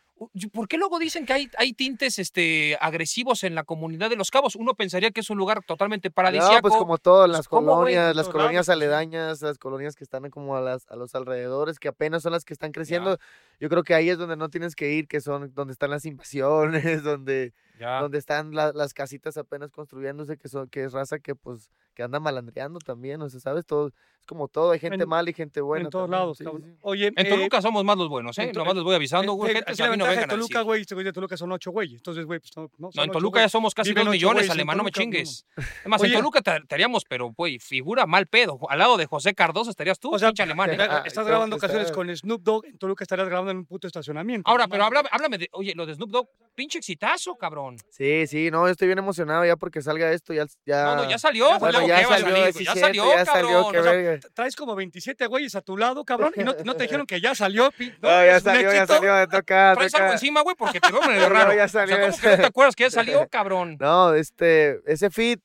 ¿por 0.51 0.67
qué 0.67 0.77
luego 0.77 0.99
dicen 0.99 1.25
que 1.25 1.33
hay, 1.33 1.49
hay 1.57 1.73
tintes 1.73 2.19
este, 2.19 2.77
agresivos 2.81 3.43
en 3.43 3.55
la 3.55 3.63
comunidad 3.63 4.09
de 4.09 4.15
Los 4.15 4.31
Cabos? 4.31 4.55
Uno 4.55 4.73
pensaría 4.73 5.11
que 5.11 5.19
es 5.21 5.29
un 5.29 5.37
lugar 5.37 5.63
totalmente 5.65 6.09
paradisíaco. 6.11 6.55
No, 6.55 6.61
pues 6.61 6.75
como 6.75 6.97
todas 6.97 7.27
Pues, 7.27 7.37
las 7.37 7.47
¿cómo, 7.47 7.65
güey? 7.81 7.95
colonias, 7.95 8.11
En 8.11 8.17
las 8.17 8.29
colonias 8.29 8.53
lados, 8.53 8.65
pues, 8.65 8.69
aledañas, 8.93 9.41
las 9.41 9.57
colonias 9.57 9.95
que 9.95 10.03
están 10.03 10.29
como 10.29 10.55
a, 10.55 10.61
las, 10.61 10.87
a 10.89 10.95
los 10.95 11.13
alrededores, 11.15 11.79
que 11.79 11.87
apenas 11.89 12.23
son 12.23 12.31
las 12.31 12.45
que 12.45 12.53
están 12.53 12.71
creciendo. 12.71 13.17
Yo 13.63 13.69
creo 13.69 13.81
que 13.83 13.93
ahí 13.93 14.09
es 14.09 14.17
donde 14.17 14.35
no 14.35 14.49
tienes 14.49 14.75
que 14.75 14.91
ir, 14.91 15.07
que 15.07 15.21
son 15.21 15.53
donde 15.53 15.71
están 15.71 15.89
las 15.89 16.03
invasiones, 16.05 16.73
donde, 17.03 17.53
Ya. 17.79 18.01
donde 18.01 18.17
están 18.17 18.53
la- 18.53 18.73
las 18.73 18.93
casitas 18.93 19.37
apenas 19.37 19.71
construyéndose, 19.71 20.35
que 20.37 20.49
son, 20.49 20.67
que 20.67 20.83
es 20.83 20.91
raza 20.91 21.19
que 21.19 21.33
pues 21.33 21.69
que 21.95 22.01
anda 22.03 22.19
malandreando 22.19 22.79
también, 22.79 23.21
o 23.21 23.29
sea, 23.29 23.39
sabes, 23.39 23.67
todo, 23.67 23.89
es 23.89 24.25
como 24.25 24.47
todo, 24.47 24.71
hay 24.71 24.79
gente 24.79 25.03
En- 25.03 25.07
mala 25.09 25.29
y 25.29 25.33
gente 25.33 25.61
buena. 25.61 25.85
en 25.85 25.89
todos 25.91 26.05
también, 26.05 26.19
lados, 26.19 26.37
sí, 26.39 26.43
cabrón. 26.43 26.63
sí. 26.65 26.77
Oye, 26.81 27.07
En 27.15 27.25
eh, 27.27 27.29
Toluca 27.29 27.61
somos 27.61 27.83
más 27.83 27.95
los 27.97 28.09
buenos, 28.09 28.35
¿eh? 28.39 28.45
en 28.45 28.51
Nomás 28.53 28.73
les 28.73 28.83
voy 28.83 28.95
avisando, 28.95 29.33
eh, 29.33 29.35
güey. 29.35 29.51
eh, 29.51 29.53
Gente, 29.63 29.75
la 29.83 29.95
no 29.95 30.05
vengan 30.07 30.23
a 30.23 30.27
Toluca, 30.27 30.61
güey, 30.61 30.83
de 30.85 31.13
Toluca 31.13 31.37
son 31.37 31.51
ocho 31.51 31.69
güeyes. 31.71 31.97
Entonces, 31.97 32.25
güey, 32.25 32.39
pues 32.39 32.51
no, 32.57 32.63
no, 32.79 32.89
No, 32.95 33.03
en 33.03 33.09
ocho 33.11 33.19
Toluca 33.19 33.41
ya 33.41 33.49
somos 33.49 33.75
casi 33.75 33.93
dos 33.93 34.09
millones, 34.09 34.45
en 34.45 34.51
alemán, 34.53 34.77
no 34.77 34.83
me 34.83 34.91
chingues. 34.91 35.45
Es 35.55 35.87
más, 35.87 36.03
en. 36.03 36.13
Toluca 36.13 36.41
te, 36.41 36.51
te 36.67 36.73
haríamos, 36.75 37.03
pero, 37.07 37.31
güey, 37.37 37.59
figura 37.59 38.07
mal 38.07 38.25
pedo. 38.25 38.57
Al 38.69 38.79
lado 38.79 38.97
de 38.97 39.05
José 39.05 39.35
Cardoso 39.35 39.69
estarías 39.69 39.99
tú, 39.99 40.15
O 40.15 40.17
sea, 40.19 40.29
pinche 40.29 40.41
alemán. 40.43 40.71
¿eh? 40.71 40.77
Ah, 40.79 40.83
Estás 40.97 41.05
está- 41.07 41.23
grabando 41.23 41.57
canciones 41.59 41.91
con 41.91 42.09
Snoop 42.15 42.41
Dogg, 42.41 42.65
en 42.65 42.77
Toluca 42.79 43.03
estarías 43.03 43.27
grabando 43.29 43.51
en 43.53 43.59
un 43.59 43.65
puto 43.65 43.87
estacionamiento. 43.87 44.49
Ahora, 44.49 44.65
no 44.65 44.69
pero 44.71 44.83
háblame, 44.85 45.09
háblame 45.11 45.37
de, 45.37 45.49
oye, 45.53 45.73
lo 45.75 45.85
de 45.85 45.95
Snoop 45.95 46.09
Dogg, 46.11 46.27
pinche 46.55 46.77
exitazo, 46.79 47.35
cabrón. 47.35 47.77
Sí, 47.89 48.27
sí, 48.27 48.51
no, 48.51 48.65
yo 48.65 48.71
estoy 48.71 48.87
bien 48.87 48.99
emocionado 48.99 49.45
ya 49.45 49.55
porque 49.55 49.81
salga 49.81 50.11
esto, 50.11 50.33
ya, 50.33 50.45
ya, 50.65 50.83
No, 50.83 50.95
no, 50.97 51.09
ya 51.09 51.17
salió, 51.17 51.49
Ya 51.49 51.59
pues, 51.59 51.73
bueno, 51.73 51.87
ya 51.87 51.99
¿qué 52.01 52.05
va 52.05 52.15
a 52.15 52.19
salió, 52.19 52.53
sí? 52.53 52.63
Ya 52.65 52.75
salió, 52.75 53.05
ya 53.15 53.25
salió, 53.25 53.63
cabrón. 53.71 53.75
O 53.77 53.83
sea. 54.19 54.19
Traes 54.33 54.55
como 54.55 54.75
27 54.75 55.25
güeyes 55.27 55.55
a 55.55 55.61
tu 55.61 55.77
lado, 55.77 56.03
cabrón, 56.05 56.33
y 56.35 56.43
no, 56.43 56.53
no 56.65 56.75
te 56.75 56.83
dijeron 56.83 57.05
que 57.07 57.21
ya 57.21 57.33
salió. 57.35 57.71
pi- 57.71 57.93
no, 58.01 58.09
Ah, 58.09 58.25
ya 58.25 58.39
salió, 58.39 58.71
ya 58.73 58.85
salió, 58.85 59.27
toca, 59.29 59.73
Traes 59.75 59.95
algo 59.95 60.11
encima, 60.13 60.41
güey, 60.41 60.55
porque 60.55 60.79
te 60.79 60.91
veo 60.91 61.01
medio 61.07 61.21
No, 61.21 61.29
raro. 61.29 61.53
ya 61.53 61.65
O 61.65 61.67
sea, 61.67 61.81
salió, 61.87 61.95
¿cómo 61.99 62.11
ya 62.15 62.21
que 62.21 62.29
no 62.29 62.37
te 62.37 62.45
acuerdas 62.45 62.75
que 62.75 62.83
ya 62.83 62.89
salió, 62.91 63.27
cabrón? 63.29 63.77
No, 63.79 64.13
este, 64.13 64.79
ese 64.91 65.09
fit 65.09 65.39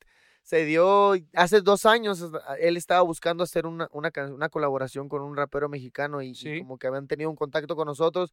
se 0.49 0.65
dio 0.65 1.13
hace 1.35 1.61
dos 1.61 1.85
años. 1.85 2.25
Él 2.59 2.79
estaba 2.79 3.03
buscando 3.03 3.45
hacer 3.45 3.67
una, 3.67 3.87
una, 3.93 4.11
una 4.33 4.49
colaboración 4.49 5.07
con 5.11 5.21
un 5.21 5.37
rapero 5.37 5.69
mexicano 5.69 6.23
y, 6.23 6.33
como 6.61 6.79
que 6.79 6.87
habían 6.87 7.07
tenido 7.07 7.29
un 7.29 7.37
contacto 7.37 7.77
con 7.77 7.85
nosotros. 7.85 8.33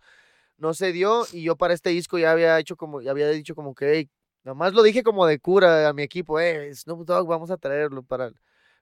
No 0.58 0.74
se 0.74 0.94
dio 0.94 1.26
y 1.34 1.44
yo 1.44 1.58
para 1.58 1.74
este 1.74 1.90
disco 1.90 2.18
ya 2.18 2.32
había 2.32 2.58
hecho 2.58 2.78
como, 2.78 3.02
ya 3.02 3.12
había 3.12 3.30
dicho 3.32 3.54
como 3.54 3.76
que, 3.76 3.92
"Hey", 3.94 4.10
nomás 4.46 4.74
lo 4.74 4.82
dije 4.84 5.04
como 5.04 5.26
de 5.28 5.40
cura 5.40 5.90
a 5.90 5.94
mi 5.94 6.04
equipo, 6.04 6.40
eh, 6.40 6.74
Snoop 6.74 7.06
Dogg, 7.06 7.28
vamos 7.28 7.52
a 7.52 7.58
traerlo 7.58 8.02
para, 8.04 8.28
el- 8.28 8.36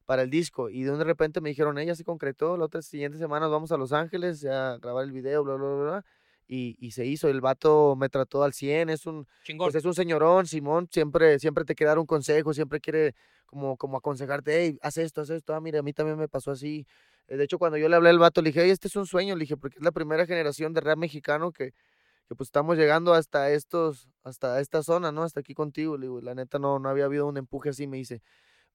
para 0.06 0.22
el 0.22 0.30
disco. 0.30 0.70
Y 0.70 0.84
de 0.84 0.92
un 0.92 1.00
de 1.00 1.06
repente 1.06 1.42
me 1.42 1.50
dijeron, 1.50 1.80
ella 1.80 1.96
se 1.96 2.04
concretó, 2.04 2.56
la 2.58 2.66
otra 2.66 2.84
siguiente 2.84 3.18
semana 3.18 3.48
vamos 3.48 3.72
a 3.72 3.78
Los 3.78 3.94
Ángeles 3.94 4.46
a 4.46 4.78
grabar 4.80 5.06
el 5.06 5.12
video, 5.12 5.44
bla, 5.44 5.56
bla, 5.56 5.68
bla, 5.70 5.84
bla. 5.86 6.06
Y, 6.48 6.76
y 6.80 6.92
se 6.92 7.06
hizo, 7.06 7.30
el 7.30 7.42
vato 7.42 7.96
me 7.96 8.10
trató 8.10 8.44
al 8.44 8.54
100, 8.54 8.90
es 8.90 9.06
un, 9.06 9.28
Chingón. 9.44 9.72
pues 9.72 9.76
es 9.76 9.86
un 9.86 9.94
señorón, 9.94 10.46
Simón, 10.46 10.88
siempre, 10.92 11.40
siempre 11.40 11.64
te 11.66 11.74
quiere 11.76 11.90
dar 11.90 12.00
un 12.00 12.06
consejo, 12.06 12.54
siempre 12.54 12.80
quiere 12.82 13.16
como, 13.46 13.78
como 13.78 13.98
aconsejarte, 13.98 14.52
hey, 14.66 14.78
haz 14.82 14.98
esto, 14.98 15.22
haz 15.22 15.30
esto, 15.30 15.54
ah, 15.56 15.62
mira, 15.62 15.80
a 15.80 15.84
mí 15.84 15.94
también 15.94 16.18
me 16.18 16.28
pasó 16.28 16.52
así. 16.52 16.86
Eh, 17.28 17.38
De 17.38 17.46
hecho, 17.46 17.58
cuando 17.60 17.78
yo 17.78 17.88
le 17.90 17.96
hablé 17.96 18.10
al 18.10 18.20
vato, 18.20 18.42
le 18.42 18.50
dije, 18.50 18.62
"Oye, 18.62 18.72
este 18.72 18.88
es 18.90 18.96
un 18.96 19.06
sueño, 19.08 19.36
le 19.36 19.42
dije, 19.42 19.58
porque 19.58 19.78
es 19.78 19.84
la 19.84 19.92
primera 19.92 20.26
generación 20.26 20.74
de 20.74 20.82
rap 20.82 20.98
mexicano 20.98 21.52
que, 21.52 21.72
que 22.28 22.36
pues 22.36 22.48
estamos 22.48 22.78
llegando 22.78 23.14
hasta 23.14 23.52
estos, 23.52 24.10
hasta 24.24 24.60
esta 24.62 24.84
zona, 24.84 25.12
¿no? 25.12 25.24
Hasta 25.24 25.42
aquí 25.42 25.54
contigo, 25.54 25.98
le 25.98 26.04
digo, 26.08 26.22
la 26.22 26.36
neta 26.36 26.60
no, 26.60 26.80
no 26.80 26.90
había 26.90 27.06
habido 27.06 27.28
un 27.28 27.38
empuje 27.38 27.70
así, 27.70 27.88
me 27.88 27.98
dice, 27.98 28.22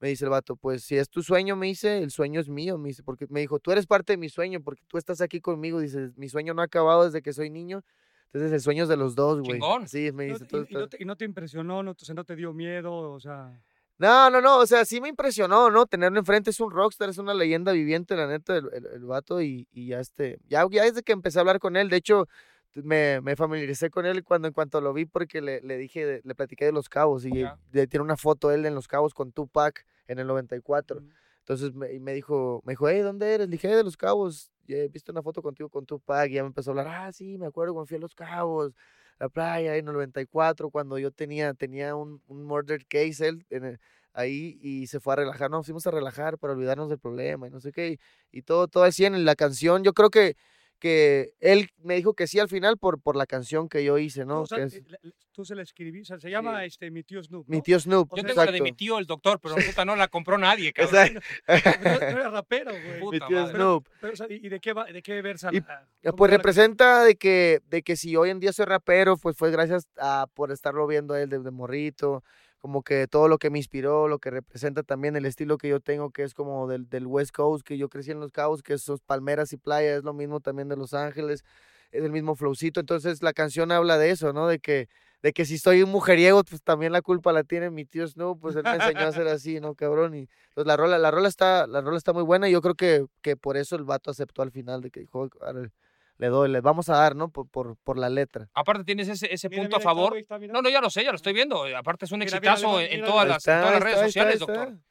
me 0.01 0.09
dice 0.09 0.25
el 0.25 0.31
vato, 0.31 0.57
pues 0.57 0.85
si 0.85 0.97
es 0.97 1.09
tu 1.09 1.23
sueño, 1.23 1.57
me 1.57 1.67
dice, 1.67 1.99
el 1.99 2.11
sueño 2.11 2.41
es 2.41 2.49
mío, 2.49 2.79
me 2.79 2.89
dice, 2.89 3.03
porque 3.03 3.27
me 3.29 3.41
dijo, 3.41 3.59
tú 3.59 3.73
eres 3.73 3.87
parte 3.87 4.13
de 4.13 4.17
mi 4.17 4.29
sueño, 4.29 4.61
porque 4.63 4.83
tú 4.87 4.97
estás 4.99 5.21
aquí 5.21 5.41
conmigo, 5.41 5.81
dice, 5.81 6.11
mi 6.17 6.29
sueño 6.29 6.55
no 6.55 6.63
ha 6.63 6.67
acabado 6.67 7.05
desde 7.05 7.21
que 7.23 7.33
soy 7.33 7.51
niño, 7.51 7.83
entonces 8.27 8.53
el 8.53 8.61
sueño 8.61 8.85
es 8.85 8.89
de 8.89 8.97
los 8.97 9.15
dos, 9.15 9.41
güey. 9.41 9.61
Sí, 9.87 10.13
me 10.13 10.27
No, 10.29 10.33
dice, 10.35 10.45
y- 10.45 10.49
"todo 10.49 10.61
y, 10.61 10.65
está- 10.65 10.79
no 10.81 10.89
te, 10.89 11.03
y 11.03 11.05
no 11.05 11.17
te 11.17 11.25
impresionó, 11.25 11.83
no, 11.83 11.91
o 11.93 11.95
sea, 12.05 12.15
no 12.15 12.25
te 12.25 12.37
dio 12.37 12.53
miedo, 12.53 12.93
o 13.13 13.19
sea... 13.21 13.61
no, 13.99 14.31
no, 14.31 14.41
no, 14.41 14.59
o 14.59 14.67
sea, 14.67 14.85
sí 14.85 15.01
me 15.01 15.09
impresionó, 15.09 15.71
¿no? 15.71 15.87
Tenerlo 15.87 16.19
enfrente, 16.21 16.51
es 16.51 16.61
un 16.61 16.71
rockstar, 16.71 17.09
es 17.09 17.19
una 17.19 17.35
leyenda 17.35 17.73
viviente, 17.73 18.15
la 18.15 18.27
neta, 18.29 18.57
el, 18.57 18.69
el, 18.73 18.87
el 18.87 19.05
vato, 19.05 19.41
y, 19.43 19.67
y 19.73 19.89
ya 19.89 19.99
este, 20.01 20.39
ya, 20.47 20.65
ya 20.71 20.85
desde 20.85 21.03
que 21.03 21.13
empecé 21.13 21.39
a 21.39 21.41
hablar 21.41 21.59
con 21.59 21.75
él, 21.77 21.89
de 21.89 21.97
hecho, 21.97 22.29
me, 22.75 23.21
me 23.21 23.35
familiaricé 23.37 23.91
con 23.91 24.07
él 24.07 24.23
cuando 24.25 24.49
en 24.49 24.55
cuanto 24.55 24.81
lo 24.81 24.93
vi 24.93 25.05
porque 25.07 25.41
le, 25.41 25.61
le 25.63 25.77
dije, 25.77 26.21
le 26.25 26.35
platiqué 26.35 26.65
de 26.67 26.73
Los 26.73 26.89
Cabos, 26.89 27.25
y 27.25 27.31
tiene 27.73 28.01
una 28.01 28.17
foto 28.17 28.51
él 28.53 28.65
en 28.67 28.75
Los 28.75 28.89
Cabos 28.89 29.15
con 29.15 29.33
Tupac 29.33 29.85
en 30.07 30.19
el 30.19 30.27
94, 30.27 31.01
Mm. 31.01 31.09
entonces 31.41 31.75
me, 31.75 31.99
me 32.01 32.13
dijo, 32.15 32.61
me 32.65 32.73
dijo, 32.73 32.89
hey, 32.89 33.01
¿dónde 33.01 33.35
eres? 33.35 33.47
Le 33.49 33.53
dije, 33.53 33.71
"Eh, 33.71 33.77
de 33.77 33.85
Los 33.85 33.97
Cabos, 33.97 34.51
y 34.67 34.75
he 34.75 34.89
visto 34.89 35.13
una 35.13 35.23
foto 35.23 35.43
contigo 35.43 35.69
con 35.71 35.87
Tupac, 35.87 36.31
y 36.31 36.35
ya 36.35 36.43
me 36.43 36.49
empezó 36.49 36.71
a 36.71 36.73
hablar, 36.73 36.89
ah, 36.89 37.13
sí, 37.13 37.39
me 37.39 37.47
acuerdo 37.47 37.73
cuando 37.75 37.87
fui 37.87 37.97
a 37.97 38.01
Los 38.01 38.15
Cabos, 38.15 38.73
la 39.19 39.29
playa, 39.29 39.75
en 39.77 39.87
el 39.89 39.93
94, 39.95 40.71
cuando 40.71 40.99
yo 40.99 41.11
tenía, 41.11 41.53
tenía 41.55 41.97
un, 41.97 42.23
un 42.29 42.45
murder 42.45 42.87
case 42.87 43.29
él, 43.29 43.47
en 43.51 43.65
el- 43.65 43.81
ahí 44.13 44.59
y 44.63 44.87
se 44.89 45.01
fue 45.01 45.13
a 45.13 45.17
relajar, 45.17 45.51
nos 45.51 45.65
fuimos 45.67 45.87
a 45.87 45.91
relajar 45.91 46.39
para 46.39 46.53
olvidarnos 46.53 46.89
del 46.89 46.99
problema 46.99 47.47
y 47.47 47.51
no 47.51 47.61
sé 47.61 47.73
qué, 47.73 47.89
y, 47.93 47.99
y 48.39 48.43
todo, 48.43 48.69
todo 48.69 48.85
así 48.85 49.05
en 49.05 49.25
la 49.25 49.35
canción, 49.37 49.83
yo 49.85 49.93
creo 49.95 50.11
que, 50.11 50.37
que 50.79 51.33
él 51.41 51.69
me 51.83 51.97
dijo 51.97 52.15
que 52.15 52.27
sí 52.27 52.39
al 52.39 52.49
final 52.49 52.79
por, 52.79 53.01
por 53.01 53.17
la 53.17 53.27
canción 53.27 53.69
que 53.69 53.85
yo 53.85 53.99
hice, 53.99 54.25
¿no? 54.25 54.43
O 54.43 54.47
sea, 54.47 54.59
Que 54.59 54.65
es 54.65 54.75
eh, 54.75 54.85
la- 54.89 54.99
tú 55.33 55.45
se 55.45 55.55
la 55.55 55.63
escribí, 55.63 56.01
o 56.01 56.05
sea, 56.05 56.19
se 56.19 56.31
llama 56.31 56.65
este, 56.65 56.91
mi 56.91 57.05
tío 57.05 57.23
Snoop, 57.23 57.49
mi 57.49 57.59
¿no? 57.59 57.63
tío 57.63 57.79
Snoop, 57.79 58.13
O 58.13 58.17
Yo 58.17 58.23
sea, 58.23 58.29
tengo 58.29 58.41
la 58.45 58.51
de 58.51 58.59
exacto. 58.59 58.65
mi 58.65 58.73
tío, 58.77 58.99
el 58.99 59.07
doctor, 59.07 59.39
pero 59.41 59.55
puta, 59.55 59.85
no 59.85 59.95
la 59.95 60.09
compró 60.09 60.37
nadie, 60.39 60.73
cabrón. 60.73 60.97
Exacto. 61.07 61.21
No, 61.85 61.93
no 62.13 62.19
era 62.21 62.31
rapero, 62.31 62.73
güey. 62.73 63.01
Puta 63.01 63.25
mi 63.25 63.29
tío 63.29 63.41
madre. 63.43 63.55
Snoop. 63.55 63.89
Pero, 64.01 64.13
o 64.13 64.17
sea, 64.17 64.27
¿y 64.31 64.49
de 64.49 64.59
qué 64.61 64.73
va, 64.73 64.85
de 64.87 65.01
qué 65.03 65.23
versa? 65.23 65.51
Y, 65.53 65.61
la- 65.61 65.87
Eh, 66.03 66.11
Pues 66.17 66.29
va 66.31 66.33
la 66.33 66.37
representa 66.39 67.05
de 67.05 67.15
que, 67.17 67.61
de 67.69 67.83
que 67.83 67.97
si 67.97 68.17
hoy 68.17 68.31
en 68.31 68.41
día 68.41 68.53
soy 68.53 68.65
rapero, 68.67 69.17
pues 69.17 69.37
fue 69.37 69.51
gracias 69.53 69.87
a 69.99 70.27
por 70.35 70.51
estarlo 70.51 70.87
viendo 70.87 71.15
a 71.15 71.21
él 71.23 71.29
desde 71.29 71.51
morrito, 71.53 72.25
como 72.59 72.83
que 72.83 73.07
todo 73.07 73.29
lo 73.29 73.39
que 73.39 73.51
me 73.51 73.59
inspiró, 73.59 74.09
lo 74.09 74.19
que 74.19 74.31
representa 74.31 74.83
también 74.83 75.17
el 75.17 75.27
estilo 75.27 75.59
que 75.59 75.69
yo 75.69 75.81
tengo, 75.81 76.11
que 76.11 76.25
es 76.25 76.35
como 76.35 76.67
del, 76.69 76.89
del 76.89 77.07
West 77.07 77.33
Coast, 77.33 77.65
que 77.67 77.79
yo 77.79 77.89
crecí 77.89 78.11
en 78.11 78.21
Los 78.21 78.33
Cabos, 78.33 78.63
que 78.63 78.75
esos 78.75 79.01
palmeras 79.01 79.53
y 79.53 79.57
playas, 79.59 79.99
es 79.99 80.05
lo 80.05 80.13
mismo 80.15 80.41
también 80.41 80.69
de 80.69 80.77
Los 80.77 80.95
Ángeles, 80.95 81.45
es 81.93 82.03
el 82.05 82.13
mismo 82.13 82.35
flowcito, 82.37 82.81
entonces 82.81 83.23
la 83.23 83.33
canción 83.33 83.73
habla 83.73 83.99
de 83.99 84.11
eso, 84.11 84.33
¿no? 84.33 84.47
De 84.49 84.59
que, 84.59 84.89
de 85.23 85.33
que 85.33 85.45
si 85.45 85.59
soy 85.59 85.83
un 85.83 85.91
mujeriego, 85.91 86.43
pues 86.45 86.63
también 86.63 86.93
la 86.93 87.03
culpa 87.03 87.33
la 87.33 87.45
tiene 87.45 87.71
mi 87.71 87.85
tío 87.85 88.07
Snoop, 88.07 88.41
pues 88.41 88.57
él 88.57 88.65
me 88.65 88.75
enseñó 88.75 89.01
a 89.07 89.13
ser 89.13 89.29
así, 89.29 89.61
¿no, 89.61 89.75
cabrón? 89.75 90.15
Y 90.15 90.29
pues 90.55 90.67
la 90.67 90.77
rola, 90.77 90.99
la 90.99 91.11
rola 91.11 91.29
está, 91.29 91.67
la 91.67 91.81
rola 91.81 91.97
está 91.97 92.13
muy 92.13 92.23
buena 92.25 92.49
y 92.49 92.53
yo 92.53 92.61
creo 92.61 92.75
que, 92.75 93.07
que 93.23 93.37
por 93.37 93.57
eso 93.57 93.77
el 93.77 93.85
vato 93.85 94.11
aceptó 94.11 94.43
al 94.43 94.51
final, 94.53 94.81
de 94.83 94.91
que 94.91 95.01
dijo, 95.01 95.29
"Arre, 95.41 95.71
le 96.19 96.27
doy, 96.29 96.49
le 96.51 96.61
vamos 96.61 96.89
a 96.89 96.97
dar, 96.97 97.17
¿no? 97.17 97.31
Por, 97.31 97.49
por, 97.49 97.77
por 97.79 97.97
la 97.99 98.09
letra. 98.11 98.49
Aparte 98.55 98.85
tienes 98.85 99.09
ese, 99.09 99.33
ese 99.33 99.49
Mira, 99.49 99.63
punto 99.63 99.77
mira, 99.79 99.91
a 99.91 99.95
favor. 99.95 100.17
está. 100.19 100.39
No, 100.39 100.61
no, 100.63 100.69
ya 100.69 100.81
lo 100.81 100.91
sé, 100.91 101.03
ya 101.05 101.11
lo 101.11 101.17
estoy 101.17 101.33
viendo. 101.33 101.65
Aparte 101.77 102.05
es 102.05 102.13
un 102.13 102.19
Mira, 102.19 102.29
exitazo 102.31 102.69
mira, 102.73 102.83
en, 102.85 102.91
en 102.93 102.97
mira, 102.97 103.07
todas 103.07 103.29
las, 103.29 103.37
Está, 103.39 103.55
en 103.55 103.61
todas 103.61 103.75
las 103.75 103.83
redes 103.83 103.95
está, 103.97 104.07
sociales, 104.07 104.39
doctor. 104.41 104.69
está. 104.69 104.83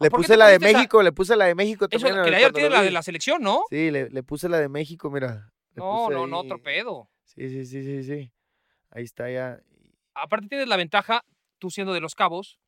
Le 0.00 0.08
¿Por 0.10 0.20
qué 0.20 0.22
puse 0.24 0.36
la 0.38 0.46
de 0.48 0.58
México, 0.58 1.02
le 1.02 1.12
puse 1.12 1.36
la 1.36 1.44
de 1.44 1.54
México 1.54 1.86
Eso, 1.90 2.06
también. 2.06 2.24
que 2.24 2.34
a- 2.34 2.36
ayer 2.38 2.52
tiene 2.52 2.70
la 2.70 2.82
de 2.82 2.90
la 2.90 3.02
selección, 3.02 3.42
¿no? 3.42 3.64
Sí, 3.68 3.90
le, 3.90 4.08
le 4.08 4.22
puse 4.22 4.48
la 4.48 4.58
de 4.58 4.68
México, 4.70 5.10
mira. 5.10 5.52
le 5.74 5.82
No, 5.82 6.06
puse 6.06 6.14
no, 6.16 6.26
no, 6.26 6.38
otro 6.38 6.58
pedo. 6.62 7.10
Sí, 7.24 7.48
sí, 7.50 7.66
sí, 7.66 7.82
sí, 7.84 8.02
sí. 8.04 8.32
Ahí 8.90 9.04
está 9.04 9.30
ya. 9.30 9.60
Aparte 10.14 10.48
tienes 10.48 10.66
la 10.68 10.76
ventaja, 10.78 11.22
tú 11.58 11.70
siendo 11.70 11.92
de 11.92 12.00
Los 12.00 12.14
Cabos, 12.14 12.58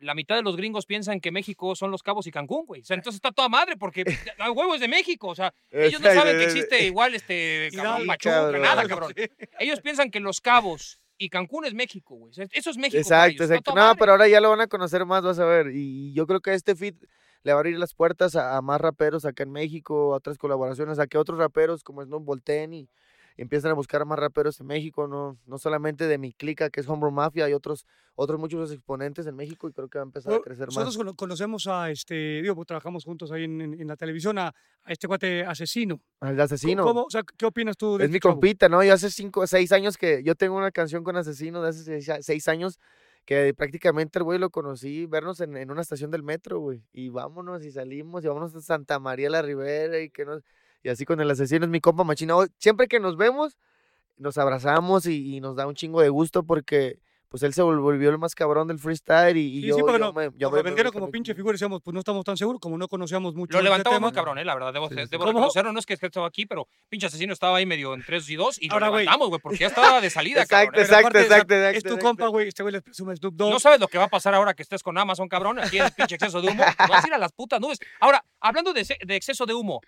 la 0.00 0.14
mitad 0.14 0.36
de 0.36 0.42
los 0.42 0.56
gringos 0.56 0.86
piensan 0.86 1.20
que 1.20 1.30
México 1.30 1.74
son 1.74 1.90
los 1.90 2.02
Cabos 2.02 2.26
y 2.26 2.30
Cancún, 2.30 2.66
güey. 2.66 2.80
O 2.80 2.84
sea, 2.84 2.96
entonces 2.96 3.16
está 3.16 3.32
toda 3.32 3.48
madre 3.48 3.76
porque 3.76 4.04
hay 4.38 4.50
huevos 4.50 4.80
de 4.80 4.88
México. 4.88 5.28
O 5.28 5.34
sea, 5.34 5.54
ellos 5.70 6.00
no 6.00 6.12
saben 6.12 6.38
que 6.38 6.44
existe 6.44 6.84
igual 6.86 7.14
este 7.14 7.68
cabrón, 7.74 8.06
Pachuca, 8.06 8.58
nada, 8.58 8.84
cabrón. 8.88 9.14
Ellos 9.58 9.80
piensan 9.80 10.10
que 10.10 10.20
los 10.20 10.40
Cabos 10.40 11.00
y 11.18 11.28
Cancún 11.28 11.64
es 11.64 11.74
México, 11.74 12.16
güey. 12.16 12.32
Eso 12.50 12.70
es 12.70 12.76
México. 12.76 12.98
Exacto, 12.98 13.44
exacto. 13.44 13.74
No, 13.74 13.94
pero 13.96 14.12
ahora 14.12 14.26
ya 14.26 14.40
lo 14.40 14.50
van 14.50 14.62
a 14.62 14.66
conocer 14.66 15.04
más, 15.04 15.22
vas 15.22 15.38
a 15.38 15.44
ver. 15.44 15.70
Y 15.74 16.12
yo 16.14 16.26
creo 16.26 16.40
que 16.40 16.54
este 16.54 16.74
fit 16.74 16.96
le 17.42 17.52
va 17.52 17.58
a 17.58 17.60
abrir 17.60 17.78
las 17.78 17.94
puertas 17.94 18.36
a, 18.36 18.60
más 18.62 18.80
raperos 18.80 19.24
acá 19.24 19.42
en 19.42 19.52
México, 19.52 20.14
a 20.14 20.16
otras 20.16 20.38
colaboraciones, 20.38 20.98
a 20.98 21.06
que 21.06 21.18
otros 21.18 21.38
raperos 21.38 21.82
como 21.82 22.02
Snoop 22.02 22.24
Volten 22.24 22.72
y 22.72 22.88
empiezan 23.42 23.70
a 23.70 23.74
buscar 23.74 24.04
más 24.04 24.18
raperos 24.18 24.60
en 24.60 24.66
México, 24.66 25.06
no, 25.06 25.38
no 25.46 25.58
solamente 25.58 26.06
de 26.06 26.18
mi 26.18 26.32
clica 26.32 26.68
que 26.68 26.80
es 26.80 26.88
Homebrew 26.88 27.10
Mafia, 27.10 27.46
hay 27.46 27.54
otros, 27.54 27.86
otros 28.14 28.38
muchos 28.38 28.70
exponentes 28.70 29.26
en 29.26 29.34
México 29.34 29.68
y 29.68 29.72
creo 29.72 29.88
que 29.88 29.98
va 29.98 30.02
a 30.02 30.06
empezar 30.06 30.34
a 30.34 30.40
crecer 30.40 30.66
más. 30.66 30.76
Nosotros 30.76 31.14
conocemos 31.16 31.66
a 31.66 31.90
este, 31.90 32.42
digo, 32.42 32.54
pues, 32.54 32.66
trabajamos 32.66 33.04
juntos 33.04 33.32
ahí 33.32 33.44
en, 33.44 33.60
en, 33.60 33.86
la 33.86 33.96
televisión, 33.96 34.38
a, 34.38 34.54
este 34.86 35.08
cuate 35.08 35.44
asesino. 35.44 36.00
Al 36.20 36.38
asesino. 36.38 36.84
¿Cómo, 36.84 37.04
o 37.04 37.10
sea, 37.10 37.22
¿Qué 37.22 37.46
opinas 37.46 37.76
tú 37.76 37.96
de 37.96 38.04
Es 38.04 38.10
mi 38.10 38.20
compita, 38.20 38.68
¿no? 38.68 38.84
Yo 38.84 38.92
hace 38.92 39.10
cinco, 39.10 39.46
seis 39.46 39.72
años 39.72 39.96
que 39.96 40.22
yo 40.22 40.34
tengo 40.34 40.56
una 40.56 40.70
canción 40.70 41.02
con 41.02 41.16
asesino 41.16 41.62
de 41.62 41.68
hace 41.70 42.22
seis, 42.22 42.48
años 42.48 42.78
que 43.24 43.54
prácticamente 43.54 44.18
el 44.18 44.24
güey 44.24 44.38
lo 44.38 44.50
conocí, 44.50 45.06
vernos 45.06 45.40
en, 45.40 45.56
en, 45.56 45.70
una 45.70 45.82
estación 45.82 46.10
del 46.10 46.22
metro, 46.22 46.58
güey, 46.58 46.82
y 46.92 47.08
vámonos 47.08 47.64
y 47.64 47.70
salimos 47.70 48.24
y 48.24 48.28
vámonos 48.28 48.54
a 48.54 48.60
Santa 48.60 48.98
María 48.98 49.30
la 49.30 49.40
Ribera 49.40 50.00
y 50.00 50.10
que 50.10 50.24
nos... 50.24 50.42
Y 50.82 50.88
así 50.88 51.04
con 51.04 51.20
el 51.20 51.30
asesino 51.30 51.64
es 51.64 51.70
mi 51.70 51.80
compa 51.80 52.04
machina. 52.04 52.34
Siempre 52.58 52.88
que 52.88 53.00
nos 53.00 53.16
vemos, 53.16 53.58
nos 54.16 54.38
abrazamos 54.38 55.06
y, 55.06 55.40
nos 55.40 55.56
da 55.56 55.66
un 55.66 55.74
chingo 55.74 56.00
de 56.00 56.08
gusto 56.08 56.42
porque 56.42 56.98
pues 57.30 57.44
él 57.44 57.54
se 57.54 57.62
volvió 57.62 58.10
el 58.10 58.18
más 58.18 58.34
cabrón 58.34 58.66
del 58.66 58.80
freestyle 58.80 59.36
y, 59.36 59.60
yo, 59.60 59.76
sí, 59.76 59.82
yo, 59.86 60.12
me, 60.12 60.30
yo 60.36 60.50
me, 60.50 60.62
vendieron 60.62 60.92
como 60.92 61.12
pinche 61.12 61.32
figura 61.32 61.52
y 61.52 61.54
decíamos, 61.54 61.80
pues 61.80 61.94
no 61.94 62.00
estamos 62.00 62.24
tan 62.24 62.36
seguros, 62.36 62.60
como 62.60 62.76
no 62.76 62.88
conocíamos 62.88 63.36
mucho. 63.36 63.56
Lo 63.56 63.62
levantamos 63.62 64.00
muy 64.00 64.10
cabrón, 64.10 64.38
eh, 64.38 64.44
la 64.44 64.52
verdad, 64.54 64.72
debo, 64.72 64.88
debo 64.88 65.26
reconocerlo, 65.26 65.72
no 65.72 65.78
es 65.78 65.86
que 65.86 65.94
estaba 65.94 66.26
aquí, 66.26 66.44
pero 66.44 66.66
pinche 66.88 67.06
asesino 67.06 67.32
estaba 67.32 67.58
ahí 67.58 67.66
medio 67.66 67.94
en 67.94 68.02
3 68.04 68.30
y 68.30 68.34
2 68.34 68.62
y 68.62 68.72
Ahora, 68.72 68.88
lo 68.88 68.98
levantamos, 68.98 69.28
güey, 69.28 69.40
porque 69.40 69.58
ya 69.58 69.68
estaba 69.68 70.00
de 70.00 70.10
salida, 70.10 70.42
exacto, 70.42 70.72
cabrón. 70.72 70.82
Exacto, 70.82 71.18
exacto, 71.20 71.54
exacto, 71.54 71.78
Es 71.78 71.84
tu 71.84 71.98
compa, 72.04 72.26
güey, 72.26 72.48
este 72.48 72.64
güey 72.64 72.72
le 72.72 72.82
presume 72.82 73.14
Snoop 73.14 73.34
Dogg. 73.36 73.50
No 73.50 73.60
sabes 73.60 73.78
lo 73.78 73.86
que 73.86 73.98
va 73.98 74.04
a 74.04 74.08
pasar 74.08 74.34
ahora 74.34 74.52
que 74.52 74.64
estés 74.64 74.82
con 74.82 74.98
Amazon, 74.98 75.28
cabrón, 75.28 75.60
aquí 75.60 75.78
en 75.78 75.84
el 75.84 75.92
pinche 75.92 76.16
exceso 76.16 76.42
de 76.42 76.48
humo, 76.48 76.64
vas 76.88 77.04
a 77.04 77.06
ir 77.06 77.14
a 77.14 77.18
las 77.18 77.30
putas 77.30 77.60
nubes. 77.60 77.78
Ahora, 78.00 78.24
hablando 78.40 78.72
de, 78.72 78.84
de 79.06 79.14
exceso 79.14 79.46
de 79.46 79.54
humo, 79.54 79.80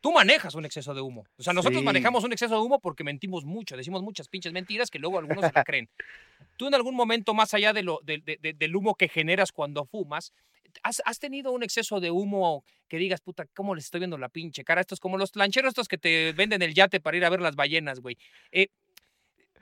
Tú 0.00 0.12
manejas 0.12 0.54
un 0.54 0.64
exceso 0.64 0.94
de 0.94 1.02
humo. 1.02 1.26
O 1.36 1.42
sea, 1.42 1.52
nosotros 1.52 1.82
manejamos 1.82 2.24
un 2.24 2.32
exceso 2.32 2.54
de 2.54 2.60
humo 2.60 2.80
porque 2.80 3.04
mentimos 3.04 3.44
mucho, 3.44 3.76
decimos 3.76 4.02
muchas 4.02 4.28
pinches 4.28 4.52
mentiras 4.52 4.90
que 4.90 4.98
luego 4.98 5.18
algunos 5.18 5.44
se 5.44 5.52
la 5.54 5.62
creen. 5.62 5.90
Tú 6.56 6.68
en 6.68 6.74
algún 6.74 6.94
momento, 6.94 7.34
más 7.34 7.52
allá 7.52 7.72
de 7.72 7.82
lo, 7.82 8.00
del 8.02 8.76
humo 8.76 8.94
que 8.94 9.08
generas 9.08 9.52
cuando 9.52 9.84
fumas, 9.84 10.32
¿has, 10.82 11.02
¿has, 11.04 11.18
tenido 11.18 11.52
un 11.52 11.62
exceso 11.62 12.00
de 12.00 12.10
humo 12.10 12.64
que 12.88 12.96
digas, 12.96 13.20
puta, 13.20 13.44
¿cómo 13.54 13.74
les 13.74 13.84
estoy 13.84 14.00
viendo 14.00 14.16
la 14.16 14.30
pinche 14.30 14.64
cara? 14.64 14.80
Estos 14.80 15.00
como 15.00 15.18
los 15.18 15.36
lancheros 15.36 15.70
estos 15.70 15.88
que 15.88 15.98
te 15.98 16.32
venden 16.32 16.62
el 16.62 16.72
yate 16.72 17.00
para 17.00 17.18
ir 17.18 17.24
a 17.26 17.30
ver 17.30 17.42
las 17.42 17.54
ballenas, 17.54 18.00
güey. 18.00 18.16
Eh, 18.52 18.68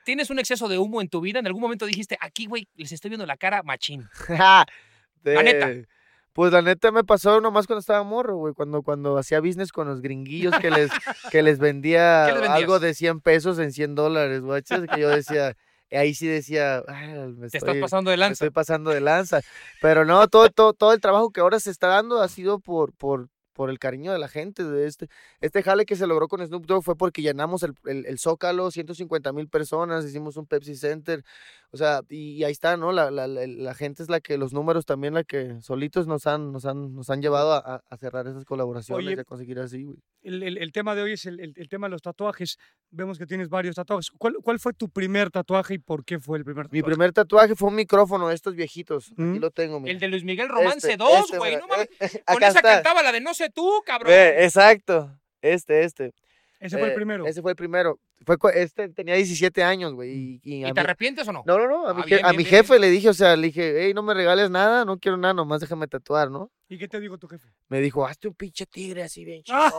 ¿Tienes 0.05 0.31
un 0.31 0.39
exceso 0.39 0.69
de 0.69 0.79
humo 0.79 1.01
en 1.01 1.09
tu 1.09 1.21
vida? 1.21 1.41
¿En 1.41 1.47
algún 1.47 1.61
momento 1.61 1.85
dijiste, 1.85 2.17
aquí, 2.21 2.47
güey, 2.47 2.69
les 2.77 2.93
estoy 2.93 3.11
viendo 3.11 3.27
la 3.27 3.37
cara 3.37 3.63
machín? 3.65 4.09
la 5.25 5.43
neta. 5.43 5.89
Pues 6.39 6.53
la 6.53 6.63
neta 6.63 6.93
me 6.93 7.03
pasó 7.03 7.41
nomás 7.41 7.67
cuando 7.67 7.81
estaba 7.81 8.05
morro, 8.05 8.37
güey, 8.37 8.55
cuando, 8.55 8.85
cuando 8.85 9.19
hacía 9.19 9.41
business 9.41 9.73
con 9.73 9.89
los 9.89 10.01
gringuillos 10.01 10.57
que 10.61 10.71
les, 10.71 10.89
que 11.33 11.43
les 11.43 11.59
vendía 11.59 12.27
algo 12.27 12.79
de 12.79 12.95
100 12.95 13.23
pesos 13.23 13.59
en 13.59 13.73
100 13.73 13.97
dólares, 13.97 14.43
güey, 14.43 14.63
que 14.63 15.01
yo 15.01 15.09
decía, 15.09 15.57
ahí 15.91 16.15
sí 16.15 16.29
decía, 16.29 16.85
me 17.37 17.49
Te 17.49 17.59
estás 17.59 17.77
pasando 17.79 18.13
de 18.13 18.19
lanza. 18.19 18.35
estoy 18.35 18.51
pasando 18.51 18.91
de 18.91 19.01
lanza. 19.01 19.41
Pero 19.83 20.05
no, 20.05 20.29
todo, 20.29 20.49
todo, 20.51 20.75
todo 20.75 20.93
el 20.93 21.01
trabajo 21.01 21.33
que 21.33 21.41
ahora 21.41 21.59
se 21.59 21.73
está 21.73 21.89
dando 21.89 22.23
ha 22.23 22.29
sido 22.29 22.61
por, 22.61 22.93
por, 22.93 23.31
por 23.59 23.69
el 23.69 23.81
cariño 23.81 24.13
de 24.13 24.21
la 24.21 24.29
gente. 24.29 24.63
De 24.63 24.87
este, 24.87 25.09
este 25.41 25.65
jale 25.65 25.87
que 25.87 25.97
se 25.97 26.07
logró 26.07 26.29
con 26.29 26.47
Snoop 26.47 26.67
Dogg 26.67 26.85
fue 26.85 26.97
porque 26.97 27.21
llenamos 27.21 27.65
el, 27.65 27.75
el, 27.85 28.17
Zócalo, 28.21 28.71
150 28.71 29.33
mil 29.33 29.49
personas, 29.49 30.05
hicimos 30.05 30.37
un 30.37 30.47
Pepsi 30.47 30.77
Center. 30.77 31.25
O 31.71 31.77
sea, 31.77 32.01
y, 32.09 32.43
ahí 32.45 32.53
está, 32.53 32.79
¿no? 32.79 32.93
La, 32.93 33.11
la, 33.11 33.27
la, 33.27 33.75
gente 33.75 34.03
es 34.03 34.09
la 34.09 34.21
que, 34.21 34.39
los 34.39 34.55
números 34.55 34.87
también, 34.87 35.13
la 35.13 35.23
que 35.23 35.61
solitos 35.61 36.07
nos 36.07 36.27
han, 36.27 36.51
nos 36.51 36.65
han, 36.65 36.95
nos 36.95 37.11
han 37.11 37.21
llevado 37.21 37.53
a, 37.53 37.83
a 37.87 37.97
cerrar 37.99 38.27
esas 38.27 38.47
colaboraciones 38.47 39.17
y 39.17 39.21
a 39.21 39.25
conseguir 39.25 39.59
así, 39.59 39.85
güey. 39.85 39.99
El, 40.23 40.43
el, 40.43 40.59
el, 40.59 40.73
tema 40.73 40.95
de 40.95 41.03
hoy 41.03 41.13
es 41.13 41.27
el, 41.27 41.41
el, 41.41 41.69
tema 41.69 41.87
de 41.87 41.91
los 41.91 42.01
tatuajes. 42.01 42.57
Vemos 42.91 43.19
que 43.19 43.27
tienes 43.27 43.51
varios 43.51 43.77
tatuajes. 43.77 44.11
¿Cuál, 44.17 44.37
¿Cuál, 44.43 44.59
fue 44.59 44.73
tu 44.73 44.89
primer 44.89 45.31
tatuaje 45.31 45.75
y 45.75 45.79
por 45.79 46.05
qué 46.07 46.19
fue 46.19 46.39
el 46.39 46.45
primer 46.45 46.67
tatuaje? 46.67 46.83
Mi 46.83 46.83
primer 46.83 47.13
tatuaje 47.13 47.55
fue 47.55 47.69
un 47.69 47.75
micrófono 47.75 48.29
de 48.29 48.35
estos 48.35 48.55
viejitos. 48.55 49.13
Aquí 49.13 49.23
¿Mm? 49.23 49.37
lo 49.37 49.51
tengo, 49.51 49.83
El 49.87 49.99
de 49.99 50.09
Luis 50.09 50.25
Miguel 50.25 50.49
Romance 50.49 50.97
2, 50.97 51.21
este, 51.21 51.39
güey. 51.39 51.57
no 51.57 51.69
mames. 51.69 51.89
Con 52.27 52.43
esa 52.43 52.63
cantaba 52.63 53.03
la 53.03 53.13
de 53.13 53.21
No 53.21 53.35
sé 53.35 53.51
tú, 53.51 53.71
cabrón. 53.85 54.11
exacto. 54.13 55.19
Este, 55.43 55.85
este. 55.85 56.15
Ese 56.61 56.77
fue 56.77 56.89
el 56.89 56.93
eh, 56.93 56.97
primero. 56.97 57.27
Ese 57.27 57.41
fue 57.41 57.53
el 57.53 57.57
primero. 57.57 58.01
Fue, 58.25 58.37
este 58.55 58.89
tenía 58.89 59.15
17 59.15 59.63
años, 59.63 59.95
güey. 59.95 60.41
¿Y, 60.43 60.67
y, 60.67 60.73
te 60.73 60.81
arrepientes 60.81 61.27
o 61.29 61.33
no? 61.33 61.43
No, 61.47 61.59
no, 61.59 61.69
no. 61.69 61.87
A, 61.87 61.91
ah, 62.25 62.33
mi, 62.33 62.45
jefe 62.45 62.79
le 62.79 62.91
dije, 62.91 63.09
o 63.09 63.15
sea, 63.15 63.37
le 63.37 63.47
dije, 63.47 63.85
hey, 63.85 63.95
no 63.95 64.03
me 64.03 64.13
regales 64.15 64.51
nada, 64.51 64.85
no 64.85 64.99
quiero 64.99 65.17
nada, 65.17 65.35
nomás 65.35 65.61
déjame 65.61 65.87
tatuar, 65.87 66.31
¿no? 66.31 66.51
¿Y 66.71 66.77
qué 66.77 66.87
te 66.87 67.01
dijo 67.01 67.17
tu 67.17 67.27
jefe? 67.29 67.49
Me 67.69 67.81
dijo, 67.81 68.07
hazte 68.07 68.29
un 68.29 68.35
pinche 68.35 68.67
tigre 68.67 69.03
así 69.03 69.25
bien 69.25 69.43
chingón. 69.43 69.71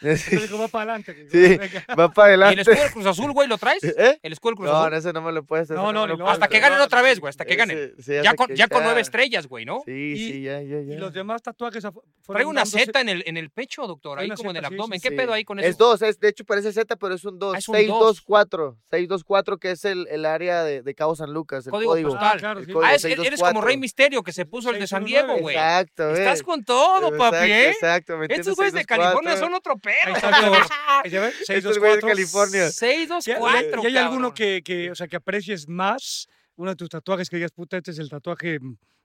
Me 0.00 0.14
dijo, 0.14 0.58
va 0.58 0.68
para 0.68 0.94
adelante. 0.94 1.28
Sí, 1.28 1.58
va 1.98 2.12
para 2.12 2.28
adelante. 2.28 2.54
¿Y 2.54 2.60
el 2.60 2.60
escudo 2.60 2.82
del 2.82 2.92
Cruz 2.92 3.06
Azul, 3.06 3.32
güey, 3.32 3.48
lo 3.48 3.58
traes? 3.58 3.82
¿Eh? 3.98 4.20
¿El 4.22 4.32
escudo 4.32 4.50
del 4.50 4.56
Cruz 4.56 4.68
no, 4.68 4.76
Azul? 4.76 4.90
No, 4.90 4.96
ese 4.96 5.12
no 5.12 5.22
me 5.22 5.32
lo 5.32 5.44
puedes 5.44 5.70
No, 5.70 5.92
no, 5.92 6.06
no, 6.06 6.28
Hasta 6.28 6.46
que 6.46 6.60
ganen 6.60 6.80
otra 6.80 7.02
vez, 7.02 7.18
güey, 7.18 7.30
hasta 7.30 7.44
que 7.44 7.56
ganen. 7.56 7.94
ya, 8.06 8.34
con, 8.34 8.54
ya 8.54 8.68
con 8.68 8.84
nueve 8.84 9.00
estrellas, 9.00 9.48
güey, 9.48 9.64
¿no? 9.64 9.82
Sí, 9.84 10.16
sí, 10.16 10.42
ya, 10.42 10.62
ya, 10.62 10.82
ya. 10.82 10.94
¿Y 10.94 10.96
los 10.96 11.12
demás 11.12 11.42
tatuajes 11.42 11.84
Trae 12.26 12.44
una 12.44 12.64
Z 12.64 13.00
en 13.00 13.08
el, 13.08 13.24
en 13.26 13.36
el 13.36 13.50
pecho, 13.50 13.86
doctor, 13.86 14.20
ahí 14.20 14.30
como 14.30 14.50
en 14.50 14.56
el 14.58 14.64
abdomen. 14.64 15.00
¿Qué 15.00 15.10
pedo 15.10 15.32
ahí 15.32 15.44
con 15.44 15.58
eso? 15.58 15.68
Es 15.68 15.76
dos, 15.76 16.00
es, 16.02 16.20
de 16.20 16.28
hecho 16.28 16.44
parece 16.44 16.72
Z, 16.72 16.96
pero 16.96 17.14
es 17.14 17.24
un 17.24 17.38
dos. 17.38 17.54
624. 17.54 18.78
624, 18.90 19.58
que 19.58 19.72
es 19.72 19.84
el, 19.84 20.06
el 20.08 20.24
área 20.24 20.62
de, 20.62 20.82
de, 20.82 20.94
Cabo 20.94 21.16
San 21.16 21.32
Lucas. 21.32 21.66
El 21.66 21.72
código, 21.72 21.92
código 21.92 22.10
postal. 22.10 22.40
Ah, 22.44 22.54
ah 22.84 22.94
eres 22.94 23.40
como 23.40 23.60
Rey 23.60 23.76
Misterio 23.76 24.22
que 24.22 24.32
se 24.32 24.46
puso 24.46 24.70
el 24.70 24.78
de 24.78 24.86
San 24.86 25.04
Diego, 25.04 25.36
güey. 25.38 25.56
Exacto, 25.56 26.03
Estás 26.12 26.42
con 26.42 26.64
todo, 26.64 27.16
papi, 27.16 27.50
¿eh? 27.50 27.70
Exacto, 27.70 28.22
Estos 28.24 28.56
güeyes 28.56 28.74
de 28.74 28.84
California 28.84 29.36
son 29.36 29.54
otro 29.54 29.76
pedo. 29.78 29.94
Estos 31.48 31.78
güeyes 31.78 31.96
de 31.96 32.08
California. 32.08 32.70
624, 32.70 33.82
¿Y 33.82 33.86
hay 33.86 33.96
alguno 33.96 34.34
que, 34.34 34.62
que, 34.64 34.90
o 34.90 34.94
sea, 34.94 35.08
que 35.08 35.16
aprecies 35.16 35.68
más? 35.68 36.28
Uno 36.56 36.70
de 36.70 36.76
tus 36.76 36.88
tatuajes 36.88 37.28
que 37.28 37.36
digas, 37.36 37.50
puta, 37.50 37.76
este 37.76 37.90
es 37.90 37.98
el 37.98 38.08
tatuaje, 38.08 38.58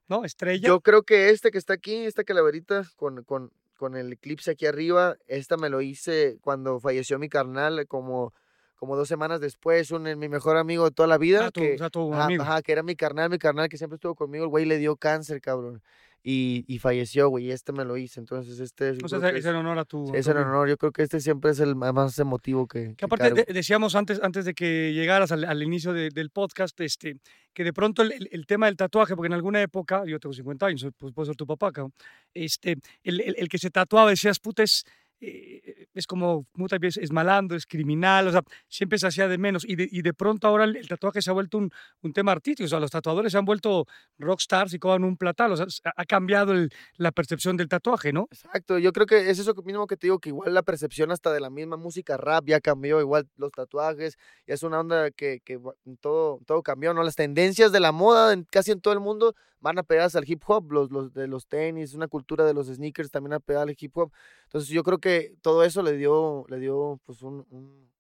¿no? 0.08 0.24
Estrella. 0.24 0.68
Yo 0.68 0.82
creo 0.82 1.04
que 1.04 1.30
este 1.30 1.50
que 1.50 1.58
está 1.58 1.74
aquí, 1.74 1.96
esta 2.06 2.24
calaverita 2.24 2.84
con, 2.96 3.24
con, 3.24 3.52
con 3.76 3.96
el 3.96 4.14
eclipse 4.14 4.52
aquí 4.52 4.68
arriba, 4.68 5.16
esta 5.28 5.58
me 5.58 5.70
lo 5.70 5.82
hice 5.82 6.38
cuando 6.42 6.80
falleció 6.80 7.18
mi 7.18 7.28
carnal, 7.28 7.88
como 7.88 8.34
como 8.80 8.96
dos 8.96 9.10
semanas 9.10 9.42
después, 9.42 9.92
un, 9.92 10.04
mi 10.18 10.30
mejor 10.30 10.56
amigo 10.56 10.86
de 10.86 10.92
toda 10.92 11.06
la 11.06 11.18
vida, 11.18 11.48
ah, 11.48 11.52
que, 11.52 11.78
amigo. 12.14 12.44
Ajá, 12.44 12.62
que 12.62 12.72
era 12.72 12.82
mi 12.82 12.96
carnal, 12.96 13.30
mi 13.30 13.38
carnal 13.38 13.68
que 13.68 13.78
siempre 13.78 13.96
estuvo 13.96 14.16
conmigo, 14.16 14.46
el 14.46 14.50
güey 14.50 14.64
le 14.64 14.78
dio 14.78 14.96
cáncer, 14.96 15.42
cabrón. 15.42 15.84
Y, 16.22 16.66
y, 16.68 16.80
falleció, 16.80 17.30
güey, 17.30 17.46
y 17.46 17.52
este 17.52 17.72
me 17.72 17.86
lo 17.86 17.96
hice, 17.96 18.20
entonces 18.20 18.60
este... 18.60 18.90
es 18.90 19.46
en 19.46 19.56
honor 19.56 19.80
a 19.80 19.86
tu... 19.86 20.14
Es 20.14 20.28
en 20.28 20.36
honor, 20.36 20.68
yo 20.68 20.78
creo 20.78 20.92
que 20.92 21.04
este 21.04 21.22
siempre 21.22 21.52
es 21.52 21.62
el 21.62 21.76
más 21.76 22.20
emotivo 22.20 22.68
que... 22.68 22.94
Que 22.98 23.06
aparte 23.06 23.46
decíamos 23.54 23.96
antes, 23.96 24.20
antes 24.22 24.44
de 24.44 24.54
que 24.54 24.92
llegaras 24.94 25.32
al, 25.32 25.46
al 25.46 25.64
inicio 25.64 25.94
del 25.94 26.30
podcast, 26.30 26.80
este, 26.82 27.18
que 27.54 27.64
de 27.64 27.72
pronto 27.72 28.02
el, 28.02 28.28
el, 28.32 28.46
tema 28.46 28.66
del 28.66 28.76
tatuaje, 28.76 29.16
porque 29.16 29.28
en 29.28 29.34
alguna 29.34 29.62
época, 29.62 30.04
yo 30.06 30.20
tengo 30.20 30.34
50 30.34 30.66
años, 30.66 30.88
pues 30.98 31.14
puedo 31.14 31.28
ser 31.28 31.36
tu 31.38 31.48
papá, 31.48 31.72
cabrón, 31.72 31.94
este, 32.34 32.76
el, 33.04 33.22
el, 33.22 33.48
que 33.48 33.58
se 33.58 33.70
tatuaba, 33.70 34.10
decías, 34.10 34.40
puta, 34.40 34.64
es 34.64 34.84
eh, 35.22 35.88
es 35.94 36.08
como 36.08 36.46
muchas 36.54 36.80
veces 36.80 37.04
es 37.04 37.12
malando, 37.12 37.56
es 37.56 37.66
criminal, 37.66 38.28
o 38.28 38.32
sea, 38.32 38.42
siempre 38.68 38.98
se 38.98 39.08
hacía 39.08 39.28
de 39.28 39.38
menos. 39.38 39.66
Y 39.68 39.76
de, 39.76 39.88
y 39.92 40.02
de 40.02 40.14
pronto 40.14 40.48
ahora 40.48 40.64
el, 40.64 40.88
tatuaje 40.88 41.22
se 41.22 41.30
ha 41.30 41.34
vuelto 41.34 41.58
un, 41.58 41.72
un, 42.02 42.14
tema 42.14 42.32
artístico, 42.32 42.66
o 42.66 42.70
sea, 42.70 42.80
los 42.80 42.92
tatuadores 42.92 43.32
se 43.32 43.38
han 43.38 43.46
vuelto 43.46 43.86
rockstars 44.18 44.74
y 44.74 44.80
cobran 44.80 45.04
un 45.04 45.18
platal, 45.18 45.52
o 45.52 45.58
sea, 45.58 45.66
ha 45.96 46.06
cambiado 46.06 46.54
la 46.96 47.12
percepción 47.12 47.58
del 47.58 47.68
tatuaje, 47.68 48.14
¿no? 48.14 48.28
Exacto, 48.32 48.80
yo 48.80 48.94
creo 48.94 49.06
que 49.06 49.30
es 49.30 49.40
eso 49.40 49.54
mismo 49.64 49.88
que 49.88 49.98
te 49.98 50.08
digo, 50.08 50.20
que 50.20 50.30
igual 50.30 50.54
la 50.54 50.64
percepción 50.64 51.12
hasta 51.12 51.34
de 51.34 51.40
la 51.40 51.50
misma 51.50 51.78
música 51.78 52.18
rap 52.18 52.46
ya 52.48 52.62
cambió, 52.62 53.02
igual 53.02 53.28
los 53.36 53.52
tatuajes, 53.52 54.18
y 54.48 54.54
es 54.54 54.64
una 54.64 54.80
onda 54.80 55.12
que, 55.12 55.42
que 55.44 55.60
todo, 56.00 56.40
todo 56.46 56.64
cambió, 56.64 56.94
¿no? 56.94 57.04
Las 57.04 57.16
tendencias 57.16 57.72
de 57.72 57.80
la 57.80 57.92
moda 57.92 58.36
casi 58.52 58.72
en 58.72 58.82
todo 58.82 58.94
el 58.94 59.00
mundo 59.00 59.36
van 59.62 59.78
a 59.78 59.84
pegarse 59.84 60.18
al 60.18 60.30
hip 60.30 60.42
hop, 60.48 60.72
los, 60.72 60.92
los 60.92 61.14
de 61.14 61.28
los 61.28 61.48
tenis, 61.48 61.94
una 61.94 62.08
cultura 62.08 62.46
de 62.46 62.54
los 62.54 62.68
sneakers 62.68 63.12
también 63.12 63.34
a 63.34 63.40
pegar 63.40 63.68
al 63.68 63.76
hip 63.78 63.98
hop. 63.98 64.12
Entonces 64.46 64.70
yo 64.70 64.84
creo 64.84 65.00
que 65.00 65.09
todo 65.42 65.64
eso 65.64 65.82
le 65.84 65.94
dio, 65.98 66.46
le 66.50 66.60
dio 66.60 67.00
pues 67.06 67.22
un, 67.22 67.46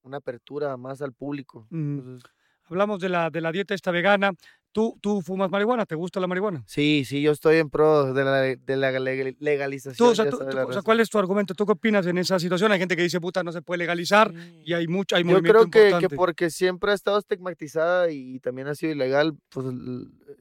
una 0.03 0.17
apertura 0.17 0.75
más 0.77 1.01
al 1.01 1.13
público. 1.13 1.67
hablamos 2.65 2.99
de 2.99 3.09
la, 3.09 3.29
de 3.29 3.41
la 3.41 3.51
dieta 3.51 3.73
esta 3.73 3.91
vegana. 3.91 4.31
¿Tú, 4.71 4.95
¿Tú 5.01 5.21
fumas 5.23 5.49
marihuana? 5.49 5.87
¿Te 5.87 5.95
gusta 5.95 6.19
la 6.19 6.27
marihuana? 6.27 6.63
Sí, 6.67 7.03
sí, 7.03 7.23
yo 7.23 7.31
estoy 7.31 7.55
en 7.57 7.71
pro 7.71 8.13
de 8.13 8.23
la, 8.23 8.41
de 8.41 8.77
la 8.77 8.91
leg- 8.91 9.35
legalización. 9.39 9.95
Tú, 9.97 10.11
o 10.11 10.15
sea, 10.15 10.29
tú- 10.29 10.37
tú- 10.37 10.45
o 10.45 10.73
sea. 10.73 10.83
¿cuál 10.83 10.99
es 10.99 11.09
tu 11.09 11.17
argumento? 11.17 11.55
¿Tú 11.55 11.65
qué 11.65 11.71
opinas 11.71 12.05
en 12.05 12.19
esa 12.19 12.37
situación? 12.39 12.71
Hay 12.71 12.77
gente 12.77 12.95
que 12.95 13.01
dice, 13.01 13.19
puta, 13.19 13.41
no 13.43 13.51
se 13.51 13.63
puede 13.63 13.79
legalizar 13.79 14.31
y 14.63 14.73
hay 14.73 14.87
mucho, 14.87 15.15
hay 15.15 15.23
Yo 15.23 15.41
creo 15.41 15.65
que, 15.71 15.91
que 15.99 16.09
porque 16.15 16.51
siempre 16.51 16.91
ha 16.91 16.93
estado 16.93 17.17
estigmatizada 17.17 18.11
y 18.11 18.39
también 18.41 18.67
ha 18.67 18.75
sido 18.75 18.91
ilegal, 18.93 19.35
pues 19.49 19.65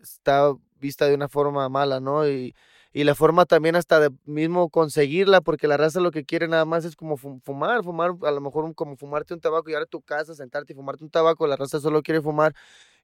está 0.02 0.52
vista 0.78 1.06
de 1.06 1.14
una 1.14 1.28
forma 1.28 1.66
mala, 1.70 1.98
¿no? 1.98 2.28
Y, 2.28 2.54
y 3.00 3.04
la 3.04 3.14
forma 3.14 3.44
también 3.46 3.76
hasta 3.76 4.00
de 4.00 4.10
mismo 4.24 4.70
conseguirla, 4.70 5.40
porque 5.40 5.68
la 5.68 5.76
raza 5.76 6.00
lo 6.00 6.10
que 6.10 6.24
quiere 6.24 6.48
nada 6.48 6.64
más 6.64 6.84
es 6.84 6.96
como 6.96 7.16
fu- 7.16 7.40
fumar, 7.44 7.84
fumar, 7.84 8.12
a 8.24 8.30
lo 8.32 8.40
mejor 8.40 8.74
como 8.74 8.96
fumarte 8.96 9.34
un 9.34 9.40
tabaco, 9.40 9.66
llegar 9.68 9.82
a 9.84 9.86
tu 9.86 10.02
casa, 10.02 10.34
sentarte 10.34 10.72
y 10.72 10.76
fumarte 10.76 11.04
un 11.04 11.10
tabaco, 11.10 11.46
la 11.46 11.56
raza 11.56 11.80
solo 11.80 12.02
quiere 12.02 12.20
fumar. 12.22 12.54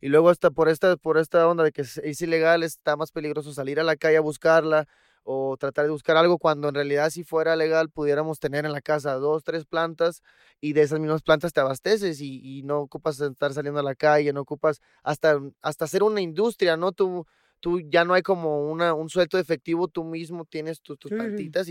Y 0.01 0.09
luego 0.09 0.29
hasta 0.31 0.51
por 0.51 0.69
esta, 0.69 0.97
por 0.97 1.19
esta 1.19 1.47
onda 1.49 1.65
de 1.65 1.73
que 1.73 1.83
es 1.83 2.21
ilegal, 2.23 2.63
está 2.63 2.97
más 2.97 3.13
peligroso 3.13 3.53
salir 3.53 3.81
a 3.81 3.85
la 3.85 3.97
calle 3.97 4.17
a 4.17 4.21
buscarla 4.21 4.87
o 5.23 5.57
tratar 5.57 5.87
de 5.87 5.91
buscar 5.91 6.17
algo 6.19 6.39
cuando 6.39 6.69
en 6.69 6.75
realidad 6.75 7.09
si 7.11 7.25
fuera 7.25 7.57
legal 7.57 7.89
pudiéramos 7.89 8.39
tener 8.41 8.67
en 8.67 8.73
la 8.73 8.83
casa 8.83 9.15
dos, 9.15 9.43
tres 9.45 9.65
plantas 9.65 10.23
y 10.61 10.75
de 10.75 10.83
esas 10.83 11.01
mismas 11.01 11.23
plantas 11.23 11.53
te 11.53 11.61
abasteces 11.61 12.21
y, 12.21 12.41
y 12.59 12.63
no 12.63 12.81
ocupas 12.81 13.19
estar 13.21 13.55
saliendo 13.55 13.81
a 13.81 13.83
la 13.83 13.95
calle, 13.95 14.33
no 14.33 14.41
ocupas 14.43 14.81
hasta, 15.03 15.41
hasta 15.63 15.85
hacer 15.87 16.03
una 16.03 16.21
industria, 16.21 16.77
¿no? 16.77 16.93
Tú, 16.93 17.27
tú 17.65 17.81
ya 17.81 18.05
no 18.05 18.13
hay 18.13 18.21
como 18.21 18.71
una, 18.71 18.93
un 18.93 19.09
suelto 19.09 19.39
efectivo, 19.39 19.89
tú 19.89 20.05
mismo 20.05 20.45
tienes 20.45 20.83
tu- 20.83 20.99
tus 20.99 21.11
Sí, 21.11 21.17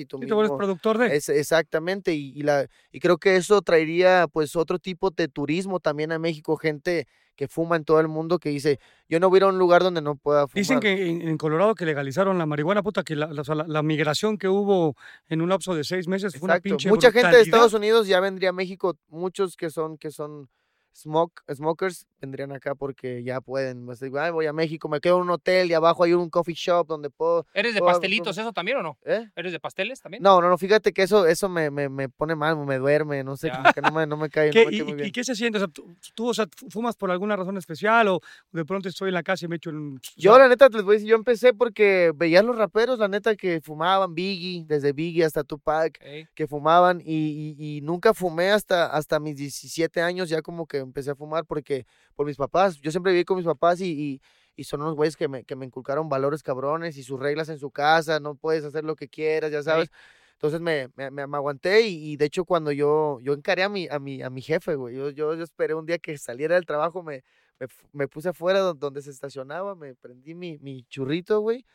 y 0.02 0.06
tú 0.08 0.18
Sí, 0.18 0.26
te 0.26 0.34
vuelves 0.34 0.50
mismo... 0.50 0.58
productor 0.58 0.98
de... 0.98 1.16
Es, 1.16 1.30
exactamente, 1.30 2.16
y, 2.16 2.32
y 2.36 2.42
la, 2.42 2.66
y 2.92 3.00
creo 3.00 3.20
que 3.20 3.36
eso 3.36 3.62
traería 3.62 4.26
pues 4.28 4.56
otro 4.56 4.80
tipo 4.80 5.12
de 5.12 5.28
turismo 5.28 5.80
también 5.80 6.12
a 6.12 6.18
México, 6.18 6.58
gente 6.58 7.06
que 7.36 7.48
fuma 7.48 7.76
en 7.76 7.84
todo 7.86 8.00
el 8.00 8.08
mundo 8.08 8.40
que 8.40 8.50
dice, 8.50 8.80
yo 9.08 9.20
no 9.20 9.30
voy 9.30 9.38
a 9.38 9.40
ir 9.40 9.44
a 9.44 9.48
un 9.50 9.60
lugar 9.60 9.84
donde 9.84 10.02
no 10.02 10.16
pueda 10.16 10.48
fumar. 10.48 10.62
Dicen 10.62 10.80
que 10.80 11.08
en, 11.12 11.22
en 11.28 11.38
Colorado 11.38 11.76
que 11.76 11.86
legalizaron 11.86 12.40
la 12.40 12.48
marihuana, 12.48 12.82
puta, 12.82 13.04
que 13.04 13.16
la, 13.16 13.28
la- 13.28 13.66
la- 13.68 13.84
migración 13.84 14.40
que 14.40 14.48
hubo 14.48 14.96
en 15.28 15.44
un 15.44 15.50
lapso 15.50 15.76
de 15.76 15.84
seis 15.84 16.08
meses 16.08 16.36
fue 16.36 16.46
una 16.48 16.60
pinche 16.60 16.90
Mucha 16.90 17.12
gente 17.12 17.28
de 17.28 17.34
brutalidad. 17.34 17.56
Estados 17.56 17.74
Unidos 17.76 18.08
ya 18.08 18.20
vendría 18.20 18.50
a 18.50 18.54
México, 18.54 18.98
muchos 19.10 19.56
que 19.56 19.70
son 19.70 20.00
que 20.00 20.10
son 20.10 20.50
smoke, 20.94 21.42
smokers 21.54 22.08
vendrían 22.22 22.52
acá 22.54 22.74
porque 22.76 23.22
ya 23.24 23.42
pueden. 23.42 23.86
pues, 23.86 24.00
digo, 24.00 24.18
"Ay, 24.20 24.32
voy 24.32 24.46
a 24.46 24.54
México, 24.54 24.88
me 24.88 25.02
quedo 25.02 25.18
en 25.18 25.24
un 25.24 25.32
hotel 25.32 25.70
y 25.70 25.74
abajo 25.74 26.04
hay 26.06 26.14
un 26.14 26.30
coffee 26.30 26.54
shop 26.56 26.88
donde 26.88 27.10
puedo. 27.10 27.46
¿Eres 27.54 27.74
de 27.74 27.80
Puedo- 27.82 27.92
pastelitos 27.92 28.38
eso 28.38 28.54
también 28.54 28.78
o 28.78 28.84
no? 28.84 28.98
¿eh? 29.04 29.30
¿Eres 29.36 29.52
de 29.52 29.60
pasteles 29.60 30.00
también? 30.00 30.24
No, 30.24 30.40
no, 30.40 30.48
no, 30.50 30.58
fíjate 30.58 30.94
que 30.94 31.04
eso, 31.04 31.26
eso 31.28 31.50
me, 31.50 31.70
me, 31.70 31.90
me 31.90 32.08
pone 32.08 32.36
mal, 32.36 32.56
me 32.58 32.78
duerme, 32.78 33.24
no 33.24 33.36
sé, 33.36 33.50
como 33.52 33.74
que 33.74 33.82
no 33.82 33.92
me, 33.92 34.08
no 34.08 34.16
me 34.16 34.30
cae, 34.30 34.52
¿Qué- 34.52 34.64
no 34.66 34.72
me 34.72 34.78
y, 34.78 34.84
muy 34.84 34.94
bien. 34.94 35.08
y 35.08 35.12
qué 35.12 35.24
se 35.26 35.36
siente? 35.36 35.58
O 35.58 35.60
sea, 35.60 35.68
tú, 35.68 35.94
tú, 36.16 36.30
o 36.30 36.34
sea, 36.34 36.48
fumas 36.70 36.96
por 36.96 37.12
alguna 37.12 37.36
razón 37.36 37.58
especial 37.58 38.08
o 38.08 38.22
de 38.52 38.64
pronto 38.64 38.88
estoy 38.88 39.10
en 39.10 39.16
la 39.16 39.24
casa 39.24 39.46
y 39.46 39.50
me 39.50 39.58
echo 39.58 39.72
o 39.72 39.98
Yo 40.16 40.38
la 40.38 40.48
neta 40.48 40.70
les 40.70 40.84
voy 40.84 40.94
a 40.94 40.96
decir, 40.96 41.10
yo 41.10 41.16
empecé 41.18 41.54
porque 41.54 42.14
veía 42.16 42.40
a 42.40 42.44
los 42.44 42.56
raperos, 42.58 43.00
la 43.00 43.08
neta 43.10 43.36
que 43.36 43.60
fumaban 43.62 44.14
Biggie, 44.16 44.64
desde 44.66 44.94
Biggie 44.94 45.26
hasta 45.26 45.44
Tupac, 45.44 46.00
que 46.34 46.48
fumaban 46.48 47.02
y, 47.04 47.56
y- 47.58 47.78
y 47.78 47.82
nunca 47.82 48.14
fumé 48.14 48.52
hasta, 48.52 48.86
hasta 48.88 49.20
mis 49.20 49.36
17 49.36 50.02
años, 50.02 50.30
ya 50.30 50.42
como 50.42 50.66
que 50.68 50.83
empecé 50.84 51.12
a 51.12 51.16
fumar 51.16 51.46
porque 51.46 51.86
por 52.16 52.26
mis 52.26 52.38
papás, 52.38 52.80
yo 52.82 52.92
siempre 52.92 53.12
viví 53.14 53.26
con 53.26 53.38
mis 53.38 53.46
papás 53.46 53.82
y, 53.82 53.92
y, 53.92 54.22
y 54.56 54.64
son 54.66 54.82
unos 54.82 54.96
güeyes 54.96 55.16
que 55.18 55.28
me, 55.28 55.44
que 55.46 55.56
me 55.56 55.66
inculcaron 55.66 56.10
valores 56.10 56.44
cabrones 56.44 56.98
y 56.98 57.04
sus 57.04 57.20
reglas 57.20 57.50
en 57.50 57.60
su 57.60 57.72
casa, 57.72 58.20
no 58.20 58.36
puedes 58.36 58.64
hacer 58.66 58.84
lo 58.84 58.96
que 58.96 59.08
quieras, 59.10 59.52
ya 59.52 59.64
sabes. 59.64 59.90
Entonces 60.34 60.60
me, 60.62 60.90
me, 60.96 61.10
me- 61.12 61.38
aguanté 61.38 61.82
y, 61.88 62.12
y 62.14 62.18
de 62.18 62.26
hecho 62.26 62.44
cuando 62.46 62.72
yo, 62.72 63.20
yo 63.22 63.34
encaré 63.34 63.64
a 63.64 63.70
mi, 63.70 63.88
a 63.90 64.00
mi, 64.00 64.22
a 64.22 64.30
mi 64.30 64.42
jefe, 64.42 64.76
güey, 64.76 64.96
yo, 64.96 65.10
yo, 65.10 65.36
yo 65.36 65.44
esperé 65.44 65.74
un 65.74 65.86
día 65.86 66.00
que 66.00 66.18
saliera 66.18 66.56
del 66.56 66.66
trabajo, 66.66 67.02
me, 67.04 67.24
me, 67.60 67.68
me 67.94 68.08
puse 68.08 68.30
afuera 68.30 68.60
don- 68.60 68.78
donde 68.80 69.02
se 69.02 69.12
estacionaba, 69.12 69.76
me 69.76 69.96
prendí 69.96 70.36
mi, 70.36 70.58
mi 70.60 70.84
churrito, 70.86 71.40
güey, 71.40 71.66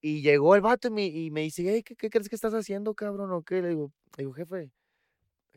y 0.00 0.22
llegó 0.22 0.54
el 0.54 0.60
vato 0.62 0.88
y 0.88 0.90
me, 0.90 1.06
y 1.06 1.30
me 1.30 1.42
dice, 1.42 1.68
"Ey, 1.72 1.82
¿qué, 1.82 1.96
¿qué 1.96 2.10
crees 2.10 2.28
que 2.28 2.34
estás 2.36 2.54
haciendo, 2.54 2.94
cabrón? 2.94 3.32
¿O 3.32 3.42
qué? 3.42 3.62
Le 3.62 3.68
digo, 3.70 3.92
le 4.16 4.24
digo, 4.24 4.32
jefe, 4.34 4.70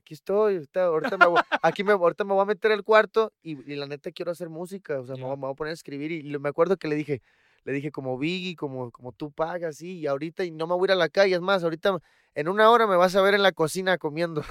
aquí 0.08 0.14
estoy, 0.14 0.53
ahorita, 0.55 0.86
ahorita 0.86 1.18
me 1.18 1.28
voy, 1.28 1.41
aquí 1.62 1.84
me, 1.84 1.91
ahorita 1.91 2.24
me 2.24 2.34
voy 2.34 2.41
a 2.41 2.45
meter 2.45 2.72
al 2.72 2.84
cuarto 2.84 3.34
y, 3.43 3.60
y 3.70 3.76
la 3.76 3.88
neta 3.88 4.10
quiero 4.12 4.32
hacer 4.32 4.47
música, 4.47 5.01
o 5.01 5.05
sea, 5.05 5.16
me, 5.18 5.24
voy, 5.24 5.36
me 5.36 5.41
voy 5.41 5.51
a 5.51 5.55
poner 5.55 5.72
a 5.72 5.74
escribir 5.74 6.14
y 6.14 6.24
me 6.39 6.47
acuerdo 6.47 6.78
que 6.78 6.88
le 6.88 6.95
dije, 6.95 7.22
le 7.66 7.74
dije 7.74 7.91
como 7.91 8.18
Biggie, 8.18 8.55
como, 8.55 8.89
como 8.91 9.12
tú 9.12 9.32
pagas, 9.34 9.82
y 9.82 10.08
ahorita 10.08 10.45
y 10.45 10.51
no 10.51 10.66
me 10.66 10.76
voy 10.76 10.86
a 10.86 10.88
ir 10.88 10.91
a 10.93 10.95
la 10.95 11.10
calle, 11.10 11.36
es 11.36 11.41
más, 11.41 11.62
ahorita 11.66 11.99
en 12.36 12.47
una 12.47 12.70
hora 12.72 12.88
me 12.88 12.95
vas 12.95 13.18
a 13.18 13.22
ver 13.22 13.34
en 13.34 13.43
la 13.43 13.51
cocina 13.51 13.97
comiendo. 13.97 14.41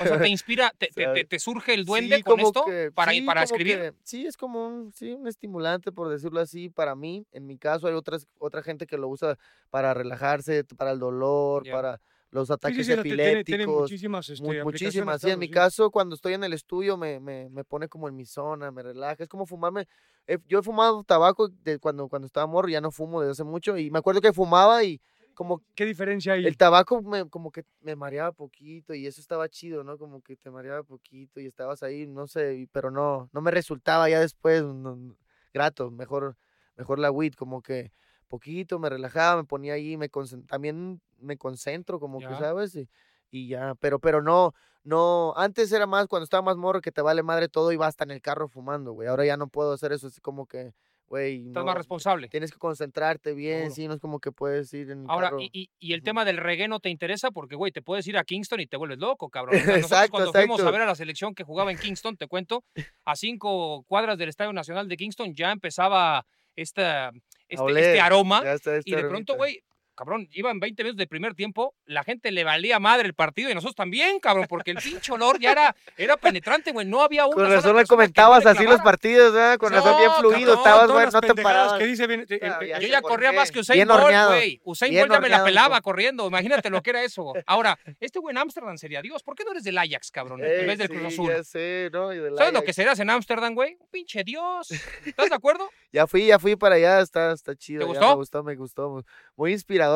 O 0.00 0.04
sea, 0.04 0.20
te 0.20 0.28
inspira, 0.28 0.72
te, 0.76 0.88
te- 0.88 1.24
te- 1.26 1.38
surge 1.38 1.74
el 1.74 1.84
duende 1.84 2.16
Sí, 2.16 2.22
con 2.24 2.40
esto 2.40 2.64
que- 2.64 2.90
para, 2.92 3.12
sí, 3.12 3.20
para 3.20 3.44
escribir. 3.44 3.78
que- 3.78 3.92
sí, 4.02 4.26
es 4.26 4.36
como 4.36 4.66
un, 4.66 4.92
sí, 4.92 5.12
un 5.12 5.28
estimulante, 5.28 5.92
por 5.92 6.08
decirlo 6.08 6.40
así, 6.40 6.68
para 6.68 6.96
mí. 6.96 7.24
En 7.30 7.46
mi 7.46 7.58
caso 7.58 7.86
hay 7.86 7.94
otras, 7.94 8.26
otra 8.40 8.62
gente 8.64 8.86
que 8.88 8.96
lo 8.98 9.06
usa 9.06 9.38
para 9.70 9.94
relajarse, 9.94 10.64
para 10.64 10.90
el 10.90 10.98
dolor, 10.98 11.62
para 11.70 12.00
los 12.34 12.48
sí, 12.48 12.52
sí, 12.52 12.54
ataques 12.54 12.78
sí, 12.78 12.84
tiene- 12.84 13.02
tiene, 13.02 13.30
epilépticos. 13.32 13.44
tiene 13.46 13.66
muchísimas, 13.68 14.28
este, 14.28 14.64
muchísimas. 14.64 15.22
Sí, 15.22 15.30
en 15.30 15.38
mi 15.38 15.46
sí. 15.46 15.52
caso, 15.52 15.90
cuando 15.92 16.16
estoy 16.16 16.34
en 16.34 16.42
el 16.42 16.52
estudio, 16.52 16.96
me, 16.96 17.20
me, 17.20 17.48
me 17.48 17.62
pone 17.64 17.88
como 17.88 18.08
en 18.08 18.16
mi 18.16 18.26
zona, 18.26 18.72
me 18.72 18.82
relaja. 18.82 19.22
Es 19.22 19.28
como 19.28 19.46
fumarme. 19.46 19.86
he- 20.26 20.38
yo 20.48 20.58
he 20.58 20.62
fumado 20.62 21.04
tabaco 21.04 21.48
de 21.48 21.78
cuando, 21.78 22.08
cuando 22.08 22.26
estaba 22.26 22.46
morro, 22.48 22.68
ya 22.68 22.80
no 22.80 22.90
fumo 22.90 23.20
desde 23.20 23.30
hace 23.32 23.44
mucho. 23.44 23.78
Y 23.78 23.88
me 23.90 24.00
acuerdo 24.00 24.20
que 24.20 24.32
fumaba 24.32 24.82
y 24.82 25.00
como 25.34 25.62
¿Qué 25.76 25.84
diferencia 25.84 26.32
hay? 26.32 26.44
el 26.44 26.56
tabaco 26.56 27.02
me, 27.02 27.28
como 27.28 27.52
que 27.52 27.64
me 27.80 27.94
mareaba 27.94 28.32
poquito 28.32 28.94
y 28.94 29.06
eso 29.06 29.20
estaba 29.20 29.48
chido, 29.48 29.84
¿no? 29.84 29.96
Como 29.96 30.20
que 30.20 30.34
te 30.36 30.50
mareaba 30.50 30.82
poquito 30.82 31.40
y 31.40 31.46
estabas 31.46 31.82
ahí, 31.84 32.06
no 32.08 32.26
sé, 32.26 32.68
pero 32.72 32.90
no, 32.90 33.28
no 33.32 33.40
me 33.40 33.50
resultaba 33.52 34.08
ya 34.08 34.18
después 34.20 34.64
no, 34.64 35.16
grato, 35.52 35.90
mejor, 35.92 36.36
mejor 36.76 36.98
la 36.98 37.10
weed, 37.12 37.34
como 37.34 37.62
que 37.62 37.92
poquito, 38.24 38.78
me 38.78 38.88
relajaba, 38.90 39.42
me 39.42 39.44
ponía 39.46 39.74
ahí, 39.74 39.96
me 39.96 40.08
también 40.46 41.00
me 41.18 41.36
concentro, 41.36 41.98
como 42.00 42.18
que. 42.18 42.26
¿sabes? 42.26 42.74
Y, 42.76 42.88
y 43.30 43.48
ya, 43.48 43.74
pero, 43.80 43.98
pero 43.98 44.22
no, 44.22 44.54
no, 44.84 45.34
antes 45.36 45.72
era 45.72 45.86
más, 45.86 46.06
cuando 46.06 46.24
estaba 46.24 46.42
más 46.42 46.56
morro, 46.56 46.80
que 46.80 46.92
te 46.92 47.02
vale 47.02 47.22
madre 47.22 47.48
todo 47.48 47.72
y 47.72 47.76
vas 47.76 47.88
hasta 47.88 48.04
en 48.04 48.10
el 48.12 48.20
carro 48.20 48.48
fumando, 48.48 48.92
güey, 48.92 49.08
ahora 49.08 49.24
ya 49.24 49.36
no 49.36 49.48
puedo 49.48 49.72
hacer 49.72 49.92
eso, 49.92 50.06
es 50.06 50.20
como 50.20 50.46
que, 50.46 50.72
güey, 51.06 51.48
Estás 51.48 51.62
no, 51.62 51.64
más 51.64 51.76
responsable. 51.76 52.28
tienes 52.28 52.52
que 52.52 52.58
concentrarte 52.58 53.34
bien, 53.34 53.56
Seguro. 53.58 53.74
sí, 53.74 53.88
no 53.88 53.94
es 53.94 54.00
como 54.00 54.20
que 54.20 54.30
puedes 54.30 54.72
ir 54.72 54.90
en 54.90 55.00
el 55.02 55.06
Ahora, 55.10 55.30
carro. 55.30 55.40
y, 55.40 55.68
y- 55.78 55.92
el 55.94 56.02
tema 56.02 56.24
del 56.24 56.36
reggae 56.36 56.68
no 56.68 56.80
te 56.80 56.90
interesa 56.90 57.30
porque, 57.30 57.56
güey, 57.56 57.72
te 57.72 57.82
puedes 57.82 58.06
ir 58.06 58.16
a 58.18 58.24
Kingston 58.24 58.60
y 58.60 58.66
te 58.66 58.76
vuelves 58.76 58.98
loco, 58.98 59.28
cabrón. 59.30 59.56
O 59.56 59.58
sea, 59.58 59.76
nosotros 59.78 59.90
Exacto, 59.90 60.10
cuando 60.12 60.32
fuimos 60.32 60.60
a 60.60 60.70
ver 60.70 60.82
a 60.82 60.86
la 60.86 60.94
selección 60.94 61.34
que 61.34 61.44
jugaba 61.44 61.72
en 61.72 61.78
Kingston, 61.78 62.16
te 62.16 62.26
cuento, 62.28 62.62
a 63.04 63.16
cinco 63.16 63.82
cuadras 63.88 64.16
del 64.16 64.28
Estadio 64.28 64.52
Nacional 64.52 64.86
de 64.88 64.96
Kingston 64.96 65.34
ya 65.34 65.50
empezaba 65.50 66.24
esta, 66.56 67.10
este, 67.48 67.72
este 67.72 68.00
aroma 68.00 68.42
y 68.84 68.94
de 68.94 69.04
pronto, 69.04 69.36
güey, 69.36 69.62
cabrón, 69.94 70.28
iban 70.32 70.60
20 70.60 70.82
minutos 70.82 70.98
de 70.98 71.06
primer 71.06 71.34
tiempo, 71.34 71.74
la 71.86 72.04
gente 72.04 72.30
le 72.32 72.44
valía 72.44 72.78
madre 72.78 73.06
el 73.06 73.14
partido 73.14 73.50
y 73.50 73.54
nosotros 73.54 73.74
también, 73.76 74.18
cabrón, 74.20 74.46
porque 74.48 74.72
el 74.72 74.78
pinche 74.78 75.12
olor 75.12 75.38
ya 75.40 75.52
era, 75.52 75.76
era 75.96 76.16
penetrante, 76.16 76.72
güey, 76.72 76.86
no 76.86 77.02
había 77.02 77.26
una 77.26 77.34
Con 77.34 77.50
razón 77.50 77.76
le 77.76 77.82
no 77.82 77.86
comentabas 77.88 78.44
así 78.46 78.64
los 78.64 78.80
partidos, 78.80 79.32
¿verdad? 79.32 79.58
Con 79.58 79.72
razón 79.72 79.96
bien 79.98 80.10
No, 80.10 80.18
fluido, 80.18 80.62
cabrón, 80.62 80.84
estabas, 80.86 80.90
güey, 80.90 81.06
no 81.12 81.34
te 81.34 81.42
parabas. 81.42 81.78
que 81.78 81.86
dice, 81.86 82.06
bien, 82.06 82.26
eh, 82.28 82.40
Ah, 82.42 82.58
eh, 82.60 82.68
ya 82.68 82.78
Yo 82.80 82.88
ya 82.88 83.02
corría 83.02 83.30
qué. 83.30 83.36
más 83.36 83.50
que 83.52 83.60
Usain 83.60 83.76
Bien 83.78 83.88
Bolt, 83.88 84.02
horneado, 84.02 84.30
güey. 84.30 84.60
Usain 84.64 84.90
bien 84.90 85.02
Bolt 85.08 85.12
ya 85.14 85.20
me 85.20 85.28
la 85.28 85.44
pelaba 85.44 85.80
corriendo. 85.80 86.26
Imagínate 86.26 86.70
lo 86.70 86.82
que 86.82 86.90
era 86.90 87.02
eso. 87.02 87.32
Ahora, 87.46 87.78
este 88.00 88.18
güey 88.18 88.32
en 88.32 88.38
Ámsterdam 88.38 88.76
sería 88.76 89.00
Dios. 89.02 89.22
¿Por 89.22 89.34
qué 89.34 89.44
no 89.44 89.52
eres 89.52 89.64
del 89.64 89.78
Ajax, 89.78 90.10
cabrón? 90.10 90.42
en 90.44 90.50
Ey, 90.50 90.66
vez 90.66 90.78
del 90.78 90.88
Cruz 90.88 91.00
sí, 91.00 91.06
Azul. 91.06 91.28
Ya 91.32 91.44
sé, 91.44 91.90
¿no? 91.92 92.12
Y 92.12 92.18
del 92.18 92.36
¿Sabes 92.36 92.52
lo 92.52 92.62
que 92.62 92.72
serás 92.72 92.98
en 93.00 93.10
Ámsterdam, 93.10 93.54
güey? 93.54 93.76
Un 93.80 93.88
pinche 93.88 94.24
Dios. 94.24 94.70
¿Estás 95.04 95.28
de 95.30 95.34
acuerdo? 95.34 95.68
Ya 95.94 96.08
fui, 96.08 96.26
ya 96.26 96.40
fui 96.40 96.56
para 96.56 96.74
allá, 96.74 97.00
está, 97.00 97.30
está 97.30 97.54
chido. 97.54 97.78
¿Te 97.82 97.84
gustó? 97.86 98.08
Me 98.08 98.14
gustó, 98.16 98.42
me 98.42 98.56
gustó. 98.56 98.90
Muy, 98.90 99.02
muy 99.36 99.52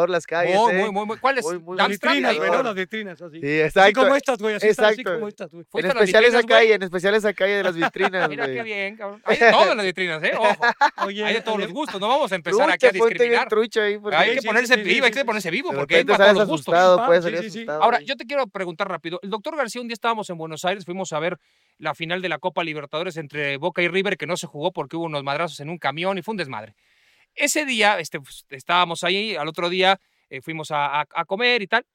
las 0.09 0.26
calles, 0.26 0.57
muy, 0.57 0.72
¿eh? 0.72 0.78
muy, 0.80 0.91
muy, 0.93 1.07
muy. 1.07 1.18
¿Cuál 1.18 1.39
es? 1.39 1.45
Muy, 1.45 1.59
muy 1.59 1.76
Las 1.76 1.89
vitrinas. 1.89 2.36
¿no? 2.36 2.62
Las 2.62 2.74
vitrinas, 2.74 3.20
así. 3.22 3.41
Sí, 3.41 3.47
Así 3.47 3.61
exacto. 3.61 4.01
como 4.03 4.14
estas, 4.14 4.39
güey, 4.39 4.55
así, 4.57 4.68
está, 4.68 4.89
así 4.89 5.01
Exacto. 5.01 5.14
como 5.18 5.28
estas, 5.28 5.51
güey. 5.51 5.61
En 5.62 5.66
¿Fuiste 5.70 5.91
a 5.91 5.95
las 5.95 6.03
especial 6.03 6.24
esa 6.24 6.43
calle, 6.43 6.74
en 6.74 6.82
especial 6.82 7.14
esa 7.14 7.32
calle 7.32 7.53
de 7.55 7.62
las 7.62 7.74
vitrinas, 7.76 8.28
Mira 8.30 8.47
qué 8.47 8.62
bien, 8.62 8.97
cabrón. 8.97 9.22
Hay 9.26 9.36
de 9.36 9.51
todo 9.51 9.70
en 9.70 9.76
las 9.76 9.86
vitrinas, 9.86 10.22
¿eh? 10.22 10.32
Ojo. 10.39 10.64
Oye, 11.07 11.24
Hay 11.24 11.34
de 11.34 11.41
todos 11.41 11.57
oye, 11.57 11.64
los 11.66 11.72
gustos. 11.74 12.01
No 12.01 12.09
vamos 12.09 12.30
a 12.32 12.34
empezar 12.34 12.70
aquí 12.70 12.86
a 12.86 12.91
discriminar. 12.91 13.49
trucha 13.49 13.82
ahí, 13.82 13.99
porque 13.99 14.16
Hay 14.16 14.34
que 14.36 14.43
ponerse 14.43 14.74
sí, 14.74 14.80
sí, 14.82 14.89
vivo, 14.89 15.07
hay 15.07 15.12
sí, 15.12 15.18
que 15.18 15.24
ponerse 15.24 15.51
vivo 15.51 15.72
porque 15.72 15.97
hay 15.97 16.05
para 16.05 16.18
todos 16.18 16.39
los 16.39 16.49
gustos. 16.49 16.74
asustado, 16.74 17.01
Ah, 17.01 17.07
puedes 17.07 17.24
sí, 17.24 17.30
salir 17.30 17.43
sí, 17.45 17.51
sí. 17.51 17.59
asustado. 17.61 17.82
Ahora, 17.82 18.01
yo 18.01 18.16
te 18.16 18.24
quiero 18.24 18.47
preguntar 18.47 18.89
rápido. 18.89 19.18
El 19.22 19.30
doctor 19.30 19.57
García, 19.57 19.80
un 19.80 19.89
día 19.89 19.95
estábamos 19.95 20.28
en 20.30 20.36
Buenos 20.39 20.64
Aires, 20.64 20.84
fuimos 20.84 21.12
a 21.12 21.18
ver 21.18 21.39
la 21.78 21.95
final 21.95 22.20
de 22.20 22.28
la 22.28 22.39
Copa 22.39 22.64
Libertadores 22.64 23.16
entre 23.16 23.57
Boca 23.57 23.82
y 23.82 23.89
River, 23.89 24.16
que 24.16 24.26
no 24.26 24.36
se 24.36 24.47
jugó 24.47 24.72
porque 24.72 24.97
hubo 24.97 25.05
unos 25.05 25.22
madrazos 25.22 25.61
en 25.61 25.68
un 25.70 25.78
camión 25.78 26.18
y 26.18 26.22
fue 26.22 26.32
un 26.32 26.39
desmadre. 26.39 26.74
Ese 27.39 27.64
día 27.64 27.99
este, 27.99 28.20
pues, 28.20 28.45
estábamos 28.51 29.05
ahí, 29.05 29.36
al 29.36 29.49
otro 29.49 29.68
día 29.68 30.01
eh, 30.30 30.41
fuimos 30.43 30.70
a, 30.70 31.01
a- 31.03 31.07
a 31.14 31.24
comer 31.24 31.62
y 31.62 31.66
tal, 31.66 31.86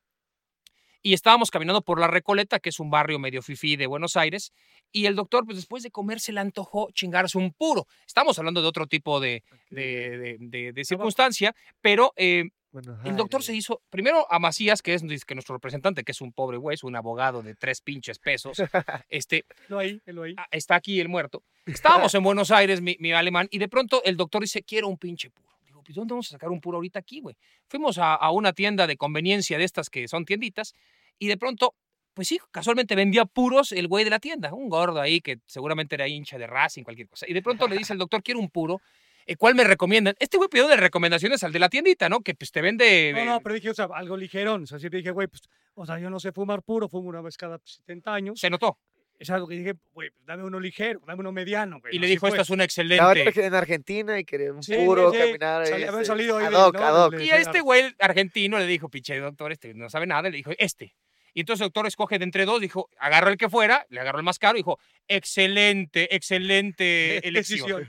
y 1.06 1.14
estábamos 1.14 1.52
caminando 1.52 1.82
por 1.82 2.00
La 2.00 2.08
Recoleta, 2.08 2.60
que 2.60 2.70
es 2.70 2.80
un 2.80 2.90
barrio 2.90 3.20
medio 3.20 3.42
fifí 3.42 3.76
de 3.76 3.88
Buenos 3.88 4.16
Aires, 4.16 4.54
y 4.92 5.06
el 5.06 5.16
doctor, 5.16 5.44
pues 5.46 5.58
después 5.58 5.84
de 5.84 5.92
comer, 5.92 6.20
se 6.22 6.32
le 6.32 6.40
antojó 6.40 6.88
chingarse 6.94 7.38
un 7.38 7.52
puro. 7.52 7.88
Estamos 8.08 8.40
hablando 8.40 8.62
de 8.62 8.68
otro 8.70 8.88
tipo 8.88 9.20
de, 9.20 9.44
de, 9.70 10.18
de- 10.18 10.38
de- 10.40 10.72
de 10.72 10.86
circunstancia, 10.86 11.54
pero 11.82 12.14
eh, 12.16 12.46
Bueno, 12.74 12.98
El 13.06 13.16
doctor 13.16 13.44
se 13.44 13.56
hizo, 13.56 13.84
primero 13.92 14.26
a 14.32 14.40
Macías, 14.40 14.82
que 14.82 14.96
es 14.96 15.04
que 15.26 15.36
nuestro 15.36 15.54
representante, 15.56 16.04
que 16.04 16.12
es 16.12 16.22
un 16.22 16.34
pobre 16.34 16.58
güey, 16.58 16.74
es 16.74 16.84
un 16.84 16.96
abogado 16.96 17.44
de 17.44 17.54
tres 17.54 17.82
pinches 17.82 18.18
pesos. 18.18 18.58
Este, 19.10 19.46
Lo 19.68 19.78
ahí, 19.78 20.02
lo 20.08 20.24
ahí. 20.24 20.34
ah, 20.38 20.48
está 20.50 20.74
aquí 20.74 21.00
el 21.00 21.08
muerto. 21.08 21.44
Estábamos 21.68 22.16
en 22.16 22.24
Buenos 22.24 22.50
Aires, 22.50 22.82
mi, 22.82 22.98
mi 23.00 23.12
alemán, 23.12 23.48
y 23.52 23.60
de 23.60 23.70
pronto 23.70 24.04
el 24.04 24.18
doctor 24.18 24.42
dice, 24.42 24.64
quiero 24.64 24.88
un 24.88 24.98
pinche 24.98 25.30
puro. 25.30 25.50
Digo, 25.64 25.84
pues 25.84 25.96
¿dónde 25.96 26.14
vamos 26.14 26.28
a 26.30 26.32
sacar 26.32 26.50
un 26.50 26.60
puro 26.60 26.78
ahorita 26.78 26.98
aquí, 26.98 27.22
güey? 27.22 27.36
Fuimos 27.68 28.00
a, 28.00 28.16
a 28.16 28.32
una 28.32 28.54
tienda 28.54 28.88
de 28.88 28.98
conveniencia 28.98 29.60
de 29.60 29.66
estas 29.66 29.92
que 29.92 30.08
son 30.08 30.26
tienditas, 30.26 30.74
y 31.20 31.28
de 31.28 31.38
pronto, 31.38 31.76
pues 32.16 32.28
sí, 32.28 32.40
casualmente 32.50 32.96
vendía 32.96 33.26
puros 33.26 33.72
el 33.72 33.88
güey 33.88 34.04
de 34.04 34.10
la 34.10 34.18
tienda, 34.20 34.52
un 34.52 34.68
gordo 34.68 35.00
ahí 35.00 35.22
que 35.22 35.38
seguramente 35.46 35.94
era 35.94 36.08
hincha 36.08 36.40
de 36.40 36.48
Racing, 36.48 36.82
cualquier 36.84 37.08
cosa. 37.08 37.28
Y 37.30 37.34
de 37.34 37.44
pronto 37.44 37.68
le 37.68 37.78
dice 37.78 37.94
el 37.94 38.00
doctor, 38.00 38.24
quiero 38.24 38.40
un 38.40 38.50
puro. 38.50 38.82
El 39.26 39.38
cual 39.38 39.56
me 39.56 39.64
recomiendan. 39.64 40.16
Este 40.20 40.38
güey 40.38 40.50
pidió 40.50 40.68
de 40.68 40.78
recomendaciones 40.78 41.44
al 41.44 41.52
de 41.52 41.60
la 41.60 41.70
tiendita, 41.70 42.10
¿no? 42.10 42.22
Que 42.22 42.34
pues 42.36 42.52
te 42.52 42.62
vende. 42.62 43.14
No, 43.16 43.26
no, 43.26 43.40
pero 43.42 43.56
dije, 43.56 43.70
o 43.70 43.74
sea, 43.74 43.88
algo 43.94 44.18
ligerón. 44.18 44.64
O 44.64 44.68
sea, 44.68 44.80
sí 44.80 44.90
dije, 44.90 45.12
güey, 45.12 45.28
pues, 45.28 45.42
o 45.76 45.86
sea, 45.86 46.00
yo 46.00 46.10
no 46.10 46.20
sé 46.20 46.32
fumar 46.32 46.62
puro, 46.64 46.88
fumo 46.90 47.10
una 47.10 47.22
vez 47.22 47.38
cada 47.38 47.60
70 47.64 48.14
años. 48.14 48.40
Se 48.40 48.50
notó. 48.50 48.78
Es 49.20 49.30
algo 49.30 49.48
que 49.48 49.56
dije, 49.56 49.74
güey, 49.94 50.10
pues, 50.10 50.26
dame 50.26 50.44
uno 50.44 50.60
ligero, 50.60 51.00
dame 51.06 51.22
uno 51.22 51.32
mediano. 51.32 51.80
güey, 51.80 51.96
Y 51.96 52.00
le 52.00 52.08
dijo, 52.08 52.28
esta 52.28 52.42
es 52.42 52.50
una 52.50 52.66
Estaba 52.66 53.14
excelente. 53.14 53.46
en 53.46 53.54
Argentina 53.54 54.20
y 54.20 54.26
quería 54.26 54.52
un 54.52 54.64
Sí, 54.64 54.76
puro 54.76 55.12
sí, 55.12 55.18
sí. 55.18 55.24
caminar. 55.28 55.62
Este, 55.64 56.06
salido 56.06 56.38
ahí 56.38 56.46
ad 56.46 56.50
de- 56.52 56.56
hoc, 56.58 56.76
¿no? 56.76 56.84
ad 56.84 57.06
hoc. 57.06 57.14
de- 57.16 57.26
Y 57.26 57.30
a 57.30 57.38
este 57.38 57.62
güey 57.62 57.96
argentino 58.00 58.58
le 58.60 58.66
dijo, 58.66 58.90
pinche 58.90 59.18
doctor, 59.20 59.52
este 59.52 59.74
no 59.76 59.90
sabe 59.90 60.08
nada, 60.08 60.24
le 60.30 60.38
dijo, 60.38 60.52
este. 60.58 60.96
Y 61.34 61.40
entonces 61.40 61.62
el 61.62 61.68
doctor 61.68 61.88
escoge 61.88 62.20
de 62.20 62.26
entre 62.26 62.46
dos, 62.46 62.62
dijo, 62.62 62.90
agarró 63.00 63.30
el 63.30 63.38
que 63.38 63.50
fuera, 63.50 63.86
le 63.90 64.00
agarró 64.00 64.20
el 64.20 64.24
más 64.24 64.38
caro 64.38 64.58
dijo, 64.58 64.80
excelente, 65.08 66.16
excelente 66.16 67.18
elección. 67.28 67.88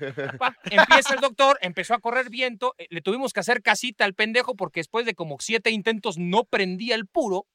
Empieza 0.65 1.15
el 1.15 1.21
doctor, 1.21 1.59
empezó 1.61 1.95
a 1.95 1.99
correr 1.99 2.31
viento, 2.31 2.75
eh, 2.79 2.87
le 2.91 3.03
tuvimos 3.03 3.33
que 3.33 3.41
hacer 3.41 3.63
casita 3.63 4.05
al 4.05 4.15
pendejo 4.15 4.55
porque 4.55 4.81
después 4.81 5.05
de 5.05 5.15
como 5.15 5.37
siete 5.41 5.71
intentos 5.71 6.17
no 6.19 6.45
prendía 6.45 6.95
el 6.95 7.07
puro. 7.07 7.47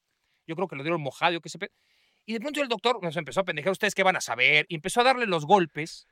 Yo 0.46 0.54
creo 0.54 0.68
que 0.68 0.76
lo 0.76 0.82
dieron 0.82 1.00
mojado, 1.00 1.38
Y 2.24 2.32
de 2.32 2.40
pronto 2.40 2.62
el 2.62 2.68
doctor 2.68 3.02
nos 3.02 3.16
empezó 3.16 3.40
a 3.40 3.44
pendejar, 3.44 3.72
¿ustedes 3.72 3.94
qué 3.94 4.02
van 4.02 4.16
a 4.16 4.20
saber? 4.20 4.66
Y 4.68 4.76
empezó 4.76 5.00
a 5.00 5.04
darle 5.04 5.26
los 5.26 5.44
golpes. 5.44 6.06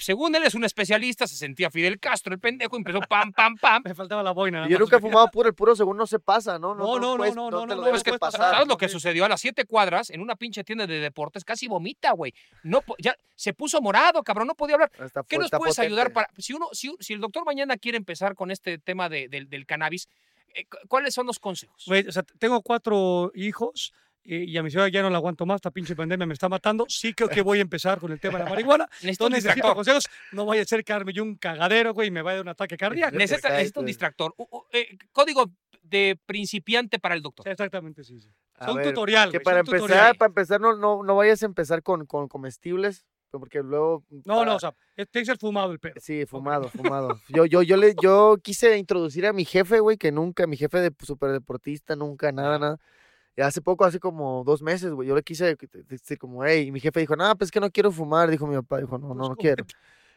Según 0.00 0.34
él 0.34 0.42
es 0.44 0.54
un 0.54 0.64
especialista, 0.64 1.26
se 1.26 1.36
sentía 1.36 1.70
Fidel 1.70 2.00
Castro, 2.00 2.32
el 2.34 2.40
pendejo, 2.40 2.76
empezó 2.76 3.00
pam, 3.00 3.32
pam, 3.32 3.56
pam. 3.56 3.82
Me 3.84 3.94
faltaba 3.94 4.22
la 4.22 4.32
boina. 4.32 4.66
Yo 4.68 4.78
nunca 4.78 4.96
he 4.96 5.00
fumado 5.00 5.28
puro, 5.30 5.48
el 5.48 5.54
puro 5.54 5.76
según 5.76 5.96
no 5.96 6.06
se 6.06 6.18
pasa, 6.18 6.58
¿no? 6.58 6.74
No, 6.74 6.98
no, 6.98 6.98
no, 7.12 7.16
puedes- 7.18 7.34
no, 7.34 7.50
no, 7.50 7.60
te 7.66 7.74
no, 7.74 7.82
no, 7.82 7.94
es 7.94 8.02
que 8.02 8.18
pasar. 8.18 8.52
¿Sabes 8.54 8.66
lo 8.68 8.76
que 8.76 8.88
sucedió? 8.88 9.24
A 9.24 9.28
las 9.28 9.40
siete 9.40 9.64
cuadras, 9.66 10.10
en 10.10 10.20
una 10.20 10.36
pinche 10.36 10.64
tienda 10.64 10.86
de 10.86 10.98
deportes, 11.00 11.44
casi 11.44 11.68
vomita, 11.68 12.12
güey. 12.12 12.32
No, 12.62 12.82
ya 12.98 13.14
se 13.36 13.52
puso 13.54 13.80
morado, 13.80 14.22
cabrón, 14.22 14.46
no 14.46 14.54
podía 14.54 14.74
hablar. 14.76 14.90
Está 14.98 15.22
¿Qué 15.22 15.38
nos 15.38 15.50
puedes 15.50 15.78
ayudar 15.78 16.12
potente. 16.12 16.28
para, 16.32 16.42
si 16.42 16.52
uno, 16.54 16.68
si, 16.72 16.94
si 17.00 17.12
el 17.12 17.20
doctor 17.20 17.44
mañana 17.44 17.76
quiere 17.76 17.98
empezar 17.98 18.34
con 18.34 18.50
este 18.50 18.78
tema 18.78 19.08
de- 19.08 19.28
del- 19.28 19.48
del 19.48 19.66
cannabis, 19.66 20.08
eh, 20.54 20.64
cu- 20.66 20.78
¿cuáles 20.88 21.14
son 21.14 21.26
los 21.26 21.38
consejos? 21.38 21.84
Güey, 21.86 22.06
o 22.08 22.12
sea, 22.12 22.22
tengo 22.38 22.60
cuatro 22.62 23.30
hijos 23.34 23.92
eh, 24.24 24.44
y 24.46 24.56
a 24.56 24.62
mi 24.62 24.70
ciudad 24.70 24.86
ya 24.88 25.02
no 25.02 25.10
la 25.10 25.16
aguanto 25.18 25.46
más. 25.46 25.56
Esta 25.56 25.70
pinche 25.70 25.96
pandemia 25.96 26.26
me 26.26 26.34
está 26.34 26.48
matando. 26.48 26.84
Sí 26.88 27.14
creo 27.14 27.28
que 27.28 27.42
voy 27.42 27.58
a 27.58 27.62
empezar 27.62 27.98
con 27.98 28.12
el 28.12 28.20
tema 28.20 28.38
de 28.38 28.44
la 28.44 28.50
marihuana. 28.50 28.86
Necesito 29.02 29.26
un 29.26 29.32
Entonces 29.34 29.44
necesito 29.44 29.54
distractor. 29.54 29.74
consejos. 29.76 30.04
No 30.32 30.46
vaya 30.46 30.62
a 30.62 30.64
ser 30.64 30.84
que 30.84 30.92
arme 30.92 31.12
yo 31.12 31.22
un 31.22 31.36
cagadero, 31.36 31.94
güey, 31.94 32.08
y 32.08 32.10
me 32.10 32.22
vaya 32.22 32.34
a 32.34 32.36
dar 32.36 32.44
un 32.44 32.48
ataque 32.50 32.76
cardíaco. 32.76 33.16
Necesita, 33.16 33.48
necesita 33.50 33.80
un 33.80 33.86
distractor. 33.86 34.34
U- 34.36 34.48
u- 34.50 34.64
eh, 34.72 34.98
código 35.12 35.50
de 35.82 36.18
principiante 36.26 36.98
para 36.98 37.14
el 37.14 37.22
doctor. 37.22 37.48
Exactamente, 37.48 38.04
sí. 38.04 38.20
sí. 38.20 38.28
Son 38.64 38.76
ver, 38.76 38.86
tutorial, 38.88 39.32
Que 39.32 39.40
para 39.40 39.58
son 39.64 39.66
empezar, 39.74 39.80
tutorial. 39.88 40.16
para 40.16 40.28
empezar, 40.28 40.60
no, 40.60 40.76
no, 40.76 41.02
no 41.02 41.16
vayas 41.16 41.42
a 41.42 41.46
empezar 41.46 41.82
con, 41.82 42.04
con 42.06 42.28
comestibles, 42.28 43.06
porque 43.30 43.62
luego... 43.62 44.04
No, 44.24 44.34
para- 44.36 44.44
no, 44.50 44.56
o 44.56 44.60
sea, 44.60 44.74
tiene 44.96 45.06
que 45.12 45.24
ser 45.24 45.38
fumado 45.38 45.72
el 45.72 45.78
pedo. 45.78 45.94
Sí, 45.98 46.26
fumado, 46.26 46.68
fumado. 46.68 47.18
Yo, 47.30 47.46
yo, 47.46 47.62
yo, 47.62 47.76
le, 47.78 47.94
yo 48.02 48.36
quise 48.42 48.76
introducir 48.76 49.24
a 49.26 49.32
mi 49.32 49.44
jefe, 49.46 49.80
güey, 49.80 49.96
que 49.96 50.12
nunca, 50.12 50.46
mi 50.46 50.56
jefe 50.58 50.78
de 50.78 50.92
super 51.04 51.30
deportista, 51.32 51.96
nunca, 51.96 52.30
nada, 52.32 52.58
nada. 52.58 52.76
Y 53.36 53.42
hace 53.42 53.60
poco, 53.60 53.84
hace 53.84 54.00
como 54.00 54.42
dos 54.44 54.60
meses, 54.60 54.92
güey, 54.92 55.08
yo 55.08 55.14
le 55.14 55.22
quise 55.22 55.56
decir 55.88 56.18
como, 56.18 56.44
hey, 56.44 56.66
y 56.66 56.72
mi 56.72 56.80
jefe 56.80 57.00
dijo, 57.00 57.16
no, 57.16 57.36
pues 57.36 57.48
es 57.48 57.52
que 57.52 57.60
no 57.60 57.70
quiero 57.70 57.90
fumar, 57.92 58.28
dijo 58.30 58.46
mi 58.46 58.56
papá, 58.56 58.78
dijo, 58.78 58.98
no, 58.98 59.14
no, 59.14 59.28
no 59.30 59.36
quiero. 59.36 59.64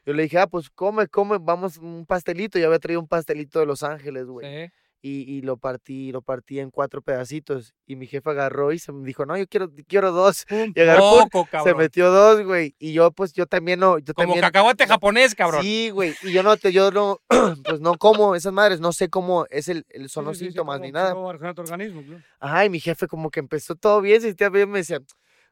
Yo 0.06 0.14
le 0.14 0.24
dije, 0.24 0.38
ah, 0.38 0.48
pues 0.48 0.70
come, 0.70 1.08
come, 1.08 1.38
vamos 1.40 1.78
un 1.78 2.06
pastelito. 2.06 2.60
Yo 2.60 2.68
había 2.68 2.80
traído 2.80 3.00
un 3.00 3.08
pastelito 3.08 3.60
de 3.60 3.66
Los 3.66 3.84
Ángeles, 3.84 4.26
güey. 4.26 4.68
Sí. 4.68 4.74
Y, 5.06 5.30
y 5.30 5.42
lo 5.42 5.58
partí, 5.58 6.14
lo 6.14 6.22
partí 6.22 6.60
en 6.62 6.72
cuatro 6.72 7.02
pedacitos. 7.02 7.74
Y 7.86 7.98
mi 7.98 8.08
jefe 8.08 8.30
agarró 8.30 8.72
y 8.72 8.80
se 8.80 8.94
me 8.94 9.06
dijo, 9.06 9.26
no, 9.26 9.36
yo 9.36 9.46
quiero, 9.48 9.70
quiero 9.86 10.14
dos. 10.14 10.46
Y 10.50 10.80
agarró, 10.80 11.28
Poco, 11.30 11.46
se 11.62 11.76
metió 11.76 12.10
dos, 12.10 12.42
güey. 12.46 12.74
Y 12.80 12.94
yo, 12.94 13.12
pues, 13.12 13.34
yo 13.34 13.46
también 13.46 13.82
no, 13.82 14.00
yo 14.00 14.14
Como 14.14 14.28
también. 14.28 14.42
cacahuate 14.42 14.88
japonés, 14.88 15.36
cabrón. 15.36 15.62
Sí, 15.62 15.90
güey. 15.90 16.16
Y 16.24 16.32
yo 16.32 16.42
no, 16.42 16.56
te, 16.56 16.72
yo 16.72 16.90
no, 16.92 17.20
pues 17.66 17.82
no 17.82 17.98
como 17.98 18.34
esas 18.34 18.54
madres, 18.54 18.80
no 18.80 18.94
sé 18.94 19.10
cómo 19.10 19.46
es 19.50 19.68
el, 19.68 19.86
el 19.90 20.08
son 20.08 20.24
Sí, 20.24 20.28
los 20.30 20.38
sí, 20.38 20.46
sí, 20.46 20.52
síntomas 20.52 20.78
cómo- 20.78 20.86
ni 20.86 20.92
nada. 20.94 21.12
tu 21.12 21.62
organismo. 21.62 22.02
Ajá, 22.40 22.64
y 22.64 22.70
mi 22.70 22.80
jefe 22.80 23.06
como 23.08 23.30
que 23.30 23.42
empezó 23.42 23.76
todo 23.76 24.00
bien, 24.00 24.22
se 24.22 24.28
sentía 24.28 24.48
bien, 24.48 24.70
me 24.72 24.80
decía, 24.80 25.00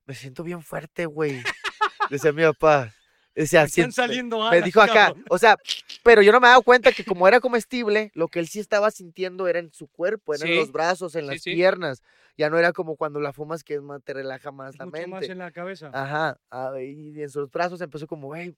me 0.05 0.15
siento 0.15 0.43
bien 0.45 0.61
fuerte, 0.61 1.05
güey. 1.07 1.43
Decía 2.09 2.31
mi 2.31 2.43
papá. 2.43 2.93
Decía, 3.33 3.63
Están 3.63 3.69
"Siento- 3.69 3.95
saliendo 3.95 4.39
me 4.39 4.47
alas, 4.57 4.65
dijo 4.65 4.81
acá, 4.81 4.93
cabrón. 5.07 5.25
o 5.29 5.37
sea, 5.37 5.57
pero 6.03 6.21
yo 6.21 6.31
no 6.33 6.39
me 6.41 6.47
daba 6.49 6.61
cuenta 6.61 6.91
que 6.91 7.05
como 7.05 7.27
era 7.27 7.39
comestible, 7.39 8.11
lo 8.13 8.27
que 8.27 8.39
él 8.39 8.47
sí 8.47 8.59
estaba 8.59 8.91
sintiendo 8.91 9.47
era 9.47 9.59
en 9.59 9.71
su 9.73 9.87
cuerpo, 9.87 10.33
era 10.33 10.45
Sí, 10.45 10.51
en 10.51 10.57
los 10.57 10.71
brazos, 10.71 11.15
en 11.15 11.21
sí, 11.21 11.27
las 11.27 11.41
sí. 11.41 11.53
piernas. 11.53 12.01
Ya 12.37 12.49
no 12.49 12.57
era 12.57 12.71
como 12.73 12.95
cuando 12.95 13.19
la 13.19 13.33
fumas 13.33 13.63
que 13.63 13.75
es 13.75 13.81
más, 13.81 14.01
te 14.03 14.13
relaja 14.13 14.51
más 14.51 14.77
la 14.77 14.85
Mucho 14.85 14.97
más 15.07 15.19
mente. 15.21 15.31
en 15.33 15.37
la 15.37 15.51
cabeza. 15.51 15.91
Ajá, 15.93 16.39
y 16.81 17.21
en 17.21 17.29
sus 17.29 17.49
brazos 17.51 17.79
empezó 17.81 18.07
como, 18.07 18.27
güey, 18.27 18.55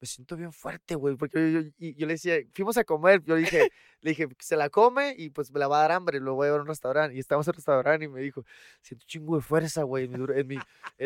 me 0.00 0.06
siento 0.06 0.36
bien 0.36 0.52
fuerte, 0.52 0.94
güey, 0.94 1.16
porque 1.16 1.52
yo, 1.52 1.60
yo- 1.60 1.70
y 1.78 1.94
yo 1.96 2.06
le 2.06 2.14
decía, 2.14 2.36
fuimos 2.54 2.76
a 2.78 2.84
comer, 2.84 3.22
yo 3.24 3.34
dije, 3.36 3.68
le 4.06 4.10
dije, 4.10 4.28
se 4.38 4.56
la 4.56 4.70
come 4.70 5.14
y 5.18 5.30
pues 5.30 5.50
me 5.50 5.58
la 5.58 5.66
va 5.66 5.78
a 5.78 5.80
dar 5.82 5.92
hambre, 5.92 6.20
lo 6.20 6.34
voy 6.34 6.44
a 6.44 6.48
llevar 6.48 6.60
a 6.60 6.62
un 6.62 6.68
restaurante, 6.68 7.16
y 7.16 7.18
estamos 7.18 7.46
en 7.46 7.50
un 7.50 7.54
restaurante 7.54 8.04
y 8.04 8.08
me 8.08 8.20
dijo, 8.20 8.44
siento 8.80 9.04
un 9.04 9.08
chingo 9.08 9.36
de 9.36 9.42
fuerza, 9.42 9.82
güey, 9.82 10.04
en, 10.04 10.46
mi 10.46 10.58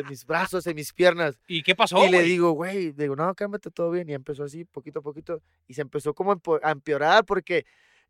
mis 0.08 0.26
brazos, 0.26 0.66
en 0.66 0.76
mis 0.76 0.92
piernas, 0.92 1.40
¿Y 1.48 1.62
qué 1.62 1.74
pasó, 1.74 2.04
y 2.04 2.10
le 2.10 2.22
digo, 2.22 2.50
güey, 2.52 2.92
digo, 2.92 3.16
no, 3.16 3.34
cálmate 3.34 3.70
todo 3.70 3.90
bien. 3.90 4.08
Y 4.10 4.12
empezó 4.12 4.44
así, 4.44 4.64
poquito 4.64 4.98
a 4.98 5.02
poquito. 5.02 5.40
Y 5.66 5.74
se 5.74 5.80
empezó 5.82 6.14
como 6.14 6.40
a 6.62 6.70
empeorar 6.70 7.24
porque, 7.24 7.64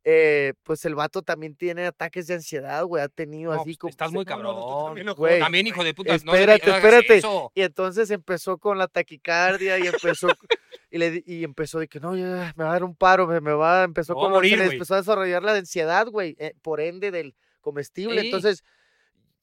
eh, 0.05 0.55
pues 0.63 0.85
el 0.85 0.95
vato 0.95 1.23
también 1.23 1.55
tiene 1.57 1.87
ataques 1.87 2.27
de 2.27 2.35
ansiedad, 2.35 2.85
güey. 2.85 3.03
Ha 3.03 3.09
tenido 3.09 3.55
No, 3.55 3.61
así 3.61 3.71
pues, 3.71 3.79
como. 3.79 3.91
estás 3.91 4.13
muy 4.13 4.25
No, 4.25 4.37
no, 4.39 4.43
cabrón. 4.55 4.87
también, 4.87 5.15
Güey, 5.17 5.41
También, 5.41 5.67
hijo 5.67 5.85
de 5.85 5.95
puta. 5.95 6.11
no 6.25 6.33
espérate, 6.35 6.67
no 6.71 6.77
espérate. 6.77 7.17
eso. 7.19 7.53
Y 7.55 7.63
entonces 7.63 8.11
empezó 8.11 8.59
con 8.59 8.79
la 8.79 8.89
taquicardia 8.89 9.79
y 9.79 9.87
empezó. 9.87 10.29
Y, 10.91 10.99
le, 10.99 11.23
y 11.25 11.45
empezó 11.45 11.79
de 11.79 11.87
que 11.87 12.01
no, 12.01 12.17
ya 12.17 12.53
me 12.57 12.65
va 12.65 12.71
a 12.71 12.73
dar 12.73 12.85
un 12.85 12.97
paro, 12.97 13.27
me, 13.27 13.41
me 13.41 13.53
va, 13.53 13.85
empezó 13.85 14.15
como 14.15 14.31
morir, 14.31 14.59
le 14.59 14.65
empezó 14.65 14.95
a 14.95 14.97
desarrollar 14.97 15.43
la 15.43 15.55
ansiedad, 15.55 16.07
güey, 16.09 16.35
eh, 16.41 16.55
por 16.63 16.81
ende 16.81 17.11
del 17.13 17.37
comestible. 17.61 18.21
Sí. 18.23 18.27
Entonces, 18.27 18.65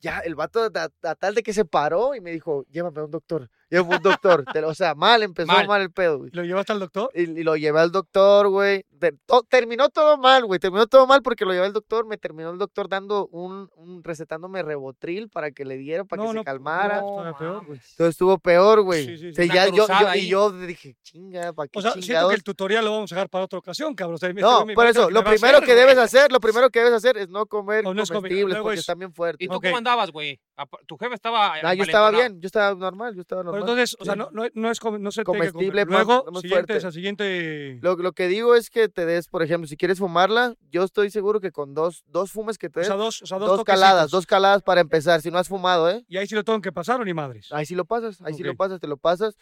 ya 0.01 0.19
el 0.19 0.35
vato 0.35 0.61
a, 0.63 0.89
a 1.09 1.15
tal 1.15 1.35
de 1.35 1.43
que 1.43 1.53
se 1.53 1.63
paró 1.65 2.15
y 2.15 2.21
me 2.21 2.31
dijo, 2.31 2.65
llévame 2.69 2.99
a 2.99 3.05
un 3.05 3.11
doctor, 3.11 3.49
llévame 3.69 3.93
a 3.95 3.97
un 3.97 4.03
doctor. 4.03 4.45
O 4.65 4.73
sea, 4.73 4.95
mal, 4.95 5.23
empezó 5.23 5.51
Mal. 5.51 5.67
mal, 5.67 5.81
el 5.81 5.91
pedo, 5.91 6.19
güey. 6.19 6.31
¿Lo 6.33 6.43
llevaste 6.43 6.73
al 6.73 6.79
doctor? 6.79 7.09
Y, 7.13 7.21
y 7.39 7.43
lo 7.43 7.55
llevé 7.55 7.79
al 7.79 7.91
doctor, 7.91 8.47
güey. 8.49 8.85
De- 8.89 9.11
to- 9.25 9.43
terminó 9.47 9.89
todo 9.89 10.17
mal, 10.17 10.45
güey. 10.45 10.59
Terminó 10.59 10.87
todo 10.87 11.05
mal 11.05 11.21
porque 11.21 11.45
lo 11.45 11.51
llevé 11.53 11.65
al 11.67 11.73
doctor. 11.73 12.05
Me 12.05 12.17
terminó 12.17 12.49
el 12.51 12.57
doctor 12.57 12.89
dando 12.89 13.27
un, 13.27 13.69
un 13.75 14.03
recetándome 14.03 14.63
rebotril 14.63 15.29
para 15.29 15.51
que 15.51 15.65
le 15.65 15.77
diera, 15.77 16.03
para 16.03 16.23
que 16.23 16.31
se 16.31 16.43
calmara. 16.43 17.01
no, 17.01 17.17
estaba 17.19 17.37
peor, 17.37 17.65
güey. 17.65 17.79
Entonces 17.91 18.09
estuvo 18.09 18.37
peor, 18.39 18.81
güey. 18.81 19.05
Sí, 19.05 19.17
sí, 19.17 19.23
sí. 19.23 19.29
O 19.29 19.33
sea, 19.35 19.45
Una 19.45 19.53
ya 19.53 19.67
yo, 19.67 19.87
yo- 19.87 20.15
y 20.15 20.27
yo 20.27 20.51
dije, 20.51 20.95
chinga, 21.03 21.53
¿para 21.53 21.67
qué 21.67 21.77
O 21.79 21.81
sea, 21.81 21.91
siento 21.91 22.05
chingados? 22.07 22.29
que 22.29 22.35
el 22.35 22.43
tutorial 22.43 22.85
lo 22.85 22.91
vamos 22.91 23.11
a 23.11 23.15
dejar 23.15 23.29
para 23.29 23.45
otra 23.45 23.59
ocasión, 23.59 23.93
cabrón. 23.93 24.15
O 24.15 24.17
sea, 24.17 24.33
No, 24.33 24.65
por 24.73 24.87
eso, 24.87 25.09
lo 25.11 25.23
primero 25.23 25.57
hacer, 25.57 25.67
que 25.67 25.73
güey. 25.73 25.85
debes 25.85 25.97
hacer, 25.97 26.31
lo 26.31 26.39
primero 26.39 26.69
que 26.69 26.79
debes 26.79 26.93
hacer 26.93 27.17
es 27.17 27.29
no 27.29 27.45
comer 27.45 27.83
No, 27.83 27.93
no 27.93 28.03
comestibles 28.05 28.45
luego 28.47 28.63
porque 28.63 28.75
es- 28.75 28.79
están 28.81 28.97
bien 28.99 29.13
fuertes. 29.13 29.45
¿Y 29.45 29.47
tú 29.49 29.59
cómo 29.61 29.77
andabas, 29.77 30.11
güey? 30.11 30.39
¿Tu 30.87 30.97
jefe 30.97 31.13
estaba 31.13 31.53
Ah, 31.61 31.73
yo 31.75 31.83
estaba 31.83 32.09
bien, 32.09 32.41
yo 32.41 32.47
estaba 32.47 32.73
normal, 32.73 33.13
yo 33.13 33.21
estaba 33.21 33.43
Pero 33.59 33.71
entonces, 33.71 33.97
o 33.99 34.05
sea, 34.05 34.15
no, 34.15 34.29
no, 34.31 34.43
no 34.53 34.71
es 34.71 34.79
no 34.99 35.11
se. 35.11 35.23
Comestible 35.23 35.85
más- 35.85 36.05
Luego, 36.05 36.31
más 36.31 36.41
siguiente, 36.41 36.49
fuerte. 36.73 36.77
esa 36.77 36.91
siguiente... 36.91 37.79
Lo, 37.81 37.95
lo 37.95 38.13
que 38.13 38.27
digo 38.27 38.55
es 38.55 38.69
que 38.69 38.89
te 38.89 39.05
des, 39.05 39.27
por 39.27 39.43
ejemplo, 39.43 39.67
si 39.67 39.77
quieres 39.77 39.99
fumarla, 39.99 40.55
yo 40.71 40.83
estoy 40.83 41.09
seguro 41.09 41.39
que 41.39 41.51
con 41.51 41.73
dos, 41.73 42.03
dos 42.07 42.31
fumes 42.31 42.57
que 42.57 42.69
te 42.69 42.79
O 42.79 42.81
des, 42.81 42.87
sea, 42.87 42.95
dos, 42.95 43.21
o 43.21 43.25
sea, 43.25 43.37
dos, 43.39 43.49
dos 43.49 43.63
caladas, 43.63 44.11
dos 44.11 44.25
caladas 44.25 44.61
para 44.63 44.81
empezar, 44.81 45.21
si 45.21 45.31
no 45.31 45.37
has 45.37 45.47
fumado, 45.47 45.89
¿eh? 45.89 46.03
Y 46.07 46.17
ahí 46.17 46.27
sí 46.27 46.35
lo 46.35 46.43
tengo 46.43 46.61
que 46.61 46.71
pasar 46.71 46.99
o 47.01 47.05
ni 47.05 47.13
madres. 47.13 47.51
Ahí 47.51 47.65
sí 47.65 47.75
lo 47.75 47.85
pasas, 47.85 48.21
ahí 48.21 48.33
sí 48.33 48.43
lo 48.43 48.55
pasas, 48.55 48.79
te 48.79 48.87
lo 48.87 48.97
pasas 48.97 49.35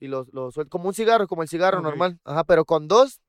y 0.00 0.06
lo, 0.08 0.26
lo 0.32 0.50
sueltas. 0.50 0.70
Como 0.70 0.88
un 0.88 0.94
cigarro, 0.94 1.26
como 1.26 1.42
el 1.42 1.48
cigarro 1.48 1.80
normal. 1.82 2.18
Ajá, 2.24 2.44
pero 2.44 2.64
con 2.64 2.88
dos, 2.88 3.20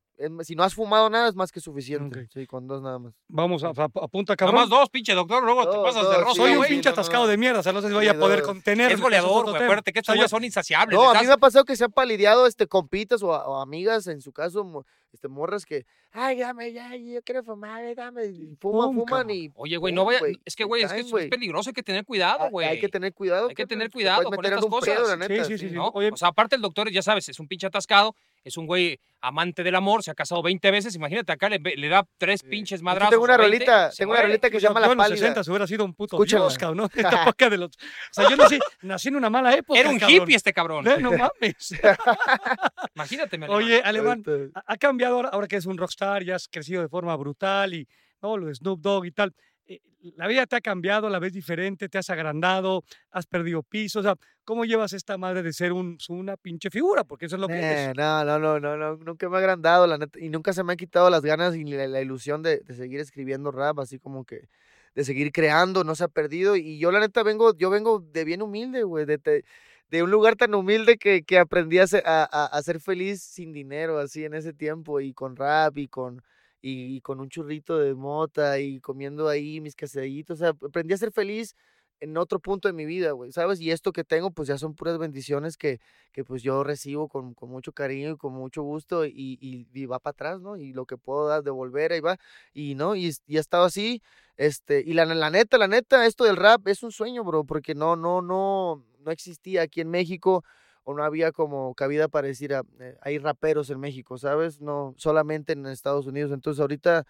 si 0.41 0.55
no 0.55 0.63
has 0.63 0.74
fumado 0.74 1.09
nada, 1.09 1.30
es 1.30 1.36
más 1.36 1.51
que 1.51 1.59
suficiente. 1.59 2.28
Sí, 2.34 2.45
con 2.45 2.67
dos 2.67 2.82
nada 2.82 2.99
más. 2.99 3.13
Vamos, 3.28 3.63
a, 3.63 3.70
a- 3.70 3.84
apunta, 4.01 4.36
cabrón. 4.36 4.55
Nomás 4.55 4.70
dos, 4.70 4.89
pinche 4.89 5.13
doctor, 5.13 5.43
luego 5.43 5.70
te 5.70 5.76
Dos, 5.78 5.84
pasas 5.93 6.09
de 6.09 6.26
sí, 6.32 6.36
Soy 6.36 6.51
un 6.57 6.65
pinche 6.65 6.89
no, 6.89 6.95
no. 6.95 7.01
atascado 7.01 7.28
de 7.28 7.38
mierda, 7.38 7.59
o 7.59 7.63
sea, 7.63 7.72
no 7.74 7.82
sé 7.82 7.88
si 7.88 7.93
voy 7.93 8.07
a 8.07 8.17
poder 8.20 8.41
contener. 8.41 8.91
Es 8.91 8.99
goleador, 9.01 9.45
güey. 9.49 9.55
Acuérdate 9.63 9.93
que 9.93 9.99
estos 9.99 10.15
güeyes 10.15 10.32
son 10.32 10.43
insaciables. 10.43 10.97
No, 10.97 11.09
a 11.09 11.20
mí 11.22 11.28
me 11.28 11.34
ha 11.34 11.38
pasado 11.38 11.65
que 11.65 11.76
se 11.76 11.86
han 11.86 11.91
palideado 11.91 12.47
este, 12.47 12.67
compitas 12.67 13.24
o, 13.24 13.30
o 13.30 13.61
amigas, 13.61 14.07
en 14.07 14.22
su 14.22 14.32
caso, 14.34 14.86
este, 15.13 15.28
morras 15.28 15.65
que, 15.65 15.86
ay, 16.11 16.39
dame, 16.39 16.72
ya, 16.72 16.95
yo 16.95 17.22
quiero 17.24 17.43
fumar, 17.43 17.84
eh, 17.84 17.95
dame, 17.95 18.26
y 18.28 18.55
fuman, 18.59 18.89
Pum, 18.89 18.95
fuman 18.95 19.05
cabrón. 19.05 19.30
y... 19.32 19.51
Oye, 19.55 19.78
güey, 19.78 19.93
no 19.93 20.05
vaya. 20.05 20.20
güey, 20.20 20.39
Es 20.45 20.55
que, 20.55 20.63
güey, 20.65 20.84
es 20.84 20.91
que 20.93 20.99
es 20.99 21.30
peligroso, 21.30 21.70
hay 21.70 21.74
que 21.74 21.82
tener 21.84 22.01
Ah, 22.01 22.05
cuidado, 22.05 22.49
güey. 22.51 22.67
Hay 22.67 22.80
que 22.80 22.89
tener 22.89 23.13
cuidado. 23.13 23.47
Hay 23.49 23.55
que 23.55 23.65
tener 23.65 23.88
te 23.88 23.93
cuidado 23.93 24.24
con 24.24 24.43
estas 24.45 24.65
cosas. 24.65 24.99
la 25.17 25.26
Sí, 25.28 25.34
neta, 25.34 25.45
sí, 25.45 25.57
sí, 25.57 25.76
O 25.78 26.17
sea, 26.17 26.28
aparte 26.28 26.55
el 26.55 26.61
doctor, 26.61 26.91
ya 26.91 27.01
sabes, 27.01 27.28
es 27.30 27.39
un 27.39 27.47
pinche 27.47 27.65
atascado, 27.67 28.15
es 28.49 28.57
un 28.57 28.67
güey 28.67 28.99
amante 29.21 29.63
del 29.63 29.75
amor, 29.75 30.01
se 30.03 30.11
ha 30.11 30.13
casado 30.13 30.41
20 30.41 30.71
veces, 30.71 30.95
imagínate, 30.95 31.31
acá 31.33 31.49
le, 31.49 31.59
le 31.59 31.89
da 31.89 32.05
tres 32.17 32.41
pinches 32.43 32.79
Yo 32.79 32.85
madrazos. 32.85 33.09
tengo 33.11 33.23
una 33.25 33.33
a 33.33 33.37
20, 33.37 33.57
rolita, 33.57 33.89
tengo 33.97 34.11
una 34.13 34.21
rolita 34.21 34.49
que 34.49 34.59
se 34.59 34.63
yo- 34.63 34.69
llama 34.69 34.79
yo 34.79 34.85
La 34.87 34.91
en 34.93 34.97
los 34.97 35.05
Pálida. 35.07 35.17
60 35.27 35.51
hubiera 35.51 35.67
sido 35.67 35.83
un 35.85 35.93
puto 35.93 36.15
Escúchala. 36.15 36.43
Dios, 36.45 36.57
cabrón, 36.57 36.77
¿no? 36.77 36.85
Esta 37.35 37.49
de 37.49 37.57
los... 37.57 37.69
O 37.69 37.71
sea, 38.11 38.29
yo 38.29 38.35
nací, 38.37 38.59
nací 38.81 39.07
en 39.09 39.15
una 39.17 39.29
mala 39.29 39.53
época, 39.55 39.77
Era 39.79 39.89
un 39.89 39.99
cabrón. 39.99 40.21
hippie 40.21 40.35
este 40.37 40.53
cabrón. 40.53 40.85
No 40.99 41.11
mames. 41.11 41.73
Imagínate, 42.95 43.37
mi 43.37 43.45
alemán. 43.45 43.63
Oye, 43.63 43.81
Alemán, 43.83 44.23
ha 44.55 44.63
ha 44.73 44.77
cambiado 44.77 45.15
ahora, 45.15 45.29
ahora 45.29 45.47
que 45.47 45.57
es 45.57 45.65
un 45.65 45.77
rockstar, 45.77 46.23
ya 46.23 46.35
has 46.35 46.47
crecido 46.47 46.81
de 46.81 46.87
forma 46.89 47.15
brutal 47.15 47.73
y 47.73 47.87
¿no? 48.21 48.37
lo 48.37 48.47
de 48.47 48.55
Snoop 48.55 48.79
Dogg 48.81 49.05
y 49.05 49.11
tal. 49.11 49.33
Eh, 49.70 49.82
la 50.15 50.28
vida 50.28 50.47
te 50.47 50.55
ha 50.55 50.61
cambiado, 50.61 51.09
la 51.09 51.20
ves 51.20 51.32
diferente, 51.32 51.89
te 51.89 51.99
has 51.99 52.09
agrandado, 52.09 52.84
has 53.11 53.28
perdido 53.28 53.61
piso. 53.61 53.99
O 53.99 54.03
sea, 54.03 54.15
¿cómo 54.43 54.65
llevas 54.65 54.93
esta 54.93 55.17
madre 55.17 55.43
de 55.43 55.53
ser 55.53 55.74
un, 55.74 55.97
una 56.09 56.38
pinche 56.38 56.72
figura? 56.72 57.03
Porque 57.03 57.28
eso 57.28 57.36
es 57.36 57.41
lo 57.41 57.47
que 57.47 57.59
Eh, 57.59 57.93
no, 57.95 58.26
no, 58.26 58.39
no, 58.39 58.59
no, 58.59 58.78
no, 58.78 58.97
nunca 58.97 59.30
me 59.30 59.36
ha 59.36 59.39
agrandado, 59.39 59.86
la 59.86 59.99
neta, 59.99 60.20
y 60.20 60.30
nunca 60.30 60.53
se 60.53 60.63
me 60.63 60.74
han 60.74 60.78
quitado 60.78 61.09
las 61.11 61.22
ganas 61.22 61.55
y 61.55 61.63
la, 61.65 62.01
ilusión 62.01 62.41
de, 62.41 62.63
seguir 62.74 62.99
escribiendo 62.99 63.51
rap, 63.51 63.80
así 63.80 63.99
como 63.99 64.26
que 64.26 64.49
de 64.95 65.03
seguir 65.03 65.32
creando, 65.32 65.84
no 65.84 65.93
se 65.93 66.03
ha 66.05 66.07
perdido, 66.07 66.55
y 66.55 66.80
yo 66.80 66.91
la 66.91 66.99
neta 66.99 67.22
vengo, 67.22 67.55
yo 67.55 67.70
vengo 67.70 67.99
de 67.99 68.26
bien 68.26 68.41
humilde, 68.41 68.82
güey, 68.82 69.05
de, 69.05 70.03
un 70.03 70.09
lugar 70.09 70.36
tan 70.36 70.55
humilde 70.55 70.97
que, 70.97 71.38
aprendí 71.38 71.78
a 71.78 71.86
ser, 71.86 72.03
a 72.05 72.59
ser 72.63 72.80
feliz 72.80 73.22
sin 73.22 73.53
dinero, 73.53 73.99
así 73.99 74.26
en 74.26 74.34
ese 74.34 74.51
tiempo, 74.51 74.99
y 74.99 75.13
con 75.13 75.36
rap, 75.36 75.78
y 75.78 75.88
con, 75.88 76.24
y, 76.62 77.01
con 77.01 77.20
un 77.20 77.30
churrito 77.30 77.78
de 77.78 77.95
mota, 77.95 78.60
y 78.60 78.80
comiendo 78.80 79.28
ahí 79.30 79.62
mis 79.62 79.76
quesadillitos, 79.76 80.39
o 80.39 80.39
sea, 80.39 80.49
aprendí 80.49 80.93
a 80.93 80.97
ser 80.97 81.12
feliz 81.12 81.55
en 82.01 82.18
otro 82.18 82.39
punto 82.39 82.68
de 82.70 82.74
mi 82.74 82.86
vida, 82.86 83.12
güey, 83.12 83.32
¿sabes? 83.32 83.60
Y 83.60 83.72
esto 83.72 83.91
que 83.91 84.03
tengo, 84.03 84.32
pues 84.32 84.47
ya 84.47 84.57
son 84.57 84.74
puras 84.74 84.97
bendiciones 84.97 85.57
que, 85.57 85.80
que 86.12 86.24
pues 86.24 86.41
yo 86.43 86.64
recibo 86.64 87.10
con, 87.10 87.34
con 87.34 87.49
mucho 87.49 87.74
cariño 87.74 88.12
y 88.12 88.18
con 88.18 88.34
mucho 88.34 88.64
gusto 88.64 89.05
y, 89.05 89.38
y, 89.41 89.86
va 89.86 89.99
para 89.99 90.12
atrás, 90.12 90.41
¿no? 90.41 90.57
Y 90.57 90.74
lo 90.74 90.86
que 90.86 90.97
puedo 90.97 91.28
dar, 91.28 91.43
devolver, 91.43 91.91
ahí 91.91 91.99
va. 91.99 92.18
Y 92.53 92.76
no, 92.76 92.95
y, 92.95 93.12
y 93.28 93.38
ha 93.38 93.39
estado 93.41 93.66
así, 93.66 94.01
este, 94.38 94.82
y 94.86 94.93
la, 94.93 95.05
la 95.05 95.30
neta, 95.30 95.57
la 95.57 95.68
neta, 95.68 96.05
esto 96.05 96.24
del 96.24 96.38
rap 96.38 96.68
es 96.68 96.84
un 96.84 96.91
sueño, 96.91 97.24
bro, 97.24 97.43
porque 97.43 97.76
no, 97.76 97.95
no, 97.95 98.22
no, 98.22 98.86
no 98.99 99.12
existía 99.12 99.64
aquí 99.64 99.82
en 99.82 99.89
México 99.89 100.43
o 100.89 100.93
no 100.95 101.03
había 101.03 101.31
como 101.31 101.73
cabida 101.75 102.07
para 102.07 102.27
decir, 102.27 102.53
ah, 102.53 102.63
eh, 102.79 102.97
hay 103.01 103.17
raperos 103.19 103.69
en 103.69 103.79
México, 103.79 104.17
¿sabes? 104.17 104.61
No, 104.61 104.93
solamente 104.97 105.53
en 105.53 105.65
Estados 105.67 106.07
Unidos. 106.07 106.31
Entonces 106.31 106.59
ahorita 106.61 107.05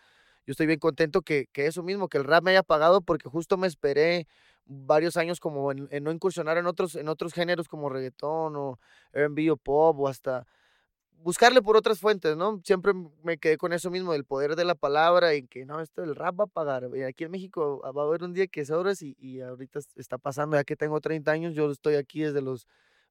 yo 0.46 0.52
estoy 0.52 0.68
bien 0.68 0.80
contento 0.80 1.22
que, 1.22 1.48
que 1.52 1.68
eso 1.68 1.84
mismo, 1.84 2.08
que 2.10 2.18
el 2.18 2.24
rap 2.26 2.44
me 2.44 2.52
haya 2.52 2.64
pagado 2.64 3.02
porque 3.02 3.30
justo 3.30 3.58
me 3.58 3.68
esperé 3.68 4.28
varios 4.66 5.18
años 5.18 5.40
como 5.40 5.72
en, 5.72 5.88
no 6.04 6.12
incursionar 6.12 6.58
en 6.58 6.66
otros, 6.68 6.96
en 6.96 7.08
otros 7.10 7.34
géneros 7.34 7.68
como 7.68 7.90
reggaetón 7.90 8.56
o 8.56 8.80
R&B 9.14 9.52
o 9.52 9.58
pop 9.58 10.00
o 10.00 10.08
hasta 10.08 10.46
buscarle 11.22 11.62
por 11.62 11.76
otras 11.76 12.00
fuentes, 12.00 12.38
¿no? 12.38 12.62
Siempre 12.64 12.94
me 13.24 13.38
quedé 13.38 13.58
con 13.58 13.74
eso 13.74 13.92
mismo, 13.92 14.14
del 14.14 14.24
poder 14.26 14.56
de 14.56 14.64
la 14.66 14.76
palabra 14.76 15.36
y 15.36 15.44
que 15.48 15.66
no, 15.66 15.82
esto 15.82 16.04
el 16.04 16.16
rap 16.16 16.40
va 16.40 16.44
a 16.46 16.48
pagar. 16.48 16.86
Aquí 17.08 17.26
en 17.26 17.32
México 17.32 17.82
va 17.96 18.04
a 18.04 18.06
haber 18.06 18.24
un 18.24 18.34
día 18.34 18.48
que 18.48 18.66
sobres 18.66 19.02
y, 19.02 19.16
y 19.20 19.42
ahorita 19.42 19.80
es- 19.80 19.90
está 19.98 20.18
pasando, 20.18 20.56
ya 20.58 20.64
que 20.64 20.76
tengo 20.78 21.02
30 21.02 21.32
años, 21.32 21.54
yo 21.56 21.70
estoy 21.72 21.96
aquí 21.96 22.22
desde 22.22 22.42
los 22.42 22.68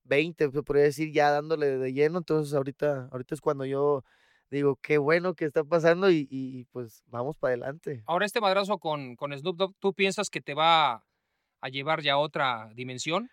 20, 0.09 0.51
se 0.51 0.63
podría 0.63 0.85
decir, 0.85 1.13
ya 1.13 1.31
dándole 1.31 1.79
de 1.79 1.93
lleno, 1.93 2.19
entonces 2.19 2.55
ahorita, 2.55 3.09
ahorita 3.13 3.35
es 3.35 3.41
cuando 3.41 3.65
yo 3.65 4.05
digo, 4.51 4.77
qué 4.83 4.99
bueno 4.99 5.35
que 5.35 5.45
está 5.45 5.63
pasando 5.65 6.11
y, 6.11 6.27
y, 6.31 6.65
pues 6.67 7.03
vamos 7.07 7.37
para 7.37 7.53
adelante. 7.53 8.03
Ahora 8.07 8.27
este 8.27 8.41
madrazo 8.41 8.79
con, 8.79 9.15
con 9.17 9.37
Snoop 9.39 9.57
Dogg, 9.57 9.75
¿tú 9.79 9.93
piensas 9.93 10.31
que 10.31 10.41
te 10.41 10.55
va 10.55 11.05
a 11.61 11.69
llevar 11.69 12.03
ya 12.03 12.15
a 12.15 12.19
otra 12.19 12.71
dimensión? 12.75 13.29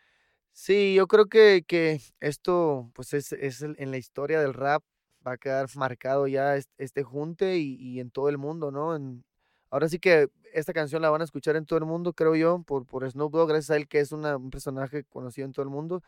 Sí, 0.51 0.93
yo 0.95 1.07
creo 1.07 1.25
que, 1.25 1.63
que 1.67 1.99
esto, 2.21 2.89
pues 2.93 3.13
es, 3.13 3.33
es 3.33 3.61
en 3.61 3.91
la 3.91 3.97
historia 3.97 4.39
del 4.39 4.53
rap, 4.53 4.83
va 5.25 5.33
a 5.33 5.37
quedar 5.37 5.67
marcado 5.75 6.27
ya 6.27 6.55
es- 6.55 6.69
este, 6.77 7.03
junte 7.03 7.57
y, 7.57 7.75
y 7.75 7.99
en 7.99 8.09
todo 8.11 8.29
el 8.29 8.37
mundo, 8.37 8.71
¿no? 8.71 8.95
En- 8.95 9.25
ahora 9.69 9.89
sí 9.89 9.99
que 9.99 10.29
esta 10.53 10.71
canción 10.71 11.01
la 11.01 11.09
van 11.09 11.19
a 11.21 11.25
escuchar 11.25 11.57
en 11.57 11.65
todo 11.65 11.77
el 11.79 11.85
mundo, 11.85 12.13
creo 12.13 12.35
yo, 12.35 12.63
por, 12.63 12.85
por 12.85 13.09
Snoop 13.09 13.33
Dogg, 13.33 13.49
gracias 13.49 13.71
a 13.71 13.75
él 13.77 13.87
que 13.87 13.99
es 13.99 14.11
una- 14.13 14.37
un 14.37 14.49
personaje 14.49 15.03
conocido 15.03 15.45
en 15.45 15.51
todo 15.53 15.63
el 15.63 15.69
mundo. 15.69 16.01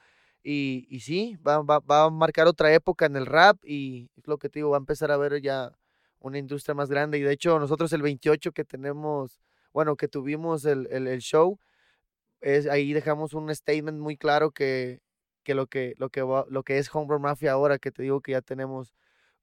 Y, 0.43 0.87
y 0.89 1.01
sí, 1.01 1.35
va, 1.45 1.61
va, 1.61 1.79
va 1.79 2.05
a 2.05 2.09
marcar 2.09 2.47
otra 2.47 2.73
época 2.73 3.05
en 3.05 3.15
el 3.17 3.25
rap 3.25 3.57
y 3.65 4.09
es 4.15 4.27
lo 4.27 4.37
que 4.37 4.49
te 4.49 4.59
digo, 4.59 4.69
va 4.71 4.77
a 4.77 4.79
empezar 4.79 5.11
a 5.11 5.17
ver 5.17 5.41
ya 5.41 5.71
una 6.19 6.37
industria 6.37 6.73
más 6.75 6.89
grande. 6.89 7.17
Y 7.17 7.21
de 7.21 7.33
hecho, 7.33 7.59
nosotros 7.59 7.91
el 7.93 8.01
28 8.01 8.51
que 8.53 8.63
tenemos, 8.63 9.41
bueno, 9.73 9.95
que 9.97 10.07
tuvimos 10.07 10.63
el, 10.65 10.87
el, 10.91 11.07
el 11.07 11.19
show, 11.19 11.59
es, 12.41 12.67
ahí 12.67 12.93
dejamos 12.93 13.33
un 13.33 13.53
statement 13.53 13.99
muy 13.99 14.15
claro 14.17 14.51
que, 14.51 15.01
que 15.43 15.55
lo 15.55 15.67
que 15.67 15.93
lo 15.97 16.09
que 16.09 16.21
va- 16.21 16.45
lo 16.49 16.63
que 16.63 16.77
es 16.77 16.93
Homebrew 16.93 17.19
Mafia 17.19 17.51
ahora, 17.53 17.79
que 17.79 17.91
te 17.91 18.03
digo 18.03 18.21
que 18.21 18.33
ya 18.33 18.41
tenemos 18.41 18.93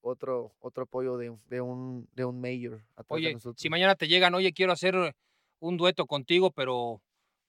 otro 0.00 0.54
otro 0.60 0.84
apoyo 0.84 1.16
de, 1.16 1.30
un- 1.30 1.40
de 1.48 1.60
un 1.60 2.08
de 2.12 2.24
un 2.24 2.40
mayor 2.40 2.78
de 2.78 3.04
Oye, 3.08 3.32
nosotros. 3.32 3.60
si 3.60 3.68
mañana 3.68 3.94
te 3.96 4.06
llegan, 4.08 4.34
oye, 4.34 4.52
quiero 4.52 4.72
hacer 4.72 5.14
un 5.60 5.76
dueto 5.76 6.06
contigo, 6.06 6.50
pero 6.50 7.00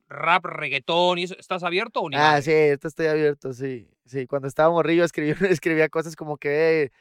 rap, 0.08 0.46
reggaetón, 0.46 1.18
y 1.18 1.24
eso, 1.24 1.36
¿estás 1.38 1.64
abierto 1.64 2.02
o 2.02 2.10
ni 2.10 2.16
Ah, 2.16 2.42
sí, 2.42 2.52
esto 2.52 2.88
estoy 2.88 3.08
abierto, 3.08 3.54
sí. 3.54 3.90
Sí, 4.06 4.28
cuando 4.28 4.48
estaba 4.48 4.70
morrillo 4.70 5.04
escribía, 5.04 5.36
escribía 5.60 5.90
cosas 5.90 6.16
como 6.16 6.38
que 6.38 6.84
eh, 6.84 6.92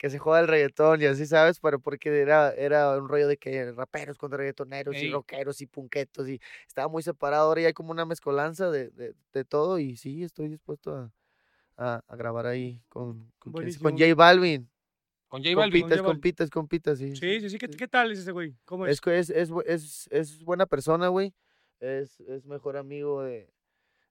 que 0.00 0.08
se 0.08 0.18
joda 0.18 0.40
el 0.40 0.48
reggaetón 0.48 1.02
y 1.02 1.04
así, 1.04 1.26
¿sabes? 1.26 1.60
Pero 1.60 1.78
porque 1.78 2.08
era, 2.22 2.54
era 2.54 2.96
un 2.96 3.06
rollo 3.06 3.28
de 3.28 3.36
que 3.36 3.70
raperos 3.72 4.16
contra 4.16 4.38
reggaetoneros 4.38 4.96
y 4.96 5.10
rockeros 5.10 5.60
y 5.60 5.66
punquetos 5.66 6.26
y 6.26 6.40
estaba 6.66 6.88
muy 6.88 7.02
separado. 7.02 7.48
Ahora 7.48 7.60
ya 7.60 7.66
hay 7.66 7.74
como 7.74 7.90
una 7.90 8.06
mezcolanza 8.06 8.70
de, 8.70 8.88
de, 8.90 9.14
de 9.34 9.44
todo 9.44 9.78
y 9.78 9.96
sí, 9.96 10.22
estoy 10.22 10.48
dispuesto 10.48 10.96
a, 10.96 11.12
a, 11.76 12.02
a 12.08 12.16
grabar 12.16 12.46
ahí 12.46 12.80
con, 12.88 13.30
con, 13.38 13.52
con 13.52 13.62
J 13.98 14.14
Balvin. 14.14 14.70
Con 15.28 15.42
J 15.44 15.54
Balvin. 15.54 15.82
Compitas, 15.82 16.02
compitas, 16.02 16.50
compitas, 16.50 16.98
sí. 16.98 17.14
Sí, 17.14 17.40
sí, 17.40 17.50
sí. 17.50 17.58
¿Qué, 17.58 17.68
qué 17.68 17.86
tal 17.86 18.10
es 18.10 18.20
ese 18.20 18.32
güey? 18.32 18.56
¿Cómo 18.64 18.86
es? 18.86 19.00
Es, 19.06 19.28
es, 19.30 19.50
es, 19.66 20.08
es 20.10 20.42
buena 20.44 20.64
persona, 20.64 21.08
güey. 21.08 21.34
Es, 21.80 22.20
es 22.20 22.44
mejor 22.46 22.76
amigo 22.76 23.22
de, 23.22 23.48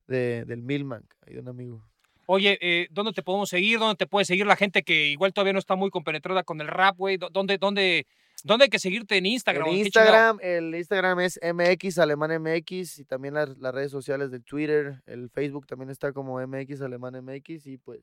de, 0.07 0.43
del 0.45 0.61
Milman, 0.61 1.05
hay 1.27 1.37
un 1.37 1.47
amigo. 1.47 1.83
Oye, 2.25 2.57
eh, 2.61 2.87
¿dónde 2.91 3.11
te 3.13 3.23
podemos 3.23 3.49
seguir? 3.49 3.79
¿Dónde 3.79 3.95
te 3.95 4.05
puede 4.07 4.23
seguir 4.25 4.45
la 4.45 4.55
gente 4.55 4.83
que 4.83 5.07
igual 5.07 5.33
todavía 5.33 5.53
no 5.53 5.59
está 5.59 5.75
muy 5.75 5.89
compenetrada 5.89 6.43
con 6.43 6.61
el 6.61 6.67
rap, 6.67 6.95
güey? 6.97 7.17
¿Dó- 7.17 7.29
¿Dónde, 7.31 7.57
dónde, 7.57 8.05
¿Dónde 8.43 8.65
hay 8.65 8.69
que 8.69 8.77
seguirte 8.79 9.17
en 9.17 9.25
Instagram? 9.25 9.67
En? 9.67 9.73
Instagram, 9.77 10.37
el 10.41 10.75
Instagram 10.75 11.19
es 11.21 11.39
MX 11.41 11.97
Alemán 11.97 12.39
MX 12.41 12.99
y 12.99 13.05
también 13.05 13.33
las, 13.33 13.57
las 13.57 13.73
redes 13.73 13.91
sociales 13.91 14.29
del 14.31 14.43
Twitter, 14.43 15.01
el 15.07 15.29
Facebook 15.31 15.65
también 15.65 15.89
está 15.89 16.13
como 16.13 16.39
MX 16.45 16.81
Alemán 16.81 17.15
MX 17.23 17.65
y 17.65 17.77
pues 17.79 18.01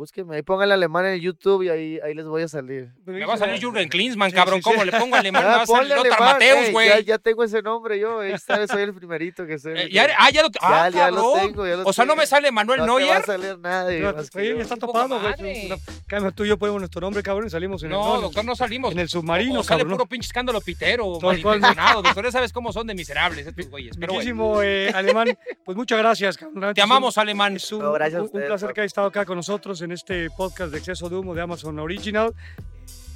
búsquenme, 0.00 0.36
ahí 0.36 0.42
pónganle 0.42 0.72
alemán 0.72 1.04
en 1.04 1.12
el 1.12 1.20
YouTube 1.20 1.62
y 1.64 1.68
ahí, 1.68 2.00
ahí 2.02 2.14
les 2.14 2.24
voy 2.24 2.40
a 2.42 2.48
salir. 2.48 2.88
Me 3.04 3.22
va 3.26 3.34
a 3.34 3.36
salir 3.36 3.60
Jürgen 3.60 3.86
Klinsmann, 3.90 4.30
cabrón. 4.30 4.62
sí, 4.62 4.62
sí. 4.64 4.70
¿Cómo 4.70 4.84
le 4.84 4.92
pongo 4.92 5.14
alemán? 5.16 5.42
Me 5.44 5.48
Ah, 5.50 5.56
va 5.58 5.62
a 5.62 5.66
salir 5.66 5.90
Lothar 5.94 6.12
alemán, 6.12 6.32
Mateus, 6.32 6.66
ey, 6.68 6.72
güey. 6.72 6.88
ya, 6.88 7.00
ya 7.00 7.18
tengo 7.18 7.44
ese 7.44 7.60
nombre 7.60 7.98
yo, 7.98 8.22
está, 8.22 8.66
soy 8.66 8.82
el 8.82 8.94
primerito 8.94 9.46
que 9.46 9.58
sé. 9.58 9.72
Eh, 9.74 9.88
ya, 9.92 10.08
ah, 10.18 10.30
ya 10.30 10.40
lo, 10.42 10.48
ya, 10.48 10.58
ah, 10.62 10.88
ya 10.88 11.10
lo 11.10 11.34
tengo, 11.34 11.66
ya 11.66 11.76
lo 11.76 11.82
O 11.84 11.92
sea, 11.92 12.06
no 12.06 12.16
me 12.16 12.26
sale 12.26 12.50
Manuel 12.50 12.80
no 12.86 12.96
te 12.96 13.04
va 13.04 13.10
a 13.10 13.18
Neuer. 13.20 13.24
salir 13.26 13.58
nadie. 13.58 14.06
Oye, 14.06 14.48
yo. 14.48 14.56
ya 14.56 14.62
está 14.62 14.76
Poca 14.76 15.06
topado, 15.06 15.20
güey. 15.38 15.68
Cambio, 16.06 16.32
tú 16.32 16.44
y 16.44 16.48
yo 16.48 16.58
ponemos 16.58 16.80
nuestro 16.80 17.02
nombre, 17.02 17.22
cabrón, 17.22 17.46
y 17.48 17.50
salimos 17.50 17.82
en 17.82 17.92
el. 17.92 17.98
No, 17.98 18.22
doctor, 18.22 18.42
no 18.44 18.56
salimos. 18.56 18.92
En 18.92 18.98
el 19.00 19.08
submarino, 19.10 19.60
o 19.60 19.62
sale 19.62 19.82
cabrón. 19.82 19.98
puro 19.98 20.08
pinche 20.08 20.26
escándalo 20.28 20.60
pitero, 20.62 21.20
malintencionado. 21.20 22.00
Doctor, 22.02 22.24
ya 22.24 22.32
sabes 22.32 22.52
cómo 22.54 22.72
son 22.72 22.86
de 22.86 22.94
miserables 22.94 23.46
estos 23.46 23.68
güeyes. 23.68 23.98
Muchísimo, 23.98 24.62
eh, 24.62 24.90
Alemán. 24.94 25.36
Pues 25.64 25.76
muchas 25.76 25.98
gracias, 25.98 26.38
cabrón. 26.38 26.72
Te 26.74 26.80
amamos, 26.80 27.18
alemán. 27.18 27.56
Es 27.56 27.70
un, 27.72 27.80
No, 27.82 27.92
placer 27.92 28.72
que 28.72 28.80
hayas 28.80 28.90
estado 28.90 29.08
acá 29.08 29.24
con 29.26 29.36
nosotros 29.36 29.80
en 29.90 29.94
este 29.94 30.30
podcast 30.30 30.70
de 30.70 30.78
Exceso 30.78 31.08
de 31.08 31.16
Humo 31.16 31.34
de 31.34 31.42
Amazon 31.42 31.76
Original. 31.80 32.32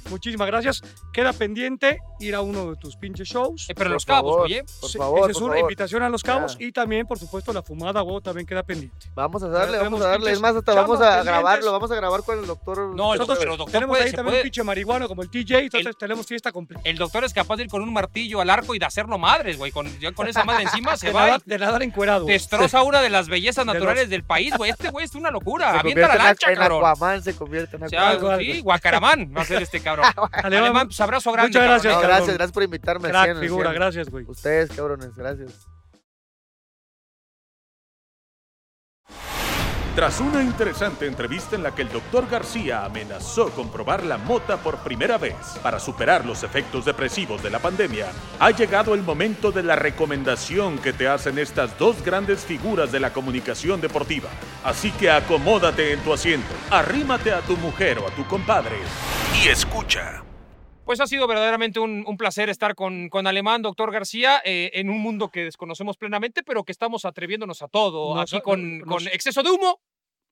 Muchísimas 0.09 0.47
gracias. 0.47 0.81
Queda 1.13 1.33
pendiente 1.33 1.99
ir 2.19 2.35
a 2.35 2.41
uno 2.41 2.71
de 2.71 2.75
tus 2.77 2.95
pinches 2.95 3.27
shows. 3.27 3.69
Eh, 3.69 3.73
pero 3.75 3.89
Por 3.89 3.93
Los 3.93 4.05
Cabos, 4.05 4.31
favor, 4.33 4.45
oye. 4.45 4.63
Por 4.81 4.89
Sí, 4.89 4.97
favor, 4.97 5.19
esa 5.19 5.31
es 5.31 5.33
por 5.37 5.43
una 5.43 5.53
favor. 5.53 5.71
invitación 5.71 6.03
a 6.03 6.09
Los 6.09 6.23
Cabos 6.23 6.57
Ya. 6.57 6.65
y 6.65 6.71
también, 6.71 7.05
por 7.07 7.17
supuesto, 7.19 7.51
la 7.53 7.61
fumada, 7.63 8.03
huevo, 8.03 8.21
también 8.21 8.45
queda 8.45 8.63
pendiente. 8.63 9.07
Vamos 9.15 9.43
a 9.43 9.47
darle, 9.49 9.77
vamos 9.79 10.01
a 10.01 10.07
darle. 10.07 10.31
Es 10.31 10.39
más, 10.39 10.55
hasta 10.55 10.73
vamos 10.73 10.97
a 10.97 10.99
pendientes. 10.99 11.25
grabarlo, 11.25 11.71
vamos 11.71 11.91
a 11.91 11.95
grabar 11.95 12.21
con 12.23 12.39
el 12.39 12.45
doctor. 12.47 12.95
No, 12.95 13.13
el 13.13 13.19
doctor, 13.19 13.37
pero 13.39 13.57
doctor 13.57 13.71
tenemos 13.71 13.95
puede, 13.97 14.05
ahí 14.09 14.11
también 14.11 14.31
puede. 14.33 14.39
un 14.41 14.43
pinche 14.43 14.63
marihuano 14.63 15.07
como 15.07 15.21
el 15.23 15.29
TJ, 15.29 15.59
entonces 15.59 15.97
tenemos 15.97 16.25
fiesta 16.25 16.51
completa. 16.51 16.81
El 16.83 16.97
doctor 16.97 17.23
es 17.23 17.33
capaz 17.33 17.57
de 17.57 17.63
ir 17.63 17.69
con 17.69 17.81
un 17.81 17.91
martillo 17.91 18.41
al 18.41 18.49
arco 18.49 18.75
y 18.75 18.79
de 18.79 18.85
hacerlo 18.85 19.17
madres, 19.17 19.57
güey. 19.57 19.71
Con, 19.71 19.87
ya 19.99 20.11
con 20.11 20.27
esa 20.27 20.43
madre 20.43 20.63
encima 20.63 20.95
se 20.97 21.07
De 21.07 21.13
va 21.13 21.25
nadar, 21.25 21.41
y 21.45 21.49
de 21.49 21.57
nadar 21.59 21.83
encuerado. 21.83 22.25
destroza 22.25 22.83
una 22.83 23.01
de 23.01 23.09
las 23.09 23.27
bellezas 23.27 23.65
De 23.65 23.73
los- 23.73 23.75
naturales 23.75 24.09
del 24.09 24.23
país, 24.23 24.53
güey. 24.57 24.71
Este 24.71 24.89
güey 24.91 25.05
es 25.05 25.15
una 25.15 25.31
locura. 25.31 25.71
se 25.73 25.79
Avienta 25.79 26.07
la 26.09 26.15
lancha, 26.15 26.47
Aqu- 26.47 26.51
en 26.51 26.57
cabrón. 26.59 26.79
Aquaman, 26.85 27.23
se 27.23 27.35
convierte 27.35 27.77
en. 27.77 27.83
Aquaman. 27.85 28.39
sí, 28.39 28.61
Guacaramán 28.61 29.33
va 29.35 29.41
a 29.41 29.45
ser 29.45 29.61
este 29.61 29.79
cabrón. 29.79 29.94
Alemán, 30.03 30.31
Alemán, 30.63 30.87
pues 30.87 30.99
abrazo 31.01 31.31
grande. 31.31 31.49
Muchas 31.49 31.63
gracias, 31.63 31.93
No, 31.93 32.01
cabrón. 32.01 32.01
cabrón. 32.01 32.17
gracias, 32.17 32.37
gracias 32.37 32.53
por 32.53 32.63
invitarme. 32.63 33.09
Crack, 33.09 33.23
100, 33.25 33.37
al 33.37 33.41
figura, 33.43 33.69
100. 33.69 33.75
gracias, 33.81 34.09
güey. 34.09 34.25
Ustedes, 34.27 34.71
cabrones, 34.71 35.15
gracias. 35.15 35.67
Tras 39.95 40.19
una 40.19 40.43
interesante 40.43 41.07
entrevista 41.07 41.55
en 41.55 41.63
la 41.63 41.73
que 41.73 41.83
el 41.83 41.89
doctor 41.89 42.27
García 42.29 42.83
amenazó 42.83 43.49
con 43.51 43.69
probar 43.69 44.03
la 44.03 44.17
mota 44.17 44.57
por 44.57 44.79
primera 44.79 45.17
vez 45.17 45.35
para 45.63 45.79
superar 45.79 46.25
los 46.25 46.43
efectos 46.43 46.83
depresivos 46.83 47.41
de 47.41 47.49
la 47.49 47.59
pandemia, 47.59 48.07
ha 48.37 48.51
llegado 48.51 48.93
el 48.93 49.03
momento 49.03 49.53
de 49.53 49.63
la 49.63 49.77
recomendación 49.77 50.79
que 50.79 50.91
te 50.91 51.07
hacen 51.07 51.39
estas 51.39 51.79
dos 51.79 52.03
grandes 52.03 52.43
figuras 52.43 52.91
de 52.91 52.99
la 52.99 53.13
comunicación 53.13 53.79
deportiva. 53.79 54.27
Así 54.65 54.91
que 54.91 55.09
acomódate 55.09 55.93
en 55.93 56.01
tu 56.01 56.11
asiento, 56.11 56.53
arrímate 56.69 57.31
a 57.31 57.39
tu 57.39 57.55
mujer 57.55 57.99
o 57.99 58.07
a 58.09 58.11
tu 58.11 58.25
compadre 58.25 58.75
y 59.41 59.47
escucha. 59.47 60.25
Pues 60.85 60.99
ha 61.01 61.07
sido 61.07 61.25
verdaderamente 61.27 61.79
un, 61.79 62.03
un 62.07 62.15
placer 62.15 62.49
estar 62.49 62.75
con, 62.75 63.09
con 63.09 63.25
Alemán, 63.25 63.63
doctor 63.63 63.91
García, 63.91 64.39
eh, 64.45 64.69
en 64.75 64.89
un 64.91 64.99
mundo 64.99 65.29
que 65.29 65.43
desconocemos 65.43 65.97
plenamente, 65.97 66.43
pero 66.43 66.63
que 66.63 66.71
estamos 66.71 67.05
atreviéndonos 67.05 67.63
a 67.63 67.67
todo. 67.67 68.13
Nos- 68.15 68.31
aquí 68.33 68.41
con, 68.41 68.79
nos- 68.79 68.87
con 68.87 69.07
exceso 69.07 69.41
de 69.41 69.49
humo. 69.49 69.79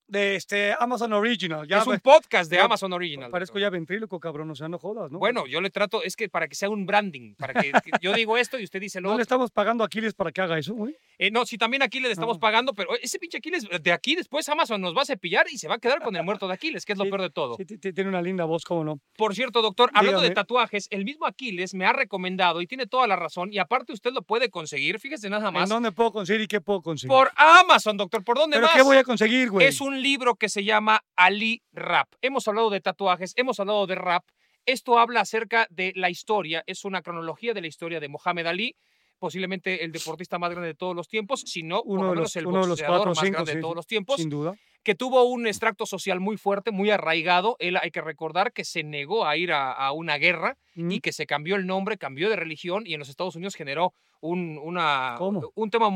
De 0.08 0.36
este 0.36 0.76
Amazon 0.78 1.14
Original. 1.14 1.66
Ya 1.68 1.80
es 1.80 1.88
un 1.88 1.98
podcast 2.00 2.50
de 2.52 2.58
ya 2.58 2.66
Amazon 2.66 2.92
Original. 2.94 3.32
Parezco 3.32 3.58
ya 3.58 3.70
ventríloco, 3.70 4.20
cabrón, 4.20 4.52
o 4.52 4.56
sea, 4.56 4.68
no 4.68 4.78
jodas, 4.78 5.10
¿no? 5.10 5.18
Bueno, 5.18 5.48
yo 5.48 5.62
le 5.62 5.70
trato, 5.70 6.04
es 6.04 6.16
que 6.16 6.28
para 6.30 6.48
que 6.48 6.56
sea 6.56 6.70
un 6.70 6.86
branding, 6.86 7.36
para 7.36 7.54
que, 7.54 7.72
que 7.72 7.92
yo 8.02 8.12
digo 8.14 8.38
esto 8.38 8.60
y 8.60 8.66
usted 8.66 8.82
dice 8.82 9.00
lo 9.02 9.10
no 9.12 9.16
le 9.18 9.22
estamos 9.24 9.50
pagando 9.52 9.84
a 9.84 9.88
Aquiles 9.88 10.14
para 10.14 10.32
que 10.32 10.42
haga 10.42 10.60
eso, 10.60 10.74
güey. 10.74 10.96
Eh, 11.18 11.32
no, 11.32 11.46
si 11.46 11.58
también 11.58 11.82
aquí 11.84 12.00
le 12.00 12.12
estamos 12.12 12.38
Ah. 12.38 12.40
pagando, 12.42 12.74
pero 12.74 12.90
ese 13.02 13.18
pinche 13.18 13.38
Aquiles, 13.38 13.66
de 13.82 13.92
aquí 13.92 14.16
después 14.16 14.48
Amazon 14.50 14.82
nos 14.82 14.96
va 14.96 15.04
a 15.04 15.06
cepillar 15.06 15.46
y 15.50 15.58
se 15.58 15.68
va 15.68 15.76
a 15.76 15.80
quedar 15.80 16.02
con 16.02 16.16
el 16.16 16.24
muerto 16.24 16.48
de 16.48 16.54
Aquiles, 16.54 16.86
que 16.86 16.94
es 16.94 16.98
lo 17.00 17.06
Sí, 17.06 17.10
peor 17.10 17.22
de 17.22 17.30
todo. 17.30 17.56
Sí, 17.56 17.66
tiene 17.66 18.10
una 18.10 18.22
linda 18.22 18.44
voz, 18.46 18.66
cómo 18.66 18.84
no. 18.84 19.00
Por 19.18 19.34
cierto, 19.34 19.62
doctor, 19.62 19.90
hablando 19.94 20.22
de 20.22 20.32
tatuajes, 20.32 20.88
el 20.92 21.06
mismo 21.06 21.26
Aquiles 21.26 21.74
me 21.74 21.86
ha 21.86 21.94
recomendado 21.94 22.62
y 22.62 22.68
tiene 22.68 22.88
toda 22.88 23.08
la 23.08 23.16
razón, 23.16 23.54
y 23.54 23.58
aparte 23.58 23.94
usted 23.94 24.12
lo 24.12 24.22
puede 24.22 24.50
conseguir, 24.50 25.00
fíjese 25.00 25.30
nada 25.30 25.48
¿En 25.48 25.54
más, 25.54 25.70
dónde 25.70 25.92
puedo 25.92 26.12
conseguir 26.12 26.42
y 26.42 26.48
qué 26.48 26.60
puedo 26.62 26.82
conseguir? 26.82 27.10
por 27.16 27.32
Amazon, 27.36 27.96
doctor. 27.98 28.24
¿Por 28.24 28.38
dónde 28.38 28.58
¿Pero 28.58 28.68
más? 28.68 28.76
qué 28.76 28.82
voy 28.82 28.98
a 28.98 29.04
conseguir, 29.04 29.50
güey? 29.50 29.66
Es 29.68 29.80
un 29.82 29.93
libro 30.02 30.36
que 30.36 30.50
se 30.50 30.64
llama 30.64 31.02
Ali 31.16 31.62
Rap. 31.72 32.08
Hemos 32.22 32.48
hablado 32.48 32.70
de 32.70 32.82
tatuajes, 32.82 33.34
hemos 33.36 33.60
hablado 33.60 33.86
de 33.88 33.96
rap. 33.96 34.24
Esto 34.66 34.98
habla 34.98 35.22
acerca 35.22 35.68
de 35.70 35.92
la 35.96 36.10
historia, 36.10 36.64
es 36.68 36.86
una 36.86 37.02
cronología 37.02 37.54
de 37.54 37.62
la 37.62 37.68
historia 37.68 38.00
de 38.00 38.08
Mohamed 38.08 38.46
Ali, 38.48 38.76
posiblemente 39.20 39.84
el 39.84 39.92
deportista 39.92 40.40
más 40.40 40.52
grande 40.52 40.68
de 40.70 40.76
todos 40.76 40.96
los 40.96 41.08
tiempos, 41.08 41.42
si 41.42 41.64
no, 41.64 41.84
por 41.84 42.00
Uno 42.00 42.10
de 42.12 42.16
los, 42.16 42.36
el 42.36 42.48
uno 42.48 42.62
de 42.62 42.68
los 42.68 42.70
boxeador 42.80 42.96
cuatro 42.98 43.10
más 43.12 43.20
cinco, 43.20 43.34
grande 43.34 43.52
sí, 43.52 43.56
de 43.58 43.62
todos 43.62 43.76
los 43.76 43.88
tiempos, 43.88 44.18
Sin 44.18 44.30
duda. 44.30 44.56
que 44.84 44.96
tuvo 44.96 45.24
un 45.24 45.48
extracto 45.48 45.86
social 45.86 46.20
muy 46.20 46.38
fuerte, 46.38 46.72
muy 46.72 46.90
arraigado. 46.92 47.56
Él 47.60 47.78
hay 47.82 47.92
que 47.92 48.02
recordar 48.02 48.52
que 48.54 48.64
se 48.66 48.84
negó 48.84 49.26
a 49.26 49.38
ir 49.38 49.52
a, 49.54 49.72
a 49.72 49.92
una 49.92 50.18
guerra 50.18 50.58
Mm. 50.76 50.90
y 50.92 51.02
que 51.02 51.12
se 51.14 51.28
cambió 51.28 51.56
el 51.56 51.68
nombre, 51.68 52.00
cambió 52.00 52.32
de 52.32 52.36
religión 52.36 52.82
y 52.88 52.94
en 52.96 53.00
los 53.00 53.08
Estados 53.08 53.36
Unidos 53.36 53.54
generó 53.54 53.94
un, 54.22 54.58
una, 54.58 55.14
¿Cómo? 55.20 55.52
un 55.54 55.70
tema, 55.70 55.88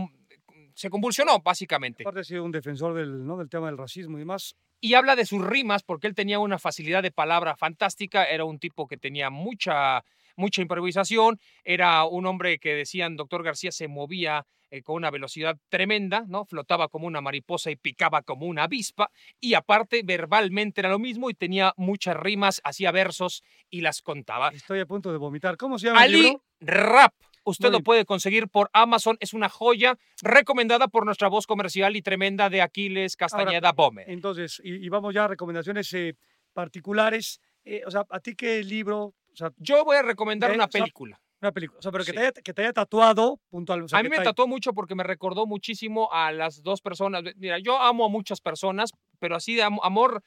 se 0.78 0.92
convulsionó 0.92 1.40
básicamente. 1.40 2.04
Aparte 2.04 2.20
ha 2.20 2.24
sido 2.24 2.44
un 2.44 2.52
defensor 2.52 2.94
del, 2.94 3.26
¿no? 3.26 3.38
del 3.38 3.50
tema 3.50 3.66
del 3.66 3.78
racismo 3.78 4.18
y 4.18 4.20
demás. 4.20 4.56
y 4.80 4.94
habla 4.94 5.16
de 5.16 5.26
sus 5.26 5.44
rimas 5.44 5.82
porque 5.82 6.06
él 6.06 6.14
tenía 6.14 6.38
una 6.38 6.60
facilidad 6.60 7.02
de 7.02 7.12
palabra 7.12 7.56
fantástica, 7.58 8.26
era 8.26 8.46
un 8.46 8.60
tipo 8.60 8.88
que 8.88 8.98
tenía 8.98 9.32
mucha 9.32 10.04
mucha 10.36 10.62
improvisación, 10.62 11.40
era 11.64 12.06
un 12.06 12.28
hombre 12.28 12.60
que 12.60 12.76
decían, 12.76 13.16
doctor 13.16 13.42
García, 13.42 13.72
se 13.72 13.88
movía 13.88 14.46
eh, 14.70 14.84
con 14.84 14.98
una 14.98 15.10
velocidad 15.10 15.58
tremenda, 15.68 16.26
¿no? 16.28 16.46
Flotaba 16.46 16.90
como 16.90 17.08
una 17.08 17.22
mariposa 17.22 17.72
y 17.72 17.76
picaba 17.76 18.22
como 18.22 18.46
una 18.46 18.66
avispa, 18.66 19.10
y 19.40 19.56
aparte 19.56 20.04
verbalmente 20.06 20.82
era 20.82 20.90
lo 20.90 21.00
mismo 21.00 21.32
y 21.32 21.34
tenía 21.34 21.74
muchas 21.76 22.16
rimas, 22.16 22.62
hacía 22.64 22.92
versos 22.92 23.44
y 23.72 23.82
las 23.82 24.04
contaba. 24.04 24.50
Estoy 24.50 24.80
a 24.80 24.86
punto 24.86 25.12
de 25.12 25.18
vomitar. 25.18 25.58
¿Cómo 25.58 25.80
se 25.80 25.88
llama 25.88 26.06
el 26.06 26.14
Ali 26.14 26.24
libro? 26.24 26.44
Rap. 26.60 27.14
Usted 27.50 27.70
Muy 27.70 27.80
lo 27.80 27.84
puede 27.84 28.04
conseguir 28.06 28.50
por 28.50 28.70
Amazon, 28.74 29.16
es 29.22 29.34
una 29.34 29.48
joya 29.50 29.98
recomendada 30.22 30.88
por 30.90 31.06
nuestra 31.06 31.30
voz 31.30 31.48
comercial 31.48 31.96
y 31.96 32.02
tremenda 32.02 32.50
de 32.50 32.62
Aquiles 32.62 33.16
Castañeda 33.16 33.72
Bomer. 33.72 34.10
Entonces, 34.10 34.62
y, 34.64 34.86
y 34.86 34.90
vamos 34.90 35.14
ya 35.14 35.24
a 35.24 35.28
recomendaciones 35.30 35.92
eh, 35.94 36.16
particulares. 36.54 37.40
Eh, 37.64 37.84
o 37.86 37.92
sea, 37.92 38.06
¿a 38.10 38.20
ti 38.20 38.36
qué 38.36 38.64
libro? 38.64 39.14
O 39.32 39.36
sea, 39.36 39.52
Yo 39.58 39.86
voy 39.86 39.96
a 39.98 40.02
recomendar 40.02 40.50
De- 40.50 40.56
una 40.56 40.66
o 40.66 40.70
sea, 40.72 40.82
película. 40.82 41.22
una 41.42 41.52
película. 41.52 41.80
O 41.80 41.82
sea, 41.82 41.92
pero 41.92 42.04
que, 42.04 42.12
Sí. 42.12 42.18
te, 42.18 42.22
haya, 42.24 42.32
que 42.32 42.54
te 42.54 42.62
haya 42.64 42.74
tatuado 42.74 43.40
puntual. 43.50 43.84
o 43.84 43.88
sea, 43.88 44.00
a 44.00 44.04
mí 44.04 44.10
me 44.10 44.18
tatuó 44.20 44.48
mucho 44.48 44.74
porque 44.74 44.96
me 44.96 45.04
recordó 45.04 45.46
muchísimo 45.46 46.12
a 46.12 46.32
las 46.32 46.64
dos 46.64 46.82
personas. 46.82 47.24
Mira, 47.38 47.60
yo 47.60 47.80
amo 47.82 48.06
a 48.06 48.10
muchas 48.10 48.42
personas, 48.42 48.92
pero 49.20 49.36
así 49.36 49.56
de 49.56 49.64
am- 49.64 49.80
amor 49.84 50.22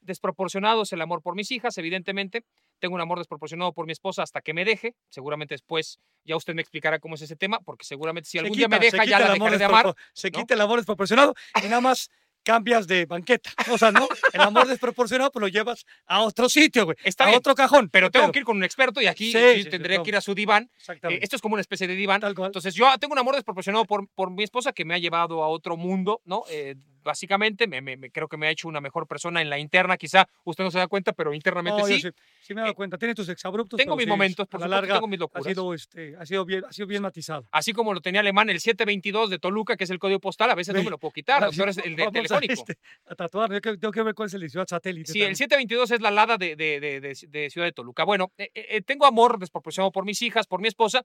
desproporcionado 0.00 0.82
es 0.82 0.92
el 0.92 1.00
amor 1.00 1.22
por 1.22 1.34
mis 1.34 1.50
hijas, 1.50 1.76
evidentemente. 1.78 2.44
Tengo 2.84 2.96
un 2.96 3.00
amor 3.00 3.16
desproporcionado 3.16 3.72
por 3.72 3.86
mi 3.86 3.92
esposa 3.92 4.22
hasta 4.22 4.42
que 4.42 4.52
me 4.52 4.62
deje. 4.62 4.94
Seguramente 5.08 5.54
después 5.54 6.00
ya 6.22 6.36
usted 6.36 6.54
me 6.54 6.60
explicará 6.60 6.98
cómo 6.98 7.14
es 7.14 7.22
ese 7.22 7.34
tema, 7.34 7.58
porque 7.60 7.86
seguramente 7.86 8.28
si 8.28 8.36
algún 8.36 8.54
día 8.54 8.68
me 8.68 8.78
quita- 8.78 8.90
deja 8.98 9.04
ya 9.06 9.16
quita 9.16 9.18
la 9.20 9.24
el 9.24 9.32
amor 9.32 9.50
dejaré 9.52 9.58
de 9.58 9.64
amar. 9.64 9.94
Se 10.12 10.30
¿no? 10.30 10.38
quita 10.38 10.52
el 10.52 10.60
amor 10.60 10.76
desproporcionado 10.80 11.34
y 11.62 11.66
nada 11.68 11.80
más 11.80 12.10
cambias 12.42 12.86
de 12.86 13.06
banqueta. 13.06 13.48
O 13.72 13.78
sea, 13.78 13.90
no, 13.90 14.06
el 14.34 14.40
amor 14.42 14.66
desproporcionado 14.66 15.32
pues 15.32 15.40
lo 15.40 15.48
llevas 15.48 15.86
a 16.04 16.20
otro 16.20 16.50
sitio, 16.50 16.84
güey. 16.84 16.98
Está 17.04 17.24
a 17.24 17.28
bien, 17.28 17.38
otro 17.38 17.54
cajón. 17.54 17.88
Pero 17.88 18.08
¿qué 18.10 18.18
tengo 18.18 18.30
que 18.32 18.40
ir 18.40 18.44
con 18.44 18.58
un 18.58 18.64
experto 18.64 19.00
y 19.00 19.06
aquí 19.06 19.32
Sí, 19.32 19.38
no. 19.64 20.02
que 20.02 20.10
ir 20.10 20.16
a 20.16 20.20
su 20.20 20.34
diván. 20.34 20.64
Eh, 20.64 20.76
Exactamente. 20.76 21.24
esto 21.24 21.36
es 21.36 21.40
como 21.40 21.54
una 21.54 21.62
especie 21.62 21.86
de 21.86 21.94
diván. 21.94 22.20
Tal 22.20 22.34
cual. 22.34 22.48
Entonces 22.48 22.74
yo 22.74 22.86
tengo 23.00 23.14
un 23.14 23.18
amor 23.18 23.34
desproporcionado 23.34 23.86
por, 23.86 24.06
por 24.10 24.30
mi 24.30 24.42
esposa 24.42 24.74
que 24.74 24.84
me 24.84 24.92
ha 24.92 24.98
llevado 24.98 25.42
a 25.42 25.48
otro 25.48 25.78
mundo, 25.78 26.20
¿no? 26.26 26.44
Eh, 26.50 26.74
básicamente, 27.04 27.66
me, 27.68 27.80
me- 27.80 27.96
me- 27.96 28.10
creo 28.10 28.26
que 28.26 28.36
me 28.36 28.46
ha 28.46 28.50
hecho 28.50 28.66
una 28.66 28.80
mejor 28.80 29.06
persona 29.06 29.40
en 29.42 29.48
la 29.50 29.58
interna, 29.58 29.96
quizá 29.96 30.26
usted 30.44 30.64
no 30.64 30.70
se 30.70 30.78
da 30.78 30.88
cuenta, 30.88 31.12
pero 31.12 31.32
internamente 31.34 31.82
No, 31.82 31.88
yo 31.88 31.94
sí. 31.96 32.00
sí, 32.00 32.08
sí 32.40 32.54
me 32.54 32.60
he 32.60 32.64
dado 32.64 32.74
cuenta. 32.74 32.98
Tiene 32.98 33.14
tus 33.14 33.28
exabruptos. 33.28 33.76
Tengo 33.78 33.94
mis 33.96 34.04
sí, 34.04 34.10
momentos, 34.10 34.48
por 34.48 34.60
la 34.60 34.66
supuesto, 34.66 34.80
larga 34.82 34.94
tengo 34.94 35.06
mis 35.08 35.18
ha 35.18 35.20
locuras. 35.20 35.44
sido, 35.46 35.74
este, 35.74 36.16
ha, 36.18 36.26
sido 36.26 36.44
bien, 36.44 36.64
ha 36.68 36.72
sido 36.72 36.88
bien 36.88 37.02
matizado. 37.02 37.46
Así 37.52 37.72
como 37.72 37.94
lo 37.94 38.00
tenía 38.00 38.20
alemán 38.20 38.50
el 38.50 38.58
722 38.60 39.30
de 39.30 39.38
Toluca, 39.38 39.76
que 39.76 39.84
es 39.84 39.90
el 39.90 39.98
código 39.98 40.18
postal, 40.20 40.50
a 40.50 40.54
veces 40.54 40.74
no 40.74 40.82
me 40.82 40.90
lo 40.90 40.98
puedo 40.98 41.12
quitar, 41.12 41.42
doctor, 41.44 41.68
es 41.68 41.78
el 41.78 41.94
de 41.96 42.04
vamos 42.06 42.08
a, 42.08 42.12
telefónico. 42.40 42.52
este, 42.54 42.78
a 43.06 43.14
tatuar. 43.14 43.52
Yo 43.52 43.60
tengo 43.60 43.92
que 43.92 44.02
ver 44.02 44.14
cuál 44.14 44.26
es 44.28 44.34
el 44.34 44.48
Ciudad 44.50 44.66
Satélite. 44.66 45.12
Sí, 45.12 45.18
el 45.20 45.26
también. 45.36 45.36
722 45.36 45.90
es 45.92 46.00
la 46.00 46.10
lada 46.10 46.36
de, 46.38 46.56
de- 46.56 46.80
de- 46.80 47.00
de- 47.00 47.18
de 47.28 47.50
Ciudad 47.50 47.66
de 47.66 47.72
Toluca. 47.72 48.04
Bueno, 48.04 48.32
eh, 48.38 48.50
eh, 48.54 48.80
tengo 48.82 49.04
amor 49.06 49.38
desproporcionado 49.38 49.92
por 49.92 50.04
mis 50.04 50.20
hijas, 50.22 50.46
por 50.46 50.60
mi 50.60 50.68
esposa, 50.68 51.04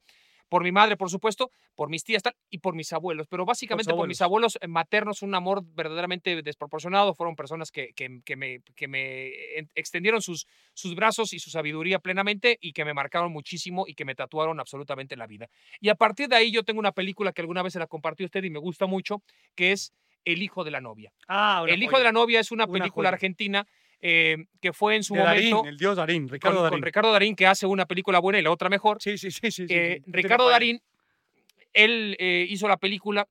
por 0.50 0.64
mi 0.64 0.72
madre, 0.72 0.98
por 0.98 1.10
supuesto, 1.10 1.52
por 1.76 1.90
mis 1.90 2.04
tías 2.04 2.24
tal, 2.24 2.36
y 2.50 2.58
por 2.58 2.76
mis 2.76 2.92
abuelos. 2.92 3.28
Pero 3.30 3.46
básicamente 3.46 3.94
por 3.94 4.08
mis 4.08 4.22
abuelos 4.22 4.58
eh, 4.62 4.68
maternos, 4.68 5.22
un 5.22 5.34
amor 5.36 5.62
verdaderamente 5.64 6.42
desproporcionado. 6.42 7.14
Fueron 7.14 7.36
personas 7.36 7.72
que, 7.72 7.94
que- 7.94 8.22
que 8.26 8.36
me, 8.36 8.60
que 8.76 8.88
me 8.88 9.28
en- 9.58 9.70
extendieron 9.76 10.22
sus, 10.22 10.48
sus 10.74 10.96
brazos 10.96 11.34
y 11.34 11.40
su 11.40 11.50
sabiduría 11.50 12.00
plenamente 12.00 12.58
y 12.60 12.74
que 12.74 12.84
me 12.84 12.94
marcaron 12.94 13.32
muchísimo 13.32 13.86
y 13.88 13.94
que 13.94 14.06
me 14.06 14.16
tatuaron 14.16 14.60
absolutamente 14.60 15.16
la 15.16 15.28
vida. 15.28 15.48
Y 15.80 15.90
a 15.90 15.96
partir 15.96 16.28
de 16.28 16.36
ahí 16.36 16.52
yo 16.52 16.64
tengo 16.64 16.80
una 16.80 16.92
película 16.92 17.32
que 17.32 17.42
alguna 17.42 17.64
vez 17.64 17.74
se 17.74 17.80
la 17.80 17.88
compartió 17.88 18.26
usted 18.26 18.44
y 18.44 18.50
me 18.50 18.60
gusta 18.60 18.86
mucho, 18.88 19.22
que 19.56 19.72
es 19.72 19.94
El 20.26 20.44
hijo 20.44 20.64
de 20.66 20.72
la 20.72 20.82
novia. 20.82 21.14
Ah, 21.30 21.64
El 21.68 21.82
hijo 21.82 21.98
de 21.98 22.04
la 22.04 22.12
novia 22.12 22.40
es 22.42 22.52
una 22.52 22.66
Una 22.66 22.74
película 22.74 23.10
joya. 23.10 23.16
argentina 23.16 23.66
eh, 24.02 24.38
que 24.62 24.72
fue 24.74 24.96
en 24.96 25.04
su 25.04 25.14
De 25.16 25.22
Darín, 25.22 25.50
momento 25.52 25.70
el 25.70 25.78
dios 25.78 25.98
Darín, 25.98 26.28
Ricardo 26.30 26.58
con 26.60 26.64
Darín. 26.70 26.84
Ricardo 26.84 27.12
Darín, 27.12 27.36
que 27.36 27.48
hace 27.48 27.66
una 27.66 27.86
película 27.86 28.20
buena 28.20 28.40
y 28.40 28.42
la 28.42 28.52
otra 28.52 28.70
mejor. 28.70 29.02
Sí, 29.02 29.18
sí, 29.18 29.30
sí. 29.32 29.66
Eh, 29.70 30.02
sí, 30.04 30.12
Ricardo. 30.12 30.50
Darín, 30.50 30.82
él 31.74 32.16
eh, 32.20 32.46
hizo 32.50 32.68
la 32.68 32.78
película, 32.78 33.28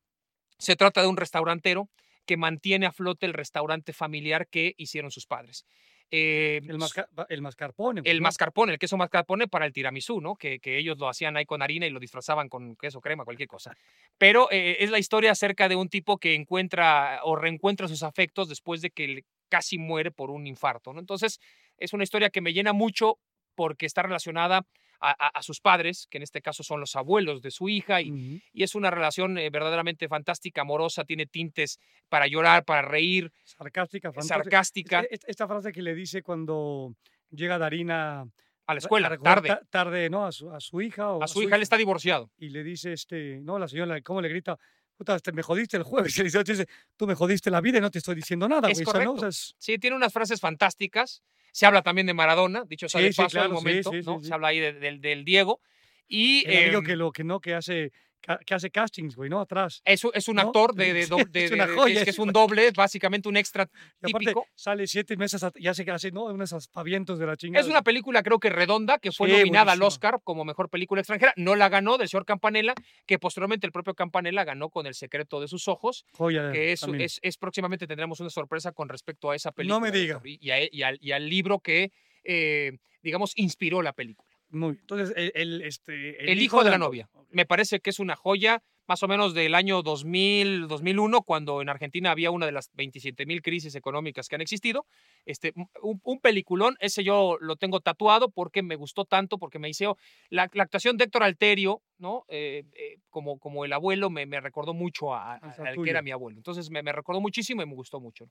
se 0.58 0.76
trata 0.76 1.02
de 1.02 1.08
un 1.08 1.16
restaurantero 1.16 1.88
que 2.26 2.36
mantiene 2.36 2.86
a 2.86 2.92
flote 2.92 3.26
el 3.26 3.32
restaurante 3.32 3.92
familiar 3.92 4.46
que 4.48 4.74
hicieron 4.76 5.10
sus 5.10 5.26
padres. 5.26 5.64
Eh, 6.10 6.60
El, 6.66 6.78
masca- 6.78 7.06
el 7.28 7.42
mascarpone. 7.42 8.00
güey, 8.00 8.10
el 8.10 8.18
¿no? 8.18 8.22
mascarpone, 8.22 8.72
el 8.72 8.78
queso 8.78 8.96
mascarpone 8.96 9.46
para 9.46 9.66
el 9.66 9.72
tiramisú, 9.74 10.20
¿no? 10.22 10.36
Que, 10.36 10.58
que 10.58 10.78
ellos 10.78 10.98
lo 10.98 11.08
hacían 11.08 11.36
ahí 11.36 11.44
con 11.44 11.60
harina 11.60 11.86
y 11.86 11.90
lo 11.90 12.00
disfrazaban 12.00 12.48
con 12.48 12.76
queso 12.76 13.00
crema, 13.02 13.24
cualquier 13.24 13.48
cosa. 13.48 13.76
Pero 14.16 14.48
eh, 14.50 14.76
es 14.80 14.90
la 14.90 14.98
historia 14.98 15.32
acerca 15.32 15.68
de 15.68 15.76
un 15.76 15.88
tipo 15.90 16.16
que 16.18 16.34
encuentra 16.34 17.20
o 17.24 17.36
reencuentra 17.36 17.88
sus 17.88 18.02
afectos 18.02 18.48
después 18.48 18.80
de 18.80 18.90
que 18.90 19.24
casi 19.48 19.78
muere 19.78 20.10
por 20.10 20.30
un 20.30 20.46
infarto, 20.46 20.92
¿no? 20.92 21.00
Entonces, 21.00 21.40
es 21.76 21.92
una 21.92 22.04
historia 22.04 22.30
que 22.30 22.40
me 22.40 22.52
llena 22.52 22.72
mucho 22.72 23.18
porque 23.54 23.86
está 23.86 24.02
relacionada 24.02 24.66
a, 25.00 25.10
a- 25.10 25.28
a 25.28 25.42
sus 25.42 25.60
padres, 25.60 26.06
que 26.10 26.18
en 26.18 26.22
este 26.24 26.42
caso 26.42 26.62
son 26.64 26.80
los 26.80 26.96
abuelos 26.96 27.40
de 27.40 27.50
su 27.52 27.68
hija, 27.68 28.00
y, 28.00 28.42
es 28.52 28.74
una 28.74 28.90
relación 28.90 29.38
eh, 29.38 29.48
verdaderamente 29.50 30.08
fantástica, 30.08 30.62
amorosa, 30.62 31.04
tiene 31.04 31.26
tintes 31.26 31.78
para 32.08 32.26
llorar, 32.26 32.64
para 32.64 32.82
reír, 32.82 33.32
Sarcástica, 33.44 34.12
fantástica. 34.12 34.42
sarcástica, 34.42 35.00
Este- 35.02 35.14
Esta, 35.14 35.26
esta 35.28 35.46
frase 35.48 35.72
que 35.72 35.82
le 35.82 35.94
dice 35.94 36.22
cuando 36.22 36.94
llega 37.30 37.58
Darín 37.58 37.90
a, 37.92 38.26
la 38.66 38.74
escuela, 38.78 39.16
tarde. 39.18 39.48
ta- 39.48 39.62
tarde, 39.70 40.10
¿no? 40.10 40.26
A 40.26 40.32
su, 40.32 40.50
a 40.52 40.58
su 40.60 40.80
hija. 40.82 41.12
O 41.12 41.22
A 41.22 41.28
su 41.28 41.42
hija, 41.42 41.54
él 41.56 41.62
está 41.62 41.76
divorciado. 41.76 42.30
Y 42.36 42.48
le 42.50 42.62
dice, 42.64 42.92
este, 42.92 43.40
no, 43.40 43.58
la 43.58 43.68
señora, 43.68 44.00
¿cómo 44.02 44.20
le 44.20 44.28
grita? 44.28 44.58
Puta, 44.98 45.16
me 45.32 45.42
jodiste 45.42 45.76
el 45.76 45.84
jueves. 45.84 46.14
Y 46.16 46.18
le 46.18 46.24
dice, 46.24 46.42
dice, 46.42 46.66
tú 46.96 47.06
me 47.06 47.14
jodiste 47.14 47.50
la 47.52 47.60
vida 47.60 47.78
y 47.78 47.80
no 47.80 47.88
te 47.90 47.98
estoy 47.98 48.16
diciendo 48.16 48.48
nada, 48.48 48.68
Es 48.68 48.74
güey. 48.78 48.84
o 48.86 48.90
sea, 48.90 49.04
¿no? 49.04 49.12
O 49.12 49.14
correcto. 49.14 49.20
sea, 49.20 49.28
es- 49.28 49.54
Sí, 49.56 49.78
tiene 49.78 49.94
unas 49.96 50.12
frases 50.12 50.40
fantásticas. 50.40 51.22
Se 51.52 51.66
habla 51.66 51.82
también 51.82 52.06
de 52.08 52.14
Maradona, 52.14 52.64
dicho 52.66 52.88
sea 52.88 53.00
Sí, 53.00 53.06
de 53.06 53.12
sí, 53.12 53.22
paso 53.22 53.38
al 53.40 53.46
claro, 53.46 53.48
sí, 53.60 53.64
momento, 53.64 53.90
sí, 53.92 54.02
sí, 54.02 54.06
¿no? 54.06 54.20
sí. 54.20 54.26
Se 54.26 54.34
habla 54.34 54.48
ahí 54.48 54.58
de- 54.58 54.72
del, 54.74 55.00
del 55.00 55.24
Diego. 55.24 55.60
Y 56.08 56.44
el 56.50 56.64
amigo 56.64 56.78
em, 56.80 56.84
que 56.86 56.96
lo 56.96 57.12
que 57.12 57.22
no, 57.24 57.40
que 57.40 57.54
hace, 57.54 57.92
que 58.20 58.54
hace 58.54 58.70
castings, 58.70 59.16
güey, 59.16 59.30
¿no? 59.30 59.40
Atrás. 59.40 59.80
Es, 59.84 60.02
es 60.12 60.28
un 60.28 60.38
actor 60.38 60.74
de, 60.74 60.92
de, 60.92 61.06
de, 61.30 61.44
es, 61.44 61.50
una 61.52 61.66
joya, 61.66 62.04
que, 62.04 62.10
es, 62.10 62.18
un 62.18 62.32
doble, 62.32 62.70
básicamente 62.72 63.28
un 63.28 63.36
extra 63.36 63.68
y 64.02 64.12
típico. 64.12 64.46
sale 64.54 64.86
siete 64.86 65.16
meses 65.16 65.44
y 65.56 65.66
hace 65.68 65.84
que 65.84 65.90
hace, 65.90 66.10
¿no? 66.10 66.24
Unos 66.24 66.52
aspavientos 66.52 67.18
de 67.18 67.26
la 67.26 67.36
chingada. 67.36 67.64
Es 67.64 67.70
una 67.70 67.82
película, 67.82 68.22
creo 68.22 68.38
que 68.38 68.50
redonda, 68.50 68.98
que 68.98 69.12
fue 69.12 69.28
sí, 69.28 69.36
nominada 69.36 69.72
al 69.72 69.82
Oscar 69.82 70.20
como 70.22 70.44
mejor 70.44 70.68
película 70.68 71.00
extranjera. 71.00 71.32
No 71.36 71.54
la 71.54 71.68
ganó 71.68 71.98
del 71.98 72.08
señor 72.08 72.26
Campanella, 72.26 72.74
que 73.06 73.18
posteriormente 73.18 73.66
el 73.66 73.72
propio 73.72 73.94
Campanella 73.94 74.44
ganó 74.44 74.70
con 74.70 74.86
El 74.86 74.94
secreto 74.94 75.40
de 75.40 75.48
sus 75.48 75.68
ojos. 75.68 76.04
Joya, 76.12 76.52
que 76.52 76.72
es, 76.72 76.82
es, 76.82 77.20
es, 77.22 77.36
próximamente 77.38 77.86
tendremos 77.86 78.20
una 78.20 78.30
sorpresa 78.30 78.72
con 78.72 78.88
respecto 78.88 79.30
a 79.30 79.36
esa 79.36 79.52
película. 79.52 79.78
No 79.78 79.80
me 79.80 79.90
diga. 79.90 80.20
Y, 80.24 80.50
a, 80.50 80.58
y, 80.70 80.82
al, 80.82 80.98
y 81.00 81.12
al 81.12 81.28
libro 81.28 81.60
que, 81.60 81.92
eh, 82.24 82.78
digamos, 83.02 83.32
inspiró 83.36 83.82
la 83.82 83.92
película. 83.92 84.27
Muy 84.50 84.72
bien. 84.72 84.80
Entonces, 84.80 85.14
el, 85.16 85.32
el 85.34 85.62
este, 85.62 86.22
el, 86.22 86.28
el 86.30 86.42
hijo, 86.42 86.56
hijo, 86.56 86.64
de 86.64 86.70
la, 86.70 86.78
la 86.78 86.78
novia. 86.78 87.10
Me 87.30 87.46
parece 87.46 87.80
que 87.80 87.90
es 87.90 87.98
una 87.98 88.16
joya 88.16 88.62
más 88.88 89.02
o 89.02 89.08
menos 89.08 89.34
del 89.34 89.54
año 89.54 89.82
2000, 89.82 90.66
2001, 90.66 91.20
cuando 91.22 91.60
en 91.60 91.68
Argentina 91.68 92.10
había 92.10 92.30
una 92.30 92.46
de 92.46 92.52
las 92.52 92.70
27 92.72 93.26
mil 93.26 93.42
crisis 93.42 93.74
económicas 93.74 94.28
que 94.28 94.36
han 94.36 94.40
existido. 94.40 94.86
Este, 95.26 95.52
un, 95.82 96.00
un, 96.02 96.20
peliculón, 96.20 96.74
ese 96.80 97.04
yo 97.04 97.36
lo 97.38 97.56
tengo 97.56 97.80
tatuado 97.80 98.30
porque 98.30 98.62
me 98.62 98.76
gustó 98.76 99.04
tanto, 99.04 99.36
porque 99.36 99.58
me 99.58 99.68
hizo 99.68 99.98
la, 100.30 100.48
la 100.54 100.62
actuación 100.62 100.96
de 100.96 101.04
Héctor 101.04 101.22
Alterio, 101.22 101.82
¿no? 101.98 102.24
Eh, 102.28 102.64
eh, 102.72 102.96
como, 103.10 103.38
como 103.38 103.66
el 103.66 103.74
abuelo, 103.74 104.08
me, 104.08 104.24
me 104.24 104.40
recordó 104.40 104.72
mucho 104.72 105.14
a, 105.14 105.34
a, 105.34 105.36
al 105.36 105.82
que 105.82 105.90
era 105.90 106.00
mi 106.00 106.10
abuelo. 106.10 106.38
Entonces 106.38 106.70
me, 106.70 106.82
me, 106.82 106.92
recordó 106.92 107.20
muchísimo 107.20 107.62
y 107.62 107.66
me 107.66 107.74
gustó 107.74 108.00
mucho. 108.00 108.30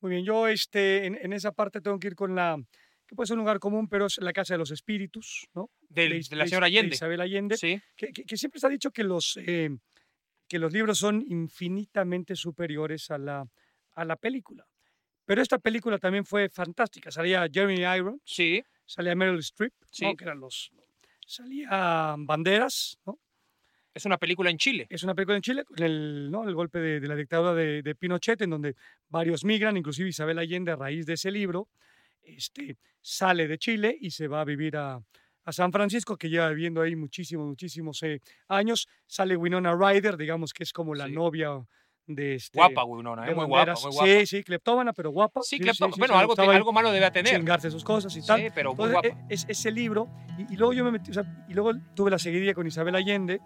Muy 0.00 0.12
bien, 0.12 0.24
yo 0.24 0.46
este, 0.46 1.06
en, 1.06 1.18
en 1.20 1.32
esa 1.32 1.50
parte 1.50 1.80
tengo 1.80 1.98
que 1.98 2.06
ir 2.06 2.14
con 2.14 2.36
la, 2.36 2.56
que 3.08 3.14
puede 3.16 3.26
ser 3.26 3.36
un 3.36 3.40
lugar 3.40 3.58
común, 3.58 3.88
pero 3.88 4.06
es 4.06 4.18
la 4.18 4.32
Casa 4.32 4.54
de 4.54 4.58
los 4.58 4.70
Espíritus, 4.70 5.48
¿no? 5.54 5.70
De, 5.88 6.08
de, 6.08 6.20
de 6.28 6.36
la 6.36 6.46
señora 6.46 6.66
Allende. 6.66 6.90
De 6.90 6.94
Isabel 6.96 7.20
Allende. 7.20 7.56
Sí. 7.56 7.80
Que, 7.96 8.12
que, 8.12 8.24
que, 8.24 8.36
siempre 8.36 8.60
se 8.60 8.66
ha 8.66 8.70
dicho 8.70 8.90
que 8.90 9.02
los, 9.02 9.38
eh, 9.38 9.70
que 10.46 10.58
los 10.58 10.72
libros 10.72 10.98
son 10.98 11.24
infinitamente 11.26 12.36
superiores 12.36 13.10
a 13.10 13.16
la, 13.16 13.48
a 13.94 14.04
la 14.04 14.16
película. 14.16 14.66
Pero 15.24 15.40
esta 15.40 15.58
película 15.58 15.98
también 15.98 16.26
fue 16.26 16.50
fantástica. 16.50 17.10
Salía 17.10 17.48
Jeremy 17.50 17.80
Irons. 17.96 18.20
Sí. 18.24 18.62
Salía 18.84 19.14
Meryl 19.14 19.38
Streep, 19.40 19.72
sí. 19.90 20.04
¿no? 20.04 20.14
que 20.14 20.24
eran 20.24 20.40
los... 20.40 20.70
Salía 21.26 22.14
Banderas, 22.18 22.98
¿no? 23.04 23.18
Es 23.92 24.04
una 24.04 24.16
película 24.16 24.50
en 24.50 24.58
Chile. 24.58 24.86
Es 24.88 25.02
una 25.02 25.14
película 25.14 25.36
en 25.36 25.42
Chile, 25.42 25.64
el, 25.76 26.30
¿no? 26.30 26.48
el 26.48 26.54
golpe 26.54 26.78
de, 26.78 27.00
de 27.00 27.08
la 27.08 27.16
dictadura 27.16 27.52
de, 27.52 27.82
de, 27.82 27.94
Pinochet, 27.94 28.40
en 28.42 28.50
donde 28.50 28.76
varios 29.08 29.44
migran, 29.44 29.76
inclusive 29.76 30.08
Isabel 30.08 30.38
Allende, 30.38 30.72
a 30.72 30.76
raíz 30.76 31.04
de 31.04 31.14
ese 31.14 31.30
libro, 31.30 31.68
este, 32.36 32.76
sale 33.00 33.48
de 33.48 33.58
Chile 33.58 33.96
y 34.00 34.10
se 34.10 34.28
va 34.28 34.40
a 34.40 34.44
vivir 34.44 34.76
a, 34.76 35.00
a 35.44 35.52
San 35.52 35.72
Francisco, 35.72 36.16
que 36.16 36.28
lleva 36.28 36.48
viviendo 36.50 36.82
ahí 36.82 36.94
muchísimos, 36.96 37.46
muchísimos 37.46 38.02
eh, 38.02 38.20
años. 38.48 38.86
Sale 39.06 39.36
Winona 39.36 39.74
Ryder, 39.74 40.16
digamos 40.16 40.52
que 40.52 40.62
es 40.64 40.72
como 40.72 40.94
la 40.94 41.06
Sí. 41.06 41.12
novia 41.12 41.50
de 42.06 42.36
este. 42.36 42.58
Guapa, 42.58 42.84
Winona, 42.84 43.30
¿eh? 43.30 43.34
muy 43.34 43.44
guapa, 43.44 43.74
muy 43.82 43.92
guapa. 43.92 44.06
Sí, 44.06 44.26
sí, 44.26 44.42
cleptómana, 44.42 44.92
pero 44.94 45.10
guapa. 45.10 45.40
Sí, 45.42 45.58
sí, 45.58 45.84
bueno, 45.98 46.18
algo, 46.18 46.34
te- 46.34 46.42
algo 46.42 46.72
malo 46.72 46.90
debe 46.90 47.10
tener. 47.10 47.34
Chingarse 47.36 47.70
sus 47.70 47.84
cosas 47.84 48.16
y 48.16 48.24
tal. 48.24 48.40
Sí, 48.40 48.48
pero 48.54 48.74
muy 48.74 48.86
Entonces, 48.86 49.12
guapa. 49.12 49.26
e- 49.30 49.34
es, 49.34 49.44
ese 49.48 49.70
libro, 49.70 50.08
y, 50.38 50.54
y 50.54 50.56
luego 50.56 50.72
yo 50.72 50.84
me 50.84 50.90
metí, 50.92 51.10
o 51.10 51.14
sea, 51.14 51.24
y 51.48 51.52
luego 51.54 51.72
tuve 51.94 52.10
la 52.10 52.18
seguidilla 52.18 52.54
con 52.54 52.66
Isabel 52.66 52.94
Allende, 52.94 53.40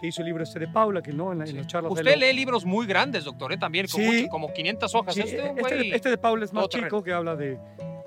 que 0.00 0.06
hizo 0.08 0.20
el 0.22 0.28
libro 0.28 0.42
este 0.44 0.58
de 0.58 0.68
Paula, 0.68 1.02
que 1.02 1.12
no, 1.12 1.32
en, 1.32 1.38
la- 1.38 1.44
en 1.44 1.50
Sí. 1.50 1.56
las 1.58 1.66
charlas. 1.66 1.92
Usted 1.92 2.16
lee 2.16 2.32
libros 2.34 2.64
muy 2.64 2.86
grandes, 2.86 3.24
doctor, 3.24 3.52
¿eh? 3.52 3.58
también, 3.58 3.86
con 3.86 4.00
Sí. 4.02 4.06
mucho- 4.06 4.28
como 4.28 4.50
500 4.52 4.94
hojas. 4.94 5.14
Sí, 5.14 5.20
Este, 5.20 5.36
este, 5.48 5.60
güey, 5.60 5.90
de, 5.90 5.96
este 5.96 6.08
de 6.10 6.16
Paula 6.18 6.44
es 6.46 6.52
más 6.54 6.68
chico, 6.70 7.02
que 7.02 7.12
habla 7.12 7.36
de, 7.36 7.58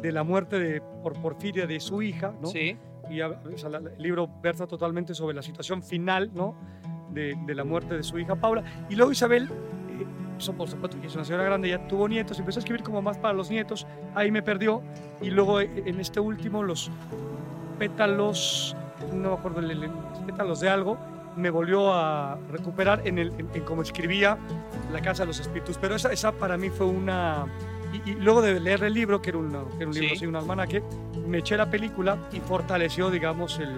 de 0.02 0.12
la 0.12 0.24
muerte 0.24 0.60
de, 0.60 0.82
por 0.82 1.14
porfiria 1.22 1.68
de 1.68 1.80
su 1.80 2.02
hija, 2.02 2.34
¿no? 2.42 2.48
Sí, 2.48 2.78
y 3.10 3.22
o 3.22 3.58
sea, 3.58 3.70
el 3.70 4.02
libro 4.02 4.30
versa 4.42 4.68
totalmente 4.68 5.14
sobre 5.14 5.36
la 5.36 5.42
situación 5.42 5.82
final 5.82 6.32
¿no? 6.34 6.56
de, 7.12 7.36
de 7.46 7.56
la 7.56 7.64
muerte 7.64 7.96
de 7.96 8.04
su 8.04 8.20
hija 8.20 8.36
Paula. 8.36 8.64
Y 8.90 8.96
luego 8.96 9.12
Isabel, 9.12 9.46
eh, 9.46 10.06
eso 10.38 10.54
por 10.54 10.70
supuesto 10.70 11.02
que 11.02 11.08
es 11.08 11.16
una 11.16 11.26
señora 11.26 11.44
grande, 11.44 11.70
ya 11.70 11.88
tuvo 11.88 12.08
nietos, 12.08 12.40
empezó 12.40 12.60
a 12.60 12.62
escribir 12.62 12.84
como 12.84 13.02
más 13.02 13.18
para 13.18 13.34
los 13.34 13.50
nietos, 13.50 13.88
ahí 14.14 14.32
me 14.32 14.44
perdió. 14.44 14.84
Y 15.22 15.32
luego 15.32 15.60
eh, 15.60 15.84
en 15.86 16.00
este 16.00 16.20
último, 16.20 16.62
los 16.64 16.92
pétalos, 17.80 18.76
no 19.14 19.30
me 19.30 19.36
acuerdo, 19.36 19.62
los 19.62 20.20
pétalos 20.26 20.60
de 20.60 20.70
algo, 20.70 20.98
me 21.36 21.50
volvió 21.50 21.94
a 21.94 22.38
recuperar 22.50 23.08
en, 23.08 23.18
el, 23.18 23.32
en, 23.40 23.50
en 23.54 23.64
cómo 23.64 23.82
escribía 23.82 24.38
La 24.92 25.02
Casa 25.02 25.24
de 25.24 25.28
los 25.28 25.40
Espíritus. 25.40 25.78
Pero 25.80 25.96
esa, 25.96 26.12
esa 26.12 26.32
para 26.32 26.58
mí 26.58 26.70
fue 26.70 26.86
una... 26.86 27.48
Y, 27.94 28.12
y 28.12 28.14
luego 28.16 28.42
de 28.42 28.60
leer 28.60 28.84
el 28.84 28.94
libro, 28.94 29.22
que 29.22 29.30
era 29.30 29.40
un, 29.40 29.50
que 29.52 29.58
era 29.78 29.88
un 29.88 29.94
libro 29.94 30.10
Sí. 30.10 30.16
así, 30.16 30.26
un 30.28 30.36
almanaque, 30.36 30.84
me 31.28 31.40
eché 31.40 31.58
la 31.58 31.70
película 31.70 32.18
y 32.32 32.40
fortaleció, 32.40 33.10
digamos, 33.10 33.58
el, 33.60 33.76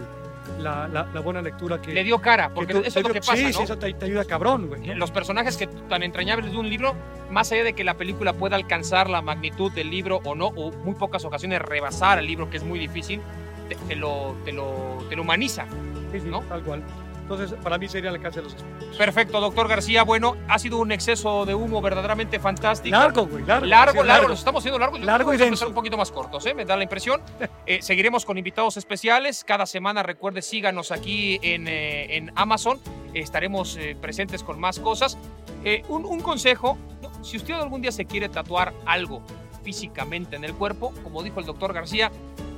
la, 0.59 0.87
la, 0.87 1.05
la 1.13 1.19
buena 1.21 1.41
lectura 1.41 1.81
que... 1.81 1.93
le 1.93 2.03
dio 2.03 2.19
cara, 2.19 2.49
que 2.49 2.53
porque 2.55 2.73
tú- 2.73 2.79
eso 2.83 2.99
es 2.99 3.07
lo 3.07 3.13
que 3.13 3.19
pasa, 3.21 3.35
Sí, 3.37 3.43
¿no? 3.45 3.51
sí, 3.53 3.63
eso 3.63 3.77
te, 3.77 3.93
te 3.93 4.05
ayuda 4.05 4.25
cabrón, 4.25 4.67
güey. 4.67 4.81
¿no? 4.87 4.95
Los 4.95 5.11
personajes 5.11 5.55
que 5.55 5.67
tan 5.67 6.03
entrañables 6.03 6.51
de 6.51 6.57
un 6.57 6.69
libro, 6.69 6.93
más 7.29 7.51
allá 7.51 7.63
de 7.63 7.73
que 7.73 7.83
la 7.83 7.93
película 7.95 8.33
pueda 8.33 8.55
alcanzar 8.57 9.09
la 9.09 9.21
magnitud 9.21 9.71
del 9.71 9.89
libro 9.89 10.19
o 10.25 10.35
no, 10.35 10.47
o 10.47 10.71
muy 10.71 10.95
pocas 10.95 11.23
ocasiones 11.25 11.61
rebasar 11.61 12.19
el 12.19 12.25
libro, 12.27 12.49
que 12.49 12.57
es 12.57 12.63
muy 12.63 12.79
difícil, 12.79 13.21
te, 13.69 13.75
te 13.75 13.95
lo, 13.95 14.35
te, 14.43 14.51
lo, 14.51 14.97
te 15.09 15.15
lo 15.15 15.21
humaniza. 15.21 15.65
Sí, 16.11 16.19
sí, 16.19 16.27
¿no? 16.27 16.41
Tal 16.41 16.61
cual. 16.63 16.83
Entonces, 17.31 17.57
para 17.63 17.77
mí 17.77 17.87
sería 17.87 18.11
La 18.11 18.19
Casa 18.19 18.37
de 18.37 18.43
los 18.43 18.55
Espíritus. 18.55 18.97
Perfecto, 18.97 19.39
doctor 19.39 19.67
García. 19.67 20.03
Bueno, 20.03 20.35
ha 20.47 20.59
sido 20.59 20.79
un 20.79 20.91
exceso 20.91 21.45
de 21.45 21.55
humo 21.55 21.81
verdaderamente 21.81 22.39
fantástico. 22.39 22.95
Largo, 22.95 23.25
güey, 23.25 23.45
largo. 23.45 23.65
Largo, 23.65 24.01
sí, 24.01 24.07
largo, 24.07 24.27
nos 24.27 24.39
estamos 24.39 24.61
haciendo 24.61 24.79
largo. 24.79 24.97
Yo 24.97 25.05
Largo 25.05 25.33
y 25.33 25.37
denso. 25.37 25.67
un 25.67 25.73
poquito 25.73 25.97
más 25.97 26.11
cortos, 26.11 26.45
¿eh? 26.45 26.53
me 26.53 26.65
da 26.65 26.75
la 26.75 26.83
impresión. 26.83 27.21
Eh, 27.67 27.79
seguiremos 27.83 28.25
con 28.25 28.37
invitados 28.39 28.75
especiales. 28.75 29.43
Cada 29.43 29.67
semana, 29.67 30.01
recuerde, 30.01 30.41
síganos 30.41 30.91
aquí 30.91 31.39
en, 31.43 31.67
eh, 31.67 32.17
en 32.17 32.31
Amazon. 32.35 32.79
Estaremos 33.13 33.77
eh, 33.77 33.95
presentes 34.01 34.43
con 34.43 34.59
más 34.59 34.79
cosas. 34.79 35.17
Eh, 35.63 35.83
un, 35.87 36.05
un 36.05 36.21
consejo, 36.21 36.77
¿no? 37.01 37.23
si 37.23 37.37
usted 37.37 37.53
algún 37.53 37.81
día 37.81 37.91
se 37.91 38.05
quiere 38.05 38.29
tatuar 38.29 38.73
algo 38.85 39.21
físicamente 39.63 40.35
en 40.35 40.43
el 40.43 40.55
cuerpo, 40.55 40.91
como 41.03 41.21
dijo 41.21 41.39
el 41.39 41.45
doctor 41.45 41.71
García, 41.71 42.11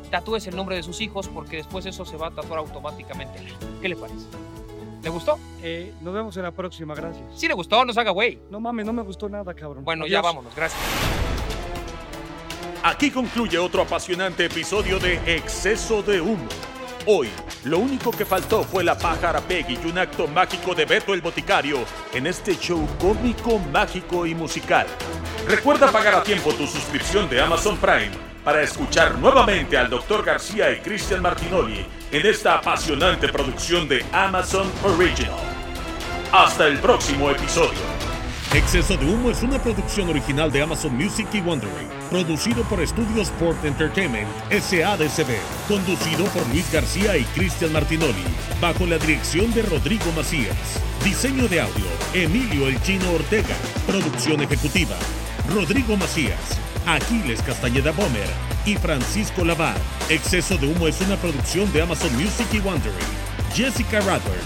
tatúes 0.09 0.47
el 0.47 0.55
nombre 0.55 0.75
de 0.75 0.83
sus 0.83 1.01
hijos 1.01 1.27
porque 1.27 1.57
después 1.57 1.85
eso 1.85 2.05
se 2.05 2.17
va 2.17 2.27
a 2.27 2.31
tatuar 2.31 2.59
automáticamente. 2.59 3.39
¿Qué 3.81 3.89
le 3.89 3.95
parece? 3.95 4.25
¿Le 5.03 5.09
gustó? 5.09 5.38
Eh, 5.61 5.93
nos 6.01 6.13
vemos 6.13 6.35
en 6.38 6.43
la 6.43 6.51
próxima, 6.51 6.95
gracias. 6.95 7.25
Si 7.35 7.47
le 7.47 7.53
gustó, 7.53 7.84
no 7.84 7.91
se 7.91 7.99
haga 7.99 8.11
güey. 8.11 8.39
No 8.49 8.61
mames, 8.61 8.85
no 8.85 8.93
me 8.93 9.01
gustó 9.01 9.27
nada, 9.27 9.53
cabrón. 9.53 9.84
Bueno, 9.84 10.07
ya 10.07 10.21
vámonos. 10.21 10.55
Gracias. 10.55 10.81
Aquí 12.84 13.11
concluye 13.11 13.57
otro 13.57 13.81
apasionante 13.81 14.45
episodio 14.45 14.99
de 14.99 15.15
Exceso 15.35 16.01
de 16.03 16.21
Humo. 16.21 16.47
Hoy, 17.05 17.30
lo 17.65 17.80
único 17.80 18.11
que 18.11 18.23
faltó 18.23 18.63
fue 18.63 18.81
la 18.81 18.97
pájara 18.97 19.41
Peggy 19.41 19.77
y 19.84 19.89
un 19.89 19.97
acto 19.97 20.25
mágico 20.27 20.73
de 20.73 20.85
Beto 20.85 21.13
el 21.13 21.21
Boticario 21.21 21.80
en 22.13 22.27
este 22.27 22.55
show 22.55 22.88
cómico, 22.99 23.59
mágico 23.59 24.25
y 24.25 24.34
musical. 24.34 24.88
Recuerda 25.47 25.91
pagar 25.91 26.15
a 26.15 26.23
tiempo 26.23 26.53
tu 26.53 26.65
suscripción 26.65 27.30
de 27.30 27.41
Amazon 27.41 27.77
Prime 27.77 28.11
para 28.43 28.61
escuchar 28.61 29.17
nuevamente 29.17 29.77
al 29.77 29.89
Dr. 29.89 30.23
García 30.23 30.71
y 30.71 30.80
Cristian 30.80 31.21
Martinoli 31.21 31.85
en 32.14 32.27
esta 32.27 32.60
apasionante 32.60 33.27
producción 33.27 33.88
de 33.88 34.06
Amazon 34.11 34.72
Original. 34.84 35.34
Hasta 36.31 36.68
el 36.68 36.77
próximo 36.77 37.31
episodio. 37.31 37.80
Exceso 38.53 38.95
de 38.98 39.06
Humo 39.07 39.31
es 39.31 39.41
una 39.41 39.57
producción 39.57 40.10
original 40.10 40.52
de 40.52 40.61
Amazon 40.61 40.95
Music 40.95 41.27
y 41.34 41.41
Wondery, 41.41 41.88
producido 42.11 42.61
por 42.65 42.85
Studio 42.88 43.23
Sport 43.23 43.65
Entertainment 43.65 44.27
SADCB, 44.52 45.40
conducido 45.68 46.26
por 46.26 46.48
Luis 46.49 46.72
García 46.72 47.18
y 47.18 47.23
Cristian 47.34 47.73
Martinoli, 47.73 48.23
bajo 48.61 48.85
la 48.85 48.99
dirección 48.99 49.52
de 49.56 49.64
Rodrigo 49.64 50.06
Macías. 50.15 50.56
Diseño 51.03 51.48
de 51.48 51.61
audio, 51.61 51.85
Emilio 52.14 52.68
El 52.68 52.80
Chino 52.84 53.11
Ortega. 53.11 53.56
Producción 53.88 54.40
ejecutiva, 54.41 54.95
Rodrigo 55.52 55.98
Macías, 55.98 56.60
Aquiles 56.85 57.41
Castañeda 57.41 57.91
Bomer 57.91 58.30
y 58.65 58.76
Francisco 58.76 59.43
Lavar. 59.43 59.77
Exceso 60.10 60.57
de 60.57 60.68
Humo 60.68 60.88
es 60.88 60.99
una 61.01 61.18
producción 61.18 61.72
de 61.73 61.81
Amazon 61.81 62.14
Music 62.15 62.47
y 62.53 62.60
Wondery, 62.60 62.95
Jessica 63.53 63.99
Radburn 64.01 64.39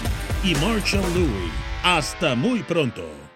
y 0.43 0.53
Marshall 0.55 1.03
Louis. 1.14 1.51
Hasta 1.84 2.35
muy 2.35 2.64
pronto. 2.64 3.26